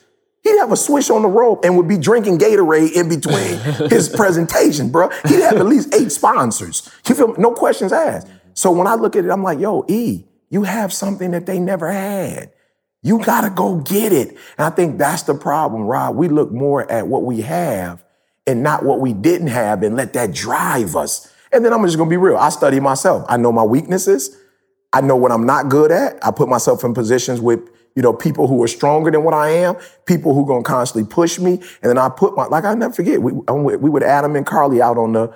He'd 0.42 0.58
have 0.58 0.72
a 0.72 0.76
swish 0.76 1.08
on 1.10 1.22
the 1.22 1.28
rope 1.28 1.64
and 1.64 1.76
would 1.76 1.88
be 1.88 1.96
drinking 1.96 2.38
Gatorade 2.38 2.92
in 2.92 3.08
between 3.08 3.88
his 3.90 4.08
presentation, 4.08 4.90
bro. 4.90 5.08
He'd 5.26 5.40
have 5.40 5.56
at 5.56 5.66
least 5.66 5.94
eight 5.94 6.12
sponsors. 6.12 6.90
You 7.08 7.14
feel 7.14 7.28
me? 7.28 7.34
No 7.38 7.52
questions 7.52 7.92
asked. 7.92 8.28
So 8.52 8.70
when 8.70 8.86
I 8.86 8.94
look 8.94 9.16
at 9.16 9.24
it, 9.24 9.30
I'm 9.30 9.42
like, 9.42 9.58
yo, 9.58 9.84
E, 9.88 10.24
you 10.50 10.64
have 10.64 10.92
something 10.92 11.30
that 11.30 11.46
they 11.46 11.58
never 11.58 11.90
had. 11.90 12.52
You 13.02 13.22
gotta 13.24 13.50
go 13.50 13.76
get 13.76 14.12
it. 14.12 14.30
And 14.58 14.66
I 14.66 14.70
think 14.70 14.98
that's 14.98 15.22
the 15.22 15.34
problem, 15.34 15.82
Rob. 15.82 16.16
We 16.16 16.28
look 16.28 16.50
more 16.52 16.90
at 16.90 17.06
what 17.06 17.22
we 17.22 17.42
have 17.42 18.04
and 18.46 18.62
not 18.62 18.84
what 18.84 19.00
we 19.00 19.12
didn't 19.12 19.48
have 19.48 19.82
and 19.82 19.96
let 19.96 20.12
that 20.12 20.32
drive 20.32 20.96
us. 20.96 21.32
And 21.52 21.64
then 21.64 21.72
I'm 21.72 21.84
just 21.84 21.96
gonna 21.96 22.10
be 22.10 22.16
real. 22.16 22.36
I 22.36 22.48
study 22.48 22.80
myself. 22.80 23.24
I 23.28 23.36
know 23.36 23.52
my 23.52 23.62
weaknesses. 23.62 24.36
I 24.92 25.00
know 25.00 25.16
what 25.16 25.32
I'm 25.32 25.46
not 25.46 25.68
good 25.68 25.90
at. 25.90 26.24
I 26.24 26.30
put 26.30 26.48
myself 26.48 26.84
in 26.84 26.94
positions 26.94 27.40
with, 27.40 27.60
you 27.96 28.02
know, 28.02 28.12
people 28.12 28.46
who 28.48 28.62
are 28.62 28.68
stronger 28.68 29.10
than 29.10 29.24
what 29.24 29.34
I 29.34 29.50
am, 29.50 29.76
people 30.04 30.34
who 30.34 30.44
are 30.44 30.46
gonna 30.46 30.62
constantly 30.62 31.08
push 31.08 31.38
me. 31.38 31.54
And 31.54 31.90
then 31.90 31.98
I 31.98 32.08
put 32.08 32.36
my, 32.36 32.46
like 32.46 32.64
I 32.64 32.74
never 32.74 32.92
forget, 32.92 33.22
we, 33.22 33.32
we 33.32 33.90
with 33.90 34.02
Adam 34.02 34.36
and 34.36 34.44
Carly 34.44 34.82
out 34.82 34.98
on 34.98 35.12
the, 35.12 35.34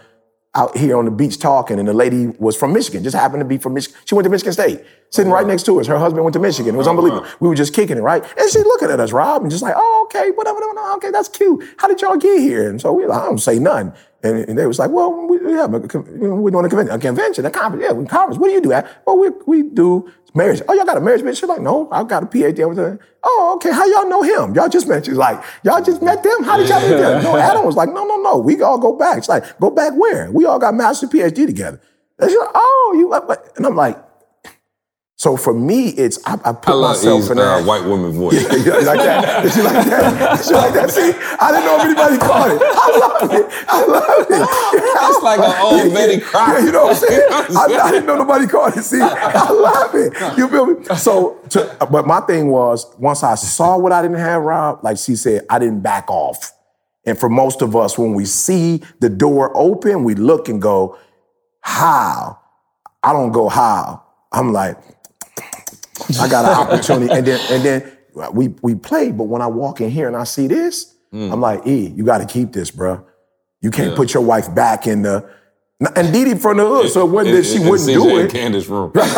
out 0.55 0.77
here 0.77 0.97
on 0.97 1.05
the 1.05 1.11
beach 1.11 1.39
talking, 1.39 1.79
and 1.79 1.87
the 1.87 1.95
lady 1.95 2.27
was 2.39 2.57
from 2.57 2.73
Michigan, 2.73 3.05
just 3.05 3.17
happened 3.17 3.41
to 3.41 3.45
be 3.45 3.59
from 3.59 3.75
Michigan. 3.75 3.99
She 4.05 4.15
went 4.15 4.25
to 4.25 4.31
Michigan 4.31 4.53
State, 4.53 4.83
sitting 5.11 5.31
right 5.31 5.41
uh-huh. 5.41 5.49
next 5.49 5.65
to 5.65 5.79
us. 5.79 5.87
Her 5.87 5.99
husband 5.99 6.25
went 6.25 6.33
to 6.35 6.41
Michigan. 6.41 6.75
It 6.75 6.79
was 6.79 6.87
uh-huh. 6.87 6.97
unbelievable. 6.97 7.27
We 7.41 7.49
were 7.49 7.55
just 7.55 7.75
kicking 7.75 7.99
it, 7.99 8.01
right? 8.01 8.23
And 8.23 8.51
she 8.51 8.59
looking 8.61 8.91
at 8.91 8.99
us, 8.99 9.13
Rob, 9.13 9.43
and 9.43 9.51
just 9.51 9.63
like, 9.63 9.75
oh, 9.77 10.09
okay, 10.09 10.31
whatever, 10.31 10.59
whatever, 10.59 10.93
okay, 10.95 11.11
that's 11.11 11.29
cute. 11.29 11.63
How 11.77 11.87
did 11.87 12.01
y'all 12.01 12.17
get 12.17 12.41
here? 12.41 12.69
And 12.69 12.81
so 12.81 12.93
we, 12.93 13.07
like, 13.07 13.21
I 13.21 13.27
don't 13.27 13.39
say 13.39 13.59
nothing. 13.59 13.93
And, 14.23 14.49
and 14.49 14.59
they 14.59 14.67
was 14.67 14.81
like, 14.81 14.91
well, 14.91 15.29
we, 15.29 15.39
yeah, 15.49 15.69
but, 15.69 15.95
you 15.95 16.19
know, 16.19 16.35
we're 16.35 16.51
doing 16.51 16.65
a 16.65 16.69
convention, 16.69 16.95
a 16.95 16.99
convention, 16.99 17.47
a 17.47 17.51
conference. 17.51 17.85
Yeah, 17.87 17.93
we 17.93 18.05
conference. 18.05 18.41
What 18.41 18.49
do 18.49 18.55
you 18.55 18.61
do? 18.61 18.73
At? 18.73 19.03
Well, 19.07 19.17
we, 19.17 19.31
we 19.47 19.63
do 19.63 20.11
marriage. 20.35 20.61
Oh, 20.69 20.75
y'all 20.75 20.85
got 20.85 20.97
a 20.97 21.01
marriage 21.01 21.23
bitch? 21.23 21.39
She's 21.39 21.49
like, 21.49 21.61
no, 21.61 21.89
I've 21.93 22.09
got 22.09 22.25
a 22.25 22.27
PhD. 22.27 22.99
Oh, 23.23 23.53
okay. 23.57 23.71
How 23.71 23.87
y'all 23.87 24.09
know 24.09 24.23
him? 24.23 24.57
Y'all 24.57 24.69
just 24.69 24.89
met. 24.89 25.07
She's 25.07 25.15
like, 25.15 25.41
y'all 25.63 25.83
just 25.83 26.03
met 26.03 26.25
them? 26.25 26.43
How 26.43 26.57
did 26.57 26.69
y'all 26.69 26.81
meet 26.81 26.97
them? 26.97 27.23
No, 27.23 27.37
Adam 27.37 27.65
was 27.65 27.77
like, 27.77 27.91
no, 27.91 28.05
no, 28.05 28.17
no. 28.17 28.39
We 28.39 28.61
all 28.61 28.79
go 28.79 28.97
back. 28.97 29.19
She's 29.19 29.29
like, 29.29 29.59
go 29.61 29.71
back 29.71 29.93
where? 29.95 30.33
We 30.33 30.47
all 30.47 30.59
got 30.59 30.75
master 30.75 31.07
PhD 31.07 31.47
together. 31.47 31.81
And 32.19 32.29
she's 32.29 32.39
like, 32.39 32.51
oh, 32.55 32.95
you, 32.99 33.13
uh, 33.13 33.37
and 33.57 33.67
I'm 33.67 33.77
like, 33.77 33.97
so 35.19 35.37
for 35.37 35.53
me, 35.53 35.89
it's 35.89 36.17
I, 36.25 36.35
I 36.45 36.53
put 36.53 36.69
I 36.69 36.73
love 36.75 36.97
myself 36.97 37.23
E's 37.23 37.31
in 37.31 37.39
uh, 37.41 37.59
that. 37.59 37.67
white 37.67 37.85
woman 37.85 38.13
voice. 38.13 38.35
Yeah, 38.69 38.79
you 38.79 38.85
like 38.87 38.99
that? 39.01 39.43
Did 39.43 39.57
you 39.57 39.63
like 39.65 39.87
that? 39.87 40.39
Did 40.39 40.47
you 40.47 40.57
like 40.57 40.75
that? 40.75 40.91
See, 40.93 41.13
I 41.41 41.51
didn't 41.51 41.65
know 41.67 41.77
if 41.77 41.85
anybody 41.87 42.19
caught 42.19 42.51
it. 42.53 42.63
I 42.63 42.89
love 43.03 43.33
it. 43.33 43.47
I 43.67 43.85
love 43.85 44.27
it. 44.31 44.85
It's 45.11 45.23
like 45.25 45.41
an 45.41 45.61
old 45.61 45.93
Betty 45.95 46.21
Crocker. 46.21 46.53
Yeah, 46.61 46.65
you 46.67 46.71
know 46.73 46.85
what 46.85 47.03
I'm 47.03 47.09
saying? 47.09 47.21
You 47.21 47.31
know 47.31 47.37
what 47.41 47.51
I'm 47.51 47.81
I, 47.81 47.83
I 47.83 47.91
didn't 47.91 48.07
know 48.07 48.17
nobody 48.17 48.47
caught 48.47 48.77
it. 48.77 48.83
See, 48.85 49.01
I 49.03 49.51
love 49.51 49.95
it. 49.95 50.39
You 50.39 50.49
feel 50.49 50.67
me? 50.67 50.85
So, 50.97 51.41
to, 51.51 51.77
but 51.91 52.07
my 52.07 52.21
thing 52.21 52.49
was 52.49 52.87
once 52.99 53.25
I 53.25 53.35
saw 53.35 53.77
what 53.77 53.91
I 53.91 54.03
didn't 54.03 54.19
have, 54.19 54.43
Rob, 54.43 54.85
like 54.85 54.99
she 54.99 55.17
said, 55.17 55.47
I 55.51 55.59
didn't 55.59 55.81
back 55.81 56.09
off. 56.11 56.53
And 57.05 57.19
for 57.19 57.29
most 57.29 57.61
of 57.63 57.75
us, 57.75 57.99
when 57.99 58.15
we 58.15 58.25
see 58.25 58.83
the 59.01 59.09
door 59.09 59.51
open, 59.57 60.05
we 60.05 60.15
look 60.15 60.49
and 60.49 60.63
go, 60.63 60.97
how? 61.61 62.39
I 63.03 63.13
don't 63.13 63.33
go 63.33 63.49
how. 63.49 64.05
I'm 64.31 64.53
like, 64.53 64.77
I 66.21 66.29
got 66.29 66.45
an 66.45 66.51
opportunity. 66.69 67.13
And 67.13 67.27
then 67.27 67.41
and 67.51 67.65
then 67.65 67.93
we 68.33 68.49
we 68.63 68.75
play, 68.75 69.13
but 69.13 69.25
when 69.25 69.43
I 69.43 69.47
walk 69.47 69.81
in 69.81 69.91
here 69.91 70.09
and 70.09 70.17
I 70.17 70.25
see 70.25 70.47
this, 70.47 70.95
mm. 71.13 71.31
I'm 71.33 71.41
like, 71.41 71.67
E, 71.67 71.89
you 71.89 72.05
got 72.05 72.19
to 72.19 72.27
keep 72.27 72.53
this, 72.53 72.71
bro. 72.71 73.05
You 73.61 73.71
can't 73.71 73.91
Yeah. 73.91 73.97
put 73.97 74.15
your 74.15 74.23
wife 74.23 74.53
back 74.55 74.87
in 74.87 75.03
the 75.03 75.29
and 75.95 76.13
Didi 76.13 76.35
from 76.35 76.57
the 76.57 76.67
hood, 76.67 76.91
so 76.91 77.07
it 77.07 77.11
wasn't 77.13 77.37
that 77.37 77.45
she 77.45 77.57
In- 77.57 77.63
in 77.63 77.69
wouldn't 77.69 77.87
do 77.89 78.09
and 78.19 78.29
it. 78.29 78.33
Candace 78.33 78.67
room. 78.69 78.89
Okay, 78.89 79.01
put 79.01 79.07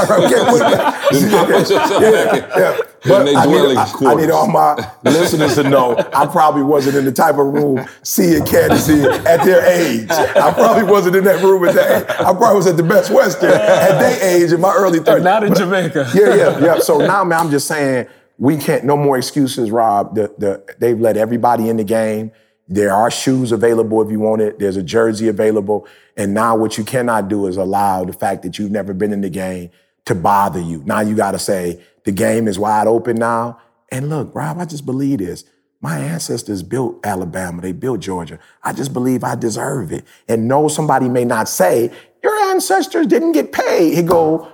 that- 0.58 1.08
Just 1.10 1.30
put 1.30 1.48
yourself 1.48 1.90
back 1.90 2.34
in- 2.34 2.60
yeah. 2.60 2.72
in 2.76 2.80
But 3.08 3.24
they 3.24 3.34
I 3.34 3.46
dwelling 3.46 3.68
need, 3.70 3.78
I, 3.78 4.10
I 4.12 4.14
need 4.14 4.30
all 4.30 4.46
my 4.46 4.90
listeners 5.02 5.54
to 5.54 5.62
know 5.62 5.96
I 6.12 6.26
probably 6.26 6.62
wasn't 6.62 6.96
in 6.96 7.06
the 7.06 7.12
type 7.12 7.38
of 7.38 7.46
room 7.46 7.86
seeing 8.02 8.44
Candace 8.44 8.90
in 8.90 9.06
at 9.26 9.42
their 9.42 9.64
age. 9.64 10.10
I 10.10 10.52
probably 10.52 10.84
wasn't 10.84 11.16
in 11.16 11.24
that 11.24 11.42
room 11.42 11.64
at 11.66 11.74
that 11.76 12.02
age. 12.02 12.16
I 12.20 12.34
probably 12.34 12.56
was 12.56 12.66
at 12.66 12.76
the 12.76 12.82
Best 12.82 13.10
Western 13.10 13.52
at 13.52 13.98
their 13.98 14.22
age 14.22 14.52
in 14.52 14.60
my 14.60 14.74
early 14.74 14.98
30s. 14.98 15.22
Not 15.22 15.42
in 15.44 15.50
But- 15.54 15.58
Jamaica. 15.58 16.10
yeah, 16.14 16.34
yeah, 16.34 16.58
yeah. 16.62 16.78
So 16.80 16.98
now, 16.98 17.24
man, 17.24 17.40
I'm 17.40 17.50
just 17.50 17.68
saying 17.68 18.06
we 18.36 18.58
can't. 18.58 18.84
No 18.84 18.98
more 18.98 19.16
excuses, 19.16 19.70
Rob. 19.70 20.14
The, 20.14 20.34
the, 20.36 20.74
they've 20.78 21.00
let 21.00 21.16
everybody 21.16 21.70
in 21.70 21.78
the 21.78 21.84
game. 21.84 22.32
There 22.72 22.92
are 22.92 23.10
shoes 23.10 23.50
available 23.50 24.00
if 24.00 24.12
you 24.12 24.20
want 24.20 24.42
it. 24.42 24.60
There's 24.60 24.76
a 24.76 24.82
jersey 24.82 25.26
available. 25.26 25.88
And 26.16 26.32
now, 26.32 26.56
what 26.56 26.78
you 26.78 26.84
cannot 26.84 27.26
do 27.26 27.48
is 27.48 27.56
allow 27.56 28.04
the 28.04 28.12
fact 28.12 28.44
that 28.44 28.58
you've 28.58 28.70
never 28.70 28.94
been 28.94 29.12
in 29.12 29.22
the 29.22 29.28
game 29.28 29.70
to 30.04 30.14
bother 30.14 30.60
you. 30.60 30.82
Now 30.86 31.00
you 31.00 31.16
got 31.16 31.32
to 31.32 31.38
say 31.38 31.82
the 32.04 32.12
game 32.12 32.46
is 32.46 32.58
wide 32.58 32.86
open 32.86 33.16
now. 33.16 33.60
And 33.90 34.08
look, 34.08 34.32
Rob, 34.34 34.58
I 34.58 34.66
just 34.66 34.86
believe 34.86 35.18
this. 35.18 35.44
My 35.80 35.98
ancestors 35.98 36.62
built 36.62 37.04
Alabama. 37.04 37.60
They 37.60 37.72
built 37.72 38.00
Georgia. 38.00 38.38
I 38.62 38.72
just 38.72 38.92
believe 38.92 39.24
I 39.24 39.34
deserve 39.34 39.92
it. 39.92 40.04
And 40.28 40.46
no, 40.46 40.68
somebody 40.68 41.08
may 41.08 41.24
not 41.24 41.48
say 41.48 41.90
your 42.22 42.36
ancestors 42.50 43.06
didn't 43.08 43.32
get 43.32 43.52
paid. 43.52 43.94
He 43.94 44.02
go, 44.02 44.48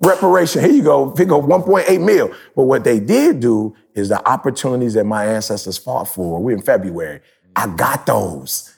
reparation. 0.00 0.62
Here 0.62 0.72
you 0.72 0.82
go. 0.82 1.14
You 1.16 1.26
go, 1.26 1.40
1.8 1.40 2.04
mil. 2.04 2.34
But 2.56 2.64
what 2.64 2.84
they 2.84 2.98
did 2.98 3.40
do 3.40 3.76
is 3.94 4.08
the 4.08 4.26
opportunities 4.26 4.94
that 4.94 5.04
my 5.04 5.26
ancestors 5.26 5.78
fought 5.78 6.08
for. 6.08 6.42
We're 6.42 6.56
in 6.56 6.62
February. 6.62 7.20
I 7.56 7.66
got 7.76 8.06
those. 8.06 8.68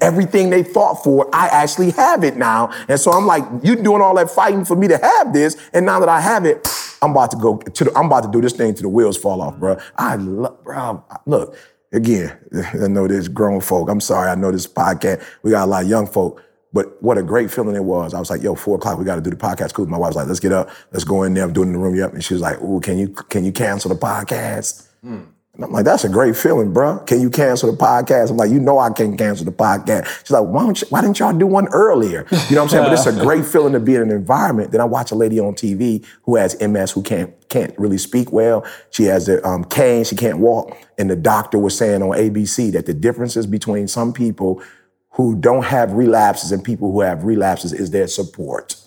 Everything 0.00 0.50
they 0.50 0.64
fought 0.64 1.04
for, 1.04 1.28
I 1.32 1.46
actually 1.46 1.92
have 1.92 2.24
it 2.24 2.36
now. 2.36 2.72
And 2.88 2.98
so 2.98 3.12
I'm 3.12 3.26
like, 3.26 3.44
you 3.62 3.76
doing 3.76 4.02
all 4.02 4.16
that 4.16 4.30
fighting 4.30 4.64
for 4.64 4.74
me 4.74 4.88
to 4.88 4.98
have 4.98 5.32
this, 5.32 5.56
and 5.72 5.86
now 5.86 6.00
that 6.00 6.08
I 6.08 6.20
have 6.20 6.44
it, 6.44 6.66
I'm 7.02 7.12
about 7.12 7.30
to 7.30 7.36
go 7.36 7.58
to 7.58 7.84
the, 7.84 7.96
I'm 7.96 8.06
about 8.06 8.24
to 8.24 8.30
do 8.30 8.40
this 8.40 8.52
thing 8.52 8.74
to 8.74 8.82
the 8.82 8.88
wheels 8.88 9.16
fall 9.16 9.40
off, 9.40 9.56
bro. 9.58 9.78
I 9.96 10.16
love, 10.16 10.62
bro. 10.64 11.04
Look, 11.26 11.56
again, 11.92 12.36
I 12.82 12.88
know 12.88 13.06
there's 13.06 13.28
grown 13.28 13.60
folk. 13.60 13.88
I'm 13.88 14.00
sorry, 14.00 14.28
I 14.28 14.34
know 14.34 14.50
this 14.50 14.66
podcast. 14.66 15.24
We 15.42 15.52
got 15.52 15.64
a 15.64 15.70
lot 15.70 15.84
of 15.84 15.88
young 15.88 16.06
folk. 16.06 16.42
But 16.72 17.02
what 17.02 17.18
a 17.18 17.22
great 17.22 17.50
feeling 17.50 17.74
it 17.74 17.82
was. 17.82 18.14
I 18.14 18.20
was 18.20 18.30
like, 18.30 18.42
yo, 18.42 18.54
four 18.54 18.76
o'clock, 18.76 18.96
we 18.98 19.04
gotta 19.04 19.20
do 19.20 19.30
the 19.30 19.36
podcast. 19.36 19.74
Cool. 19.74 19.86
My 19.86 19.98
wife's 19.98 20.14
like, 20.14 20.28
let's 20.28 20.38
get 20.38 20.52
up, 20.52 20.70
let's 20.92 21.04
go 21.04 21.24
in 21.24 21.34
there. 21.34 21.42
I'm 21.42 21.52
doing 21.52 21.72
the 21.72 21.78
room. 21.78 21.96
Yep. 21.96 22.14
And 22.14 22.22
she 22.22 22.34
was 22.34 22.42
like, 22.42 22.60
ooh, 22.62 22.80
can 22.80 22.96
you 22.96 23.08
can 23.08 23.44
you 23.44 23.50
cancel 23.50 23.88
the 23.92 23.96
podcast? 23.96 24.86
Hmm. 25.02 25.22
And 25.60 25.66
I'm 25.66 25.72
like, 25.72 25.84
that's 25.84 26.04
a 26.04 26.08
great 26.08 26.38
feeling, 26.38 26.72
bro. 26.72 27.00
Can 27.00 27.20
you 27.20 27.28
cancel 27.28 27.70
the 27.70 27.76
podcast? 27.76 28.30
I'm 28.30 28.38
like, 28.38 28.50
you 28.50 28.58
know 28.58 28.78
I 28.78 28.90
can't 28.90 29.18
cancel 29.18 29.44
the 29.44 29.52
podcast. 29.52 30.06
She's 30.20 30.30
like, 30.30 30.46
why, 30.46 30.62
don't 30.62 30.80
you, 30.80 30.86
why 30.88 31.02
didn't 31.02 31.18
y'all 31.18 31.34
do 31.34 31.46
one 31.46 31.68
earlier? 31.68 32.26
You 32.30 32.56
know 32.56 32.62
what 32.62 32.62
I'm 32.62 32.68
saying? 32.70 32.84
But 32.84 32.92
it's 32.94 33.04
a 33.04 33.12
great 33.12 33.44
feeling 33.52 33.74
to 33.74 33.80
be 33.80 33.94
in 33.94 34.00
an 34.00 34.10
environment. 34.10 34.72
Then 34.72 34.80
I 34.80 34.86
watch 34.86 35.10
a 35.10 35.14
lady 35.14 35.38
on 35.38 35.52
TV 35.52 36.02
who 36.22 36.36
has 36.36 36.58
MS 36.66 36.92
who 36.92 37.02
can't 37.02 37.34
can't 37.50 37.78
really 37.78 37.98
speak 37.98 38.32
well. 38.32 38.64
She 38.88 39.02
has 39.04 39.26
the 39.26 39.46
um, 39.46 39.64
cane, 39.64 40.04
she 40.04 40.16
can't 40.16 40.38
walk. 40.38 40.78
And 40.96 41.10
the 41.10 41.16
doctor 41.16 41.58
was 41.58 41.76
saying 41.76 42.00
on 42.02 42.16
ABC 42.16 42.72
that 42.72 42.86
the 42.86 42.94
differences 42.94 43.46
between 43.46 43.86
some 43.86 44.14
people 44.14 44.62
who 45.10 45.36
don't 45.36 45.66
have 45.66 45.92
relapses 45.92 46.52
and 46.52 46.64
people 46.64 46.90
who 46.90 47.02
have 47.02 47.24
relapses 47.24 47.74
is 47.74 47.90
their 47.90 48.06
support. 48.06 48.79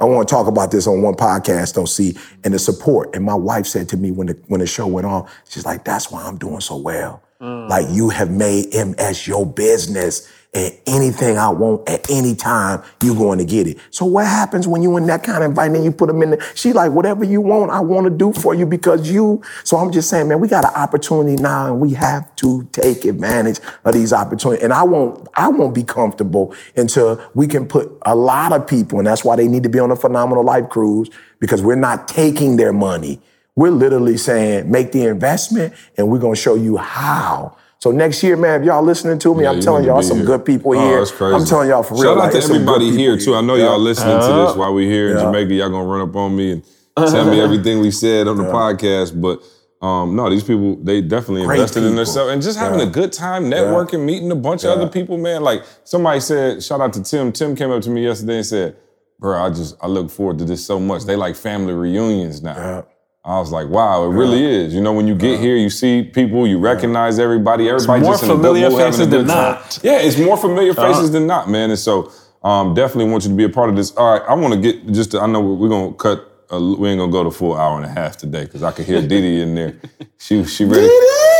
I 0.00 0.04
want 0.04 0.28
to 0.28 0.34
talk 0.34 0.46
about 0.46 0.70
this 0.70 0.86
on 0.86 1.02
one 1.02 1.14
podcast, 1.14 1.74
though, 1.74 1.84
see, 1.84 2.16
and 2.44 2.54
the 2.54 2.58
support. 2.58 3.14
And 3.14 3.24
my 3.24 3.34
wife 3.34 3.66
said 3.66 3.88
to 3.90 3.96
me 3.96 4.12
when 4.12 4.28
the 4.28 4.40
when 4.46 4.60
the 4.60 4.66
show 4.66 4.86
went 4.86 5.06
on, 5.06 5.28
she's 5.48 5.66
like, 5.66 5.84
that's 5.84 6.10
why 6.10 6.22
I'm 6.22 6.38
doing 6.38 6.60
so 6.60 6.76
well. 6.76 7.22
Mm. 7.40 7.68
Like 7.68 7.86
you 7.90 8.08
have 8.08 8.30
made 8.30 8.72
MS 8.74 9.26
your 9.26 9.44
business. 9.44 10.30
And 10.54 10.74
anything 10.86 11.36
I 11.36 11.50
want 11.50 11.86
at 11.88 12.10
any 12.10 12.34
time, 12.34 12.82
you're 13.02 13.14
going 13.14 13.38
to 13.38 13.44
get 13.44 13.66
it. 13.66 13.76
So 13.90 14.06
what 14.06 14.24
happens 14.24 14.66
when 14.66 14.82
you 14.82 14.96
in 14.96 15.06
that 15.06 15.22
kind 15.22 15.44
of 15.44 15.50
environment? 15.50 15.84
You 15.84 15.92
put 15.92 16.06
them 16.06 16.22
in 16.22 16.30
the, 16.30 16.52
she 16.54 16.72
like, 16.72 16.90
whatever 16.90 17.22
you 17.22 17.42
want, 17.42 17.70
I 17.70 17.80
want 17.80 18.04
to 18.04 18.10
do 18.10 18.32
for 18.32 18.54
you 18.54 18.64
because 18.64 19.10
you. 19.10 19.42
So 19.62 19.76
I'm 19.76 19.92
just 19.92 20.08
saying, 20.08 20.26
man, 20.26 20.40
we 20.40 20.48
got 20.48 20.64
an 20.64 20.74
opportunity 20.74 21.40
now 21.40 21.66
and 21.66 21.80
we 21.80 21.92
have 21.92 22.34
to 22.36 22.66
take 22.72 23.04
advantage 23.04 23.60
of 23.84 23.92
these 23.92 24.12
opportunities. 24.14 24.64
And 24.64 24.72
I 24.72 24.84
won't, 24.84 25.28
I 25.34 25.48
won't 25.48 25.74
be 25.74 25.82
comfortable 25.84 26.54
until 26.74 27.22
we 27.34 27.46
can 27.46 27.68
put 27.68 27.96
a 28.06 28.16
lot 28.16 28.52
of 28.52 28.66
people, 28.66 28.98
and 28.98 29.06
that's 29.06 29.24
why 29.24 29.36
they 29.36 29.48
need 29.48 29.64
to 29.64 29.68
be 29.68 29.78
on 29.78 29.90
a 29.90 29.96
phenomenal 29.96 30.44
life 30.44 30.70
cruise 30.70 31.10
because 31.40 31.62
we're 31.62 31.76
not 31.76 32.08
taking 32.08 32.56
their 32.56 32.72
money. 32.72 33.20
We're 33.54 33.70
literally 33.70 34.16
saying, 34.16 34.70
make 34.70 34.92
the 34.92 35.04
investment 35.04 35.74
and 35.96 36.08
we're 36.08 36.20
going 36.20 36.36
to 36.36 36.40
show 36.40 36.54
you 36.54 36.78
how. 36.78 37.56
So 37.80 37.92
next 37.92 38.22
year, 38.24 38.36
man, 38.36 38.60
if 38.60 38.66
y'all 38.66 38.82
listening 38.82 39.18
to 39.20 39.34
me, 39.34 39.44
Yeah, 39.44 39.50
I'm 39.52 39.60
telling 39.60 39.84
y'all 39.84 40.02
some 40.02 40.18
here. 40.18 40.26
good 40.26 40.44
people 40.44 40.72
Oh, 40.76 40.80
here. 40.88 40.98
that's 40.98 41.12
crazy. 41.12 41.34
I'm 41.36 41.44
telling 41.44 41.68
y'all 41.68 41.84
for 41.84 41.94
real. 41.94 42.02
Shout 42.02 42.16
out 42.16 42.18
like, 42.18 42.30
to 42.32 42.38
it's 42.38 42.46
some 42.48 42.56
good 42.56 42.62
everybody 42.62 42.86
people 42.90 42.98
here 42.98 43.16
too. 43.18 43.34
I 43.36 43.40
know 43.40 43.54
y'all 43.54 43.78
listening 43.78 44.18
to 44.20 44.26
this 44.46 44.56
while 44.56 44.74
we're 44.74 44.90
here 44.90 45.10
in 45.10 45.16
Yeah. 45.16 45.22
Jamaica. 45.24 45.54
Y'all 45.54 45.70
gonna 45.70 45.84
run 45.88 46.08
up 46.08 46.16
on 46.16 46.34
me 46.34 46.50
and 46.52 46.62
tell 46.96 47.30
me 47.30 47.40
everything 47.40 47.80
we 47.80 47.90
said 47.92 48.26
on 48.26 48.36
the 48.36 48.44
podcast. 48.44 49.20
But 49.20 49.40
um, 49.80 50.16
no, 50.16 50.28
these 50.28 50.42
people 50.42 50.74
they 50.82 51.00
definitely 51.00 51.44
Great 51.46 51.58
invested 51.60 51.84
in 51.84 51.90
people. 51.90 51.96
themselves 51.98 52.32
and 52.32 52.42
just 52.42 52.58
having 52.58 52.80
Yeah. 52.80 52.86
a 52.86 52.90
good 52.90 53.12
time 53.12 53.44
networking, 53.44 54.04
meeting 54.04 54.32
a 54.32 54.34
bunch 54.36 54.64
of 54.64 54.70
other 54.76 54.88
people. 54.88 55.16
Man, 55.16 55.42
like 55.42 55.62
somebody 55.84 56.18
said, 56.18 56.64
shout 56.64 56.80
out 56.80 56.92
to 56.94 57.02
Tim. 57.04 57.30
Tim 57.30 57.54
came 57.54 57.70
up 57.70 57.82
to 57.82 57.90
me 57.90 58.02
yesterday 58.02 58.38
and 58.38 58.46
said, 58.46 58.76
bro, 59.20 59.40
I 59.40 59.50
just 59.50 59.76
I 59.80 59.86
look 59.86 60.10
forward 60.10 60.38
to 60.40 60.44
this 60.44 60.66
so 60.66 60.80
much. 60.80 61.04
They 61.04 61.14
like 61.14 61.36
family 61.36 61.74
reunions 61.74 62.42
now. 62.42 62.86
Yeah. 63.28 63.34
I 63.34 63.38
was 63.40 63.52
like, 63.52 63.68
wow, 63.68 64.04
it 64.04 64.14
really 64.14 64.44
is. 64.44 64.74
You 64.74 64.80
know, 64.80 64.92
when 64.92 65.06
you 65.06 65.14
get 65.14 65.38
here, 65.38 65.56
you 65.56 65.70
see 65.70 66.02
people, 66.02 66.46
you 66.46 66.58
recognize 66.58 67.18
everybody. 67.18 67.68
Everybody 67.68 68.02
more 68.02 68.12
just 68.12 68.22
in 68.24 68.30
familiar 68.30 68.68
a 68.68 68.70
faces 68.70 69.08
than 69.08 69.26
time. 69.26 69.62
Yeah, 69.82 69.98
it's 70.00 70.18
more 70.18 70.36
familiar 70.36 70.74
faces 70.74 71.10
than 71.12 71.26
not, 71.26 71.48
man. 71.50 71.70
And 71.70 71.78
so, 71.78 72.10
um, 72.42 72.74
definitely 72.74 73.10
want 73.10 73.24
you 73.24 73.30
to 73.30 73.36
be 73.36 73.44
a 73.44 73.48
part 73.48 73.68
of 73.68 73.76
this. 73.76 73.94
All 73.96 74.12
right, 74.12 74.22
I 74.28 74.34
want 74.34 74.54
to 74.54 74.60
get 74.60 74.86
just. 74.92 75.10
To, 75.12 75.20
I 75.20 75.26
know 75.26 75.40
we're 75.40 75.68
gonna 75.68 75.92
cut. 75.92 76.24
A, 76.50 76.58
we 76.58 76.88
ain't 76.88 76.98
gonna 76.98 77.12
go 77.12 77.22
to 77.24 77.30
full 77.30 77.54
hour 77.54 77.76
and 77.76 77.84
a 77.84 77.88
half 77.88 78.16
today 78.16 78.44
because 78.44 78.62
I 78.62 78.72
could 78.72 78.86
hear 78.86 79.02
Didi 79.02 79.42
in 79.42 79.54
there. 79.54 79.76
She 80.20 80.42
she 80.44 80.64
ready. 80.64 80.88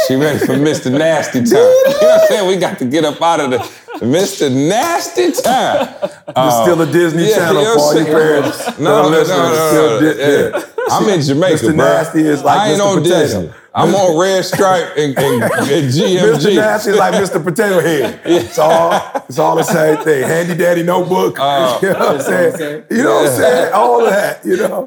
She 0.07 0.15
ready 0.15 0.39
for 0.39 0.55
Mr. 0.55 0.91
Nasty 0.99 1.41
time. 1.41 1.49
You 1.51 1.57
know 1.59 1.99
what 2.01 2.21
I'm 2.23 2.29
saying? 2.29 2.49
We 2.49 2.57
got 2.57 2.79
to 2.79 2.85
get 2.85 3.05
up 3.05 3.21
out 3.21 3.41
of 3.41 3.51
the 3.51 3.59
Mr. 4.07 4.49
Nasty 4.55 5.33
time. 5.33 5.89
It's 6.29 6.57
still 6.63 6.81
a 6.81 6.87
Disney 6.87 7.29
Channel 7.29 7.63
you 7.63 7.75
for 7.75 7.81
all 7.81 7.87
what 7.87 7.95
you 7.95 8.01
I'm 8.03 8.07
saying? 8.07 8.17
parents. 8.17 8.79
No, 8.79 9.03
no, 9.03 9.03
no, 9.03 9.09
Listen, 9.09 9.37
no, 9.37 9.49
it's 9.49 9.59
no, 9.59 9.69
still 9.69 10.01
no, 10.01 10.13
Di- 10.13 10.19
yeah. 10.21 10.59
yeah. 10.59 10.78
I'm 10.93 11.09
in 11.09 11.21
Jamaica, 11.21 11.57
Mr. 11.57 11.77
bro. 11.77 11.77
Nasty 11.77 12.21
is 12.21 12.43
like 12.43 12.59
I 12.59 12.69
ain't 12.71 12.81
Mr. 12.81 12.87
on 12.87 12.97
Potato. 12.99 13.21
Disney. 13.21 13.51
I'm 13.75 13.95
on 13.95 14.21
Red 14.21 14.45
Stripe 14.45 14.97
and, 14.97 15.17
and, 15.17 15.43
and 15.43 15.51
GMG. 15.93 16.19
Mr. 16.19 16.57
Nasty 16.57 16.91
is 16.91 16.97
like 16.97 17.15
Mr. 17.15 17.43
Potato 17.45 17.81
Head. 17.81 18.21
It's 18.49 18.59
all 18.59 18.93
it's 19.29 19.39
all 19.39 19.57
the 19.57 19.63
same 19.63 20.03
thing. 20.05 20.23
Handy 20.23 20.57
Daddy 20.57 20.83
Notebook. 20.83 21.39
Uh, 21.39 21.79
you 21.83 21.93
know 21.93 21.99
what 21.99 22.09
I'm 22.17 22.21
saying? 22.21 22.85
You 22.91 23.03
know 23.03 23.15
what 23.15 23.31
I'm 23.31 23.37
saying? 23.37 23.73
All 23.73 24.05
of 24.05 24.11
that, 24.11 24.45
you 24.45 24.57
know. 24.57 24.87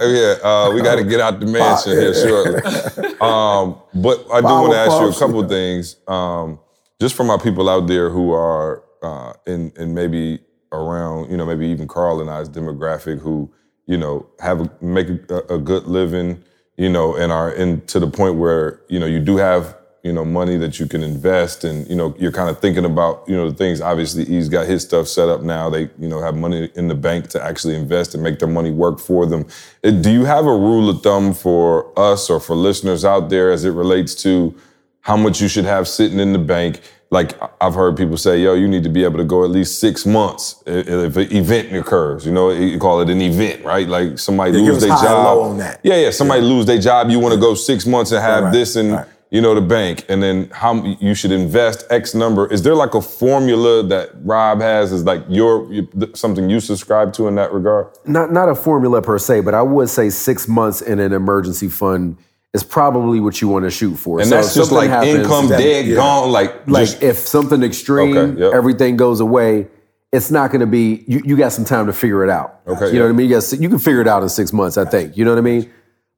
yeah, 0.00 0.48
uh, 0.48 0.70
we 0.74 0.82
got 0.82 0.96
to 0.96 1.04
get 1.04 1.20
out 1.20 1.38
the 1.40 1.46
mansion 1.46 1.92
here 1.92 2.14
shortly. 2.14 2.62
Um, 3.20 3.76
but 3.94 4.26
I 4.32 4.40
do 4.40 4.46
want 4.46 4.72
to 4.72 4.78
ask 4.78 5.00
you 5.00 5.08
a 5.08 5.14
couple 5.14 5.40
of 5.40 5.48
things, 5.48 5.96
um, 6.08 6.58
just 7.00 7.14
for 7.14 7.24
my 7.24 7.36
people 7.36 7.68
out 7.68 7.86
there 7.86 8.10
who 8.10 8.32
are 8.32 8.82
uh, 9.02 9.32
in 9.46 9.72
in 9.76 9.94
maybe 9.94 10.40
around, 10.72 11.30
you 11.30 11.36
know, 11.36 11.46
maybe 11.46 11.66
even 11.66 11.88
Carl 11.88 12.20
and 12.20 12.30
I's 12.30 12.48
demographic, 12.48 13.20
who 13.20 13.52
you 13.86 13.96
know 13.96 14.26
have 14.40 14.60
a, 14.60 14.70
make 14.80 15.08
a, 15.30 15.38
a 15.54 15.58
good 15.58 15.84
living, 15.86 16.42
you 16.76 16.88
know, 16.88 17.14
and 17.16 17.32
are 17.32 17.50
in 17.50 17.80
to 17.86 18.00
the 18.00 18.06
point 18.08 18.36
where 18.36 18.80
you 18.88 18.98
know 18.98 19.06
you 19.06 19.20
do 19.20 19.36
have 19.36 19.76
you 20.02 20.12
know 20.12 20.24
money 20.24 20.56
that 20.56 20.78
you 20.78 20.86
can 20.86 21.02
invest, 21.02 21.64
and 21.64 21.88
you 21.88 21.96
know 21.96 22.14
you're 22.18 22.32
kind 22.32 22.48
of 22.48 22.60
thinking 22.60 22.84
about 22.84 23.24
you 23.26 23.36
know 23.36 23.50
the 23.50 23.56
things. 23.56 23.80
Obviously, 23.80 24.24
he's 24.24 24.48
got 24.48 24.66
his 24.66 24.82
stuff 24.82 25.08
set 25.08 25.28
up 25.28 25.42
now. 25.42 25.68
They 25.68 25.90
you 25.98 26.08
know 26.08 26.20
have 26.22 26.36
money 26.36 26.70
in 26.74 26.88
the 26.88 26.94
bank 26.94 27.28
to 27.30 27.42
actually 27.42 27.74
invest 27.74 28.14
and 28.14 28.22
make 28.22 28.38
their 28.38 28.48
money 28.48 28.70
work 28.70 29.00
for 29.00 29.26
them. 29.26 29.46
Uh, 29.82 29.90
Do 29.90 30.10
you 30.10 30.24
have 30.24 30.46
a 30.46 30.56
rule 30.56 30.88
of 30.88 31.02
thumb 31.02 31.34
for 31.34 31.92
us 31.98 32.30
or 32.30 32.38
for 32.40 32.54
listeners 32.54 33.04
out 33.04 33.30
there 33.30 33.50
as 33.50 33.64
it 33.64 33.70
relates 33.70 34.14
to 34.22 34.54
how 35.00 35.16
much 35.16 35.40
you 35.40 35.48
should 35.48 35.64
have 35.64 35.88
sitting 35.88 36.20
in 36.20 36.32
the 36.32 36.38
bank? 36.38 36.80
Like 37.10 37.40
I- 37.40 37.48
I've 37.60 37.74
heard 37.74 37.96
people 37.96 38.16
say, 38.16 38.38
"Yo, 38.40 38.54
you 38.54 38.66
need 38.66 38.82
to 38.82 38.88
be 38.88 39.04
able 39.04 39.18
to 39.18 39.24
go 39.24 39.44
at 39.44 39.50
least 39.50 39.78
six 39.80 40.04
months 40.04 40.56
if 40.66 41.16
an 41.16 41.32
event 41.32 41.74
occurs." 41.76 42.26
You 42.26 42.32
know, 42.32 42.50
you 42.50 42.78
call 42.78 43.00
it 43.00 43.08
an 43.08 43.20
event, 43.22 43.64
right? 43.64 43.88
Like 43.88 44.18
somebody 44.18 44.52
Yeah, 44.58 44.70
lose 44.72 44.80
their 44.80 44.90
job. 44.90 45.38
on 45.38 45.58
that. 45.58 45.78
Yeah, 45.84 45.96
yeah. 45.96 46.10
Somebody 46.10 46.40
lose 46.42 46.66
their 46.66 46.78
job. 46.78 47.08
You 47.10 47.20
want 47.20 47.34
to 47.34 47.40
go 47.40 47.54
six 47.54 47.86
months 47.86 48.10
and 48.10 48.20
have 48.20 48.44
Right, 48.44 48.52
this 48.52 48.74
and 48.74 48.92
right. 48.92 49.06
you 49.30 49.40
know 49.40 49.54
the 49.54 49.60
bank, 49.60 50.04
and 50.08 50.20
then 50.20 50.48
how 50.52 50.82
you 51.00 51.14
should 51.14 51.30
invest 51.30 51.86
X 51.90 52.12
number. 52.12 52.48
Is 52.52 52.62
there 52.62 52.74
like 52.74 52.94
a 52.94 53.00
formula 53.00 53.84
that 53.84 54.10
Rob 54.24 54.60
has? 54.60 54.90
Is 54.92 55.04
like 55.04 55.22
your 55.28 55.72
you- 55.72 55.86
th- 55.98 56.16
something 56.16 56.50
you 56.50 56.58
subscribe 56.58 57.12
to 57.14 57.28
in 57.28 57.36
that 57.36 57.52
regard? 57.52 57.86
not 58.04 58.32
not 58.32 58.48
a 58.48 58.54
formula 58.56 59.00
per 59.00 59.18
se, 59.18 59.40
but 59.42 59.54
I 59.54 59.62
would 59.62 59.88
say 59.88 60.10
six 60.10 60.48
months 60.48 60.80
in 60.80 60.98
an 60.98 61.12
emergency 61.12 61.68
fund 61.68 62.16
is 62.56 62.64
probably 62.64 63.20
what 63.20 63.40
you 63.40 63.48
want 63.48 63.64
to 63.64 63.70
shoot 63.70 63.96
for. 63.96 64.18
And 64.20 64.28
So 64.28 64.34
that's 64.36 64.54
just 64.54 64.72
like 64.72 64.88
happens- 64.90 65.18
income 65.20 65.48
dead 65.48 65.86
yeah. 65.86 65.96
gone. 65.96 66.32
Like 66.32 66.66
Like 66.66 66.86
just, 66.86 67.02
if 67.02 67.16
something 67.18 67.62
extreme, 67.62 68.16
Okay, 68.16 68.40
yep. 68.40 68.52
everything 68.54 68.96
goes 68.96 69.20
away. 69.20 69.68
It's 70.12 70.30
not 70.30 70.50
going 70.50 70.60
to 70.60 70.66
be. 70.66 71.04
You, 71.06 71.20
you 71.24 71.36
got 71.36 71.52
some 71.52 71.64
time 71.64 71.86
to 71.86 71.92
figure 71.92 72.22
it 72.24 72.30
out. 72.30 72.60
Okay, 72.66 72.86
you 72.86 72.92
know 72.94 72.98
yeah. 72.98 73.02
what 73.04 73.08
I 73.10 73.12
mean. 73.12 73.28
You, 73.28 73.34
got, 73.40 73.52
you 73.60 73.68
can 73.68 73.78
figure 73.78 74.00
it 74.00 74.08
out 74.08 74.22
in 74.22 74.28
six 74.30 74.52
months. 74.52 74.78
I 74.78 74.84
think. 74.84 75.16
You 75.16 75.24
know 75.24 75.32
what 75.32 75.38
I 75.38 75.42
mean. 75.42 75.70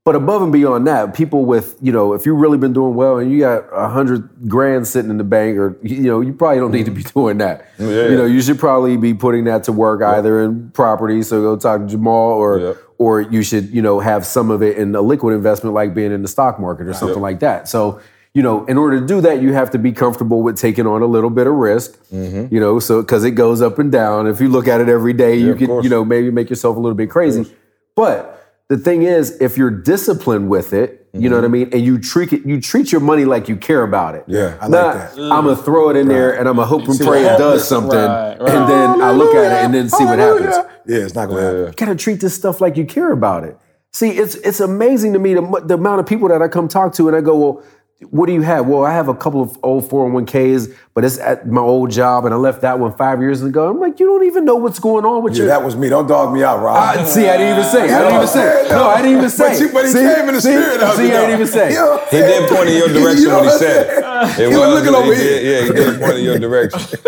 But 0.04 0.14
above 0.14 0.40
and 0.42 0.52
beyond 0.52 0.86
that, 0.86 1.12
people 1.14 1.44
with 1.44 1.76
you 1.82 1.90
know, 1.92 2.12
if 2.14 2.24
you've 2.24 2.38
really 2.38 2.58
been 2.58 2.72
doing 2.72 2.94
well 2.94 3.18
and 3.18 3.30
you 3.32 3.40
got 3.40 3.64
a 3.72 3.88
hundred 3.88 4.48
grand 4.48 4.86
sitting 4.86 5.10
in 5.10 5.18
the 5.18 5.24
bank, 5.24 5.58
or 5.58 5.76
you 5.82 6.02
know, 6.02 6.20
you 6.20 6.32
probably 6.32 6.58
don't 6.60 6.70
need 6.72 6.84
to 6.86 6.90
be 6.92 7.02
doing 7.16 7.38
that. 7.38 7.66
Yeah, 7.78 8.08
you 8.08 8.16
know, 8.16 8.24
you 8.26 8.40
should 8.40 8.58
probably 8.58 8.96
be 8.96 9.12
putting 9.14 9.44
that 9.44 9.64
to 9.64 9.72
work 9.72 10.00
either 10.02 10.42
in 10.44 10.70
property. 10.70 11.22
So 11.22 11.40
go 11.42 11.56
talk 11.56 11.80
to 11.80 11.86
Jamal, 11.86 12.32
or. 12.32 12.76
Or 12.98 13.20
you 13.20 13.42
should 13.42 13.70
you 13.70 13.80
know 13.80 14.00
have 14.00 14.26
some 14.26 14.50
of 14.50 14.62
it 14.62 14.76
in 14.76 14.94
a 14.94 15.00
liquid 15.00 15.34
investment 15.34 15.74
like 15.74 15.94
being 15.94 16.12
in 16.12 16.22
the 16.22 16.28
stock 16.28 16.60
market 16.60 16.86
or 16.86 16.94
something 16.94 17.22
like 17.22 17.40
that. 17.40 17.68
So 17.68 18.00
you 18.34 18.42
know, 18.42 18.64
in 18.66 18.76
order 18.76 19.00
to 19.00 19.06
do 19.06 19.20
that, 19.22 19.40
you 19.42 19.52
have 19.52 19.70
to 19.70 19.78
be 19.78 19.90
comfortable 19.90 20.42
with 20.42 20.58
taking 20.58 20.86
on 20.86 21.02
a 21.02 21.06
little 21.06 21.30
bit 21.30 21.46
of 21.46 21.54
risk. 21.54 21.98
Mm-hmm. 22.12 22.54
You 22.54 22.60
know, 22.60 22.78
so 22.78 23.02
because 23.02 23.24
it 23.24 23.32
goes 23.32 23.62
up 23.62 23.78
and 23.78 23.90
down. 23.90 24.26
If 24.26 24.40
you 24.40 24.48
look 24.48 24.68
at 24.68 24.80
it 24.80 24.88
every 24.88 25.12
day, 25.12 25.36
you 25.36 25.54
can 25.54 25.82
you 25.82 25.88
know 25.88 26.04
maybe 26.04 26.30
make 26.30 26.50
yourself 26.50 26.76
a 26.76 26.80
little 26.80 26.96
bit 26.96 27.10
crazy. 27.10 27.52
But 27.94 28.47
the 28.68 28.76
thing 28.76 29.02
is, 29.02 29.40
if 29.40 29.56
you're 29.56 29.70
disciplined 29.70 30.50
with 30.50 30.72
it, 30.72 31.08
you 31.14 31.30
know 31.30 31.36
what 31.36 31.44
I 31.44 31.48
mm-hmm. 31.48 31.52
mean, 31.52 31.70
and 31.72 31.82
you 31.82 31.98
treat 31.98 32.32
it, 32.34 32.46
you 32.46 32.60
treat 32.60 32.92
your 32.92 33.00
money 33.00 33.24
like 33.24 33.48
you 33.48 33.56
care 33.56 33.82
about 33.82 34.14
it. 34.14 34.24
Yeah, 34.26 34.58
I 34.60 34.66
like 34.66 34.70
that. 34.70 35.12
I'm 35.18 35.46
gonna 35.46 35.56
throw 35.56 35.88
it 35.88 35.96
in 35.96 36.06
there 36.06 36.38
and 36.38 36.46
I'm 36.46 36.56
gonna 36.56 36.66
hope 36.66 36.86
and 36.86 36.98
pray 36.98 37.24
it 37.24 37.38
does 37.38 37.66
something, 37.66 37.98
Right, 37.98 38.38
right. 38.38 38.54
and 38.54 38.68
then 38.68 39.02
I 39.02 39.10
look 39.12 39.34
at 39.34 39.44
it 39.44 39.64
and 39.64 39.74
then 39.74 39.88
see 39.88 40.04
what 40.04 40.18
happens. 40.18 40.54
Yeah, 40.86 40.98
it's 40.98 41.14
not 41.14 41.28
gonna 41.28 41.40
happen. 41.40 41.66
You 41.66 41.72
gotta 41.72 41.96
treat 41.96 42.20
this 42.20 42.34
stuff 42.34 42.60
like 42.60 42.76
you 42.76 42.84
care 42.84 43.10
about 43.10 43.44
it. 43.44 43.58
See, 43.92 44.10
it's 44.10 44.34
it's 44.36 44.60
amazing 44.60 45.14
to 45.14 45.18
me 45.18 45.32
the, 45.32 45.62
the 45.64 45.74
amount 45.74 46.00
of 46.00 46.06
people 46.06 46.28
that 46.28 46.42
I 46.42 46.48
come 46.48 46.68
talk 46.68 46.92
to 46.94 47.08
and 47.08 47.16
I 47.16 47.22
go, 47.22 47.36
well, 47.36 47.64
what 48.10 48.26
do 48.26 48.32
you 48.32 48.42
have? 48.42 48.66
Well, 48.66 48.84
I 48.84 48.92
have 48.92 49.08
a 49.08 49.14
couple 49.14 49.42
of 49.42 49.58
old 49.62 49.84
401ks, 49.90 50.72
but 50.94 51.04
it's 51.04 51.18
at 51.18 51.48
my 51.48 51.60
old 51.60 51.90
job 51.90 52.24
and 52.26 52.32
I 52.32 52.36
left 52.36 52.60
that 52.62 52.78
one 52.78 52.92
five 52.96 53.20
years 53.20 53.42
ago. 53.42 53.68
I'm 53.68 53.80
like, 53.80 53.98
you 53.98 54.06
don't 54.06 54.24
even 54.24 54.44
know 54.44 54.54
what's 54.54 54.78
going 54.78 55.04
on 55.04 55.24
with 55.24 55.32
Yeah, 55.34 55.38
your. 55.38 55.46
that 55.48 55.64
was 55.64 55.74
me. 55.74 55.88
Don't 55.88 56.06
dog 56.06 56.32
me 56.32 56.44
out, 56.44 56.60
Rob. 56.62 56.76
I- 56.76 57.04
see, 57.04 57.28
I 57.28 57.36
didn't 57.36 57.58
even 57.58 57.70
say. 57.70 57.82
I 57.92 57.98
didn't 58.02 58.14
even 58.14 58.28
say. 58.28 58.66
No, 58.70 58.84
I 58.88 59.02
didn't 59.02 59.18
even 59.18 59.30
say. 59.30 59.48
But, 59.50 59.60
you, 59.60 59.68
but 59.72 59.84
he 59.84 59.90
See? 59.90 59.98
came 59.98 60.28
in 60.28 60.34
the 60.34 60.40
See? 60.40 60.52
spirit 60.52 60.80
of 60.80 60.94
See, 60.96 61.06
it. 61.08 61.14
I 61.14 61.20
didn't 61.26 61.34
even 61.34 61.46
say. 61.48 61.70
You 61.70 61.76
know 61.76 62.04
he 62.10 62.16
did 62.18 62.48
point 62.50 62.68
in 62.68 62.76
your 62.76 62.88
You 62.92 63.00
direction 63.00 63.24
know 63.24 63.40
when 63.40 63.44
he 63.44 63.50
said 63.58 63.86
it. 63.86 64.40
It 64.40 64.50
He 64.52 64.56
was 64.56 64.68
looking 64.68 64.92
he 64.92 64.96
over 64.96 65.14
did- 65.14 65.42
here. 65.42 65.60
Yeah, 65.60 65.66
he 65.66 65.72
did 65.72 66.00
point 66.00 66.18
in 66.18 66.24
your 66.24 66.38
direction. 66.38 66.98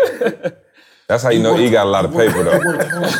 That's 1.10 1.24
how 1.24 1.30
you 1.30 1.42
know 1.42 1.56
he 1.56 1.70
got 1.70 1.86
a 1.86 1.90
lot 1.90 2.04
of 2.04 2.12
paper 2.12 2.44
though. 2.44 2.60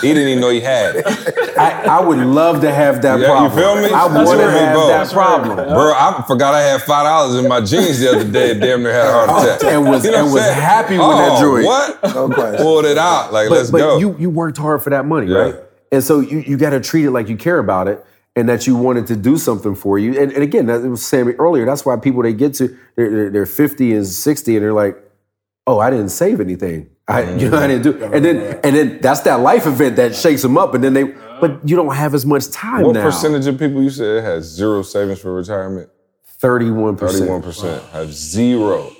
He 0.00 0.14
didn't 0.14 0.28
even 0.28 0.40
know 0.40 0.50
he 0.50 0.60
had 0.60 0.94
it. 0.94 1.58
I, 1.58 1.98
I 1.98 2.00
would 2.00 2.18
love 2.18 2.60
to 2.60 2.70
have 2.72 3.02
that 3.02 3.18
Yeah, 3.18 3.26
you 3.26 3.50
problem. 3.50 3.58
feel 3.58 3.74
me? 3.76 3.86
I 3.92 4.06
That's 4.08 4.26
want 4.28 4.38
to 4.40 4.50
have 4.50 4.74
both. 4.76 4.88
that 4.88 5.12
problem. 5.12 5.56
Bro, 5.56 5.92
I 5.92 6.24
forgot 6.28 6.54
I 6.54 6.60
had 6.62 6.82
five 6.82 7.04
dollars 7.04 7.34
in 7.42 7.48
my 7.48 7.58
jeans 7.60 7.98
the 7.98 8.10
other 8.14 8.30
day. 8.30 8.52
and 8.52 8.60
Damn 8.60 8.84
near 8.84 8.92
had 8.92 9.06
a 9.08 9.12
heart 9.12 9.28
oh, 9.32 9.54
attack. 9.56 9.72
And 9.72 9.88
was- 9.90 10.04
You 10.04 10.12
know 10.12 10.18
and 10.18 10.26
what 10.28 10.34
was 10.34 10.42
saying? 10.44 10.60
happy 10.60 10.98
with 10.98 11.08
that 11.08 11.30
Oh, 11.32 11.40
joint. 11.40 11.66
What? 11.66 12.14
No 12.14 12.28
question. 12.28 12.56
Pulled 12.62 12.84
it 12.84 12.96
out. 12.96 13.32
Like, 13.32 13.48
but, 13.48 13.54
let's 13.58 13.70
but 13.72 13.78
go. 13.78 13.98
you 13.98 14.16
you 14.18 14.30
worked 14.30 14.56
hard 14.58 14.82
for 14.84 14.90
that 14.90 15.04
money, 15.04 15.26
Yeah. 15.26 15.38
right? 15.38 15.54
And 15.90 16.04
so 16.04 16.20
you, 16.20 16.38
you 16.38 16.56
got 16.56 16.70
to 16.70 16.78
treat 16.80 17.04
it 17.06 17.10
like 17.10 17.28
you 17.28 17.36
care 17.36 17.58
about 17.58 17.88
it 17.88 18.04
and 18.36 18.48
that 18.48 18.68
you 18.68 18.76
wanted 18.76 19.08
to 19.08 19.16
do 19.16 19.36
something 19.36 19.74
for 19.74 19.98
you. 19.98 20.16
And, 20.16 20.30
and 20.30 20.44
again, 20.44 20.66
that 20.66 20.82
was 20.82 21.04
Sammy 21.04 21.32
earlier. 21.32 21.66
That's 21.66 21.84
why 21.84 21.96
people 21.96 22.22
they 22.22 22.32
get 22.34 22.54
to 22.54 22.68
they're, 22.94 23.10
they're, 23.10 23.30
they're 23.30 23.46
50 23.46 23.94
and 23.96 24.06
60 24.06 24.54
and 24.56 24.64
they're 24.64 24.72
like, 24.72 24.96
oh, 25.66 25.80
I 25.80 25.90
didn't 25.90 26.10
save 26.10 26.40
anything. 26.40 26.89
I 27.10 27.34
you 27.36 27.50
know 27.50 27.58
I 27.58 27.66
didn't 27.66 27.82
do. 27.82 28.04
And 28.04 28.24
then 28.24 28.60
and 28.64 28.76
then 28.76 28.98
that's 29.00 29.20
that 29.22 29.40
life 29.40 29.66
event 29.66 29.96
that 29.96 30.14
shakes 30.14 30.42
them 30.42 30.56
up. 30.56 30.74
And 30.74 30.82
then 30.84 30.94
they 30.94 31.04
but 31.40 31.66
you 31.68 31.74
don't 31.76 31.94
have 31.94 32.14
as 32.14 32.24
much 32.26 32.50
time 32.50 32.82
what 32.82 32.92
now. 32.94 33.02
percentage 33.02 33.46
of 33.46 33.58
people 33.58 33.82
you 33.82 33.90
said 33.90 34.22
has 34.24 34.44
zero 34.46 34.82
savings 34.82 35.20
for 35.20 35.32
retirement? 35.34 35.88
31 36.24 36.96
percent. 36.96 37.18
Thirty-one 37.20 37.42
percent 37.42 37.82
have 37.92 38.12
zero. 38.12 38.90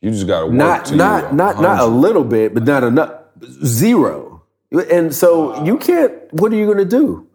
You 0.00 0.10
just 0.10 0.26
got 0.26 0.40
to 0.40 0.46
work. 0.46 0.54
Not 0.54 0.92
not 0.92 1.34
not 1.34 1.60
not 1.60 1.78
a 1.80 1.86
little 1.86 2.24
bit, 2.24 2.54
but 2.54 2.64
not 2.64 2.82
enough. 2.82 3.12
Zero. 3.64 4.42
And 4.90 5.14
so 5.14 5.64
you 5.64 5.76
can't. 5.78 6.12
What 6.32 6.52
are 6.52 6.56
you 6.56 6.66
going 6.66 6.78
to 6.78 6.84
do? 6.84 7.28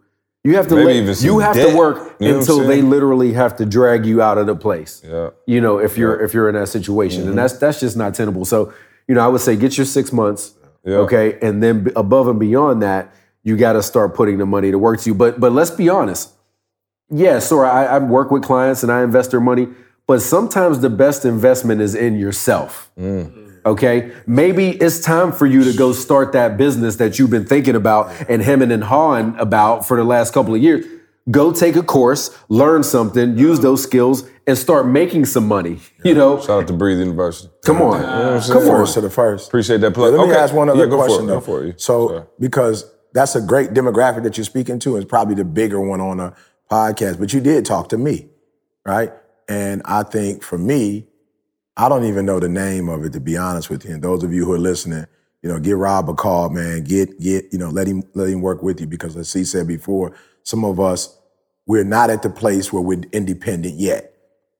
You 0.44 0.56
have 0.56 0.68
to. 0.68 0.74
Maybe 0.76 1.06
let- 1.06 1.22
you 1.22 1.38
have 1.40 1.54
debt. 1.54 1.70
to 1.70 1.76
work 1.76 2.16
You 2.20 2.32
know 2.32 2.38
until 2.40 2.60
they 2.66 2.82
literally 2.82 3.32
have 3.32 3.56
to 3.56 3.64
drag 3.66 4.04
you 4.06 4.20
out 4.22 4.38
of 4.38 4.46
the 4.46 4.54
place. 4.56 5.02
Yeah. 5.04 5.30
You 5.46 5.60
know, 5.60 5.78
if 5.78 5.96
you're 5.98 6.20
if 6.22 6.34
you're 6.34 6.48
in 6.48 6.54
that 6.56 6.68
situation, 6.68 7.20
Mm-hmm. 7.22 7.30
and 7.30 7.38
that's 7.38 7.58
that's 7.58 7.80
just 7.80 7.96
not 7.96 8.14
tenable. 8.14 8.44
So, 8.44 8.72
you 9.08 9.14
know, 9.14 9.24
I 9.24 9.28
would 9.28 9.40
say 9.40 9.56
get 9.56 9.76
your 9.76 9.86
six 9.86 10.12
months, 10.12 10.54
Yeah. 10.84 10.96
okay, 10.98 11.38
and 11.42 11.62
then 11.62 11.90
above 11.96 12.28
and 12.28 12.38
beyond 12.38 12.82
that, 12.82 13.12
you 13.42 13.56
got 13.56 13.72
to 13.72 13.82
start 13.82 14.14
putting 14.14 14.38
the 14.38 14.46
money 14.46 14.70
to 14.70 14.78
work 14.78 15.00
to 15.00 15.10
you. 15.10 15.14
But 15.14 15.40
but 15.40 15.52
let's 15.52 15.70
be 15.70 15.88
honest. 15.88 16.32
Yeah, 17.10 17.38
so 17.38 17.60
I, 17.60 17.84
I 17.84 17.98
work 17.98 18.30
with 18.30 18.42
clients 18.42 18.82
and 18.82 18.92
I 18.92 19.02
invest 19.02 19.30
their 19.30 19.40
money, 19.40 19.68
but 20.06 20.20
sometimes 20.20 20.80
the 20.80 20.90
best 20.90 21.24
investment 21.24 21.80
is 21.80 21.94
in 21.94 22.18
yourself. 22.18 22.90
Mm. 23.00 23.46
Okay, 23.64 24.12
maybe 24.26 24.70
it's 24.70 25.00
time 25.00 25.32
for 25.32 25.46
you 25.46 25.64
to 25.64 25.72
go 25.72 25.92
start 25.92 26.32
that 26.32 26.56
business 26.58 26.96
that 26.96 27.18
you've 27.18 27.30
been 27.30 27.46
thinking 27.46 27.74
about 27.74 28.12
and 28.28 28.42
hemming 28.42 28.70
and 28.70 28.84
hawing 28.84 29.34
about 29.38 29.86
for 29.88 29.96
the 29.96 30.04
last 30.04 30.32
couple 30.34 30.54
of 30.54 30.62
years. 30.62 30.84
Go 31.30 31.52
take 31.52 31.76
a 31.76 31.82
course, 31.82 32.36
learn 32.48 32.82
something, 32.82 33.36
use 33.36 33.60
those 33.60 33.82
skills, 33.82 34.24
and 34.46 34.56
start 34.56 34.86
making 34.86 35.26
some 35.26 35.46
money. 35.46 35.78
You 36.04 36.14
know, 36.14 36.40
Shout 36.40 36.62
out 36.62 36.66
to 36.68 36.72
Breathe 36.72 36.98
University. 37.00 37.50
come 37.64 37.82
on, 37.82 38.00
Come 38.40 38.62
first 38.62 38.94
to 38.94 39.00
the 39.02 39.10
first. 39.10 39.48
Appreciate 39.48 39.80
that 39.82 39.92
plug. 39.94 40.14
Let 40.14 40.26
me 40.26 40.32
Okay. 40.32 40.40
ask 40.40 40.54
one 40.54 40.68
other 40.70 40.78
Yeah, 40.84 40.86
go 40.86 40.98
for 40.98 41.04
question 41.06 41.24
it, 41.24 41.26
though. 41.28 41.34
go 41.34 41.40
for 41.40 41.64
it. 41.64 41.80
So, 41.80 42.08
Sorry. 42.08 42.22
because 42.40 42.90
that's 43.12 43.34
a 43.36 43.40
great 43.40 43.70
demographic 43.74 44.22
that 44.22 44.38
you're 44.38 44.44
speaking 44.44 44.78
to, 44.80 44.94
and 44.94 45.02
it's 45.02 45.10
probably 45.10 45.34
the 45.34 45.44
bigger 45.44 45.80
one 45.80 46.00
on 46.00 46.20
a 46.20 46.34
podcast. 46.70 47.18
But 47.18 47.32
you 47.34 47.40
did 47.40 47.66
talk 47.66 47.88
to 47.90 47.98
me, 47.98 48.28
right? 48.86 49.12
And 49.48 49.82
I 49.84 50.04
think 50.04 50.42
for 50.42 50.56
me, 50.58 51.06
I 51.76 51.88
don't 51.88 52.04
even 52.04 52.24
know 52.24 52.38
the 52.40 52.48
name 52.48 52.88
of 52.88 53.04
it 53.04 53.12
to 53.14 53.20
be 53.20 53.36
honest 53.36 53.68
with 53.70 53.84
you. 53.84 53.92
And 53.94 54.02
those 54.02 54.22
of 54.22 54.32
you 54.32 54.44
who 54.44 54.52
are 54.52 54.58
listening, 54.58 55.06
you 55.42 55.48
know, 55.48 55.58
give 55.58 55.78
Rob 55.78 56.08
a 56.08 56.14
call, 56.14 56.48
man. 56.50 56.84
Get 56.84 57.18
get 57.20 57.52
you 57.52 57.58
know, 57.58 57.68
let 57.70 57.86
him 57.86 58.02
let 58.14 58.28
him 58.28 58.40
work 58.40 58.62
with 58.62 58.80
you 58.80 58.86
because 58.86 59.16
as 59.16 59.32
he 59.32 59.44
said 59.44 59.66
before, 59.66 60.12
some 60.42 60.64
of 60.64 60.78
us 60.80 61.17
we're 61.68 61.84
not 61.84 62.08
at 62.08 62.22
the 62.22 62.30
place 62.30 62.72
where 62.72 62.82
we're 62.82 63.02
independent 63.12 63.74
yet. 63.74 64.14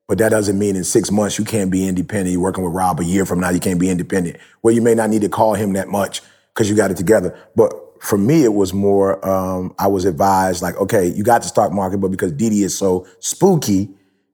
But 0.06 0.18
that 0.18 0.28
doesn't 0.28 0.58
mean 0.58 0.76
in 0.76 0.84
six 0.84 1.10
months 1.10 1.38
you 1.38 1.44
can't 1.44 1.70
be 1.70 1.88
independent. 1.88 2.32
You're 2.32 2.42
working 2.42 2.62
with 2.62 2.74
Rob 2.74 3.00
a 3.00 3.04
year 3.04 3.26
from 3.26 3.40
now, 3.40 3.50
you 3.50 3.60
can't 3.60 3.80
be 3.80 3.90
independent. 3.90 4.36
Well, 4.62 4.74
you 4.74 4.82
may 4.82 4.94
not 4.94 5.10
need 5.10 5.22
to 5.22 5.28
call 5.28 5.54
him 5.54 5.72
that 5.72 5.88
much 5.88 6.22
because 6.52 6.70
you 6.70 6.76
got 6.76 6.90
it 6.90 6.96
together. 6.98 7.36
But 7.56 7.72
for 8.02 8.18
me, 8.18 8.44
it 8.44 8.52
was 8.52 8.72
more, 8.72 9.26
um, 9.26 9.74
I 9.78 9.86
was 9.86 10.04
advised, 10.04 10.62
like, 10.62 10.76
okay, 10.76 11.08
you 11.08 11.24
got 11.24 11.42
the 11.42 11.48
stock 11.48 11.72
market, 11.72 11.98
but 11.98 12.10
because 12.10 12.32
DD 12.32 12.62
is 12.62 12.76
so 12.76 13.06
spooky, 13.20 13.88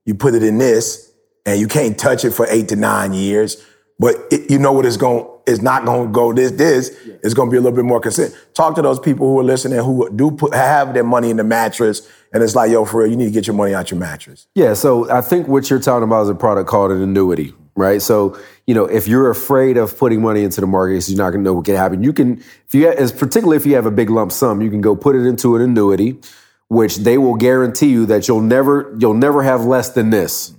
you 0.05 0.13
put 0.13 0.35
it 0.35 0.43
in 0.43 0.57
this 0.57 1.11
and 1.45 1.59
you 1.59 1.67
can't 1.67 1.97
touch 1.97 2.25
it 2.25 2.31
for 2.31 2.45
eight 2.49 2.67
to 2.69 2.75
nine 2.75 3.13
years. 3.13 3.63
But 3.99 4.15
it, 4.31 4.51
you 4.51 4.59
know 4.59 4.73
what 4.73 4.85
it's 4.85 4.97
going 4.97 5.25
it's 5.47 5.61
not 5.61 5.85
going 5.85 6.07
to 6.07 6.11
go 6.11 6.33
this 6.33 6.51
this. 6.51 6.97
It's 7.25 7.33
going 7.33 7.49
to 7.49 7.51
be 7.51 7.57
a 7.57 7.61
little 7.61 7.75
bit 7.75 7.85
more 7.85 7.99
consistent. 7.99 8.39
Talk 8.53 8.75
to 8.75 8.81
those 8.81 8.99
people 8.99 9.27
who 9.27 9.39
are 9.39 9.43
listening 9.43 9.79
who 9.79 10.09
do 10.15 10.31
put, 10.31 10.53
have 10.53 10.93
their 10.93 11.03
money 11.03 11.29
in 11.31 11.37
the 11.37 11.43
mattress, 11.43 12.07
and 12.31 12.43
it's 12.43 12.55
like, 12.55 12.71
yo, 12.71 12.85
for 12.85 13.01
real, 13.01 13.09
you 13.09 13.17
need 13.17 13.25
to 13.25 13.31
get 13.31 13.47
your 13.47 13.55
money 13.55 13.73
out 13.73 13.91
your 13.91 13.99
mattress. 13.99 14.47
Yeah, 14.55 14.73
so 14.73 15.09
I 15.11 15.21
think 15.21 15.47
what 15.47 15.69
you're 15.69 15.79
talking 15.79 16.03
about 16.03 16.23
is 16.23 16.29
a 16.29 16.35
product 16.35 16.69
called 16.69 16.91
an 16.91 17.01
annuity, 17.01 17.53
right? 17.75 18.01
So, 18.01 18.39
you 18.67 18.75
know, 18.75 18.85
if 18.85 19.07
you're 19.07 19.29
afraid 19.29 19.77
of 19.77 19.97
putting 19.97 20.21
money 20.21 20.43
into 20.43 20.61
the 20.61 20.67
market, 20.67 21.01
so 21.01 21.11
you're 21.11 21.17
not 21.17 21.31
going 21.31 21.43
to 21.43 21.49
know 21.49 21.53
what 21.53 21.65
can 21.65 21.75
happen. 21.75 22.03
You 22.03 22.13
can, 22.13 22.37
if 22.67 22.73
you, 22.73 22.89
as 22.89 23.11
particularly 23.11 23.57
if 23.57 23.65
you 23.65 23.75
have 23.75 23.85
a 23.85 23.91
big 23.91 24.09
lump 24.09 24.31
sum, 24.31 24.61
you 24.61 24.69
can 24.69 24.81
go 24.81 24.95
put 24.95 25.15
it 25.15 25.25
into 25.25 25.55
an 25.55 25.61
annuity, 25.61 26.19
which 26.67 26.97
they 26.97 27.17
will 27.17 27.35
guarantee 27.35 27.89
you 27.89 28.05
that 28.05 28.27
you'll 28.27 28.41
never, 28.41 28.95
you'll 28.99 29.13
never 29.13 29.43
have 29.43 29.65
less 29.65 29.89
than 29.89 30.09
this 30.09 30.53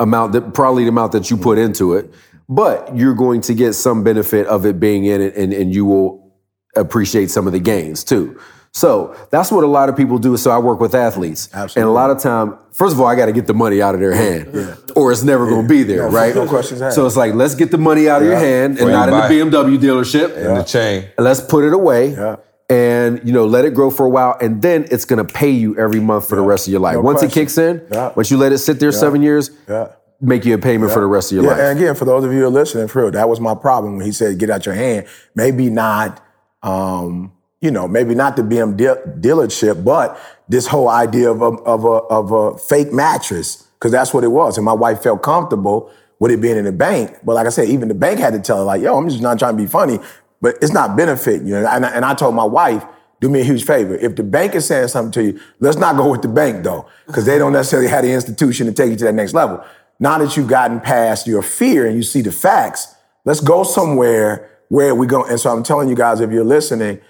amount, 0.00 0.32
that 0.32 0.54
probably 0.54 0.84
the 0.84 0.88
amount 0.88 1.12
that 1.12 1.30
you 1.30 1.36
put 1.36 1.56
into 1.56 1.94
it. 1.94 2.12
But 2.48 2.96
you're 2.96 3.14
going 3.14 3.40
to 3.42 3.54
get 3.54 3.72
some 3.74 4.02
benefit 4.04 4.46
of 4.46 4.66
it 4.66 4.78
being 4.78 5.04
in 5.06 5.20
it, 5.20 5.34
and, 5.36 5.52
and 5.52 5.74
you 5.74 5.84
will 5.86 6.34
appreciate 6.76 7.30
some 7.30 7.46
of 7.46 7.52
the 7.52 7.60
gains 7.60 8.04
too. 8.04 8.38
So 8.72 9.14
that's 9.30 9.52
what 9.52 9.62
a 9.62 9.68
lot 9.68 9.88
of 9.88 9.96
people 9.96 10.18
do. 10.18 10.36
So 10.36 10.50
I 10.50 10.58
work 10.58 10.80
with 10.80 10.94
athletes, 10.96 11.48
Absolutely. 11.54 11.82
and 11.82 11.88
a 11.88 11.92
lot 11.92 12.10
of 12.10 12.18
time, 12.18 12.58
first 12.72 12.92
of 12.94 13.00
all, 13.00 13.06
I 13.06 13.14
got 13.14 13.26
to 13.26 13.32
get 13.32 13.46
the 13.46 13.54
money 13.54 13.80
out 13.80 13.94
of 13.94 14.00
their 14.00 14.12
hand, 14.14 14.48
or 14.96 15.12
it's 15.12 15.22
never 15.22 15.48
going 15.48 15.62
to 15.62 15.68
be 15.68 15.84
there, 15.84 16.02
No, 16.02 16.08
right? 16.08 16.34
no 16.34 16.46
questions 16.48 16.82
asked. 16.82 16.96
So 16.96 17.06
it's 17.06 17.16
like 17.16 17.34
let's 17.34 17.54
get 17.54 17.70
the 17.70 17.78
money 17.78 18.08
out 18.08 18.20
of 18.20 18.26
your 18.28 18.36
hand, 18.36 18.78
and 18.80 18.90
not 18.90 19.08
in 19.08 19.14
the 19.14 19.44
BMW 19.60 19.78
dealership. 19.78 20.36
In 20.36 20.54
the 20.56 20.64
chain. 20.64 21.08
And 21.16 21.24
let's 21.24 21.40
put 21.40 21.64
it 21.64 21.72
away. 21.72 22.10
Yeah. 22.14 22.36
And 22.68 23.20
you 23.24 23.32
know, 23.32 23.46
let 23.46 23.64
it 23.64 23.74
grow 23.74 23.90
for 23.90 24.06
a 24.06 24.10
while, 24.10 24.36
and 24.40 24.60
then 24.60 24.86
it's 24.90 25.04
gonna 25.04 25.24
pay 25.24 25.50
you 25.50 25.78
every 25.78 26.00
month 26.00 26.28
for 26.28 26.34
the 26.34 26.42
rest 26.42 26.66
of 26.66 26.72
your 26.72 26.80
life. 26.80 26.94
No 26.94 27.02
once 27.02 27.20
question. 27.20 27.30
it 27.30 27.42
kicks 27.44 27.58
in, 27.58 27.86
Yeah. 27.92 28.12
once 28.16 28.30
you 28.30 28.38
let 28.38 28.52
it 28.52 28.58
sit 28.58 28.80
there 28.80 28.90
seven 28.90 29.22
years, 29.22 29.50
Yeah. 29.68 29.88
Make 30.20 30.44
you 30.44 30.54
a 30.54 30.58
payment 30.58 30.92
for 30.92 31.00
the 31.00 31.06
rest 31.06 31.32
of 31.32 31.36
your 31.36 31.44
yeah, 31.44 31.50
life. 31.50 31.60
and 31.60 31.78
again, 31.78 31.94
for 31.94 32.04
those 32.04 32.24
of 32.24 32.32
you 32.32 32.40
who 32.40 32.46
are 32.46 32.50
listening, 32.50 32.88
for 32.88 33.02
real, 33.02 33.10
that 33.10 33.28
was 33.28 33.40
my 33.40 33.54
problem 33.54 33.96
when 33.96 34.06
he 34.06 34.12
said 34.12 34.38
get 34.38 34.50
out 34.50 34.64
your 34.66 34.74
hand. 34.74 35.06
Maybe 35.34 35.70
not, 35.70 36.24
um, 36.62 37.32
you 37.60 37.70
know, 37.70 37.88
maybe 37.88 38.14
not 38.14 38.36
the 38.36 38.42
BM 38.42 38.76
dealership, 39.20 39.84
but 39.84 40.18
this 40.48 40.66
whole 40.66 40.88
idea 40.88 41.30
of 41.30 41.42
a, 41.42 41.46
of 41.62 41.84
a, 41.84 41.88
of 41.88 42.32
a 42.32 42.58
fake 42.58 42.92
mattress, 42.92 43.68
because 43.78 43.92
that's 43.92 44.14
what 44.14 44.24
it 44.24 44.28
was. 44.28 44.56
And 44.56 44.64
my 44.64 44.72
wife 44.72 45.02
felt 45.02 45.22
comfortable 45.22 45.90
with 46.18 46.30
it 46.30 46.40
being 46.40 46.56
in 46.56 46.64
the 46.64 46.72
bank. 46.72 47.18
But 47.24 47.34
like 47.34 47.46
I 47.46 47.50
said, 47.50 47.68
even 47.68 47.88
the 47.88 47.94
bank 47.94 48.18
had 48.18 48.32
to 48.34 48.40
tell 48.40 48.58
her, 48.58 48.64
like, 48.64 48.82
yo, 48.82 48.96
I'm 48.96 49.08
just 49.08 49.22
not 49.22 49.38
trying 49.38 49.56
to 49.56 49.62
be 49.62 49.68
funny, 49.68 49.98
but 50.40 50.56
it's 50.62 50.72
not 50.72 50.96
benefiting 50.96 51.46
you. 51.46 51.56
And 51.56 51.66
I, 51.66 51.88
and 51.88 52.04
I 52.04 52.14
told 52.14 52.34
my 52.34 52.44
wife, 52.44 52.84
do 53.20 53.30
me 53.30 53.40
a 53.40 53.44
huge 53.44 53.64
favor. 53.64 53.94
If 53.94 54.16
the 54.16 54.22
bank 54.22 54.54
is 54.54 54.66
saying 54.66 54.88
something 54.88 55.12
to 55.12 55.22
you, 55.22 55.40
let's 55.60 55.78
not 55.78 55.96
go 55.96 56.10
with 56.10 56.22
the 56.22 56.28
bank 56.28 56.62
though, 56.62 56.86
because 57.06 57.24
they 57.24 57.38
don't 57.38 57.52
necessarily 57.52 57.88
have 57.88 58.04
the 58.04 58.12
institution 58.12 58.66
to 58.66 58.72
take 58.72 58.90
you 58.90 58.96
to 58.96 59.04
that 59.04 59.14
next 59.14 59.32
level. 59.32 59.64
Now 60.00 60.18
that 60.18 60.36
you've 60.36 60.48
gotten 60.48 60.80
past 60.80 61.26
your 61.26 61.42
fear 61.42 61.86
and 61.86 61.96
you 61.96 62.02
see 62.02 62.20
the 62.22 62.32
facts, 62.32 62.94
let's 63.24 63.40
go 63.40 63.62
somewhere 63.62 64.50
where 64.68 64.94
we 64.94 65.06
go. 65.06 65.24
And 65.24 65.38
so 65.38 65.50
I'm 65.50 65.62
telling 65.62 65.88
you 65.88 65.94
guys, 65.94 66.20
if 66.20 66.30
you're 66.30 66.44
listening, 66.44 67.00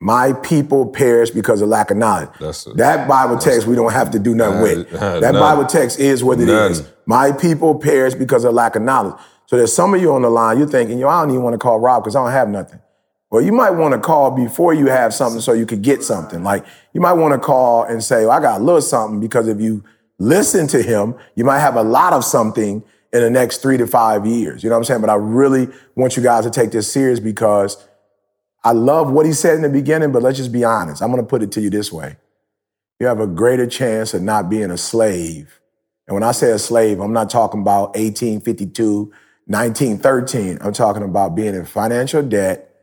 my 0.00 0.32
people 0.32 0.86
perish 0.86 1.30
because 1.30 1.62
of 1.62 1.68
lack 1.68 1.90
of 1.90 1.96
knowledge. 1.96 2.28
A- 2.66 2.74
that 2.76 3.08
Bible 3.08 3.38
text 3.38 3.66
we 3.66 3.74
don't 3.74 3.92
have 3.92 4.10
to 4.12 4.18
do 4.18 4.34
nothing 4.34 4.60
with. 4.62 4.94
Uh, 4.94 5.20
that 5.20 5.32
none. 5.32 5.40
Bible 5.40 5.64
text 5.66 5.98
is 5.98 6.22
what 6.24 6.40
it 6.40 6.48
is. 6.48 6.80
None. 6.80 6.90
My 7.06 7.32
people 7.32 7.78
perish 7.78 8.14
because 8.14 8.44
of 8.44 8.54
lack 8.54 8.76
of 8.76 8.82
knowledge. 8.82 9.14
So 9.46 9.56
there's 9.56 9.72
some 9.72 9.94
of 9.94 10.00
you 10.00 10.12
on 10.14 10.22
the 10.22 10.30
line, 10.30 10.58
you're 10.58 10.66
thinking, 10.66 10.98
yo, 10.98 11.08
I 11.08 11.20
don't 11.20 11.30
even 11.30 11.42
want 11.42 11.54
to 11.54 11.58
call 11.58 11.78
Rob 11.78 12.02
because 12.02 12.16
I 12.16 12.22
don't 12.24 12.32
have 12.32 12.48
nothing. 12.48 12.80
Well, 13.30 13.42
you 13.42 13.52
might 13.52 13.70
want 13.70 13.92
to 13.94 14.00
call 14.00 14.30
before 14.30 14.74
you 14.74 14.86
have 14.86 15.12
something 15.12 15.40
so 15.40 15.52
you 15.52 15.66
could 15.66 15.82
get 15.82 16.02
something. 16.02 16.42
Like 16.42 16.64
you 16.92 17.00
might 17.00 17.14
want 17.14 17.32
to 17.34 17.38
call 17.38 17.84
and 17.84 18.02
say, 18.02 18.22
well, 18.26 18.30
I 18.30 18.40
got 18.40 18.60
a 18.60 18.64
little 18.64 18.80
something 18.80 19.20
because 19.20 19.48
if 19.48 19.60
you 19.60 19.84
listen 20.18 20.66
to 20.68 20.82
him, 20.82 21.14
you 21.34 21.44
might 21.44 21.60
have 21.60 21.76
a 21.76 21.82
lot 21.82 22.12
of 22.12 22.24
something 22.24 22.82
in 23.12 23.20
the 23.20 23.30
next 23.30 23.58
three 23.58 23.76
to 23.76 23.86
five 23.86 24.26
years. 24.26 24.62
You 24.62 24.70
know 24.70 24.76
what 24.76 24.80
I'm 24.80 24.84
saying? 24.84 25.00
But 25.00 25.10
I 25.10 25.14
really 25.14 25.68
want 25.94 26.16
you 26.16 26.22
guys 26.22 26.44
to 26.44 26.50
take 26.50 26.72
this 26.72 26.92
serious 26.92 27.20
because 27.20 27.86
I 28.64 28.72
love 28.72 29.10
what 29.10 29.26
he 29.26 29.32
said 29.32 29.56
in 29.56 29.62
the 29.62 29.68
beginning, 29.68 30.10
but 30.10 30.22
let's 30.22 30.38
just 30.38 30.52
be 30.52 30.64
honest. 30.64 31.02
I'm 31.02 31.10
going 31.10 31.22
to 31.22 31.28
put 31.28 31.42
it 31.42 31.52
to 31.52 31.60
you 31.60 31.70
this 31.70 31.92
way. 31.92 32.16
You 32.98 33.06
have 33.06 33.20
a 33.20 33.26
greater 33.26 33.66
chance 33.66 34.14
of 34.14 34.22
not 34.22 34.48
being 34.48 34.70
a 34.70 34.78
slave. 34.78 35.60
And 36.06 36.14
when 36.14 36.22
I 36.22 36.32
say 36.32 36.50
a 36.50 36.58
slave, 36.58 37.00
I'm 37.00 37.12
not 37.12 37.30
talking 37.30 37.60
about 37.60 37.94
1852, 37.96 39.12
1913. 39.46 40.58
I'm 40.60 40.72
talking 40.72 41.02
about 41.02 41.34
being 41.34 41.54
in 41.54 41.64
financial 41.64 42.22
debt 42.22 42.74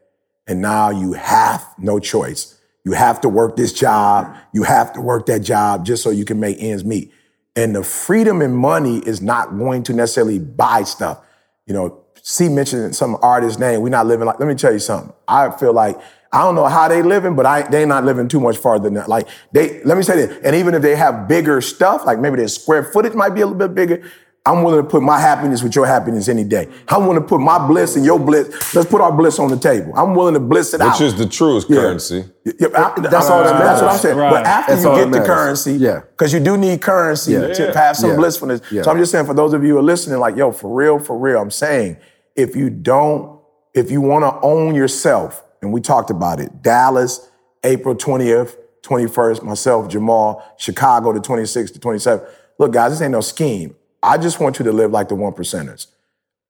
and 0.48 0.62
now 0.62 0.90
you 0.90 1.14
have 1.14 1.66
no 1.78 2.00
choice. 2.00 2.60
You 2.84 2.94
have 2.94 3.22
to 3.22 3.30
work 3.30 3.56
this 3.56 3.74
job. 3.74 4.36
You 4.54 4.64
have 4.64 4.92
to 4.94 5.02
work 5.02 5.28
that 5.28 5.40
job 5.40 5.86
just 5.86 6.04
so 6.04 6.10
you 6.10 6.26
can 6.26 6.40
make 6.40 6.58
ends 6.60 6.84
meet. 6.84 7.12
And 7.56 7.76
the 7.76 7.84
freedom 7.84 8.42
and 8.42 8.56
money 8.56 9.00
is 9.00 9.22
not 9.22 9.58
going 9.58 9.84
to 9.84 9.94
necessarily 9.94 10.40
buy 10.40 10.84
stuff. 10.84 11.22
You 11.66 11.74
know, 11.74 12.04
C 12.22 12.48
mentioned 12.50 12.96
some 12.96 13.18
artist's 13.22 13.60
name. 13.60 13.82
We're 13.82 13.90
not 13.90 14.08
living 14.08 14.26
like, 14.26 14.40
let 14.40 14.48
me 14.48 14.56
tell 14.56 14.72
you 14.72 14.80
something. 14.80 15.14
I 15.28 15.50
feel 15.52 15.74
like, 15.74 16.00
I 16.34 16.44
don't 16.44 16.56
know 16.56 16.68
how 16.68 16.88
they 16.88 17.02
living, 17.02 17.36
but 17.36 17.46
I, 17.46 17.64
they 17.64 17.86
not 17.86 18.06
living 18.06 18.30
too 18.30 18.40
much 18.40 18.58
farther 18.58 18.86
than 18.86 18.94
that. 18.94 19.10
Like 19.10 19.28
they, 19.52 19.84
let 19.84 19.98
me 19.98 20.04
say 20.04 20.16
this, 20.16 20.40
and 20.44 20.56
even 20.56 20.74
if 20.74 20.82
they 20.82 20.96
have 20.96 21.28
bigger 21.28 21.60
stuff, 21.60 22.06
like 22.06 22.20
maybe 22.20 22.38
their 22.38 22.48
square 22.48 22.84
footage 22.84 23.14
might 23.14 23.36
be 23.36 23.42
a 23.42 23.46
little 23.46 23.68
bit 23.68 23.76
bigger, 23.76 24.10
I'm 24.44 24.64
willing 24.64 24.82
to 24.84 24.90
put 24.90 25.04
my 25.04 25.20
happiness 25.20 25.62
with 25.62 25.76
your 25.76 25.86
happiness 25.86 26.28
any 26.28 26.44
day. 26.44 26.68
I'm 26.88 27.06
willing 27.06 27.22
to 27.22 27.28
put 27.28 27.40
my 27.42 27.60
bliss 27.68 27.96
and 27.96 28.04
your 28.04 28.18
bliss. 28.20 28.74
Let's 28.74 28.90
put 28.90 29.00
our 29.00 29.12
bliss 29.12 29.38
on 29.38 29.50
the 29.50 29.58
table. 29.58 29.94
I'm 29.96 30.16
willing 30.16 30.34
to 30.34 30.40
bliss 30.40 30.74
it 30.74 30.82
out. 30.82 30.94
Which 30.94 31.02
is 31.02 31.16
the 31.16 31.28
truest 31.28 31.70
Yeah. 31.70 31.82
currency. 31.82 32.26
Yeah, 32.46 32.68
I- 32.76 33.00
That's 33.02 33.30
all 33.30 33.44
that 33.44 33.60
That's 33.60 33.82
what 33.84 33.92
I'm 33.92 34.00
saying. 34.00 34.18
Right. 34.18 34.32
But 34.32 34.46
after 34.48 34.72
That's 34.74 34.84
you 34.84 34.90
get 34.96 35.04
the 35.12 35.20
matters. 35.20 35.28
currency, 35.28 35.74
Yeah. 35.74 36.00
because 36.18 36.34
you 36.34 36.40
do 36.40 36.58
need 36.58 36.82
currency 36.82 37.34
Yeah. 37.34 37.54
to 37.54 37.72
have 37.78 37.96
some 37.96 38.12
Yeah. 38.12 38.16
blissfulness. 38.16 38.62
Yeah. 38.72 38.82
So 38.82 38.90
I'm 38.90 38.98
just 38.98 39.12
saying, 39.12 39.28
for 39.28 39.36
those 39.36 39.54
of 39.54 39.64
you 39.64 39.74
who 39.74 39.78
are 39.80 39.84
listening, 39.84 40.20
like, 40.20 40.36
yo, 40.36 40.52
for 40.52 40.74
real, 40.74 40.98
for 40.98 41.16
real, 41.16 41.40
I'm 41.40 41.52
saying, 41.52 41.98
if 42.36 42.56
you 42.56 42.72
don't, 42.72 43.38
if 43.76 43.92
you 43.92 44.02
want 44.02 44.24
to 44.26 44.34
own 44.42 44.74
yourself, 44.74 45.44
and 45.62 45.72
we 45.72 45.82
talked 45.82 46.10
about 46.10 46.40
it, 46.40 46.64
Dallas, 46.64 47.30
April 47.64 47.94
20th, 47.94 48.58
21st, 48.82 49.44
myself, 49.44 49.88
Jamal, 49.88 50.42
Chicago, 50.58 51.14
the 51.14 51.20
26th 51.20 51.74
to 51.74 51.80
27th. 51.80 52.24
Look, 52.58 52.72
guys, 52.72 52.92
this 52.92 53.02
ain't 53.04 53.12
no 53.12 53.22
scheme. 53.22 53.76
I 54.04 54.18
just 54.18 54.40
want 54.40 54.60
you 54.60 54.66
to 54.66 54.72
live 54.72 54.92
like 54.92 55.10
the 55.10 55.16
one 55.16 55.34
percenters. 55.34 55.88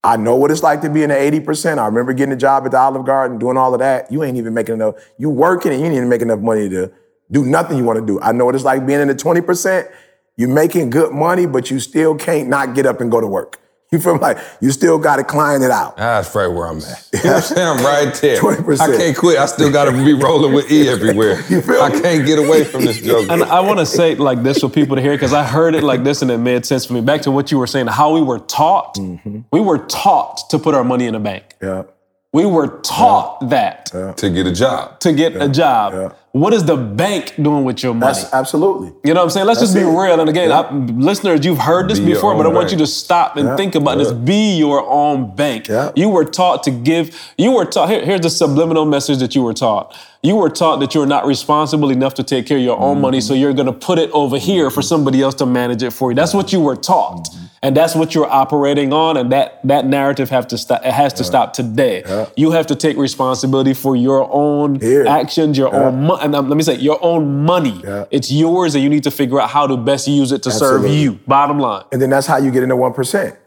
I 0.03 0.17
know 0.17 0.35
what 0.35 0.49
it's 0.49 0.63
like 0.63 0.81
to 0.81 0.89
be 0.89 1.03
in 1.03 1.09
the 1.09 1.15
80%. 1.15 1.77
I 1.77 1.85
remember 1.85 2.13
getting 2.13 2.33
a 2.33 2.37
job 2.37 2.65
at 2.65 2.71
the 2.71 2.77
Olive 2.77 3.05
Garden, 3.05 3.37
doing 3.37 3.57
all 3.57 3.73
of 3.73 3.79
that. 3.79 4.11
You 4.11 4.23
ain't 4.23 4.37
even 4.37 4.53
making 4.53 4.75
enough. 4.75 4.95
You 5.17 5.29
working 5.29 5.71
and 5.71 5.79
you 5.79 5.87
ain't 5.87 5.95
even 5.95 6.09
making 6.09 6.29
enough 6.29 6.39
money 6.39 6.69
to 6.69 6.91
do 7.29 7.45
nothing 7.45 7.77
you 7.77 7.83
want 7.83 7.99
to 7.99 8.05
do. 8.05 8.19
I 8.19 8.31
know 8.31 8.45
what 8.45 8.55
it's 8.55 8.63
like 8.63 8.85
being 8.85 8.99
in 8.99 9.07
the 9.07 9.15
20%. 9.15 9.91
You're 10.37 10.49
making 10.49 10.89
good 10.89 11.13
money, 11.13 11.45
but 11.45 11.69
you 11.69 11.79
still 11.79 12.15
can't 12.15 12.49
not 12.49 12.73
get 12.73 12.85
up 12.85 12.99
and 12.99 13.11
go 13.11 13.21
to 13.21 13.27
work. 13.27 13.59
You 13.91 13.99
feel 13.99 14.17
like 14.19 14.37
you 14.61 14.71
still 14.71 14.97
got 14.97 15.17
to 15.17 15.23
climb 15.25 15.61
it 15.63 15.69
out. 15.69 15.97
That's 15.97 16.33
right 16.33 16.47
where 16.47 16.65
I'm 16.67 16.77
at. 16.77 17.09
You 17.13 17.23
know 17.25 17.35
I'm 17.35 17.41
saying? 17.41 17.67
I'm 17.67 17.83
right 17.83 18.15
there. 18.21 18.39
20%. 18.39 18.79
I 18.79 18.97
can't 18.97 19.17
quit. 19.17 19.37
I 19.37 19.45
still 19.47 19.69
got 19.69 19.83
to 19.85 19.91
be 19.91 20.13
rolling 20.13 20.53
with 20.53 20.71
E 20.71 20.87
everywhere. 20.95 21.43
feel 21.43 21.81
I 21.81 21.89
me? 21.89 21.99
can't 22.01 22.25
get 22.25 22.39
away 22.39 22.63
from 22.63 22.85
this 22.85 23.01
joke. 23.01 23.29
And 23.29 23.43
I 23.43 23.59
want 23.59 23.79
to 23.79 23.85
say 23.85 24.15
like 24.15 24.43
this 24.43 24.59
for 24.59 24.69
people 24.69 24.95
to 24.95 25.01
hear 25.01 25.11
because 25.11 25.33
I 25.33 25.43
heard 25.43 25.75
it 25.75 25.83
like 25.83 26.05
this 26.05 26.21
and 26.21 26.31
it 26.31 26.37
made 26.37 26.65
sense 26.65 26.85
for 26.85 26.93
me. 26.93 27.01
Back 27.01 27.21
to 27.23 27.31
what 27.31 27.51
you 27.51 27.57
were 27.57 27.67
saying, 27.67 27.87
how 27.87 28.13
we 28.13 28.21
were 28.21 28.39
taught. 28.39 28.95
Mm-hmm. 28.95 29.41
We 29.51 29.59
were 29.59 29.79
taught 29.79 30.49
to 30.51 30.57
put 30.57 30.73
our 30.73 30.85
money 30.85 31.05
in 31.07 31.15
a 31.15 31.19
bank. 31.19 31.43
Yeah. 31.61 31.83
We 32.31 32.45
were 32.45 32.79
taught 32.79 33.49
that 33.49 33.91
Yeah. 33.93 34.13
to 34.13 34.29
get 34.29 34.47
a 34.47 34.53
job. 34.53 35.01
to 35.01 35.11
get 35.11 35.35
a 35.35 35.49
job. 35.49 36.15
Yeah. 36.33 36.39
What 36.41 36.53
is 36.53 36.63
the 36.63 36.77
bank 36.77 37.33
doing 37.41 37.65
with 37.65 37.83
your 37.83 37.93
money? 37.93 38.13
That's 38.13 38.33
absolutely. 38.33 38.87
You 39.03 39.13
know 39.13 39.19
what 39.19 39.23
I'm 39.25 39.29
saying? 39.31 39.47
Let's 39.47 39.59
just 39.59 39.73
be 39.73 39.81
it. 39.81 39.85
real. 39.85 40.19
And 40.19 40.29
again, 40.29 40.51
I, 40.51 40.71
listeners, 40.71 41.45
you've 41.45 41.57
heard 41.57 41.89
this 41.89 41.99
Be 41.99 42.13
before, 42.13 42.35
but 42.35 42.45
I 42.45 42.49
want 42.49 42.67
bank. 42.67 42.71
you 42.71 42.77
to 42.79 42.87
stop 42.87 43.35
and 43.35 43.49
Yeah, 43.49 43.55
think 43.57 43.75
about 43.75 43.97
yeah. 43.97 44.05
this. 44.05 44.13
Be 44.13 44.55
your 44.57 44.87
own 44.89 45.35
bank. 45.35 45.67
Yeah. 45.67 45.91
You 45.95 46.07
were 46.09 46.23
taught 46.23 46.63
to 46.63 46.71
give. 46.71 47.19
You 47.37 47.51
were 47.51 47.65
taught. 47.65 47.89
Here, 47.89 48.05
here's 48.05 48.21
the 48.21 48.29
subliminal 48.29 48.85
message 48.85 49.17
that 49.19 49.35
you 49.35 49.43
were 49.43 49.53
taught. 49.53 49.93
You 50.23 50.35
were 50.37 50.49
taught 50.49 50.79
that 50.79 50.95
you're 50.95 51.05
not 51.05 51.25
responsible 51.25 51.89
enough 51.89 52.13
to 52.13 52.23
take 52.23 52.45
care 52.45 52.57
of 52.57 52.63
your 52.63 52.79
own 52.79 53.01
money, 53.01 53.17
Mm-hmm. 53.17 53.27
so 53.27 53.33
you're 53.33 53.53
going 53.53 53.65
to 53.65 53.73
put 53.73 53.99
it 53.99 54.09
over 54.11 54.37
here 54.37 54.69
for 54.69 54.81
somebody 54.81 55.21
else 55.21 55.35
to 55.35 55.45
manage 55.45 55.83
it 55.83 55.91
for 55.91 56.11
you. 56.11 56.15
That's 56.15 56.33
what 56.33 56.53
you 56.53 56.61
were 56.61 56.75
taught, 56.77 57.25
Mm-hmm. 57.27 57.45
And 57.63 57.77
that's 57.77 57.95
what 57.95 58.15
you're 58.15 58.29
operating 58.29 58.91
on. 58.91 59.17
And 59.17 59.31
that 59.31 59.65
that 59.67 59.85
narrative 59.85 60.29
have 60.29 60.47
to 60.47 60.57
stop. 60.57 60.85
It 60.85 60.93
has 60.93 61.13
to 61.13 61.23
stop 61.23 61.53
today. 61.53 62.27
You 62.35 62.51
have 62.51 62.67
to 62.67 62.75
take 62.75 62.97
responsibility 62.97 63.73
for 63.73 63.95
your 63.95 64.27
own 64.31 64.79
Here. 64.79 65.05
actions, 65.07 65.57
your 65.57 65.73
own 65.73 66.03
money. 66.07 66.23
And 66.23 66.35
um, 66.35 66.49
let 66.49 66.57
me 66.57 66.63
say, 66.63 66.75
your 66.75 66.99
own 67.03 67.43
money. 67.43 67.81
Yeah. 67.83 68.05
It's 68.11 68.31
yours, 68.31 68.75
and 68.75 68.83
you 68.83 68.89
need 68.89 69.03
to 69.03 69.11
figure 69.11 69.39
out 69.39 69.49
how 69.49 69.67
to 69.67 69.77
best 69.77 70.07
use 70.07 70.31
it 70.31 70.43
to 70.43 70.51
serve 70.51 70.87
you. 70.87 71.19
Bottom 71.27 71.59
line. 71.59 71.85
And 71.91 72.01
then 72.01 72.09
that's 72.09 72.27
how 72.27 72.37
you 72.37 72.51
get 72.51 72.63
into 72.63 72.75
1%. 72.75 73.37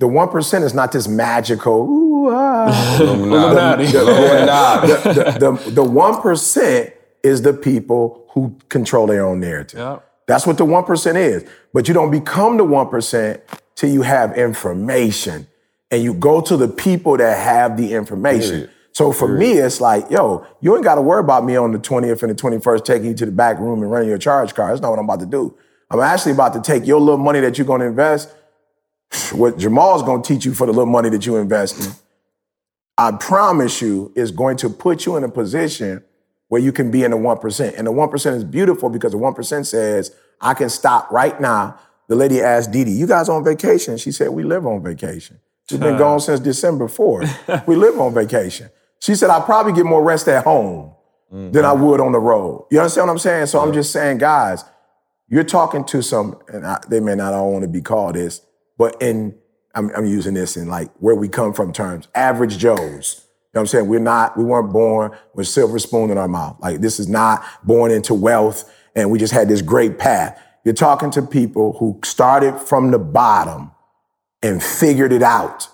The 0.00 0.06
1% 0.06 0.62
is 0.62 0.74
not 0.74 0.90
this 0.90 1.06
magical, 1.06 1.88
ooh, 1.88 2.04
Ooh, 2.24 2.30
ah. 2.30 2.98
Illuminati. 3.00 3.86
the, 3.86 4.00
Illuminati. 4.00 4.86
the, 4.88 5.36
the, 5.38 5.70
the 5.70 5.84
1% 5.84 6.92
is 7.22 7.42
the 7.42 7.52
people 7.52 8.26
who 8.30 8.58
control 8.68 9.06
their 9.06 9.24
own 9.24 9.40
narrative. 9.40 9.78
Yeah. 9.78 9.98
That's 10.26 10.46
what 10.46 10.58
the 10.58 10.64
1% 10.64 11.16
is. 11.16 11.48
But 11.72 11.88
you 11.88 11.94
don't 11.94 12.10
become 12.10 12.56
the 12.56 12.64
1% 12.64 13.40
till 13.74 13.90
you 13.90 14.02
have 14.02 14.36
information 14.36 15.46
and 15.90 16.02
you 16.02 16.14
go 16.14 16.40
to 16.40 16.56
the 16.56 16.68
people 16.68 17.16
that 17.16 17.38
have 17.38 17.76
the 17.76 17.92
information. 17.94 18.50
Period. 18.50 18.70
So 18.92 19.12
for 19.12 19.26
me, 19.26 19.54
it's 19.54 19.80
like, 19.80 20.08
yo, 20.08 20.46
you 20.60 20.74
ain't 20.76 20.84
got 20.84 20.94
to 20.94 21.02
worry 21.02 21.20
about 21.20 21.44
me 21.44 21.56
on 21.56 21.72
the 21.72 21.80
20th 21.80 22.22
and 22.22 22.30
the 22.30 22.34
21st 22.34 22.84
taking 22.84 23.08
you 23.08 23.14
to 23.14 23.26
the 23.26 23.32
back 23.32 23.58
room 23.58 23.82
and 23.82 23.90
running 23.90 24.08
your 24.08 24.18
charge 24.18 24.54
card. 24.54 24.72
That's 24.72 24.80
not 24.80 24.90
what 24.90 25.00
I'm 25.00 25.04
about 25.04 25.20
to 25.20 25.26
do. 25.26 25.56
I'm 25.90 26.00
actually 26.00 26.32
about 26.32 26.54
to 26.54 26.62
take 26.62 26.86
your 26.86 27.00
little 27.00 27.18
money 27.18 27.40
that 27.40 27.58
you're 27.58 27.66
going 27.66 27.80
to 27.80 27.86
invest, 27.86 28.32
what 29.32 29.58
Jamal's 29.58 30.02
going 30.02 30.22
to 30.22 30.34
teach 30.34 30.44
you 30.44 30.54
for 30.54 30.66
the 30.66 30.72
little 30.72 30.86
money 30.86 31.08
that 31.10 31.26
you 31.26 31.36
invest 31.36 31.84
in. 31.84 31.92
I 32.96 33.10
promise 33.12 33.82
you, 33.82 34.12
is 34.14 34.30
going 34.30 34.56
to 34.58 34.70
put 34.70 35.04
you 35.04 35.16
in 35.16 35.24
a 35.24 35.28
position 35.28 36.04
where 36.48 36.60
you 36.60 36.70
can 36.70 36.90
be 36.90 37.02
in 37.02 37.10
the 37.10 37.16
1%. 37.16 37.74
And 37.76 37.86
the 37.86 37.92
1% 37.92 38.36
is 38.36 38.44
beautiful 38.44 38.88
because 38.88 39.10
the 39.10 39.18
1% 39.18 39.66
says, 39.66 40.14
I 40.40 40.54
can 40.54 40.68
stop 40.68 41.10
right 41.10 41.40
now. 41.40 41.78
The 42.08 42.16
lady 42.16 42.40
asked 42.40 42.70
Didi, 42.70 42.92
you 42.92 43.06
guys 43.06 43.28
on 43.28 43.44
vacation? 43.44 43.96
She 43.96 44.12
said, 44.12 44.30
we 44.30 44.44
live 44.44 44.66
on 44.66 44.82
vacation. 44.82 45.40
She's 45.68 45.78
been 45.78 45.96
gone 45.96 46.20
since 46.20 46.40
December 46.40 46.86
4th. 46.88 47.66
we 47.66 47.76
live 47.76 47.98
on 47.98 48.12
vacation. 48.12 48.68
She 49.00 49.14
said, 49.14 49.30
I 49.30 49.40
probably 49.40 49.72
get 49.72 49.86
more 49.86 50.02
rest 50.02 50.28
at 50.28 50.44
home 50.44 50.94
than 51.30 51.64
I 51.64 51.72
mm-hmm. 51.72 51.82
would 51.82 52.00
on 52.00 52.12
the 52.12 52.18
road. 52.18 52.66
You 52.70 52.80
understand 52.80 53.06
what 53.06 53.12
I'm 53.12 53.18
saying? 53.18 53.46
So 53.46 53.60
I'm 53.60 53.72
just 53.72 53.90
saying, 53.90 54.18
guys, 54.18 54.64
you're 55.28 55.44
talking 55.44 55.84
to 55.86 56.02
some, 56.02 56.38
and 56.48 56.66
I, 56.66 56.80
they 56.88 57.00
may 57.00 57.14
not 57.14 57.32
all 57.32 57.52
want 57.52 57.62
to 57.62 57.68
be 57.68 57.80
called 57.80 58.14
this, 58.14 58.40
but 58.78 59.00
in, 59.00 59.34
I'm, 59.74 59.90
I'm 59.96 60.06
using 60.06 60.34
this 60.34 60.56
in 60.56 60.68
like 60.68 60.92
where 60.98 61.14
we 61.14 61.28
come 61.28 61.52
from 61.52 61.72
terms, 61.72 62.08
average 62.14 62.58
Joes. 62.58 63.22
You 63.54 63.58
know 63.58 63.60
what 63.60 63.60
I'm 63.60 63.66
saying? 63.66 63.88
We're 63.88 64.00
not, 64.00 64.36
we 64.36 64.44
weren't 64.44 64.72
born 64.72 65.16
with 65.34 65.48
silver 65.48 65.78
spoon 65.78 66.10
in 66.10 66.18
our 66.18 66.28
mouth. 66.28 66.56
Like 66.60 66.80
this 66.80 67.00
is 67.00 67.08
not 67.08 67.44
born 67.62 67.90
into 67.90 68.12
wealth 68.12 68.70
and 68.94 69.10
we 69.10 69.18
just 69.18 69.32
had 69.32 69.48
this 69.48 69.62
great 69.62 69.98
path. 69.98 70.40
You're 70.64 70.74
talking 70.74 71.10
to 71.12 71.22
people 71.22 71.76
who 71.78 72.00
started 72.02 72.58
from 72.58 72.90
the 72.90 72.98
bottom 72.98 73.70
and 74.42 74.62
figured 74.62 75.12
it 75.12 75.22
out. 75.22 75.68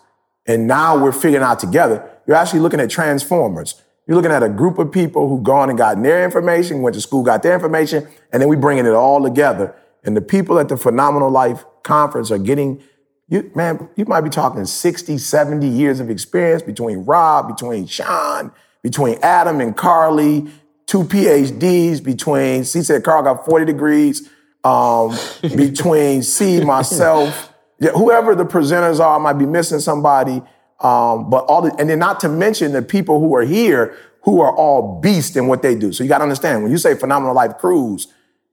And 0.47 0.67
now 0.67 0.99
we're 0.99 1.13
figuring 1.13 1.45
out 1.45 1.61
together. 1.61 2.09
You're 2.27 2.37
actually 2.37 2.61
looking 2.61 2.81
at 2.81 2.91
transformers. 2.91 3.81
You're 4.07 4.17
looking 4.17 4.33
at 4.33 4.43
a 4.43 4.49
group 4.49 4.79
of 4.79 4.91
people 4.91 5.29
who 5.29 5.41
gone 5.41 5.69
and 5.69 5.79
gotten 5.79 6.03
their 6.03 6.25
information, 6.25 6.83
went 6.83 6.95
to 6.95 7.01
school, 7.01 7.23
got 7.23 7.45
their 7.45 7.55
information, 7.55 8.09
and 8.33 8.43
then 8.43 8.49
we 8.49 8.57
bringing 8.57 8.85
it 8.85 8.93
all 8.93 9.23
together. 9.23 9.75
And 10.03 10.17
the 10.17 10.21
people 10.21 10.59
at 10.59 10.69
the 10.69 10.77
Phenomenal 10.77 11.31
Life 11.31 11.65
Conference 11.85 12.33
are 12.33 12.39
getting, 12.39 12.83
you 13.29 13.51
man, 13.55 13.89
you 13.95 14.05
might 14.07 14.23
be 14.23 14.31
talking 14.31 14.65
60, 14.65 15.19
70 15.19 15.69
years 15.69 16.01
of 16.01 16.11
experience 16.11 16.63
between 16.63 17.05
Rob, 17.05 17.47
between 17.47 17.87
Sean, 17.87 18.51
between 18.83 19.19
Adam 19.23 19.61
and 19.61 19.77
Carly, 19.77 20.49
two 20.87 21.05
PhDs, 21.05 22.03
between, 22.03 22.65
C 22.65 22.83
said 22.83 23.05
Carl 23.05 23.23
got 23.23 23.47
40 23.47 23.65
degrees, 23.65 24.29
um, 24.65 25.17
between 25.43 26.23
C, 26.23 26.63
myself, 26.65 27.53
yeah, 27.79 27.91
whoever 27.91 28.35
the 28.35 28.45
presenters 28.45 29.01
are, 29.01 29.17
I 29.17 29.19
might 29.19 29.39
be 29.39 29.47
missing 29.47 29.81
somebody. 29.81 30.43
Um, 30.81 31.29
but 31.29 31.45
all 31.45 31.63
the, 31.63 31.75
and 31.79 31.89
then 31.89 31.99
not 31.99 32.21
to 32.21 32.29
mention 32.29 32.73
the 32.73 32.83
people 32.83 33.21
who 33.21 33.35
are 33.35 33.45
here 33.45 33.97
who 34.23 34.41
are 34.41 34.55
all 34.55 35.01
beasts 35.01 35.37
in 35.37 35.47
what 35.47 35.63
they 35.63 35.75
do. 35.75 35.93
So 35.93 36.05
you 36.05 36.09
got 36.09 36.19
to 36.19 36.25
understand 36.25 36.63
when 36.63 36.73
you 36.73 36.79
say 36.79 36.95
phenomenal 36.95 37.35
life 37.35 37.59
cruise, 37.59 38.09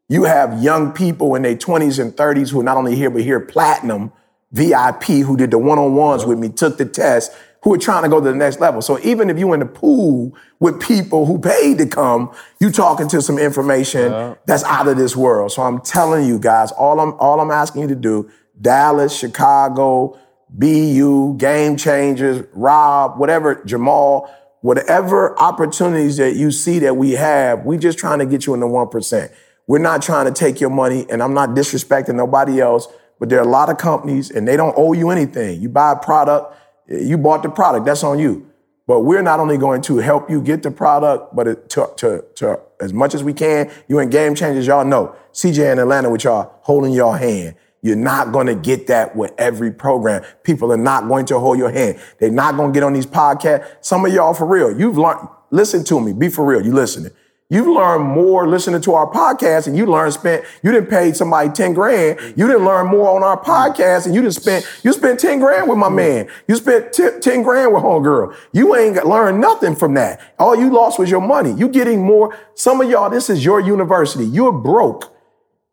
you 0.09 0.23
have 0.23 0.61
young 0.63 0.93
people 0.93 1.35
in 1.35 1.41
their 1.41 1.55
20s 1.55 1.99
and 1.99 2.15
30s 2.15 2.49
who 2.49 2.61
are 2.61 2.63
not 2.63 2.77
only 2.77 2.95
here 2.95 3.09
but 3.09 3.21
here 3.21 3.39
platinum 3.39 4.11
VIP 4.51 5.03
who 5.03 5.35
did 5.35 5.51
the 5.51 5.57
one-on-ones 5.57 6.25
with 6.25 6.39
me, 6.39 6.49
took 6.49 6.77
the 6.77 6.85
test, 6.85 7.31
who 7.63 7.73
are 7.73 7.77
trying 7.77 8.03
to 8.03 8.09
go 8.09 8.19
to 8.19 8.29
the 8.29 8.35
next 8.35 8.59
level. 8.59 8.81
So 8.81 8.99
even 8.99 9.29
if 9.29 9.37
you 9.37 9.53
in 9.53 9.59
the 9.59 9.65
pool 9.65 10.35
with 10.59 10.79
people 10.81 11.25
who 11.25 11.39
paid 11.39 11.77
to 11.79 11.85
come, 11.85 12.31
you 12.59 12.71
talking 12.71 13.07
to 13.09 13.21
some 13.21 13.37
information 13.37 14.35
that's 14.45 14.63
out 14.63 14.87
of 14.87 14.97
this 14.97 15.15
world. 15.15 15.51
So 15.51 15.63
I'm 15.63 15.81
telling 15.81 16.27
you 16.27 16.39
guys, 16.39 16.71
all 16.71 16.99
I'm 16.99 17.13
all 17.19 17.39
I'm 17.39 17.51
asking 17.51 17.83
you 17.83 17.87
to 17.89 17.95
do, 17.95 18.29
Dallas, 18.59 19.17
Chicago, 19.17 20.19
BU, 20.49 21.37
Game 21.37 21.77
Changers, 21.77 22.45
Rob, 22.53 23.19
whatever, 23.19 23.63
Jamal, 23.65 24.33
whatever 24.61 25.37
opportunities 25.39 26.17
that 26.17 26.35
you 26.35 26.51
see 26.51 26.79
that 26.79 26.95
we 26.95 27.11
have, 27.11 27.65
we 27.65 27.77
just 27.77 27.97
trying 27.97 28.19
to 28.19 28.25
get 28.25 28.45
you 28.45 28.53
in 28.53 28.59
the 28.59 28.67
1%. 28.67 29.31
We're 29.67 29.79
not 29.79 30.01
trying 30.01 30.25
to 30.25 30.31
take 30.31 30.61
your 30.61 30.69
money, 30.69 31.05
and 31.09 31.21
I'm 31.21 31.33
not 31.33 31.49
disrespecting 31.49 32.15
nobody 32.15 32.61
else, 32.61 32.87
but 33.19 33.29
there 33.29 33.39
are 33.39 33.43
a 33.43 33.49
lot 33.49 33.69
of 33.69 33.77
companies 33.77 34.31
and 34.31 34.47
they 34.47 34.55
don't 34.55 34.73
owe 34.77 34.93
you 34.93 35.09
anything. 35.09 35.61
You 35.61 35.69
buy 35.69 35.91
a 35.91 35.95
product, 35.95 36.55
you 36.87 37.17
bought 37.17 37.43
the 37.43 37.49
product, 37.49 37.85
that's 37.85 38.03
on 38.03 38.19
you. 38.19 38.49
But 38.87 39.01
we're 39.01 39.21
not 39.21 39.41
only 39.41 39.57
going 39.57 39.81
to 39.83 39.97
help 39.97 40.29
you 40.29 40.41
get 40.41 40.63
the 40.63 40.71
product, 40.71 41.35
but 41.35 41.69
to, 41.71 41.89
to, 41.97 42.23
to 42.35 42.59
as 42.79 42.93
much 42.93 43.13
as 43.13 43.23
we 43.23 43.33
can, 43.33 43.69
you 43.89 43.99
and 43.99 44.09
Game 44.09 44.33
Changers, 44.33 44.65
y'all 44.65 44.85
know, 44.85 45.13
CJ 45.33 45.73
in 45.73 45.79
Atlanta 45.79 46.09
with 46.09 46.23
y'all 46.23 46.53
holding 46.61 46.93
your 46.93 47.17
hand. 47.17 47.55
You're 47.81 47.97
not 47.97 48.31
going 48.31 48.47
to 48.47 48.55
get 48.55 48.87
that 48.87 49.15
with 49.15 49.33
every 49.37 49.71
program. 49.71 50.23
People 50.43 50.71
are 50.71 50.77
not 50.77 51.07
going 51.07 51.25
to 51.27 51.39
hold 51.39 51.57
your 51.57 51.69
hand. 51.69 51.99
They're 52.19 52.31
not 52.31 52.55
going 52.55 52.71
to 52.71 52.73
get 52.73 52.83
on 52.83 52.93
these 52.93 53.05
podcasts. 53.05 53.67
Some 53.81 54.05
of 54.05 54.13
y'all 54.13 54.33
for 54.33 54.47
real, 54.47 54.77
you've 54.77 54.97
learned, 54.97 55.27
listen 55.51 55.83
to 55.85 55.99
me, 55.99 56.13
be 56.13 56.29
for 56.29 56.45
real, 56.45 56.65
you 56.65 56.71
listening. 56.71 57.11
You've 57.49 57.67
learned 57.67 58.03
more 58.03 58.45
listening 58.45 58.81
to 58.81 58.93
our 58.93 59.09
podcast 59.09 59.67
and 59.67 59.77
you 59.77 59.85
learned 59.85 60.13
spent, 60.13 60.43
you 60.63 60.71
didn't 60.73 60.89
pay 60.89 61.13
somebody 61.13 61.49
10 61.49 61.73
grand. 61.73 62.19
You 62.35 62.45
didn't 62.45 62.65
learn 62.65 62.87
more 62.87 63.15
on 63.15 63.23
our 63.23 63.41
podcast 63.41 64.05
and 64.05 64.13
you 64.13 64.21
didn't 64.21 64.33
spent, 64.33 64.69
you 64.83 64.91
spent 64.91 65.17
10 65.17 65.39
grand 65.39 65.69
with 65.69 65.77
my 65.77 65.87
man. 65.87 66.27
You 66.49 66.57
spent 66.57 66.91
10, 66.91 67.21
10 67.21 67.43
grand 67.43 67.73
with 67.73 67.83
homegirl. 67.83 68.35
You 68.51 68.75
ain't 68.75 68.97
learned 69.05 69.39
nothing 69.39 69.77
from 69.77 69.93
that. 69.93 70.19
All 70.37 70.57
you 70.57 70.69
lost 70.69 70.99
was 70.99 71.09
your 71.09 71.21
money. 71.21 71.53
You 71.53 71.69
getting 71.69 72.03
more. 72.03 72.37
Some 72.55 72.81
of 72.81 72.89
y'all, 72.89 73.09
this 73.09 73.29
is 73.29 73.45
your 73.45 73.61
university. 73.61 74.25
You're 74.25 74.51
broke 74.51 75.15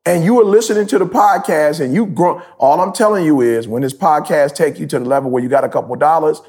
and 0.07 0.25
you 0.25 0.41
are 0.41 0.45
listening 0.45 0.87
to 0.87 0.99
the 1.01 1.07
podcast 1.07 1.81
and 1.81 1.93
you 1.93 2.07
grow. 2.07 2.41
All 2.59 2.81
I'm 2.81 2.93
telling 2.93 3.25
you 3.25 3.41
is 3.41 3.67
when 3.67 3.83
this 3.83 3.95
podcast 3.95 4.55
take 4.55 4.79
you 4.79 4.87
to 4.87 5.01
the 5.01 5.05
level 5.05 5.29
where 5.29 5.43
you 5.43 5.49
got 5.49 5.65
a 5.65 5.69
couple 5.69 5.97
dollars, 5.97 6.41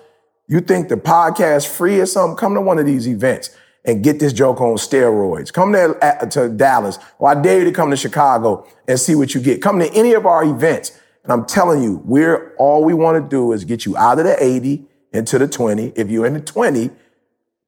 you 0.48 0.60
think 0.60 0.90
the 0.90 0.98
podcast 0.98 1.68
free 1.68 2.00
or 2.00 2.06
something, 2.06 2.38
come 2.38 2.54
to 2.54 2.62
one 2.62 2.78
of 2.78 2.86
these 2.86 3.08
events 3.08 3.50
and 3.86 4.04
get 4.04 4.20
this 4.20 4.34
joke 4.34 4.62
on 4.62 4.76
steroids. 4.76 5.54
Come 5.54 5.72
there 5.72 6.04
at, 6.04 6.32
to 6.32 6.50
Dallas, 6.50 6.98
or 7.20 7.30
I 7.30 7.42
dare 7.42 7.60
you 7.60 7.66
to 7.66 7.72
come 7.72 7.92
to 7.92 7.98
Chicago 7.98 8.68
and 8.88 9.00
see 9.00 9.16
what 9.16 9.34
you 9.36 9.42
get. 9.42 9.62
Come 9.62 9.80
to 9.80 9.92
any 9.94 10.14
of 10.14 10.26
our 10.26 10.44
events. 10.44 11.00
And 11.24 11.32
I'm 11.32 11.46
telling 11.46 11.84
you, 11.84 12.02
we're 12.06 12.56
all 12.58 12.84
we 12.84 12.94
want 12.94 13.24
to 13.24 13.30
do 13.30 13.52
is 13.52 13.64
get 13.64 13.86
you 13.86 13.96
out 13.98 14.20
of 14.20 14.26
the 14.26 14.44
80 14.44 14.86
into 15.14 15.40
the 15.40 15.48
20. 15.48 15.94
If 15.96 16.10
you're 16.10 16.26
in 16.26 16.34
the 16.34 16.42
20, 16.42 16.90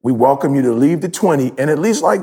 we 0.03 0.11
welcome 0.11 0.55
you 0.55 0.61
to 0.63 0.74
leave 0.74 1.01
the 1.01 1.09
20 1.09 1.53
and 1.57 1.70
at 1.70 1.80
least 1.80 2.03
like 2.03 2.22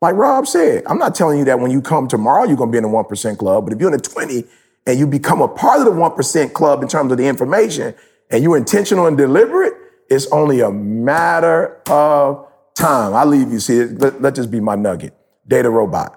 like 0.00 0.16
Rob 0.16 0.46
said, 0.46 0.82
I'm 0.86 0.98
not 0.98 1.14
telling 1.14 1.38
you 1.38 1.46
that 1.46 1.60
when 1.60 1.70
you 1.70 1.80
come 1.80 2.08
tomorrow, 2.08 2.44
you're 2.44 2.58
to 2.58 2.66
be 2.66 2.76
in 2.76 2.82
the 2.82 2.90
1% 2.90 3.38
club. 3.38 3.64
But 3.64 3.72
if 3.72 3.80
you're 3.80 3.90
in 3.90 3.96
the 3.96 4.02
20 4.02 4.44
and 4.86 4.98
you 4.98 5.06
become 5.06 5.40
a 5.40 5.48
part 5.48 5.78
of 5.80 5.86
the 5.86 5.92
1% 5.92 6.52
club 6.52 6.82
in 6.82 6.88
terms 6.88 7.10
of 7.10 7.16
the 7.16 7.26
information 7.26 7.94
and 8.30 8.42
you're 8.42 8.58
intentional 8.58 9.06
and 9.06 9.16
deliberate, 9.16 9.72
it's 10.10 10.26
only 10.26 10.60
a 10.60 10.70
matter 10.70 11.80
of 11.88 12.46
time. 12.74 13.14
I 13.14 13.24
leave 13.24 13.52
you, 13.52 13.60
see, 13.60 13.84
let, 13.84 14.20
let 14.20 14.34
this 14.34 14.46
be 14.46 14.60
my 14.60 14.74
nugget. 14.74 15.14
DataRobot. 15.48 16.16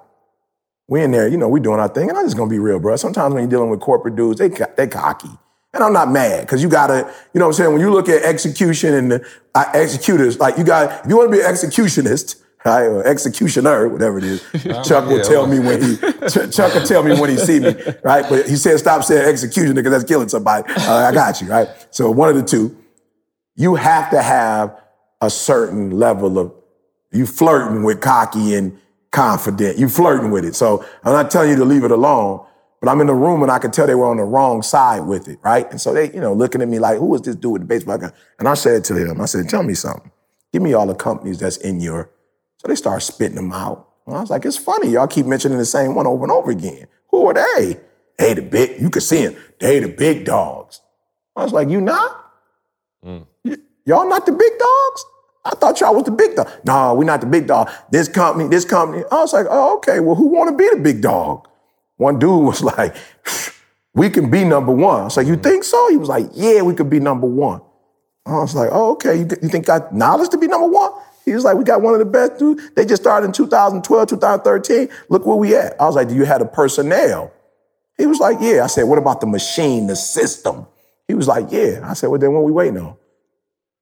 We 0.87 1.03
in 1.03 1.11
there, 1.11 1.27
you 1.27 1.37
know, 1.37 1.49
we 1.49 1.59
doing 1.59 1.79
our 1.79 1.89
thing. 1.89 2.09
And 2.09 2.17
I'm 2.17 2.25
just 2.25 2.37
going 2.37 2.49
to 2.49 2.53
be 2.53 2.59
real, 2.59 2.79
bro. 2.79 2.95
Sometimes 2.95 3.33
when 3.33 3.43
you're 3.43 3.49
dealing 3.49 3.69
with 3.69 3.81
corporate 3.81 4.15
dudes, 4.15 4.39
they, 4.39 4.49
they 4.49 4.87
cocky. 4.87 5.29
And 5.73 5.83
I'm 5.83 5.93
not 5.93 6.09
mad 6.09 6.41
because 6.41 6.63
you 6.63 6.69
gotta, 6.69 7.13
you 7.33 7.39
know 7.39 7.45
what 7.45 7.49
I'm 7.49 7.53
saying? 7.53 7.71
When 7.73 7.81
you 7.81 7.91
look 7.91 8.07
at 8.07 8.23
execution 8.23 8.93
and 8.93 9.11
the 9.11 9.27
uh, 9.53 9.65
executors, 9.75 10.39
like 10.39 10.57
you 10.57 10.63
got, 10.63 11.03
if 11.03 11.09
you 11.09 11.17
want 11.17 11.29
to 11.29 11.37
be 11.37 11.43
an 11.43 11.53
executionist, 11.53 12.41
right, 12.65 12.83
or 12.85 13.05
executioner, 13.05 13.87
whatever 13.89 14.17
it 14.17 14.23
is, 14.23 14.41
Chuck 14.87 15.07
will 15.07 15.21
tell 15.21 15.45
me 15.45 15.59
when 15.59 15.81
he, 15.81 15.97
Ch- 16.29 16.55
Chuck 16.55 16.73
will 16.73 16.85
tell 16.85 17.03
me 17.03 17.19
when 17.19 17.29
he 17.29 17.37
see 17.37 17.59
me, 17.59 17.75
right? 18.03 18.25
But 18.27 18.47
he 18.47 18.55
said 18.55 18.79
stop 18.79 19.03
saying 19.03 19.27
executioner 19.27 19.75
because 19.75 19.91
that's 19.91 20.05
killing 20.05 20.29
somebody. 20.29 20.71
Uh, 20.73 20.93
I 20.93 21.11
got 21.11 21.41
you, 21.41 21.47
right? 21.47 21.67
So 21.91 22.09
one 22.09 22.29
of 22.29 22.35
the 22.35 22.43
two, 22.43 22.75
you 23.55 23.75
have 23.75 24.09
to 24.11 24.21
have 24.21 24.81
a 25.21 25.29
certain 25.29 25.91
level 25.91 26.37
of, 26.37 26.53
you 27.11 27.25
flirting 27.25 27.83
with 27.83 28.01
cocky 28.01 28.53
and 28.55 28.77
confident. 29.11 29.77
You 29.77 29.89
flirting 29.89 30.31
with 30.31 30.45
it. 30.45 30.55
So 30.55 30.85
I'm 31.03 31.13
not 31.13 31.31
telling 31.31 31.49
you 31.49 31.55
to 31.55 31.65
leave 31.65 31.83
it 31.83 31.91
alone, 31.91 32.45
but 32.81 32.89
I'm 32.89 33.01
in 33.01 33.07
the 33.07 33.13
room 33.13 33.41
and 33.41 33.51
I 33.51 33.59
could 33.59 33.73
tell 33.73 33.87
they 33.87 33.95
were 33.95 34.05
on 34.05 34.17
the 34.17 34.23
wrong 34.23 34.61
side 34.61 35.01
with 35.01 35.27
it, 35.27 35.39
right? 35.43 35.69
And 35.71 35.81
so 35.81 35.93
they, 35.93 36.11
you 36.13 36.19
know, 36.19 36.33
looking 36.33 36.61
at 36.61 36.67
me 36.67 36.79
like, 36.79 36.99
who 36.99 37.15
is 37.15 37.21
this 37.21 37.35
dude 37.35 37.53
with 37.53 37.61
the 37.61 37.67
baseball 37.67 37.97
gun? 37.97 38.13
And 38.39 38.47
I 38.47 38.53
said 38.53 38.83
to 38.85 38.95
him, 38.95 39.19
I 39.21 39.25
said, 39.25 39.49
tell 39.49 39.63
me 39.63 39.73
something. 39.73 40.11
Give 40.53 40.61
me 40.61 40.73
all 40.73 40.85
the 40.85 40.95
companies 40.95 41.39
that's 41.39 41.57
in 41.57 41.79
your. 41.79 42.11
So 42.57 42.67
they 42.67 42.75
start 42.75 43.01
spitting 43.01 43.35
them 43.35 43.51
out. 43.51 43.89
And 44.05 44.15
I 44.15 44.21
was 44.21 44.29
like, 44.29 44.45
it's 44.45 44.57
funny. 44.57 44.89
Y'all 44.89 45.07
keep 45.07 45.25
mentioning 45.25 45.57
the 45.57 45.65
same 45.65 45.95
one 45.95 46.07
over 46.07 46.23
and 46.23 46.31
over 46.31 46.51
again. 46.51 46.87
Who 47.09 47.27
are 47.27 47.33
they? 47.33 47.79
They 48.17 48.33
the 48.33 48.41
big, 48.41 48.81
you 48.81 48.89
could 48.89 49.03
see 49.03 49.25
them. 49.25 49.35
They 49.59 49.79
the 49.79 49.89
big 49.89 50.25
dogs. 50.25 50.81
I 51.35 51.43
was 51.43 51.53
like, 51.53 51.69
you 51.69 51.81
not? 51.81 52.31
Mm. 53.05 53.25
Y- 53.45 53.57
y'all 53.87 54.07
not 54.07 54.25
the 54.25 54.31
big 54.31 54.51
dogs? 54.59 55.05
I 55.45 55.51
thought 55.51 55.79
y'all 55.79 55.95
was 55.95 56.03
the 56.03 56.11
big 56.11 56.35
dog. 56.35 56.49
No, 56.65 56.93
we're 56.93 57.05
not 57.05 57.21
the 57.21 57.27
big 57.27 57.47
dog. 57.47 57.69
This 57.89 58.09
company, 58.09 58.49
this 58.49 58.65
company. 58.65 59.03
I 59.11 59.15
was 59.15 59.33
like, 59.33 59.47
oh, 59.49 59.77
okay, 59.77 60.01
well, 60.01 60.15
who 60.15 60.27
want 60.27 60.51
to 60.51 60.57
be 60.57 60.69
the 60.69 60.81
big 60.81 61.01
dog? 61.01 61.47
One 61.95 62.19
dude 62.19 62.43
was 62.43 62.61
like, 62.77 62.95
we 63.93 64.09
can 64.09 64.29
be 64.29 64.43
number 64.43 64.73
one. 64.73 65.01
I 65.01 65.03
was 65.05 65.17
like, 65.17 65.27
you 65.27 65.37
think 65.37 65.63
so? 65.63 65.89
He 65.89 65.97
was 65.97 66.09
like, 66.09 66.27
yeah, 66.33 66.61
we 66.61 66.73
could 66.73 66.89
be 66.89 66.99
number 66.99 67.27
one. 67.27 67.61
I 68.25 68.33
was 68.33 68.53
like, 68.53 68.69
oh, 68.73 68.91
okay. 68.93 69.19
You, 69.19 69.25
th- 69.25 69.41
you 69.41 69.47
think 69.47 69.69
I 69.69 69.79
got 69.79 69.95
knowledge 69.95 70.29
to 70.31 70.37
be 70.37 70.47
number 70.47 70.67
one? 70.67 70.91
He 71.23 71.33
was 71.33 71.45
like, 71.45 71.55
we 71.55 71.63
got 71.63 71.81
one 71.81 71.93
of 71.93 71.99
the 71.99 72.05
best 72.05 72.37
dudes. 72.39 72.69
They 72.75 72.85
just 72.85 73.01
started 73.01 73.27
in 73.27 73.31
2012, 73.31 74.07
2013. 74.07 74.89
Look 75.09 75.25
where 75.25 75.37
we 75.37 75.55
at. 75.55 75.79
I 75.79 75.85
was 75.85 75.95
like, 75.95 76.09
do 76.09 76.15
you 76.15 76.25
have 76.25 76.39
the 76.39 76.45
personnel? 76.45 77.31
He 77.97 78.05
was 78.05 78.19
like, 78.19 78.37
yeah. 78.41 78.63
I 78.63 78.67
said, 78.67 78.83
what 78.83 78.97
about 78.97 79.21
the 79.21 79.27
machine, 79.27 79.87
the 79.87 79.95
system? 79.95 80.67
He 81.07 81.13
was 81.13 81.27
like, 81.27 81.47
yeah. 81.51 81.81
I 81.83 81.93
said, 81.93 82.07
well, 82.07 82.19
then 82.19 82.33
what 82.33 82.43
we 82.43 82.51
waiting 82.51 82.77
on? 82.79 82.96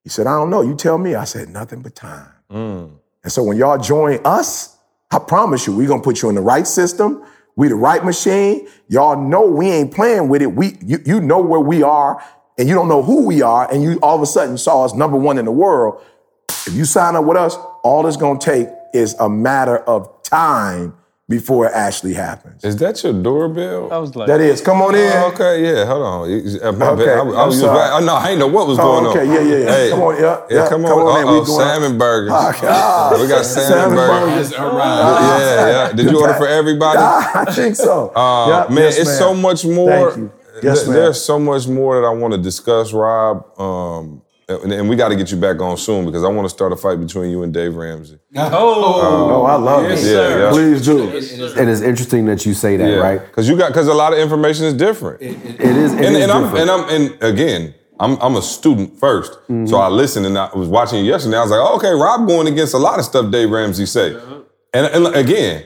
He 0.06 0.10
said, 0.10 0.28
I 0.28 0.38
don't 0.38 0.52
know. 0.52 0.62
You 0.62 0.76
tell 0.76 1.00
me. 1.00 1.16
I 1.16 1.24
said, 1.24 1.50
nothing 1.50 1.82
but 1.82 1.96
time. 1.96 2.30
Mm. 2.52 2.92
And 3.24 3.34
so 3.34 3.42
when 3.42 3.58
y'all 3.58 3.80
join 3.80 4.20
us, 4.24 4.78
I 5.12 5.18
promise 5.18 5.66
you, 5.66 5.76
we're 5.76 5.88
gonna 5.88 6.04
put 6.04 6.22
you 6.22 6.30
in 6.30 6.36
the 6.36 6.42
right 6.42 6.68
system. 6.68 7.24
We 7.56 7.70
the 7.70 7.76
right 7.76 8.06
machine. 8.06 8.68
Y'all 8.88 9.20
know 9.20 9.48
we 9.48 9.68
ain't 9.68 9.94
playing 9.94 10.30
with 10.30 10.44
it. 10.44 10.48
We 10.48 10.78
you, 10.86 11.00
you 11.06 11.22
know 11.22 11.40
where 11.40 11.60
we 11.60 11.82
are, 11.82 12.24
and 12.58 12.70
you 12.70 12.76
don't 12.76 12.88
know 12.88 13.02
who 13.02 13.26
we 13.26 13.42
are, 13.42 13.72
and 13.72 13.82
you 13.82 13.98
all 14.04 14.16
of 14.16 14.22
a 14.22 14.28
sudden 14.28 14.60
saw 14.60 14.86
us 14.86 14.94
number 14.94 15.18
one 15.18 15.40
in 15.40 15.46
the 15.46 15.52
world. 15.52 16.04
If 16.68 16.74
you 16.74 16.86
sign 16.86 17.16
up 17.16 17.26
with 17.26 17.38
us, 17.38 17.56
all 17.84 18.06
it's 18.06 18.18
gonna 18.18 18.40
take 18.40 18.68
is 18.94 19.16
a 19.20 19.28
matter 19.28 19.78
of 19.80 20.22
time 20.22 20.96
before 21.28 21.66
it 21.66 21.72
actually 21.74 22.14
happens. 22.14 22.64
Is 22.64 22.78
that 22.78 23.02
your 23.04 23.12
doorbell? 23.14 23.92
I 23.92 23.98
was 23.98 24.16
like, 24.16 24.28
That 24.28 24.42
is, 24.42 24.62
come 24.62 24.80
on 24.84 24.94
in. 24.94 25.10
Oh, 25.12 25.32
okay, 25.34 25.64
yeah, 25.64 25.84
hold 25.86 26.04
on. 26.04 26.30
Okay. 26.30 27.10
I, 27.10 27.18
I 27.18 27.20
I'm 27.22 27.48
was 27.48 27.60
sorry. 27.60 27.78
right. 27.80 28.00
Oh, 28.00 28.06
no, 28.06 28.14
I 28.14 28.30
ain't 28.30 28.40
know 28.40 28.48
what 28.48 28.68
was 28.68 28.78
Oh, 28.78 28.84
going 28.84 29.06
okay, 29.08 29.20
on. 29.22 29.38
Okay, 29.38 29.50
yeah, 29.50 29.58
yeah, 29.58 29.64
yeah. 29.66 29.72
Hey, 29.76 29.90
Come 29.90 30.02
on, 30.02 30.16
yeah, 30.22 30.42
yeah, 30.52 30.70
come 30.70 30.86
on. 30.86 30.92
come 30.92 31.00
on 31.00 31.22
in, 31.22 31.28
we 31.28 31.34
Uh-oh, 31.34 31.46
doing- 31.46 31.58
salmon 31.58 31.98
burgers. 31.98 32.32
Ah, 32.34 33.18
we 33.20 33.28
got 33.28 33.44
salmon, 33.46 33.96
burgers. 33.96 34.52
Yeah, 34.52 35.68
yeah. 35.68 35.92
Did 35.94 36.12
you 36.12 36.22
order 36.22 36.36
for 36.36 36.48
everybody? 36.62 37.00
I 37.00 37.46
think 37.52 37.76
so. 37.76 38.10
Uh, 38.16 38.48
Yep, 38.50 38.70
man, 38.70 38.78
yes, 38.84 38.98
it's 39.00 39.10
ma'am. 39.10 39.18
so 39.18 39.34
much 39.34 39.66
more. 39.66 39.90
Thank 40.12 40.18
you. 40.18 40.32
Yes, 40.64 40.78
th- 40.84 40.88
ma'am. 40.90 40.96
There's 40.96 41.22
so 41.26 41.40
much 41.40 41.68
more 41.68 42.00
that 42.00 42.08
I 42.08 42.12
want 42.12 42.34
to 42.34 42.38
discuss, 42.40 42.94
Rob. 42.94 43.60
Um, 43.60 44.22
and, 44.48 44.72
and 44.72 44.90
we 44.90 44.96
got 44.96 45.10
to 45.10 45.16
get 45.16 45.32
you 45.32 45.38
back 45.38 45.60
on 45.60 45.76
soon 45.78 46.06
because 46.06 46.24
I 46.24 46.28
want 46.28 46.46
to 46.46 46.50
start 46.50 46.72
a 46.72 46.76
fight 46.76 47.00
between 47.00 47.32
you 47.32 47.44
and 47.44 47.54
Dave 47.54 47.76
Ramsey. 47.76 48.20
Oh, 48.36 49.44
I 49.46 49.56
love 49.56 49.84
Yes, 49.84 50.04
it. 50.06 50.12
Yeah, 50.12 50.38
yeah. 50.38 50.50
Please 50.52 50.84
do. 50.86 51.04
And 51.60 51.70
it's 51.70 51.82
interesting 51.82 52.26
that 52.26 52.46
you 52.46 52.54
say 52.54 52.78
that, 52.78 52.88
Yeah, 52.90 52.96
right? 52.98 53.22
Because 53.22 53.48
you 53.50 53.58
got 53.58 53.70
because 53.70 53.88
a 53.88 53.94
lot 53.94 54.14
of 54.14 54.20
information 54.20 54.66
is 54.66 54.74
different. 54.74 55.22
It 55.22 55.32
is. 55.32 55.94
It 55.94 56.06
and, 56.06 56.16
is 56.16 56.24
and 56.24 56.32
I'm 56.32 56.56
and 56.56 56.70
I'm 56.70 56.90
and 56.90 57.24
again, 57.24 57.74
I'm 58.00 58.18
I'm 58.22 58.36
a 58.36 58.42
student 58.42 59.00
1st 59.00 59.32
Mm-hmm. 59.46 59.66
so 59.68 59.78
I 59.78 59.88
listened 59.90 60.26
and 60.26 60.38
I 60.38 60.50
was 60.56 60.68
watching 60.68 61.00
you 61.04 61.12
yesterday. 61.12 61.38
I 61.38 61.42
was 61.42 61.52
like, 61.52 61.60
oh, 61.62 61.76
okay, 61.78 61.92
Rob 61.92 62.28
going 62.28 62.48
against 62.48 62.74
a 62.74 62.78
lot 62.80 63.00
of 63.00 63.06
stuff 63.06 63.32
Dave 63.32 63.50
Ramsey 63.50 63.86
say, 63.86 64.16
and, 64.74 64.86
and 64.88 65.16
again. 65.16 65.66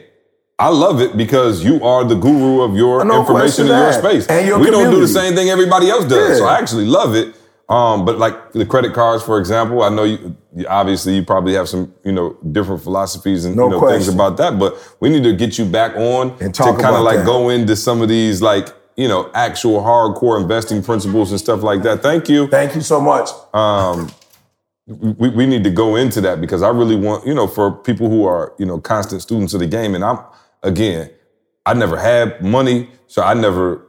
I 0.61 0.67
love 0.67 0.99
it 0.99 1.15
because 1.15 1.63
you 1.63 1.81
are 1.85 2.03
the 2.03 2.15
guru 2.15 2.63
of 2.63 2.75
your 2.75 3.05
No 3.05 3.21
information 3.21 3.67
question 3.67 3.67
in 3.67 3.71
your 3.81 3.93
space. 3.93 4.27
And 4.27 4.45
your 4.45 4.59
we 4.59 4.69
don't 4.69 4.91
do 4.91 4.99
the 4.99 5.07
same 5.07 5.33
thing 5.33 5.49
everybody 5.49 5.89
else 5.89 6.03
does. 6.03 6.37
So 6.37 6.43
I 6.45 6.57
actually 6.59 6.83
love 6.83 7.15
it. 7.15 7.33
Um, 7.69 8.03
but 8.03 8.17
like 8.17 8.51
the 8.53 8.65
credit 8.65 8.93
cards, 8.95 9.23
for 9.23 9.37
example, 9.39 9.83
I 9.83 9.89
know 9.89 10.03
you 10.03 10.35
you- 10.55 10.65
obviously 10.67 11.15
you 11.15 11.23
probably 11.23 11.53
have 11.53 11.69
some, 11.69 11.93
you 12.03 12.11
know, 12.11 12.35
different 12.51 12.81
philosophies 12.81 13.45
and 13.45 13.55
No 13.55 13.65
you 13.65 13.71
know, 13.79 13.87
things 13.87 14.07
about 14.07 14.37
that. 14.37 14.57
But 14.57 14.75
we 14.99 15.09
need 15.09 15.23
to 15.23 15.33
get 15.33 15.59
you 15.59 15.65
back 15.65 15.95
on 15.95 16.35
And 16.41 16.53
to 16.55 16.63
kind 16.63 16.95
of 16.95 17.03
like 17.03 17.17
that. 17.19 17.25
go 17.27 17.49
into 17.49 17.75
some 17.75 18.01
of 18.01 18.09
these 18.09 18.41
like 18.41 18.73
you 18.97 19.07
know 19.07 19.29
actual 19.35 19.81
hardcore 19.81 20.41
investing 20.41 20.81
principles 20.83 21.29
and 21.31 21.39
stuff 21.39 21.61
like 21.61 21.83
that. 21.83 22.01
Thank 22.01 22.27
you. 22.27 22.47
Thank 22.47 22.73
you 22.75 22.81
so 22.81 22.99
much. 22.99 23.29
Um, 23.53 24.09
we, 24.87 25.29
we 25.29 25.45
need 25.45 25.63
to 25.63 25.69
go 25.69 25.95
into 25.95 26.19
that 26.21 26.41
because 26.41 26.63
I 26.63 26.69
really 26.69 26.95
want 26.95 27.25
you 27.27 27.35
know 27.35 27.45
for 27.47 27.71
people 27.71 28.09
who 28.09 28.25
are 28.25 28.53
you 28.57 28.65
know 28.65 28.79
constant 28.79 29.21
students 29.21 29.53
of 29.53 29.59
the 29.59 29.67
game, 29.67 29.93
and 29.93 30.03
I'm 30.03 30.17
again, 30.63 31.11
I 31.67 31.75
never 31.75 31.97
had 31.97 32.41
money, 32.43 32.89
so 33.05 33.21
I 33.21 33.35
never. 33.35 33.85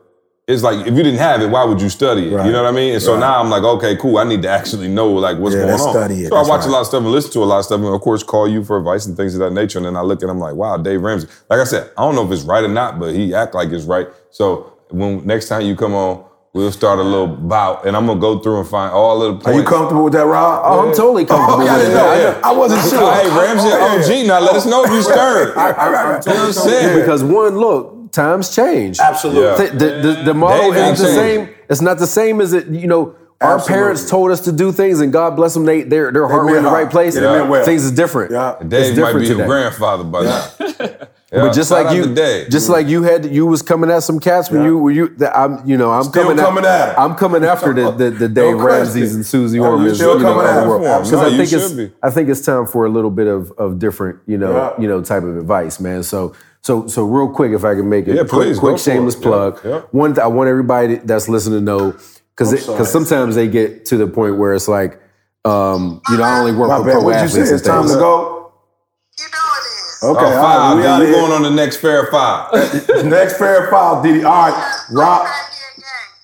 It's 0.51 0.63
like 0.63 0.79
if 0.87 0.95
you 0.97 1.03
didn't 1.03 1.19
have 1.21 1.41
it, 1.43 1.49
why 1.51 1.65
would 1.65 1.81
you 1.81 1.89
study 1.89 2.29
it? 2.33 2.37
Right. 2.37 2.47
You 2.47 2.53
know 2.53 2.63
what 2.63 2.69
I 2.73 2.75
mean? 2.75 2.95
And 2.95 3.03
so 3.03 3.13
Right. 3.15 3.21
now 3.21 3.41
I'm 3.41 3.51
like, 3.51 3.63
okay, 3.63 3.97
cool. 3.97 4.19
I 4.19 4.25
need 4.25 4.43
to 4.43 4.49
actually 4.51 4.89
know 4.89 5.09
like 5.13 5.39
what's 5.39 5.55
Yeah, 5.55 5.63
going 5.63 5.73
let's 5.73 5.85
on. 5.85 5.93
study 5.93 6.23
it. 6.25 6.29
So 6.29 6.35
I 6.37 6.39
That's 6.41 6.49
watch 6.49 6.67
a 6.67 6.69
lot 6.69 6.81
of 6.81 6.87
stuff 6.87 7.03
and 7.03 7.13
listen 7.13 7.31
to 7.33 7.43
a 7.43 7.45
lot 7.53 7.59
of 7.61 7.65
stuff, 7.67 7.81
and 7.81 7.89
of 7.95 8.01
course 8.01 8.23
call 8.23 8.49
you 8.49 8.65
for 8.65 8.77
advice 8.79 9.07
and 9.07 9.17
things 9.17 9.35
of 9.35 9.41
that 9.41 9.53
nature. 9.53 9.79
And 9.79 9.87
then 9.87 9.97
I 9.97 10.03
look 10.03 10.21
and 10.23 10.31
I'm 10.31 10.41
like, 10.41 10.55
wow, 10.55 10.77
Dave 10.77 11.03
Ramsey. 11.03 11.29
Like 11.49 11.61
I 11.61 11.65
said, 11.65 11.91
I 11.97 12.03
don't 12.03 12.15
know 12.17 12.25
if 12.27 12.33
it's 12.33 12.43
right 12.43 12.65
or 12.65 12.69
not, 12.69 12.99
but 12.99 13.15
he 13.15 13.35
act 13.35 13.55
like 13.55 13.71
it's 13.71 13.85
right. 13.85 14.09
So 14.31 14.73
when 14.91 15.25
next 15.27 15.49
time 15.49 15.63
you 15.63 15.77
come 15.77 15.95
on, 15.95 16.25
we'll 16.53 16.73
start 16.73 16.99
a 16.99 17.03
little 17.05 17.29
bout, 17.29 17.87
and 17.87 17.97
I'm 17.97 18.07
gonna 18.07 18.19
go 18.19 18.41
through 18.41 18.59
and 18.59 18.69
find 18.69 18.93
all 18.93 19.23
of 19.23 19.41
the 19.45 19.51
Are 19.51 19.55
you 19.55 19.63
comfortable 19.63 20.03
with 20.03 20.15
that, 20.15 20.27
Rob? 20.27 20.63
Oh, 20.65 20.81
I'm 20.89 20.95
totally 20.95 21.23
oh, 21.25 21.27
comfortable 21.27 21.63
Oh, 21.63 21.65
yeah, 21.65 21.73
I 21.73 21.77
with 21.77 21.87
didn't 21.87 21.95
that. 21.95 22.43
know. 22.43 22.49
I 22.49 22.53
wasn't 22.53 22.83
sure. 22.91 23.13
Hey, 23.13 23.29
Ramsey, 23.39 23.69
Oh, 23.71 23.97
yeah. 23.97 24.23
OG, 24.23 24.27
now 24.27 24.41
let 24.41 24.57
us 24.57 24.67
know 24.67 24.83
if 24.85 24.91
you 24.91 25.03
stirred. 25.13 25.57
I- 25.57 25.71
I- 25.71 25.71
I- 25.71 25.87
You 25.87 25.87
know 25.93 26.19
what 26.19 26.27
I'm 26.47 26.53
saying? 26.53 26.99
Because 27.01 27.23
one, 27.23 27.57
look, 27.57 27.95
times 28.13 28.55
change. 28.55 28.99
Absolutely. 28.99 29.43
Yeah. 29.43 29.57
The, 29.57 29.79
the, 29.79 30.13
the, 30.15 30.23
the 30.27 30.35
model 30.35 30.73
isn't 30.73 30.99
the 31.07 31.15
changed. 31.15 31.49
same. 31.49 31.55
It's 31.69 31.81
not 31.81 31.99
the 31.99 32.07
same 32.07 32.41
as 32.41 32.53
it. 32.53 32.67
You 32.69 32.87
know, 32.87 33.15
our 33.41 33.55
Absolutely. 33.55 33.75
parents 33.83 34.11
told 34.11 34.31
us 34.33 34.41
to 34.43 34.53
do 34.53 34.71
things, 34.73 35.01
and 35.01 35.13
God 35.13 35.35
bless 35.37 35.55
them. 35.55 35.65
They 35.65 35.83
their 35.83 36.13
their 36.13 36.29
heart 36.29 36.45
was 36.47 36.57
in 36.57 36.63
meant 36.63 36.67
the 36.67 36.73
right 36.73 36.91
place. 36.91 37.15
Yeah, 37.15 37.21
they 37.43 37.49
well. 37.49 37.65
Things 37.65 37.85
is 37.85 37.93
different. 37.93 38.33
Yeah. 38.33 38.57
It's 38.61 38.69
Dave 38.69 38.89
might 38.99 39.07
different 39.07 39.21
be 39.29 39.35
your 39.35 39.47
grandfather 39.47 40.05
by 40.05 40.23
now. 40.25 40.47
Yeah, 41.33 41.43
But 41.43 41.53
just 41.53 41.69
shout 41.69 41.85
like 41.87 41.95
you, 41.97 42.03
to 42.07 42.13
Dave. 42.15 42.51
just 42.51 42.69
like 42.69 42.89
you 42.89 43.05
had, 43.05 43.25
you 43.25 43.47
was 43.47 43.63
coming 43.63 43.89
at 43.89 44.01
some 44.03 44.19
cats 44.19 44.51
when 44.51 44.63
Yeah. 44.63 44.67
you, 44.67 44.79
were 44.79 44.91
you, 44.91 45.09
that 45.19 45.39
I'm, 45.39 45.65
you 45.65 45.77
know, 45.77 45.93
I'm 45.93 46.03
Still 46.03 46.25
coming, 46.25 46.39
coming 46.39 46.65
at 46.65 46.89
'em. 46.89 46.95
I'm 46.99 47.15
coming 47.15 47.45
after 47.45 47.73
the 47.73 47.93
the, 47.93 48.11
the 48.11 48.29
Dave 48.41 48.57
question. 48.57 48.67
Ramseys 49.01 49.15
and 49.15 49.25
Susie 49.25 49.61
Oh, 49.61 49.63
you 49.63 49.69
Ormans. 49.71 49.95
still 49.95 50.17
you 50.17 50.25
know, 50.25 50.35
coming 50.35 50.49
of 50.51 50.57
at 50.57 50.67
world. 50.67 50.83
Because 50.83 51.13
No, 51.13 51.21
I 51.21 51.31
think 51.37 51.53
it's, 51.53 51.71
be. 51.73 51.93
I 52.03 52.11
think 52.11 52.31
it's 52.31 52.41
time 52.45 52.67
for 52.67 52.85
a 52.85 52.89
little 52.89 53.13
bit 53.13 53.29
of 53.29 53.53
of 53.59 53.79
different, 53.79 54.19
you 54.27 54.39
know, 54.39 54.53
Yeah. 54.77 54.83
you 54.83 54.89
know, 54.89 55.03
type 55.03 55.23
of 55.23 55.37
advice, 55.37 55.79
man. 55.79 56.03
So, 56.03 56.33
so, 56.63 56.87
so 56.87 57.05
real 57.05 57.29
quick, 57.29 57.53
if 57.53 57.65
I 57.65 57.75
can 57.75 57.89
make 57.89 58.07
it, 58.07 58.15
Yeah, 58.17 58.23
quick, 58.23 58.31
please, 58.31 58.59
quick 58.59 58.73
go 58.73 58.77
for 58.79 58.83
shameless 58.83 59.15
it. 59.15 59.23
plug. 59.23 59.61
Yeah, 59.65 59.71
yeah. 59.71 59.81
One, 59.93 60.15
th- 60.15 60.23
I 60.23 60.27
want 60.29 60.49
everybody 60.49 60.97
that's 60.97 61.29
listening 61.29 61.61
to 61.61 61.65
know 61.65 61.93
because 62.37 62.53
because 62.67 62.91
sometimes 62.91 63.35
they 63.35 63.49
get 63.49 63.87
to 63.87 63.97
the 63.97 64.07
point 64.07 64.37
where 64.39 64.53
it's 64.55 64.69
like, 64.69 65.01
um, 65.45 66.01
you 66.11 66.17
know, 66.19 66.23
I 66.23 66.39
only 66.41 66.53
work 66.53 66.69
My 66.69 66.79
with 66.79 66.87
bad. 66.89 66.93
pro 66.95 67.03
What'd 67.05 67.21
you 67.21 67.27
athletes 67.27 67.35
say? 67.49 67.53
and 67.55 67.59
It's 67.61 67.67
time 67.67 67.81
things. 67.83 67.93
to 67.95 67.99
go? 67.99 68.53
You 69.19 69.25
know 69.25 69.39
it 69.57 69.67
is. 69.67 70.03
Okay, 70.03 70.21
Oh, 70.21 70.27
all 70.27 70.33
right, 70.33 70.41
five. 70.41 70.77
we 70.77 70.83
Then 70.83 70.91
out 70.93 71.07
you 71.07 71.13
going 71.13 71.33
on 71.33 71.43
the 71.43 71.51
next 71.51 71.77
fair 71.79 72.07
five. 72.11 72.53
Next 73.05 73.37
fair 73.39 73.71
file, 73.71 74.03
Diddy. 74.03 74.23
All 74.25 74.51
right, 74.51 74.81
Rob. 74.93 75.27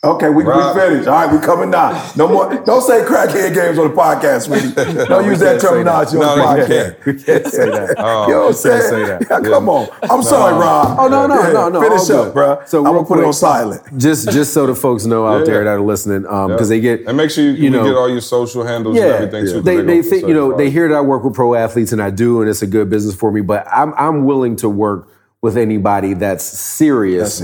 Okay, 0.07 0.29
we, 0.29 0.45
we 0.45 0.53
finished. 0.75 1.09
All 1.09 1.15
right, 1.27 1.33
we 1.33 1.39
coming 1.45 1.71
down. 1.71 2.01
No 2.17 2.29
more. 2.29 2.55
Don't 2.65 2.81
say 2.83 3.03
crackhead 3.03 3.55
games 3.55 3.77
on 3.79 3.89
the 3.91 3.95
podcast, 3.95 4.43
sweetie. 4.43 5.05
Don't 5.07 5.25
use 5.27 5.41
that 5.41 5.61
terminology 5.61 6.17
No, 6.17 6.29
on 6.31 6.39
the 6.39 6.45
no, 6.45 6.57
you 6.57 6.65
podcast. 6.65 7.05
We 7.07 7.13
can't 7.23 7.47
say 7.47 7.71
that. 7.71 7.95
Oh, 7.99 8.27
you 8.29 8.33
know 8.35 8.41
what 8.43 8.47
I'm 8.49 8.53
saying? 8.55 8.83
say 8.83 9.05
that. 9.07 9.27
Yeah, 9.29 9.41
come 9.41 9.69
on. 9.69 9.89
I'm 10.05 10.23
sorry, 10.23 10.55
Rob. 10.55 10.97
Oh, 11.01 11.09
no, 11.09 11.27
no, 11.27 11.35
Yeah, 11.41 11.53
no, 11.53 11.69
no, 11.71 11.81
Finish 11.83 12.09
up, 12.11 12.33
bro. 12.35 12.63
So 12.67 12.87
I'm 12.87 12.95
gonna 12.95 13.05
put 13.07 13.19
it 13.19 13.25
on 13.25 13.33
silent. 13.33 13.83
just 13.99 14.31
just 14.31 14.55
so 14.55 14.67
the 14.67 14.75
folks 14.77 15.07
know 15.07 15.27
out 15.27 15.41
Yeah, 15.41 15.45
there 15.47 15.65
that 15.65 15.71
are 15.71 15.81
listening, 15.81 16.23
because 16.23 16.71
Yeah. 16.71 16.77
they 16.77 16.81
get 16.81 17.07
and 17.09 17.17
make 17.17 17.31
sure 17.31 17.43
you, 17.45 17.51
you 17.51 17.65
you 17.65 17.71
know- 17.71 17.85
get 17.85 17.97
all 17.97 18.09
your 18.09 18.21
social 18.21 18.65
handles 18.65 18.97
yeah, 18.97 19.05
and 19.05 19.13
everything 19.15 19.45
too. 19.47 19.53
'cause 19.55 19.63
they 19.65 19.77
gonna 19.77 19.87
they 19.89 20.03
think 20.03 20.29
you 20.29 20.35
know 20.35 20.51
certify 20.51 20.59
they 20.65 20.71
hear 20.71 20.89
that 20.89 20.95
I 20.95 21.01
work 21.01 21.25
with 21.25 21.35
pro 21.35 21.55
athletes 21.55 21.93
and 21.93 22.01
I 22.03 22.11
do, 22.11 22.41
and 22.43 22.49
it's 22.51 22.63
a 22.63 22.67
good 22.67 22.89
business 22.91 23.15
for 23.17 23.33
me. 23.33 23.41
But 23.41 23.67
I'm 23.73 23.93
I'm 23.97 24.25
willing 24.25 24.55
to 24.57 24.69
work 24.69 25.09
with 25.47 25.57
anybody 25.57 26.13
that's 26.15 26.43
serious 26.45 27.41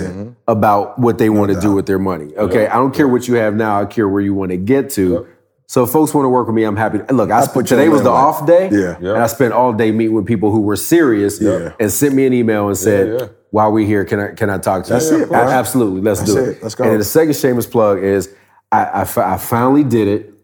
about 0.49 0.99
what 0.99 1.19
they 1.19 1.31
want 1.31 1.53
to 1.53 1.61
do 1.61 1.73
with 1.73 1.87
their 1.87 2.01
money. 2.01 2.35
Okay, 2.37 2.67
I 2.67 2.75
don't 2.75 2.93
care 2.93 3.07
what 3.07 3.29
you 3.29 3.35
have 3.37 3.55
now. 3.55 3.81
I 3.81 3.85
care 3.87 4.09
where 4.09 4.21
you 4.21 4.35
want 4.35 4.51
to 4.51 4.57
get 4.57 4.91
to. 4.99 5.29
So 5.69 5.85
if 5.85 5.91
folks 5.91 6.13
want 6.13 6.25
to 6.27 6.29
work 6.29 6.49
with 6.49 6.57
me, 6.57 6.65
I'm 6.65 6.77
happy. 6.77 6.99
To, 6.99 7.15
look, 7.15 7.31
I, 7.31 7.39
I 7.39 7.45
spent 7.45 7.69
today 7.69 7.89
was 7.89 8.03
the 8.03 8.11
off 8.11 8.45
day, 8.45 8.69
Yeah. 8.71 8.97
And 8.99 9.23
I 9.23 9.29
spent 9.29 9.55
all 9.55 9.73
day 9.73 9.91
meeting 9.93 10.15
with 10.15 10.27
people 10.27 10.51
who 10.51 10.61
were 10.63 10.77
serious 10.77 11.41
Yeah. 11.41 11.73
and 11.81 11.91
sent 11.91 12.13
me 12.15 12.27
an 12.27 12.33
email 12.35 12.67
and 12.69 12.77
said, 12.77 13.07
Yeah, 13.07 13.19
yeah. 13.21 13.27
"While 13.53 13.73
we're 13.73 13.87
here, 13.87 14.05
can 14.05 14.19
I 14.21 14.29
can 14.33 14.51
I 14.51 14.59
talk 14.59 14.85
to 14.87 14.93
That's 14.95 15.11
you?" 15.11 15.23
it. 15.23 15.31
A- 15.31 15.35
Absolutely, 15.35 16.01
let's 16.03 16.19
That's 16.21 16.35
do 16.35 16.43
it. 16.45 16.49
it. 16.57 16.63
Let's 16.63 16.75
go. 16.75 16.85
And 16.85 17.01
the 17.01 17.05
second 17.05 17.37
shameless 17.37 17.67
plug 17.69 18.03
is 18.03 18.35
I, 18.73 18.85
I, 18.85 19.35
I 19.35 19.37
finally 19.39 19.85
did 19.85 20.09
it, 20.09 20.35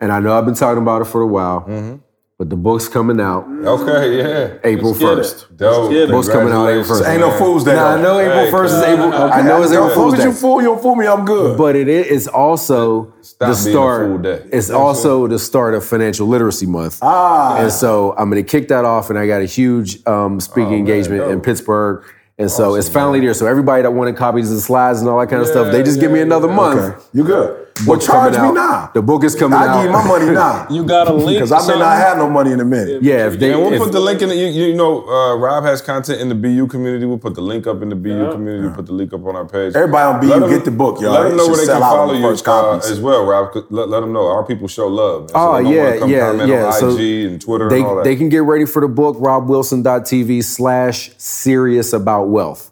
and 0.00 0.12
I 0.12 0.18
know 0.20 0.36
I've 0.36 0.44
been 0.44 0.54
talking 0.54 0.82
about 0.82 1.00
it 1.02 1.06
for 1.06 1.20
a 1.22 1.26
while, 1.26 1.60
Mm-hmm. 1.62 1.96
But 2.38 2.50
the 2.50 2.56
book's 2.56 2.86
coming 2.86 3.18
out 3.18 3.46
Okay, 3.64 4.18
yeah. 4.18 4.58
April 4.62 4.92
first. 4.92 5.56
Dope. 5.56 5.90
Book's 6.10 6.28
coming 6.28 6.52
out 6.52 6.68
April 6.68 6.84
Congratulations, 6.84 6.88
first. 6.88 7.08
Ain't 7.08 7.20
no. 7.20 7.30
Fool's 7.38 7.64
Day. 7.64 7.74
Now 7.74 7.86
I 7.86 8.02
know 8.02 8.18
April 8.20 8.44
Hey, 8.44 8.50
first 8.50 8.74
is 8.74 8.82
okay. 8.82 8.92
April. 8.92 9.12
I 9.14 9.40
know 9.42 9.56
it's 9.62 9.70
As 9.70 9.76
April 9.78 9.88
Fool's 9.90 10.14
as 10.18 10.24
you 10.24 10.32
fool, 10.32 10.60
you 10.60 10.66
don't 10.68 10.82
fool 10.82 10.96
me. 10.96 11.06
I'm 11.06 11.24
good. 11.24 11.56
but 11.56 11.76
it 11.76 11.88
is 11.88 12.28
also 12.28 13.14
Stop 13.22 13.38
the 13.38 13.44
being 13.64 13.76
a 13.76 13.78
start. 13.78 14.06
fool 14.06 14.18
day. 14.18 14.42
It's 14.52 14.68
also 14.70 15.26
the 15.26 15.38
start 15.38 15.72
of 15.74 15.84
Financial 15.84 16.26
Literacy 16.26 16.66
Month. 16.66 16.98
ah, 17.02 17.56
And 17.58 17.72
so 17.72 18.14
I'm 18.18 18.28
going 18.30 18.42
to 18.44 18.48
kick 18.48 18.68
that 18.68 18.84
off, 18.84 19.08
and 19.08 19.18
I 19.18 19.26
got 19.26 19.40
a 19.40 19.46
huge 19.46 20.06
um, 20.06 20.38
speaking 20.40 20.74
engagement 20.74 21.30
in. 21.30 21.40
Pittsburgh. 21.40 22.04
And 22.38 22.50
so 22.50 22.74
it's 22.74 22.90
finally 22.90 23.20
there. 23.20 23.32
So 23.32 23.46
everybody 23.46 23.82
that 23.82 23.92
wanted 23.92 24.14
copies 24.16 24.50
of 24.50 24.56
the 24.56 24.60
slides 24.60 25.00
and 25.00 25.08
all 25.08 25.18
that 25.20 25.30
kind 25.30 25.40
of 25.40 25.48
stuff, 25.48 25.72
they 25.72 25.82
just 25.82 26.00
give 26.00 26.10
me 26.12 26.20
another 26.20 26.48
month. 26.48 26.80
okay, 26.80 27.02
you 27.14 27.24
good. 27.24 27.65
Well, 27.84 27.96
Book's 27.96 28.06
charge 28.06 28.34
coming 28.34 28.54
me 28.54 28.60
out. 28.60 28.68
now. 28.86 28.90
The 28.94 29.02
book 29.02 29.22
is 29.24 29.34
coming 29.34 29.58
I 29.58 29.66
out. 29.66 29.74
give 29.82 29.84
you 29.84 29.90
my 29.92 30.06
money 30.06 30.30
now. 30.32 30.66
You 30.70 30.84
got 30.84 31.08
a 31.08 31.12
link. 31.12 31.26
Because 31.36 31.52
I 31.52 31.56
may 31.56 31.60
something? 31.64 31.78
not 31.80 31.96
have 31.98 32.16
no 32.16 32.30
money 32.30 32.52
in 32.52 32.60
a 32.60 32.64
minute. 32.64 33.02
Yeah, 33.02 33.26
if 33.26 33.38
they, 33.38 33.52
And 33.52 33.60
we'll 33.62 33.72
if- 33.74 33.78
put 33.82 33.92
the 33.92 34.00
link 34.00 34.22
in 34.22 34.30
the, 34.30 34.34
you, 34.34 34.46
you 34.68 34.74
know, 34.74 35.06
uh, 35.06 35.36
Rob 35.36 35.64
has 35.64 35.82
content 35.82 36.20
in 36.22 36.28
the 36.30 36.34
BU 36.34 36.68
community. 36.68 37.04
We'll 37.04 37.18
put 37.18 37.34
the 37.34 37.42
link 37.42 37.66
up 37.66 37.82
in 37.82 37.90
the 37.90 37.96
BU 37.96 38.32
community. 38.32 38.66
We'll 38.68 38.74
put 38.76 38.86
the 38.86 38.92
link 38.94 39.12
up 39.12 39.24
on 39.26 39.36
our 39.36 39.44
page. 39.44 39.74
Everybody 39.74 40.04
on 40.14 40.20
BU, 40.20 40.26
Let 40.28 40.42
'em- 40.44 40.48
get 40.50 40.64
the 40.64 40.70
book, 40.70 41.00
y'all. 41.02 41.12
Let 41.12 41.24
them 41.28 41.36
know 41.36 41.44
should 41.44 41.50
where 41.52 41.60
they 41.60 41.66
sell 41.66 41.80
can 41.80 41.90
follow 41.90 42.12
the 42.14 42.18
you 42.20 42.26
uh, 42.26 42.78
as 42.90 43.00
well, 43.00 43.26
Rob. 43.26 43.54
Let, 43.70 43.88
let 43.90 44.00
them 44.00 44.12
know. 44.14 44.26
Our 44.26 44.44
people 44.44 44.68
show 44.68 44.86
love. 44.88 45.20
man. 45.22 45.28
So 45.28 45.34
Oh 45.36 45.56
they 45.58 45.62
might 45.64 45.70
yeah, 45.74 45.98
come 45.98 46.10
yeah, 46.10 46.44
yeah. 46.46 46.64
on 46.66 46.72
So 46.72 46.88
IG 46.96 47.26
and 47.32 47.40
Twitter 47.42 47.68
they 47.68 47.76
and 47.78 47.86
all 47.86 47.96
that. 47.96 48.04
they 48.04 48.16
can 48.16 48.28
get 48.30 48.42
ready 48.42 48.64
for 48.64 48.80
the 48.80 48.88
book. 48.88 49.16
RobWilson.tv 49.18 50.42
slash 50.44 51.10
serious 51.18 51.92
about 51.92 52.28
wealth. 52.28 52.70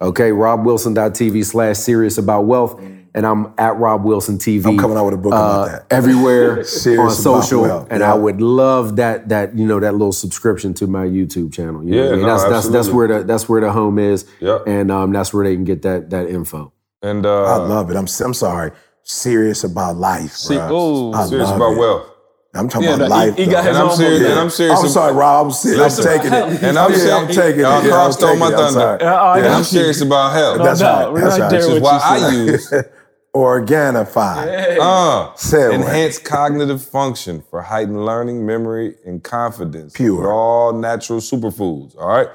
Okay, 0.00 0.30
RobWilson.tv 0.30 1.44
slash 1.44 1.76
serious 1.78 2.18
about 2.18 2.42
wealth. 2.46 2.80
And 3.16 3.26
I'm 3.26 3.52
at 3.58 3.76
Rob 3.78 4.04
Wilson 4.04 4.36
TV. 4.38 4.66
I'm 4.66 4.78
coming 4.78 4.96
out 4.96 5.06
with 5.06 5.14
a 5.14 5.16
book 5.16 5.32
about 5.32 5.66
that. 5.68 5.86
everywhere 5.90 6.50
on 6.86 6.94
about 6.94 7.10
social, 7.12 7.62
wealth, 7.62 7.88
and 7.90 8.00
yeah. 8.00 8.12
I 8.12 8.14
would 8.14 8.40
love 8.40 8.96
that 8.96 9.30
that 9.30 9.56
you 9.56 9.66
know 9.66 9.80
that 9.80 9.92
little 9.92 10.12
subscription 10.12 10.74
to 10.74 10.86
my 10.86 11.06
YouTube 11.06 11.52
channel. 11.52 11.82
You 11.82 11.92
know 11.92 11.96
Yeah, 11.96 12.02
what 12.04 12.12
I 12.12 12.16
mean? 12.16 12.26
no, 12.26 12.36
that's, 12.38 12.44
that's 12.50 12.68
that's 12.68 12.88
where 12.90 13.08
the 13.08 13.24
that's 13.24 13.48
where 13.48 13.60
the 13.62 13.72
home 13.72 13.98
is, 13.98 14.26
Yeah. 14.38 14.58
and 14.66 14.92
um, 14.92 15.12
that's 15.12 15.32
where 15.34 15.44
they 15.44 15.54
can 15.54 15.64
get 15.64 15.82
that 15.82 16.10
that 16.10 16.28
info. 16.28 16.72
And 17.02 17.26
I 17.26 17.30
uh, 17.54 17.66
love 17.66 17.90
it. 17.90 17.96
I'm 17.96 18.06
I'm 18.24 18.34
sorry. 18.34 18.70
Serious 19.02 19.64
about 19.64 19.96
life, 19.96 20.32
See- 20.32 20.54
bruh. 20.54 20.68
oh. 20.70 21.26
Serious 21.26 21.50
about 21.50 21.72
it. 21.72 21.78
wealth. 21.78 22.10
I'm 22.54 22.68
talking 22.68 22.88
Yeah, 22.88 22.94
about 22.96 23.08
no, 23.10 23.14
life. 23.16 23.36
he 23.36 23.44
got 23.46 23.64
his 23.64 23.68
And 23.68 23.76
I'm 23.76 23.90
own 23.90 23.96
serious. 23.96 24.20
book. 24.22 24.30
And 24.30 24.40
I'm 24.40 24.50
serious. 24.50 24.80
I'm 24.80 24.88
sorry, 24.88 25.12
Rob. 25.14 25.46
I'm, 25.46 25.52
serious. 25.52 25.98
I'm 25.98 26.04
taking 26.04 26.32
it. 26.32 26.62
And 26.62 26.78
I'm 26.78 26.90
yeah, 26.90 26.96
serious. 26.96 27.12
I'm 27.12 27.26
taking 27.28 27.60
it. 27.60 27.62
Y'all 27.62 27.70
Yeah, 27.70 27.76
I'm 27.78 27.90
crossed 27.90 28.22
on 28.22 28.38
my 28.38 28.46
taking 28.50 28.58
it. 28.64 28.66
I'm 28.66 28.72
thunder. 28.74 29.04
Yeah, 29.04 29.14
I 29.14 29.36
and 29.36 29.44
got 29.46 29.56
I'm 29.58 29.64
serious 29.64 30.00
about 30.00 30.32
health. 30.32 30.58
No 30.58 30.64
That's 30.64 30.80
doubt. 30.80 31.12
right. 31.12 31.22
That's 31.22 31.38
right 31.38 31.44
right. 31.44 31.52
Which 31.52 31.66
Which 31.66 31.76
is 31.76 31.82
why 31.82 31.98
I 32.02 32.30
use 32.32 32.72
Organifi. 33.36 34.78
uh, 34.80 35.34
Say 35.36 35.66
it. 35.66 35.74
enhanced 35.74 36.24
cognitive 36.24 36.82
function 36.82 37.42
for 37.50 37.60
heightened 37.62 38.04
learning, 38.04 38.46
memory, 38.46 38.94
and 39.04 39.22
confidence. 39.22 39.92
Pure. 39.94 40.16
With 40.18 40.26
all 40.26 40.72
natural 40.72 41.20
superfoods. 41.20 41.96
All 41.98 42.08
right. 42.08 42.28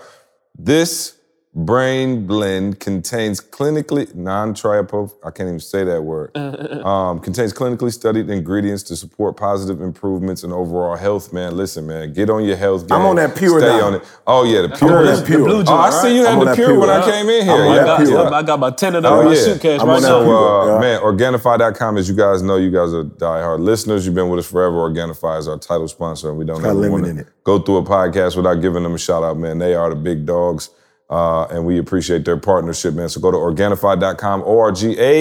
This 0.58 1.18
brain 1.54 2.26
blend 2.26 2.80
contains 2.80 3.42
clinically 3.42 4.14
non-triopoph. 4.16 5.12
I 5.24 5.32
can't 5.32 5.50
even 5.50 5.60
say 5.60 5.84
that 5.84 6.02
word. 6.04 6.32
Um, 6.82 7.20
contains 7.20 7.54
clinically 7.54 7.94
studied 7.94 8.30
ingredients 8.30 8.82
to 8.84 8.96
support 8.96 9.38
positive 9.38 9.82
improvements 9.82 10.44
in 10.44 10.52
overall 10.52 10.96
health. 10.96 11.32
Man, 11.32 11.56
listen, 11.56 11.86
man, 11.86 12.12
get 12.14 12.30
on 12.30 12.44
your 12.44 12.56
health. 12.56 12.88
Game. 12.88 12.98
I'm 13.00 13.06
on 13.06 13.18
that 13.18 13.36
Pure 13.38 13.60
Stay 13.60 13.68
now. 13.78 13.86
on 13.88 13.94
it. 13.96 14.04
Oh 14.26 14.44
yeah, 14.44 14.62
the 14.64 14.72
I'm 14.72 14.78
pure. 14.80 14.98
on 14.98 15.06
that 15.06 15.26
pure. 15.26 15.46
blue 15.46 15.64
Oh, 15.68 15.76
I 15.76 15.90
see 15.92 16.16
you 16.18 16.26
had 16.26 16.40
the 16.40 16.56
pure, 16.56 16.68
pure. 16.70 16.80
when 16.80 16.90
I 16.90 17.04
came 17.04 17.30
in 17.30 17.46
here. 17.46 17.54
I'm 17.54 17.62
on 17.62 17.72
I 17.72 17.76
that 17.78 17.86
got, 17.86 18.00
pure. 18.06 18.34
I 18.34 18.42
got 18.44 18.54
about 18.56 18.78
10 18.80 18.96
of 18.96 19.04
them 19.04 19.14
Oh, 19.14 19.20
in 19.22 19.26
my 19.28 19.34
yeah. 19.34 19.42
suitcase 19.42 19.82
I'm 19.82 19.88
right 19.90 19.96
on 19.98 20.02
now. 20.02 20.08
So, 20.08 20.32
uh, 20.32 20.66
Yeah. 20.74 20.80
man, 20.80 21.02
Organifi.com, 21.02 21.98
as 21.98 22.10
you 22.10 22.16
guys 22.16 22.42
know, 22.42 22.56
you 22.58 22.72
guys 22.72 22.94
are 22.94 23.04
diehard 23.04 23.60
listeners. 23.60 24.06
You've 24.06 24.16
been 24.16 24.30
with 24.30 24.40
us 24.40 24.48
forever. 24.50 24.76
Organifi 24.78 25.38
is 25.40 25.48
our 25.48 25.58
title 25.60 25.88
sponsor, 25.88 26.30
and 26.30 26.38
we 26.38 26.46
don't 26.46 26.62
got 26.62 26.70
ever 26.70 26.80
lemon 26.80 26.92
want 26.94 27.08
in 27.08 27.16
to 27.18 27.22
it. 27.22 27.28
go 27.44 27.60
through 27.60 27.78
a 27.78 27.84
podcast 27.84 28.36
without 28.36 28.56
giving 28.56 28.82
them 28.84 28.96
a 28.96 28.98
shout 28.98 29.24
out, 29.24 29.38
man. 29.38 29.60
They 29.60 29.76
are 29.76 29.90
the 29.90 29.96
big 29.96 30.26
dogs, 30.26 30.70
uh, 31.12 31.46
and 31.52 31.66
we 31.66 31.78
appreciate 31.78 32.24
their 32.24 32.38
partnership, 32.38 32.94
man. 32.94 33.10
So 33.10 33.20
go 33.20 33.32
to 33.32 33.38
Organifi.com, 33.38 34.44
O-R-G-A-N-I-F-I.com. 34.46 35.20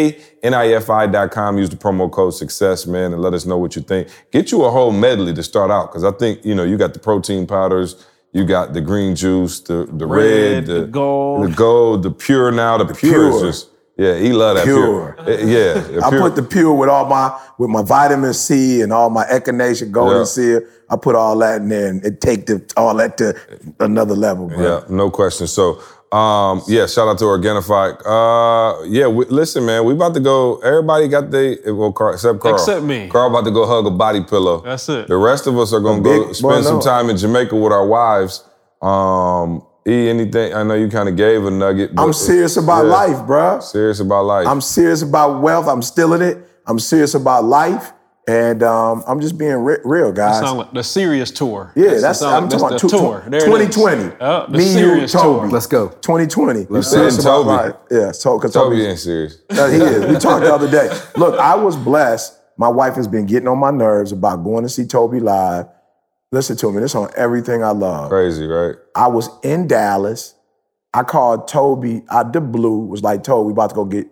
Use 1.59 1.69
the 1.69 1.77
promo 1.77 2.09
code 2.09 2.33
SUCCESS, 2.33 2.87
man, 2.87 3.13
and 3.13 3.21
let 3.21 3.35
us 3.35 3.45
know 3.45 3.59
what 3.59 3.75
you 3.75 3.83
think. 3.83 4.07
Get 4.31 4.53
you 4.53 4.63
a 4.65 4.71
whole 4.71 4.93
medley 4.93 5.35
to 5.35 5.43
start 5.43 5.73
out, 5.73 5.91
because 5.91 6.05
I 6.05 6.13
think, 6.13 6.45
you 6.45 6.55
know, 6.55 6.63
you 6.63 6.79
got 6.79 6.93
the 6.93 7.01
protein 7.01 7.45
powders, 7.45 8.07
you 8.33 8.45
got 8.45 8.73
the 8.73 8.81
green 8.81 9.17
juice, 9.17 9.59
the, 9.59 9.89
the 9.91 10.07
red, 10.07 10.69
Red, 10.69 10.77
the 10.83 10.87
gold. 10.87 11.51
the 11.51 11.55
gold, 11.57 12.05
the 12.05 12.13
pure 12.13 12.53
now, 12.53 12.79
the, 12.79 12.95
pure. 12.95 13.13
pure. 13.13 13.31
is 13.35 13.41
just, 13.43 13.71
yeah, 14.01 14.15
he 14.19 14.33
love 14.33 14.57
that 14.57 14.65
pure. 14.65 15.13
Pure. 15.13 15.21
Uh, 15.21 15.39
Yeah, 15.57 15.75
the 15.81 16.03
I 16.05 16.11
put 16.11 16.35
the 16.37 16.43
pure 16.43 16.73
with 16.75 16.89
all 16.89 17.07
my 17.07 17.39
with 17.59 17.71
my 17.71 17.83
vitamin 17.83 18.33
C 18.35 18.81
and 18.83 18.93
all 18.93 19.11
my 19.11 19.25
echinacea 19.27 19.91
golden 19.91 20.19
Yeah. 20.19 20.25
seal. 20.25 20.61
I 20.89 20.97
put 20.97 21.15
all 21.15 21.37
that 21.39 21.61
in 21.63 21.69
there 21.69 21.89
and 21.89 22.05
it 22.05 22.21
take 22.21 22.47
the 22.47 22.57
all 22.77 22.95
that 22.97 23.17
to 23.19 23.35
another 23.79 24.15
level, 24.17 24.49
bro. 24.49 24.59
Yeah, 24.61 24.81
no 24.89 25.11
question. 25.11 25.47
So, 25.47 25.81
um, 26.17 26.63
yeah, 26.67 26.87
shout 26.87 27.07
out 27.07 27.19
to 27.19 27.27
Organifi. 27.27 27.89
Uh, 28.05 28.83
yeah, 28.89 29.07
we, 29.07 29.25
listen, 29.27 29.65
man, 29.67 29.85
we 29.85 29.93
about 29.93 30.15
to 30.15 30.21
go. 30.21 30.59
Everybody 30.61 31.07
got 31.07 31.31
they 31.31 31.59
well, 31.67 31.93
Carl, 31.93 32.15
except 32.15 32.41
Carl. 32.41 32.55
Except 32.55 32.83
me. 32.85 33.09
Carl 33.09 33.29
about 33.31 33.45
to 33.45 33.53
go 33.53 33.67
hug 33.67 33.87
a 33.87 33.91
body 33.91 34.23
pillow. 34.25 34.63
That's 34.63 34.89
it. 34.89 35.07
The 35.07 35.17
rest 35.17 35.47
of 35.47 35.57
us 35.59 35.73
are 35.73 35.81
gonna 35.81 36.01
A 36.01 36.03
go 36.03 36.33
spend 36.33 36.65
boy, 36.65 36.71
some 36.71 36.81
time 36.81 37.11
in 37.11 37.17
Jamaica 37.17 37.55
with 37.55 37.73
our 37.73 37.87
wives. 37.87 38.43
Um, 38.83 39.63
E, 39.89 40.09
anything? 40.11 40.53
I 40.55 40.63
know 40.63 40.75
you 40.75 40.89
kind 40.89 41.09
of 41.09 41.17
gave 41.17 41.45
a 41.45 41.51
nugget. 41.51 41.95
but 41.95 42.03
I'm 42.03 42.13
serious 42.13 42.57
about 42.57 42.85
yeah, 42.87 42.93
life, 42.93 43.27
bro. 43.27 43.61
Serious 43.61 44.01
about 44.01 44.25
life. 44.27 44.47
I'm 44.47 44.61
serious 44.61 45.03
about 45.03 45.41
wealth. 45.41 45.67
I'm 45.69 45.83
still 45.83 46.13
in 46.15 46.23
it. 46.23 46.47
I'm 46.67 46.79
serious 46.79 47.15
about 47.15 47.45
life, 47.45 47.93
and 48.29 48.63
um, 48.63 49.03
I'm 49.09 49.21
just 49.21 49.39
being 49.39 49.55
re- 49.57 49.79
real, 49.85 50.13
guys. 50.13 50.39
Sound 50.41 50.59
like 50.59 50.73
the 50.73 50.85
serious 50.85 51.31
tour. 51.31 51.73
yeah, 51.75 51.95
that's 51.99 52.19
sound 52.21 52.37
I'm 52.37 52.43
like- 52.45 52.51
talking 52.61 52.67
about 52.67 52.81
two- 52.81 52.89
tour. 52.91 53.25
There 53.27 53.41
2020. 53.41 54.17
Uh, 54.21 54.47
the 54.47 54.59
Me, 54.59 54.73
you, 54.79 55.07
Toby. 55.07 55.07
tour. 55.09 55.49
Let's 55.49 55.67
go. 55.67 55.89
2020. 55.89 56.67
I'm 56.71 56.83
see 56.83 56.91
serious 56.91 57.19
about 57.19 57.31
Toby. 57.45 57.49
life. 57.49 57.75
Yeah, 57.91 58.13
so 58.13 58.39
because 58.39 58.53
Toby 58.53 58.85
ain't 58.85 58.99
serious. 58.99 59.39
Uh, 59.51 59.69
he 59.69 59.79
is. 59.79 60.07
We 60.07 60.15
talked 60.17 60.45
the 60.45 60.53
other 60.55 60.71
day. 60.71 60.89
Look, 61.17 61.39
I 61.41 61.55
was 61.57 61.77
blessed. 61.77 62.37
My 62.59 62.69
wife 62.69 62.95
has 62.97 63.09
been 63.09 63.25
getting 63.25 63.49
on 63.49 63.59
my 63.59 63.71
nerves 63.71 64.13
about 64.13 64.45
going 64.45 64.63
to 64.65 64.69
see 64.69 64.87
Toby 64.87 65.19
live. 65.21 65.67
Listen 66.33 66.57
to 66.59 66.71
me. 66.71 66.81
This 66.81 66.95
on 66.95 67.11
everything 67.17 67.65
I 67.65 67.71
love. 67.71 68.11
Crazy, 68.11 68.47
right? 68.47 68.77
I 68.95 69.09
was 69.09 69.29
in 69.43 69.67
Dallas. 69.67 70.35
I 70.95 71.03
called 71.03 71.49
Toby 71.49 72.03
out 72.09 72.33
the 72.33 72.41
blue. 72.41 72.87
Was 72.87 73.03
like, 73.03 73.25
Toby, 73.25 73.49
we 73.49 73.53
about 73.53 73.71
to 73.71 73.77
go 73.77 73.85
get 73.85 74.07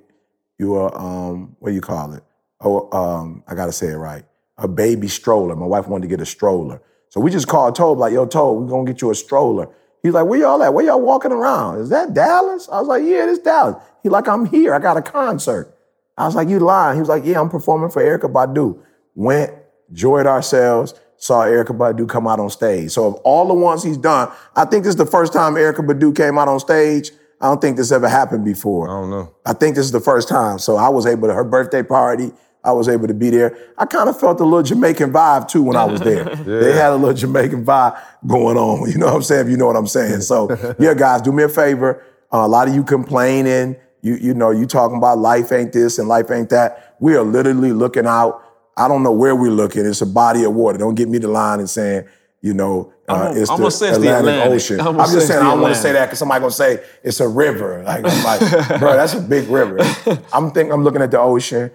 you 0.59 0.77
a 0.77 0.93
um, 0.99 1.57
what 1.61 1.71
do 1.71 1.75
you 1.75 1.81
call 1.81 2.13
it? 2.15 2.25
Oh, 2.61 2.91
um, 2.97 3.45
I 3.47 3.55
gotta 3.55 3.73
say 3.73 3.89
it 3.89 3.97
right. 3.97 4.25
A 4.57 4.67
baby 4.67 5.07
stroller. 5.07 5.55
My 5.55 5.67
wife 5.67 5.87
wanted 5.87 6.03
to 6.03 6.09
get 6.09 6.21
a 6.21 6.27
stroller. 6.27 6.83
So 7.11 7.21
we 7.21 7.31
just 7.31 7.47
called 7.47 7.77
Toby, 7.77 8.01
like, 8.01 8.13
yo, 8.13 8.27
Toby, 8.27 8.65
we 8.65 8.71
gonna 8.71 8.85
get 8.85 9.01
you 9.01 9.11
a 9.11 9.15
stroller. 9.15 9.69
He's 10.03 10.13
like, 10.13 10.27
where 10.27 10.41
y'all 10.41 10.63
at? 10.63 10.75
Where 10.75 10.85
y'all 10.85 11.01
walking 11.01 11.33
around? 11.33 11.81
Is 11.81 11.89
that 11.91 12.15
Dallas? 12.15 12.69
I 12.69 12.81
was 12.81 12.89
like, 12.89 13.03
yeah, 13.03 13.31
it's 13.31 13.39
Dallas. 13.39 13.83
He 14.03 14.09
like, 14.09 14.29
I'm 14.29 14.45
here. 14.47 14.75
I 14.75 14.79
got 14.81 14.97
a 14.97 15.03
concert. 15.03 15.75
I 16.17 16.27
was 16.27 16.35
like, 16.35 16.49
you 16.49 16.59
lying. 16.59 16.97
He 16.97 17.01
was 17.01 17.09
like, 17.09 17.25
yeah, 17.25 17.41
I'm 17.41 17.49
performing 17.49 17.91
for 17.91 18.03
Erykah 18.03 18.33
Badu. 18.33 18.81
Went, 19.15 19.53
enjoyed 19.89 20.27
ourselves, 20.27 20.95
saw 21.19 21.45
Erykah 21.45 21.77
Badu 21.77 22.09
come 22.09 22.27
out 22.27 22.41
on 22.41 22.49
stage. 22.49 22.93
So 22.93 23.07
of 23.07 23.15
all 23.17 23.47
the 23.47 23.55
ones 23.55 23.83
he's 23.83 23.97
done, 23.97 24.31
I 24.57 24.65
think 24.65 24.85
this 24.85 24.93
is 24.93 24.97
the 24.97 25.07
first 25.07 25.33
time 25.33 25.55
Erykah 25.55 25.87
Badu 25.87 26.17
came 26.17 26.39
out 26.39 26.49
on 26.49 26.61
stage. 26.61 27.11
I 27.41 27.47
don't 27.47 27.61
think 27.61 27.77
this 27.77 27.93
ever 27.93 28.09
happened 28.09 28.45
before. 28.45 28.89
I 28.89 29.01
don't 29.01 29.11
know. 29.11 29.35
I 29.45 29.53
think 29.53 29.77
this 29.77 29.85
is 29.85 29.93
the 29.93 30.01
first 30.01 30.29
time. 30.29 30.59
So 30.59 30.77
I 30.77 30.89
was 30.89 31.07
able 31.07 31.29
to, 31.29 31.35
her 31.35 31.45
birthday 31.45 31.83
party, 31.83 32.33
I 32.65 32.73
was 32.73 32.89
able 32.89 33.07
to 33.07 33.15
be 33.15 33.31
there. 33.31 33.57
I 33.77 33.87
kind 33.87 34.09
of 34.09 34.19
felt 34.19 34.41
a 34.41 34.45
little 34.45 34.63
Jamaican 34.63 35.13
vibe 35.13 35.49
too 35.49 35.63
when 35.63 35.77
I 35.77 35.85
was 35.85 36.01
there. 36.01 36.25
They 36.45 36.73
had 36.73 36.93
a 36.93 36.97
little 36.97 37.15
Jamaican 37.15 37.65
vibe 37.65 38.01
going 38.27 38.57
on. 38.57 38.91
You 38.91 38.99
know 38.99 39.07
what 39.07 39.15
I'm 39.15 39.23
saying? 39.23 39.47
If 39.47 39.51
you 39.51 39.57
know 39.57 39.67
what 39.67 39.77
I'm 39.77 39.87
saying. 39.87 40.23
So 40.23 40.49
yeah, 40.79 40.95
guys, 40.95 41.23
do 41.23 41.33
me 41.33 41.45
a 41.45 41.49
favor. 41.49 42.03
Uh, 42.33 42.39
a 42.39 42.49
lot 42.49 42.69
of 42.69 42.75
you 42.75 42.83
complaining, 42.85 43.77
you, 44.03 44.17
you 44.17 44.35
know, 44.35 44.51
you 44.51 44.67
talking 44.67 44.97
about 44.99 45.19
life 45.19 45.53
ain't 45.53 45.73
this 45.73 45.99
and 45.99 46.09
life 46.09 46.31
ain't 46.31 46.51
that. 46.51 46.97
We 47.01 47.17
are 47.17 47.23
literally 47.23 47.73
looking 47.73 48.07
out. 48.07 48.45
I 48.79 48.89
don't 48.89 49.03
know 49.03 49.13
where 49.13 49.35
we're 49.35 49.51
looking. 49.51 49.85
It's 49.85 50.01
a 50.01 50.07
body 50.07 50.45
of 50.45 50.55
water. 50.55 50.79
Don't 50.79 50.95
get 50.95 51.09
me 51.09 51.19
the 51.19 51.29
line 51.29 51.59
and 51.59 51.69
saying, 51.69 52.07
you 52.41 52.55
know, 52.55 52.93
uh, 53.09 53.31
I'm 53.31 53.37
it's 53.37 53.51
I'm 53.51 53.59
the 53.59 53.67
it's 53.67 53.79
the 53.79 53.89
Atlantic 53.91 54.19
Atlantic. 54.19 54.53
Ocean. 54.53 54.81
I'm 54.81 55.01
I'm, 55.01 55.11
just 55.11 55.27
saying 55.27 55.41
I 55.41 55.51
don't 55.51 55.61
want 55.61 55.75
to 55.75 55.81
say 55.81 55.93
that 55.93 56.07
because 56.07 56.21
somebody 56.21 56.41
gonna 56.41 56.53
say 56.53 56.85
it's 57.03 57.21
a 57.21 57.29
river. 57.29 57.83
Like, 57.83 58.05
I'm 58.05 58.25
like, 58.25 58.79
bro, 58.79 58.95
that's 58.95 59.15
a 59.15 59.21
big 59.21 59.49
river. 59.49 59.79
I'm 60.33 60.53
thinking 60.53 60.73
I'm 60.73 60.85
looking 60.85 61.03
at 61.03 61.11
the 61.11 61.19
ocean. 61.19 61.73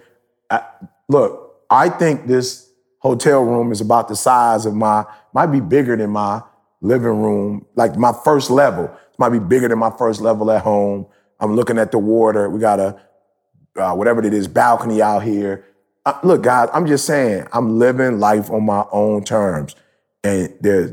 I, 0.50 0.62
look, 1.08 1.44
I 1.70 1.88
think 1.88 2.26
this 2.26 2.70
hotel 3.00 3.42
room 3.42 3.70
is 3.70 3.80
about 3.80 4.08
the 4.08 4.16
size 4.16 4.64
of 4.64 4.74
my, 4.74 5.04
might 5.34 5.46
be 5.46 5.60
bigger 5.60 5.96
than 5.96 6.10
my 6.10 6.42
living 6.80 7.22
room, 7.22 7.66
like 7.74 7.96
my 7.96 8.12
first 8.24 8.50
level. 8.50 8.84
It 8.84 9.18
might 9.18 9.28
be 9.28 9.38
bigger 9.38 9.68
than 9.68 9.78
my 9.78 9.90
first 9.90 10.20
level 10.20 10.50
at 10.50 10.62
home. 10.62 11.06
I'm 11.38 11.54
looking 11.54 11.78
at 11.78 11.90
the 11.90 11.98
water. 11.98 12.48
We 12.48 12.60
got 12.60 12.80
a, 12.80 12.98
uh, 13.76 13.94
whatever 13.94 14.24
it 14.24 14.32
is, 14.32 14.48
balcony 14.48 15.02
out 15.02 15.22
here. 15.22 15.66
Look, 16.22 16.42
guys, 16.42 16.68
I'm 16.74 16.86
just 16.86 17.06
saying, 17.06 17.46
I'm 17.52 17.78
living 17.78 18.20
life 18.20 18.50
on 18.50 18.66
my 18.66 18.84
own 18.92 19.24
terms. 19.24 19.74
And 20.22 20.54
there's, 20.60 20.92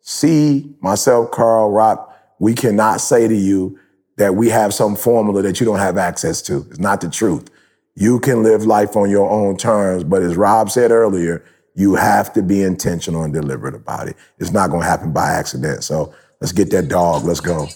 C, 0.00 0.76
myself, 0.80 1.30
Carl, 1.32 1.72
Rock, 1.72 2.14
we 2.38 2.54
cannot 2.54 3.00
say 3.00 3.26
to 3.26 3.34
you 3.34 3.78
that 4.16 4.36
we 4.36 4.48
have 4.50 4.72
some 4.72 4.94
formula 4.94 5.42
that 5.42 5.58
you 5.58 5.66
don't 5.66 5.78
have 5.78 5.96
access 5.98 6.40
to. 6.42 6.66
It's 6.70 6.78
not 6.78 7.00
the 7.00 7.10
truth. 7.10 7.50
You 7.96 8.20
can 8.20 8.42
live 8.42 8.64
life 8.64 8.96
on 8.96 9.10
your 9.10 9.28
own 9.28 9.56
terms, 9.56 10.04
but 10.04 10.22
as 10.22 10.36
Rob 10.36 10.70
said 10.70 10.90
earlier, 10.90 11.44
you 11.74 11.94
have 11.96 12.32
to 12.34 12.42
be 12.42 12.62
intentional 12.62 13.24
and 13.24 13.32
deliberate 13.32 13.74
about 13.74 14.08
it. 14.08 14.16
It's 14.38 14.52
not 14.52 14.70
going 14.70 14.82
to 14.82 14.88
happen 14.88 15.12
by 15.12 15.30
accident. 15.30 15.82
So 15.82 16.14
let's 16.40 16.52
get 16.52 16.70
that 16.70 16.88
dog. 16.88 17.24
Let's 17.24 17.40
go. 17.40 17.66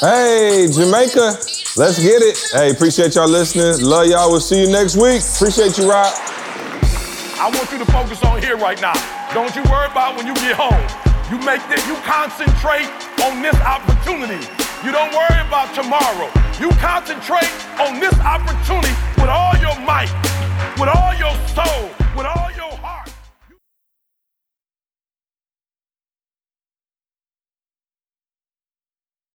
Hey, 0.00 0.68
Jamaica, 0.72 1.36
let's 1.76 1.98
get 1.98 2.22
it. 2.22 2.38
Hey, 2.52 2.70
appreciate 2.70 3.14
y'all 3.14 3.28
listening. 3.28 3.84
Love 3.84 4.06
y'all. 4.06 4.30
We'll 4.30 4.40
see 4.40 4.62
you 4.62 4.70
next 4.70 4.96
week. 4.96 5.22
Appreciate 5.22 5.78
you, 5.78 5.90
Rob. 5.90 6.12
I 7.42 7.50
want 7.52 7.72
you 7.72 7.78
to 7.78 7.86
focus 7.90 8.22
on 8.22 8.40
here 8.40 8.56
right 8.56 8.80
now. 8.80 8.94
Don't 9.34 9.54
you 9.56 9.62
worry 9.70 9.90
about 9.90 10.16
when 10.16 10.26
you 10.26 10.34
get 10.34 10.54
home. 10.54 10.78
You 11.30 11.38
make 11.46 11.64
this, 11.68 11.80
you 11.88 11.96
concentrate 12.04 12.86
on 13.24 13.40
this 13.40 13.56
opportunity. 13.64 14.38
You 14.84 14.92
don't 14.92 15.10
worry 15.14 15.40
about 15.46 15.74
tomorrow. 15.74 16.28
You 16.60 16.68
concentrate 16.76 17.48
on 17.80 17.98
this 17.98 18.14
opportunity 18.20 18.92
with 19.16 19.30
all 19.32 19.56
your 19.58 19.74
might, 19.80 20.12
with 20.76 20.92
all 20.92 21.14
your 21.16 21.32
soul, 21.56 21.88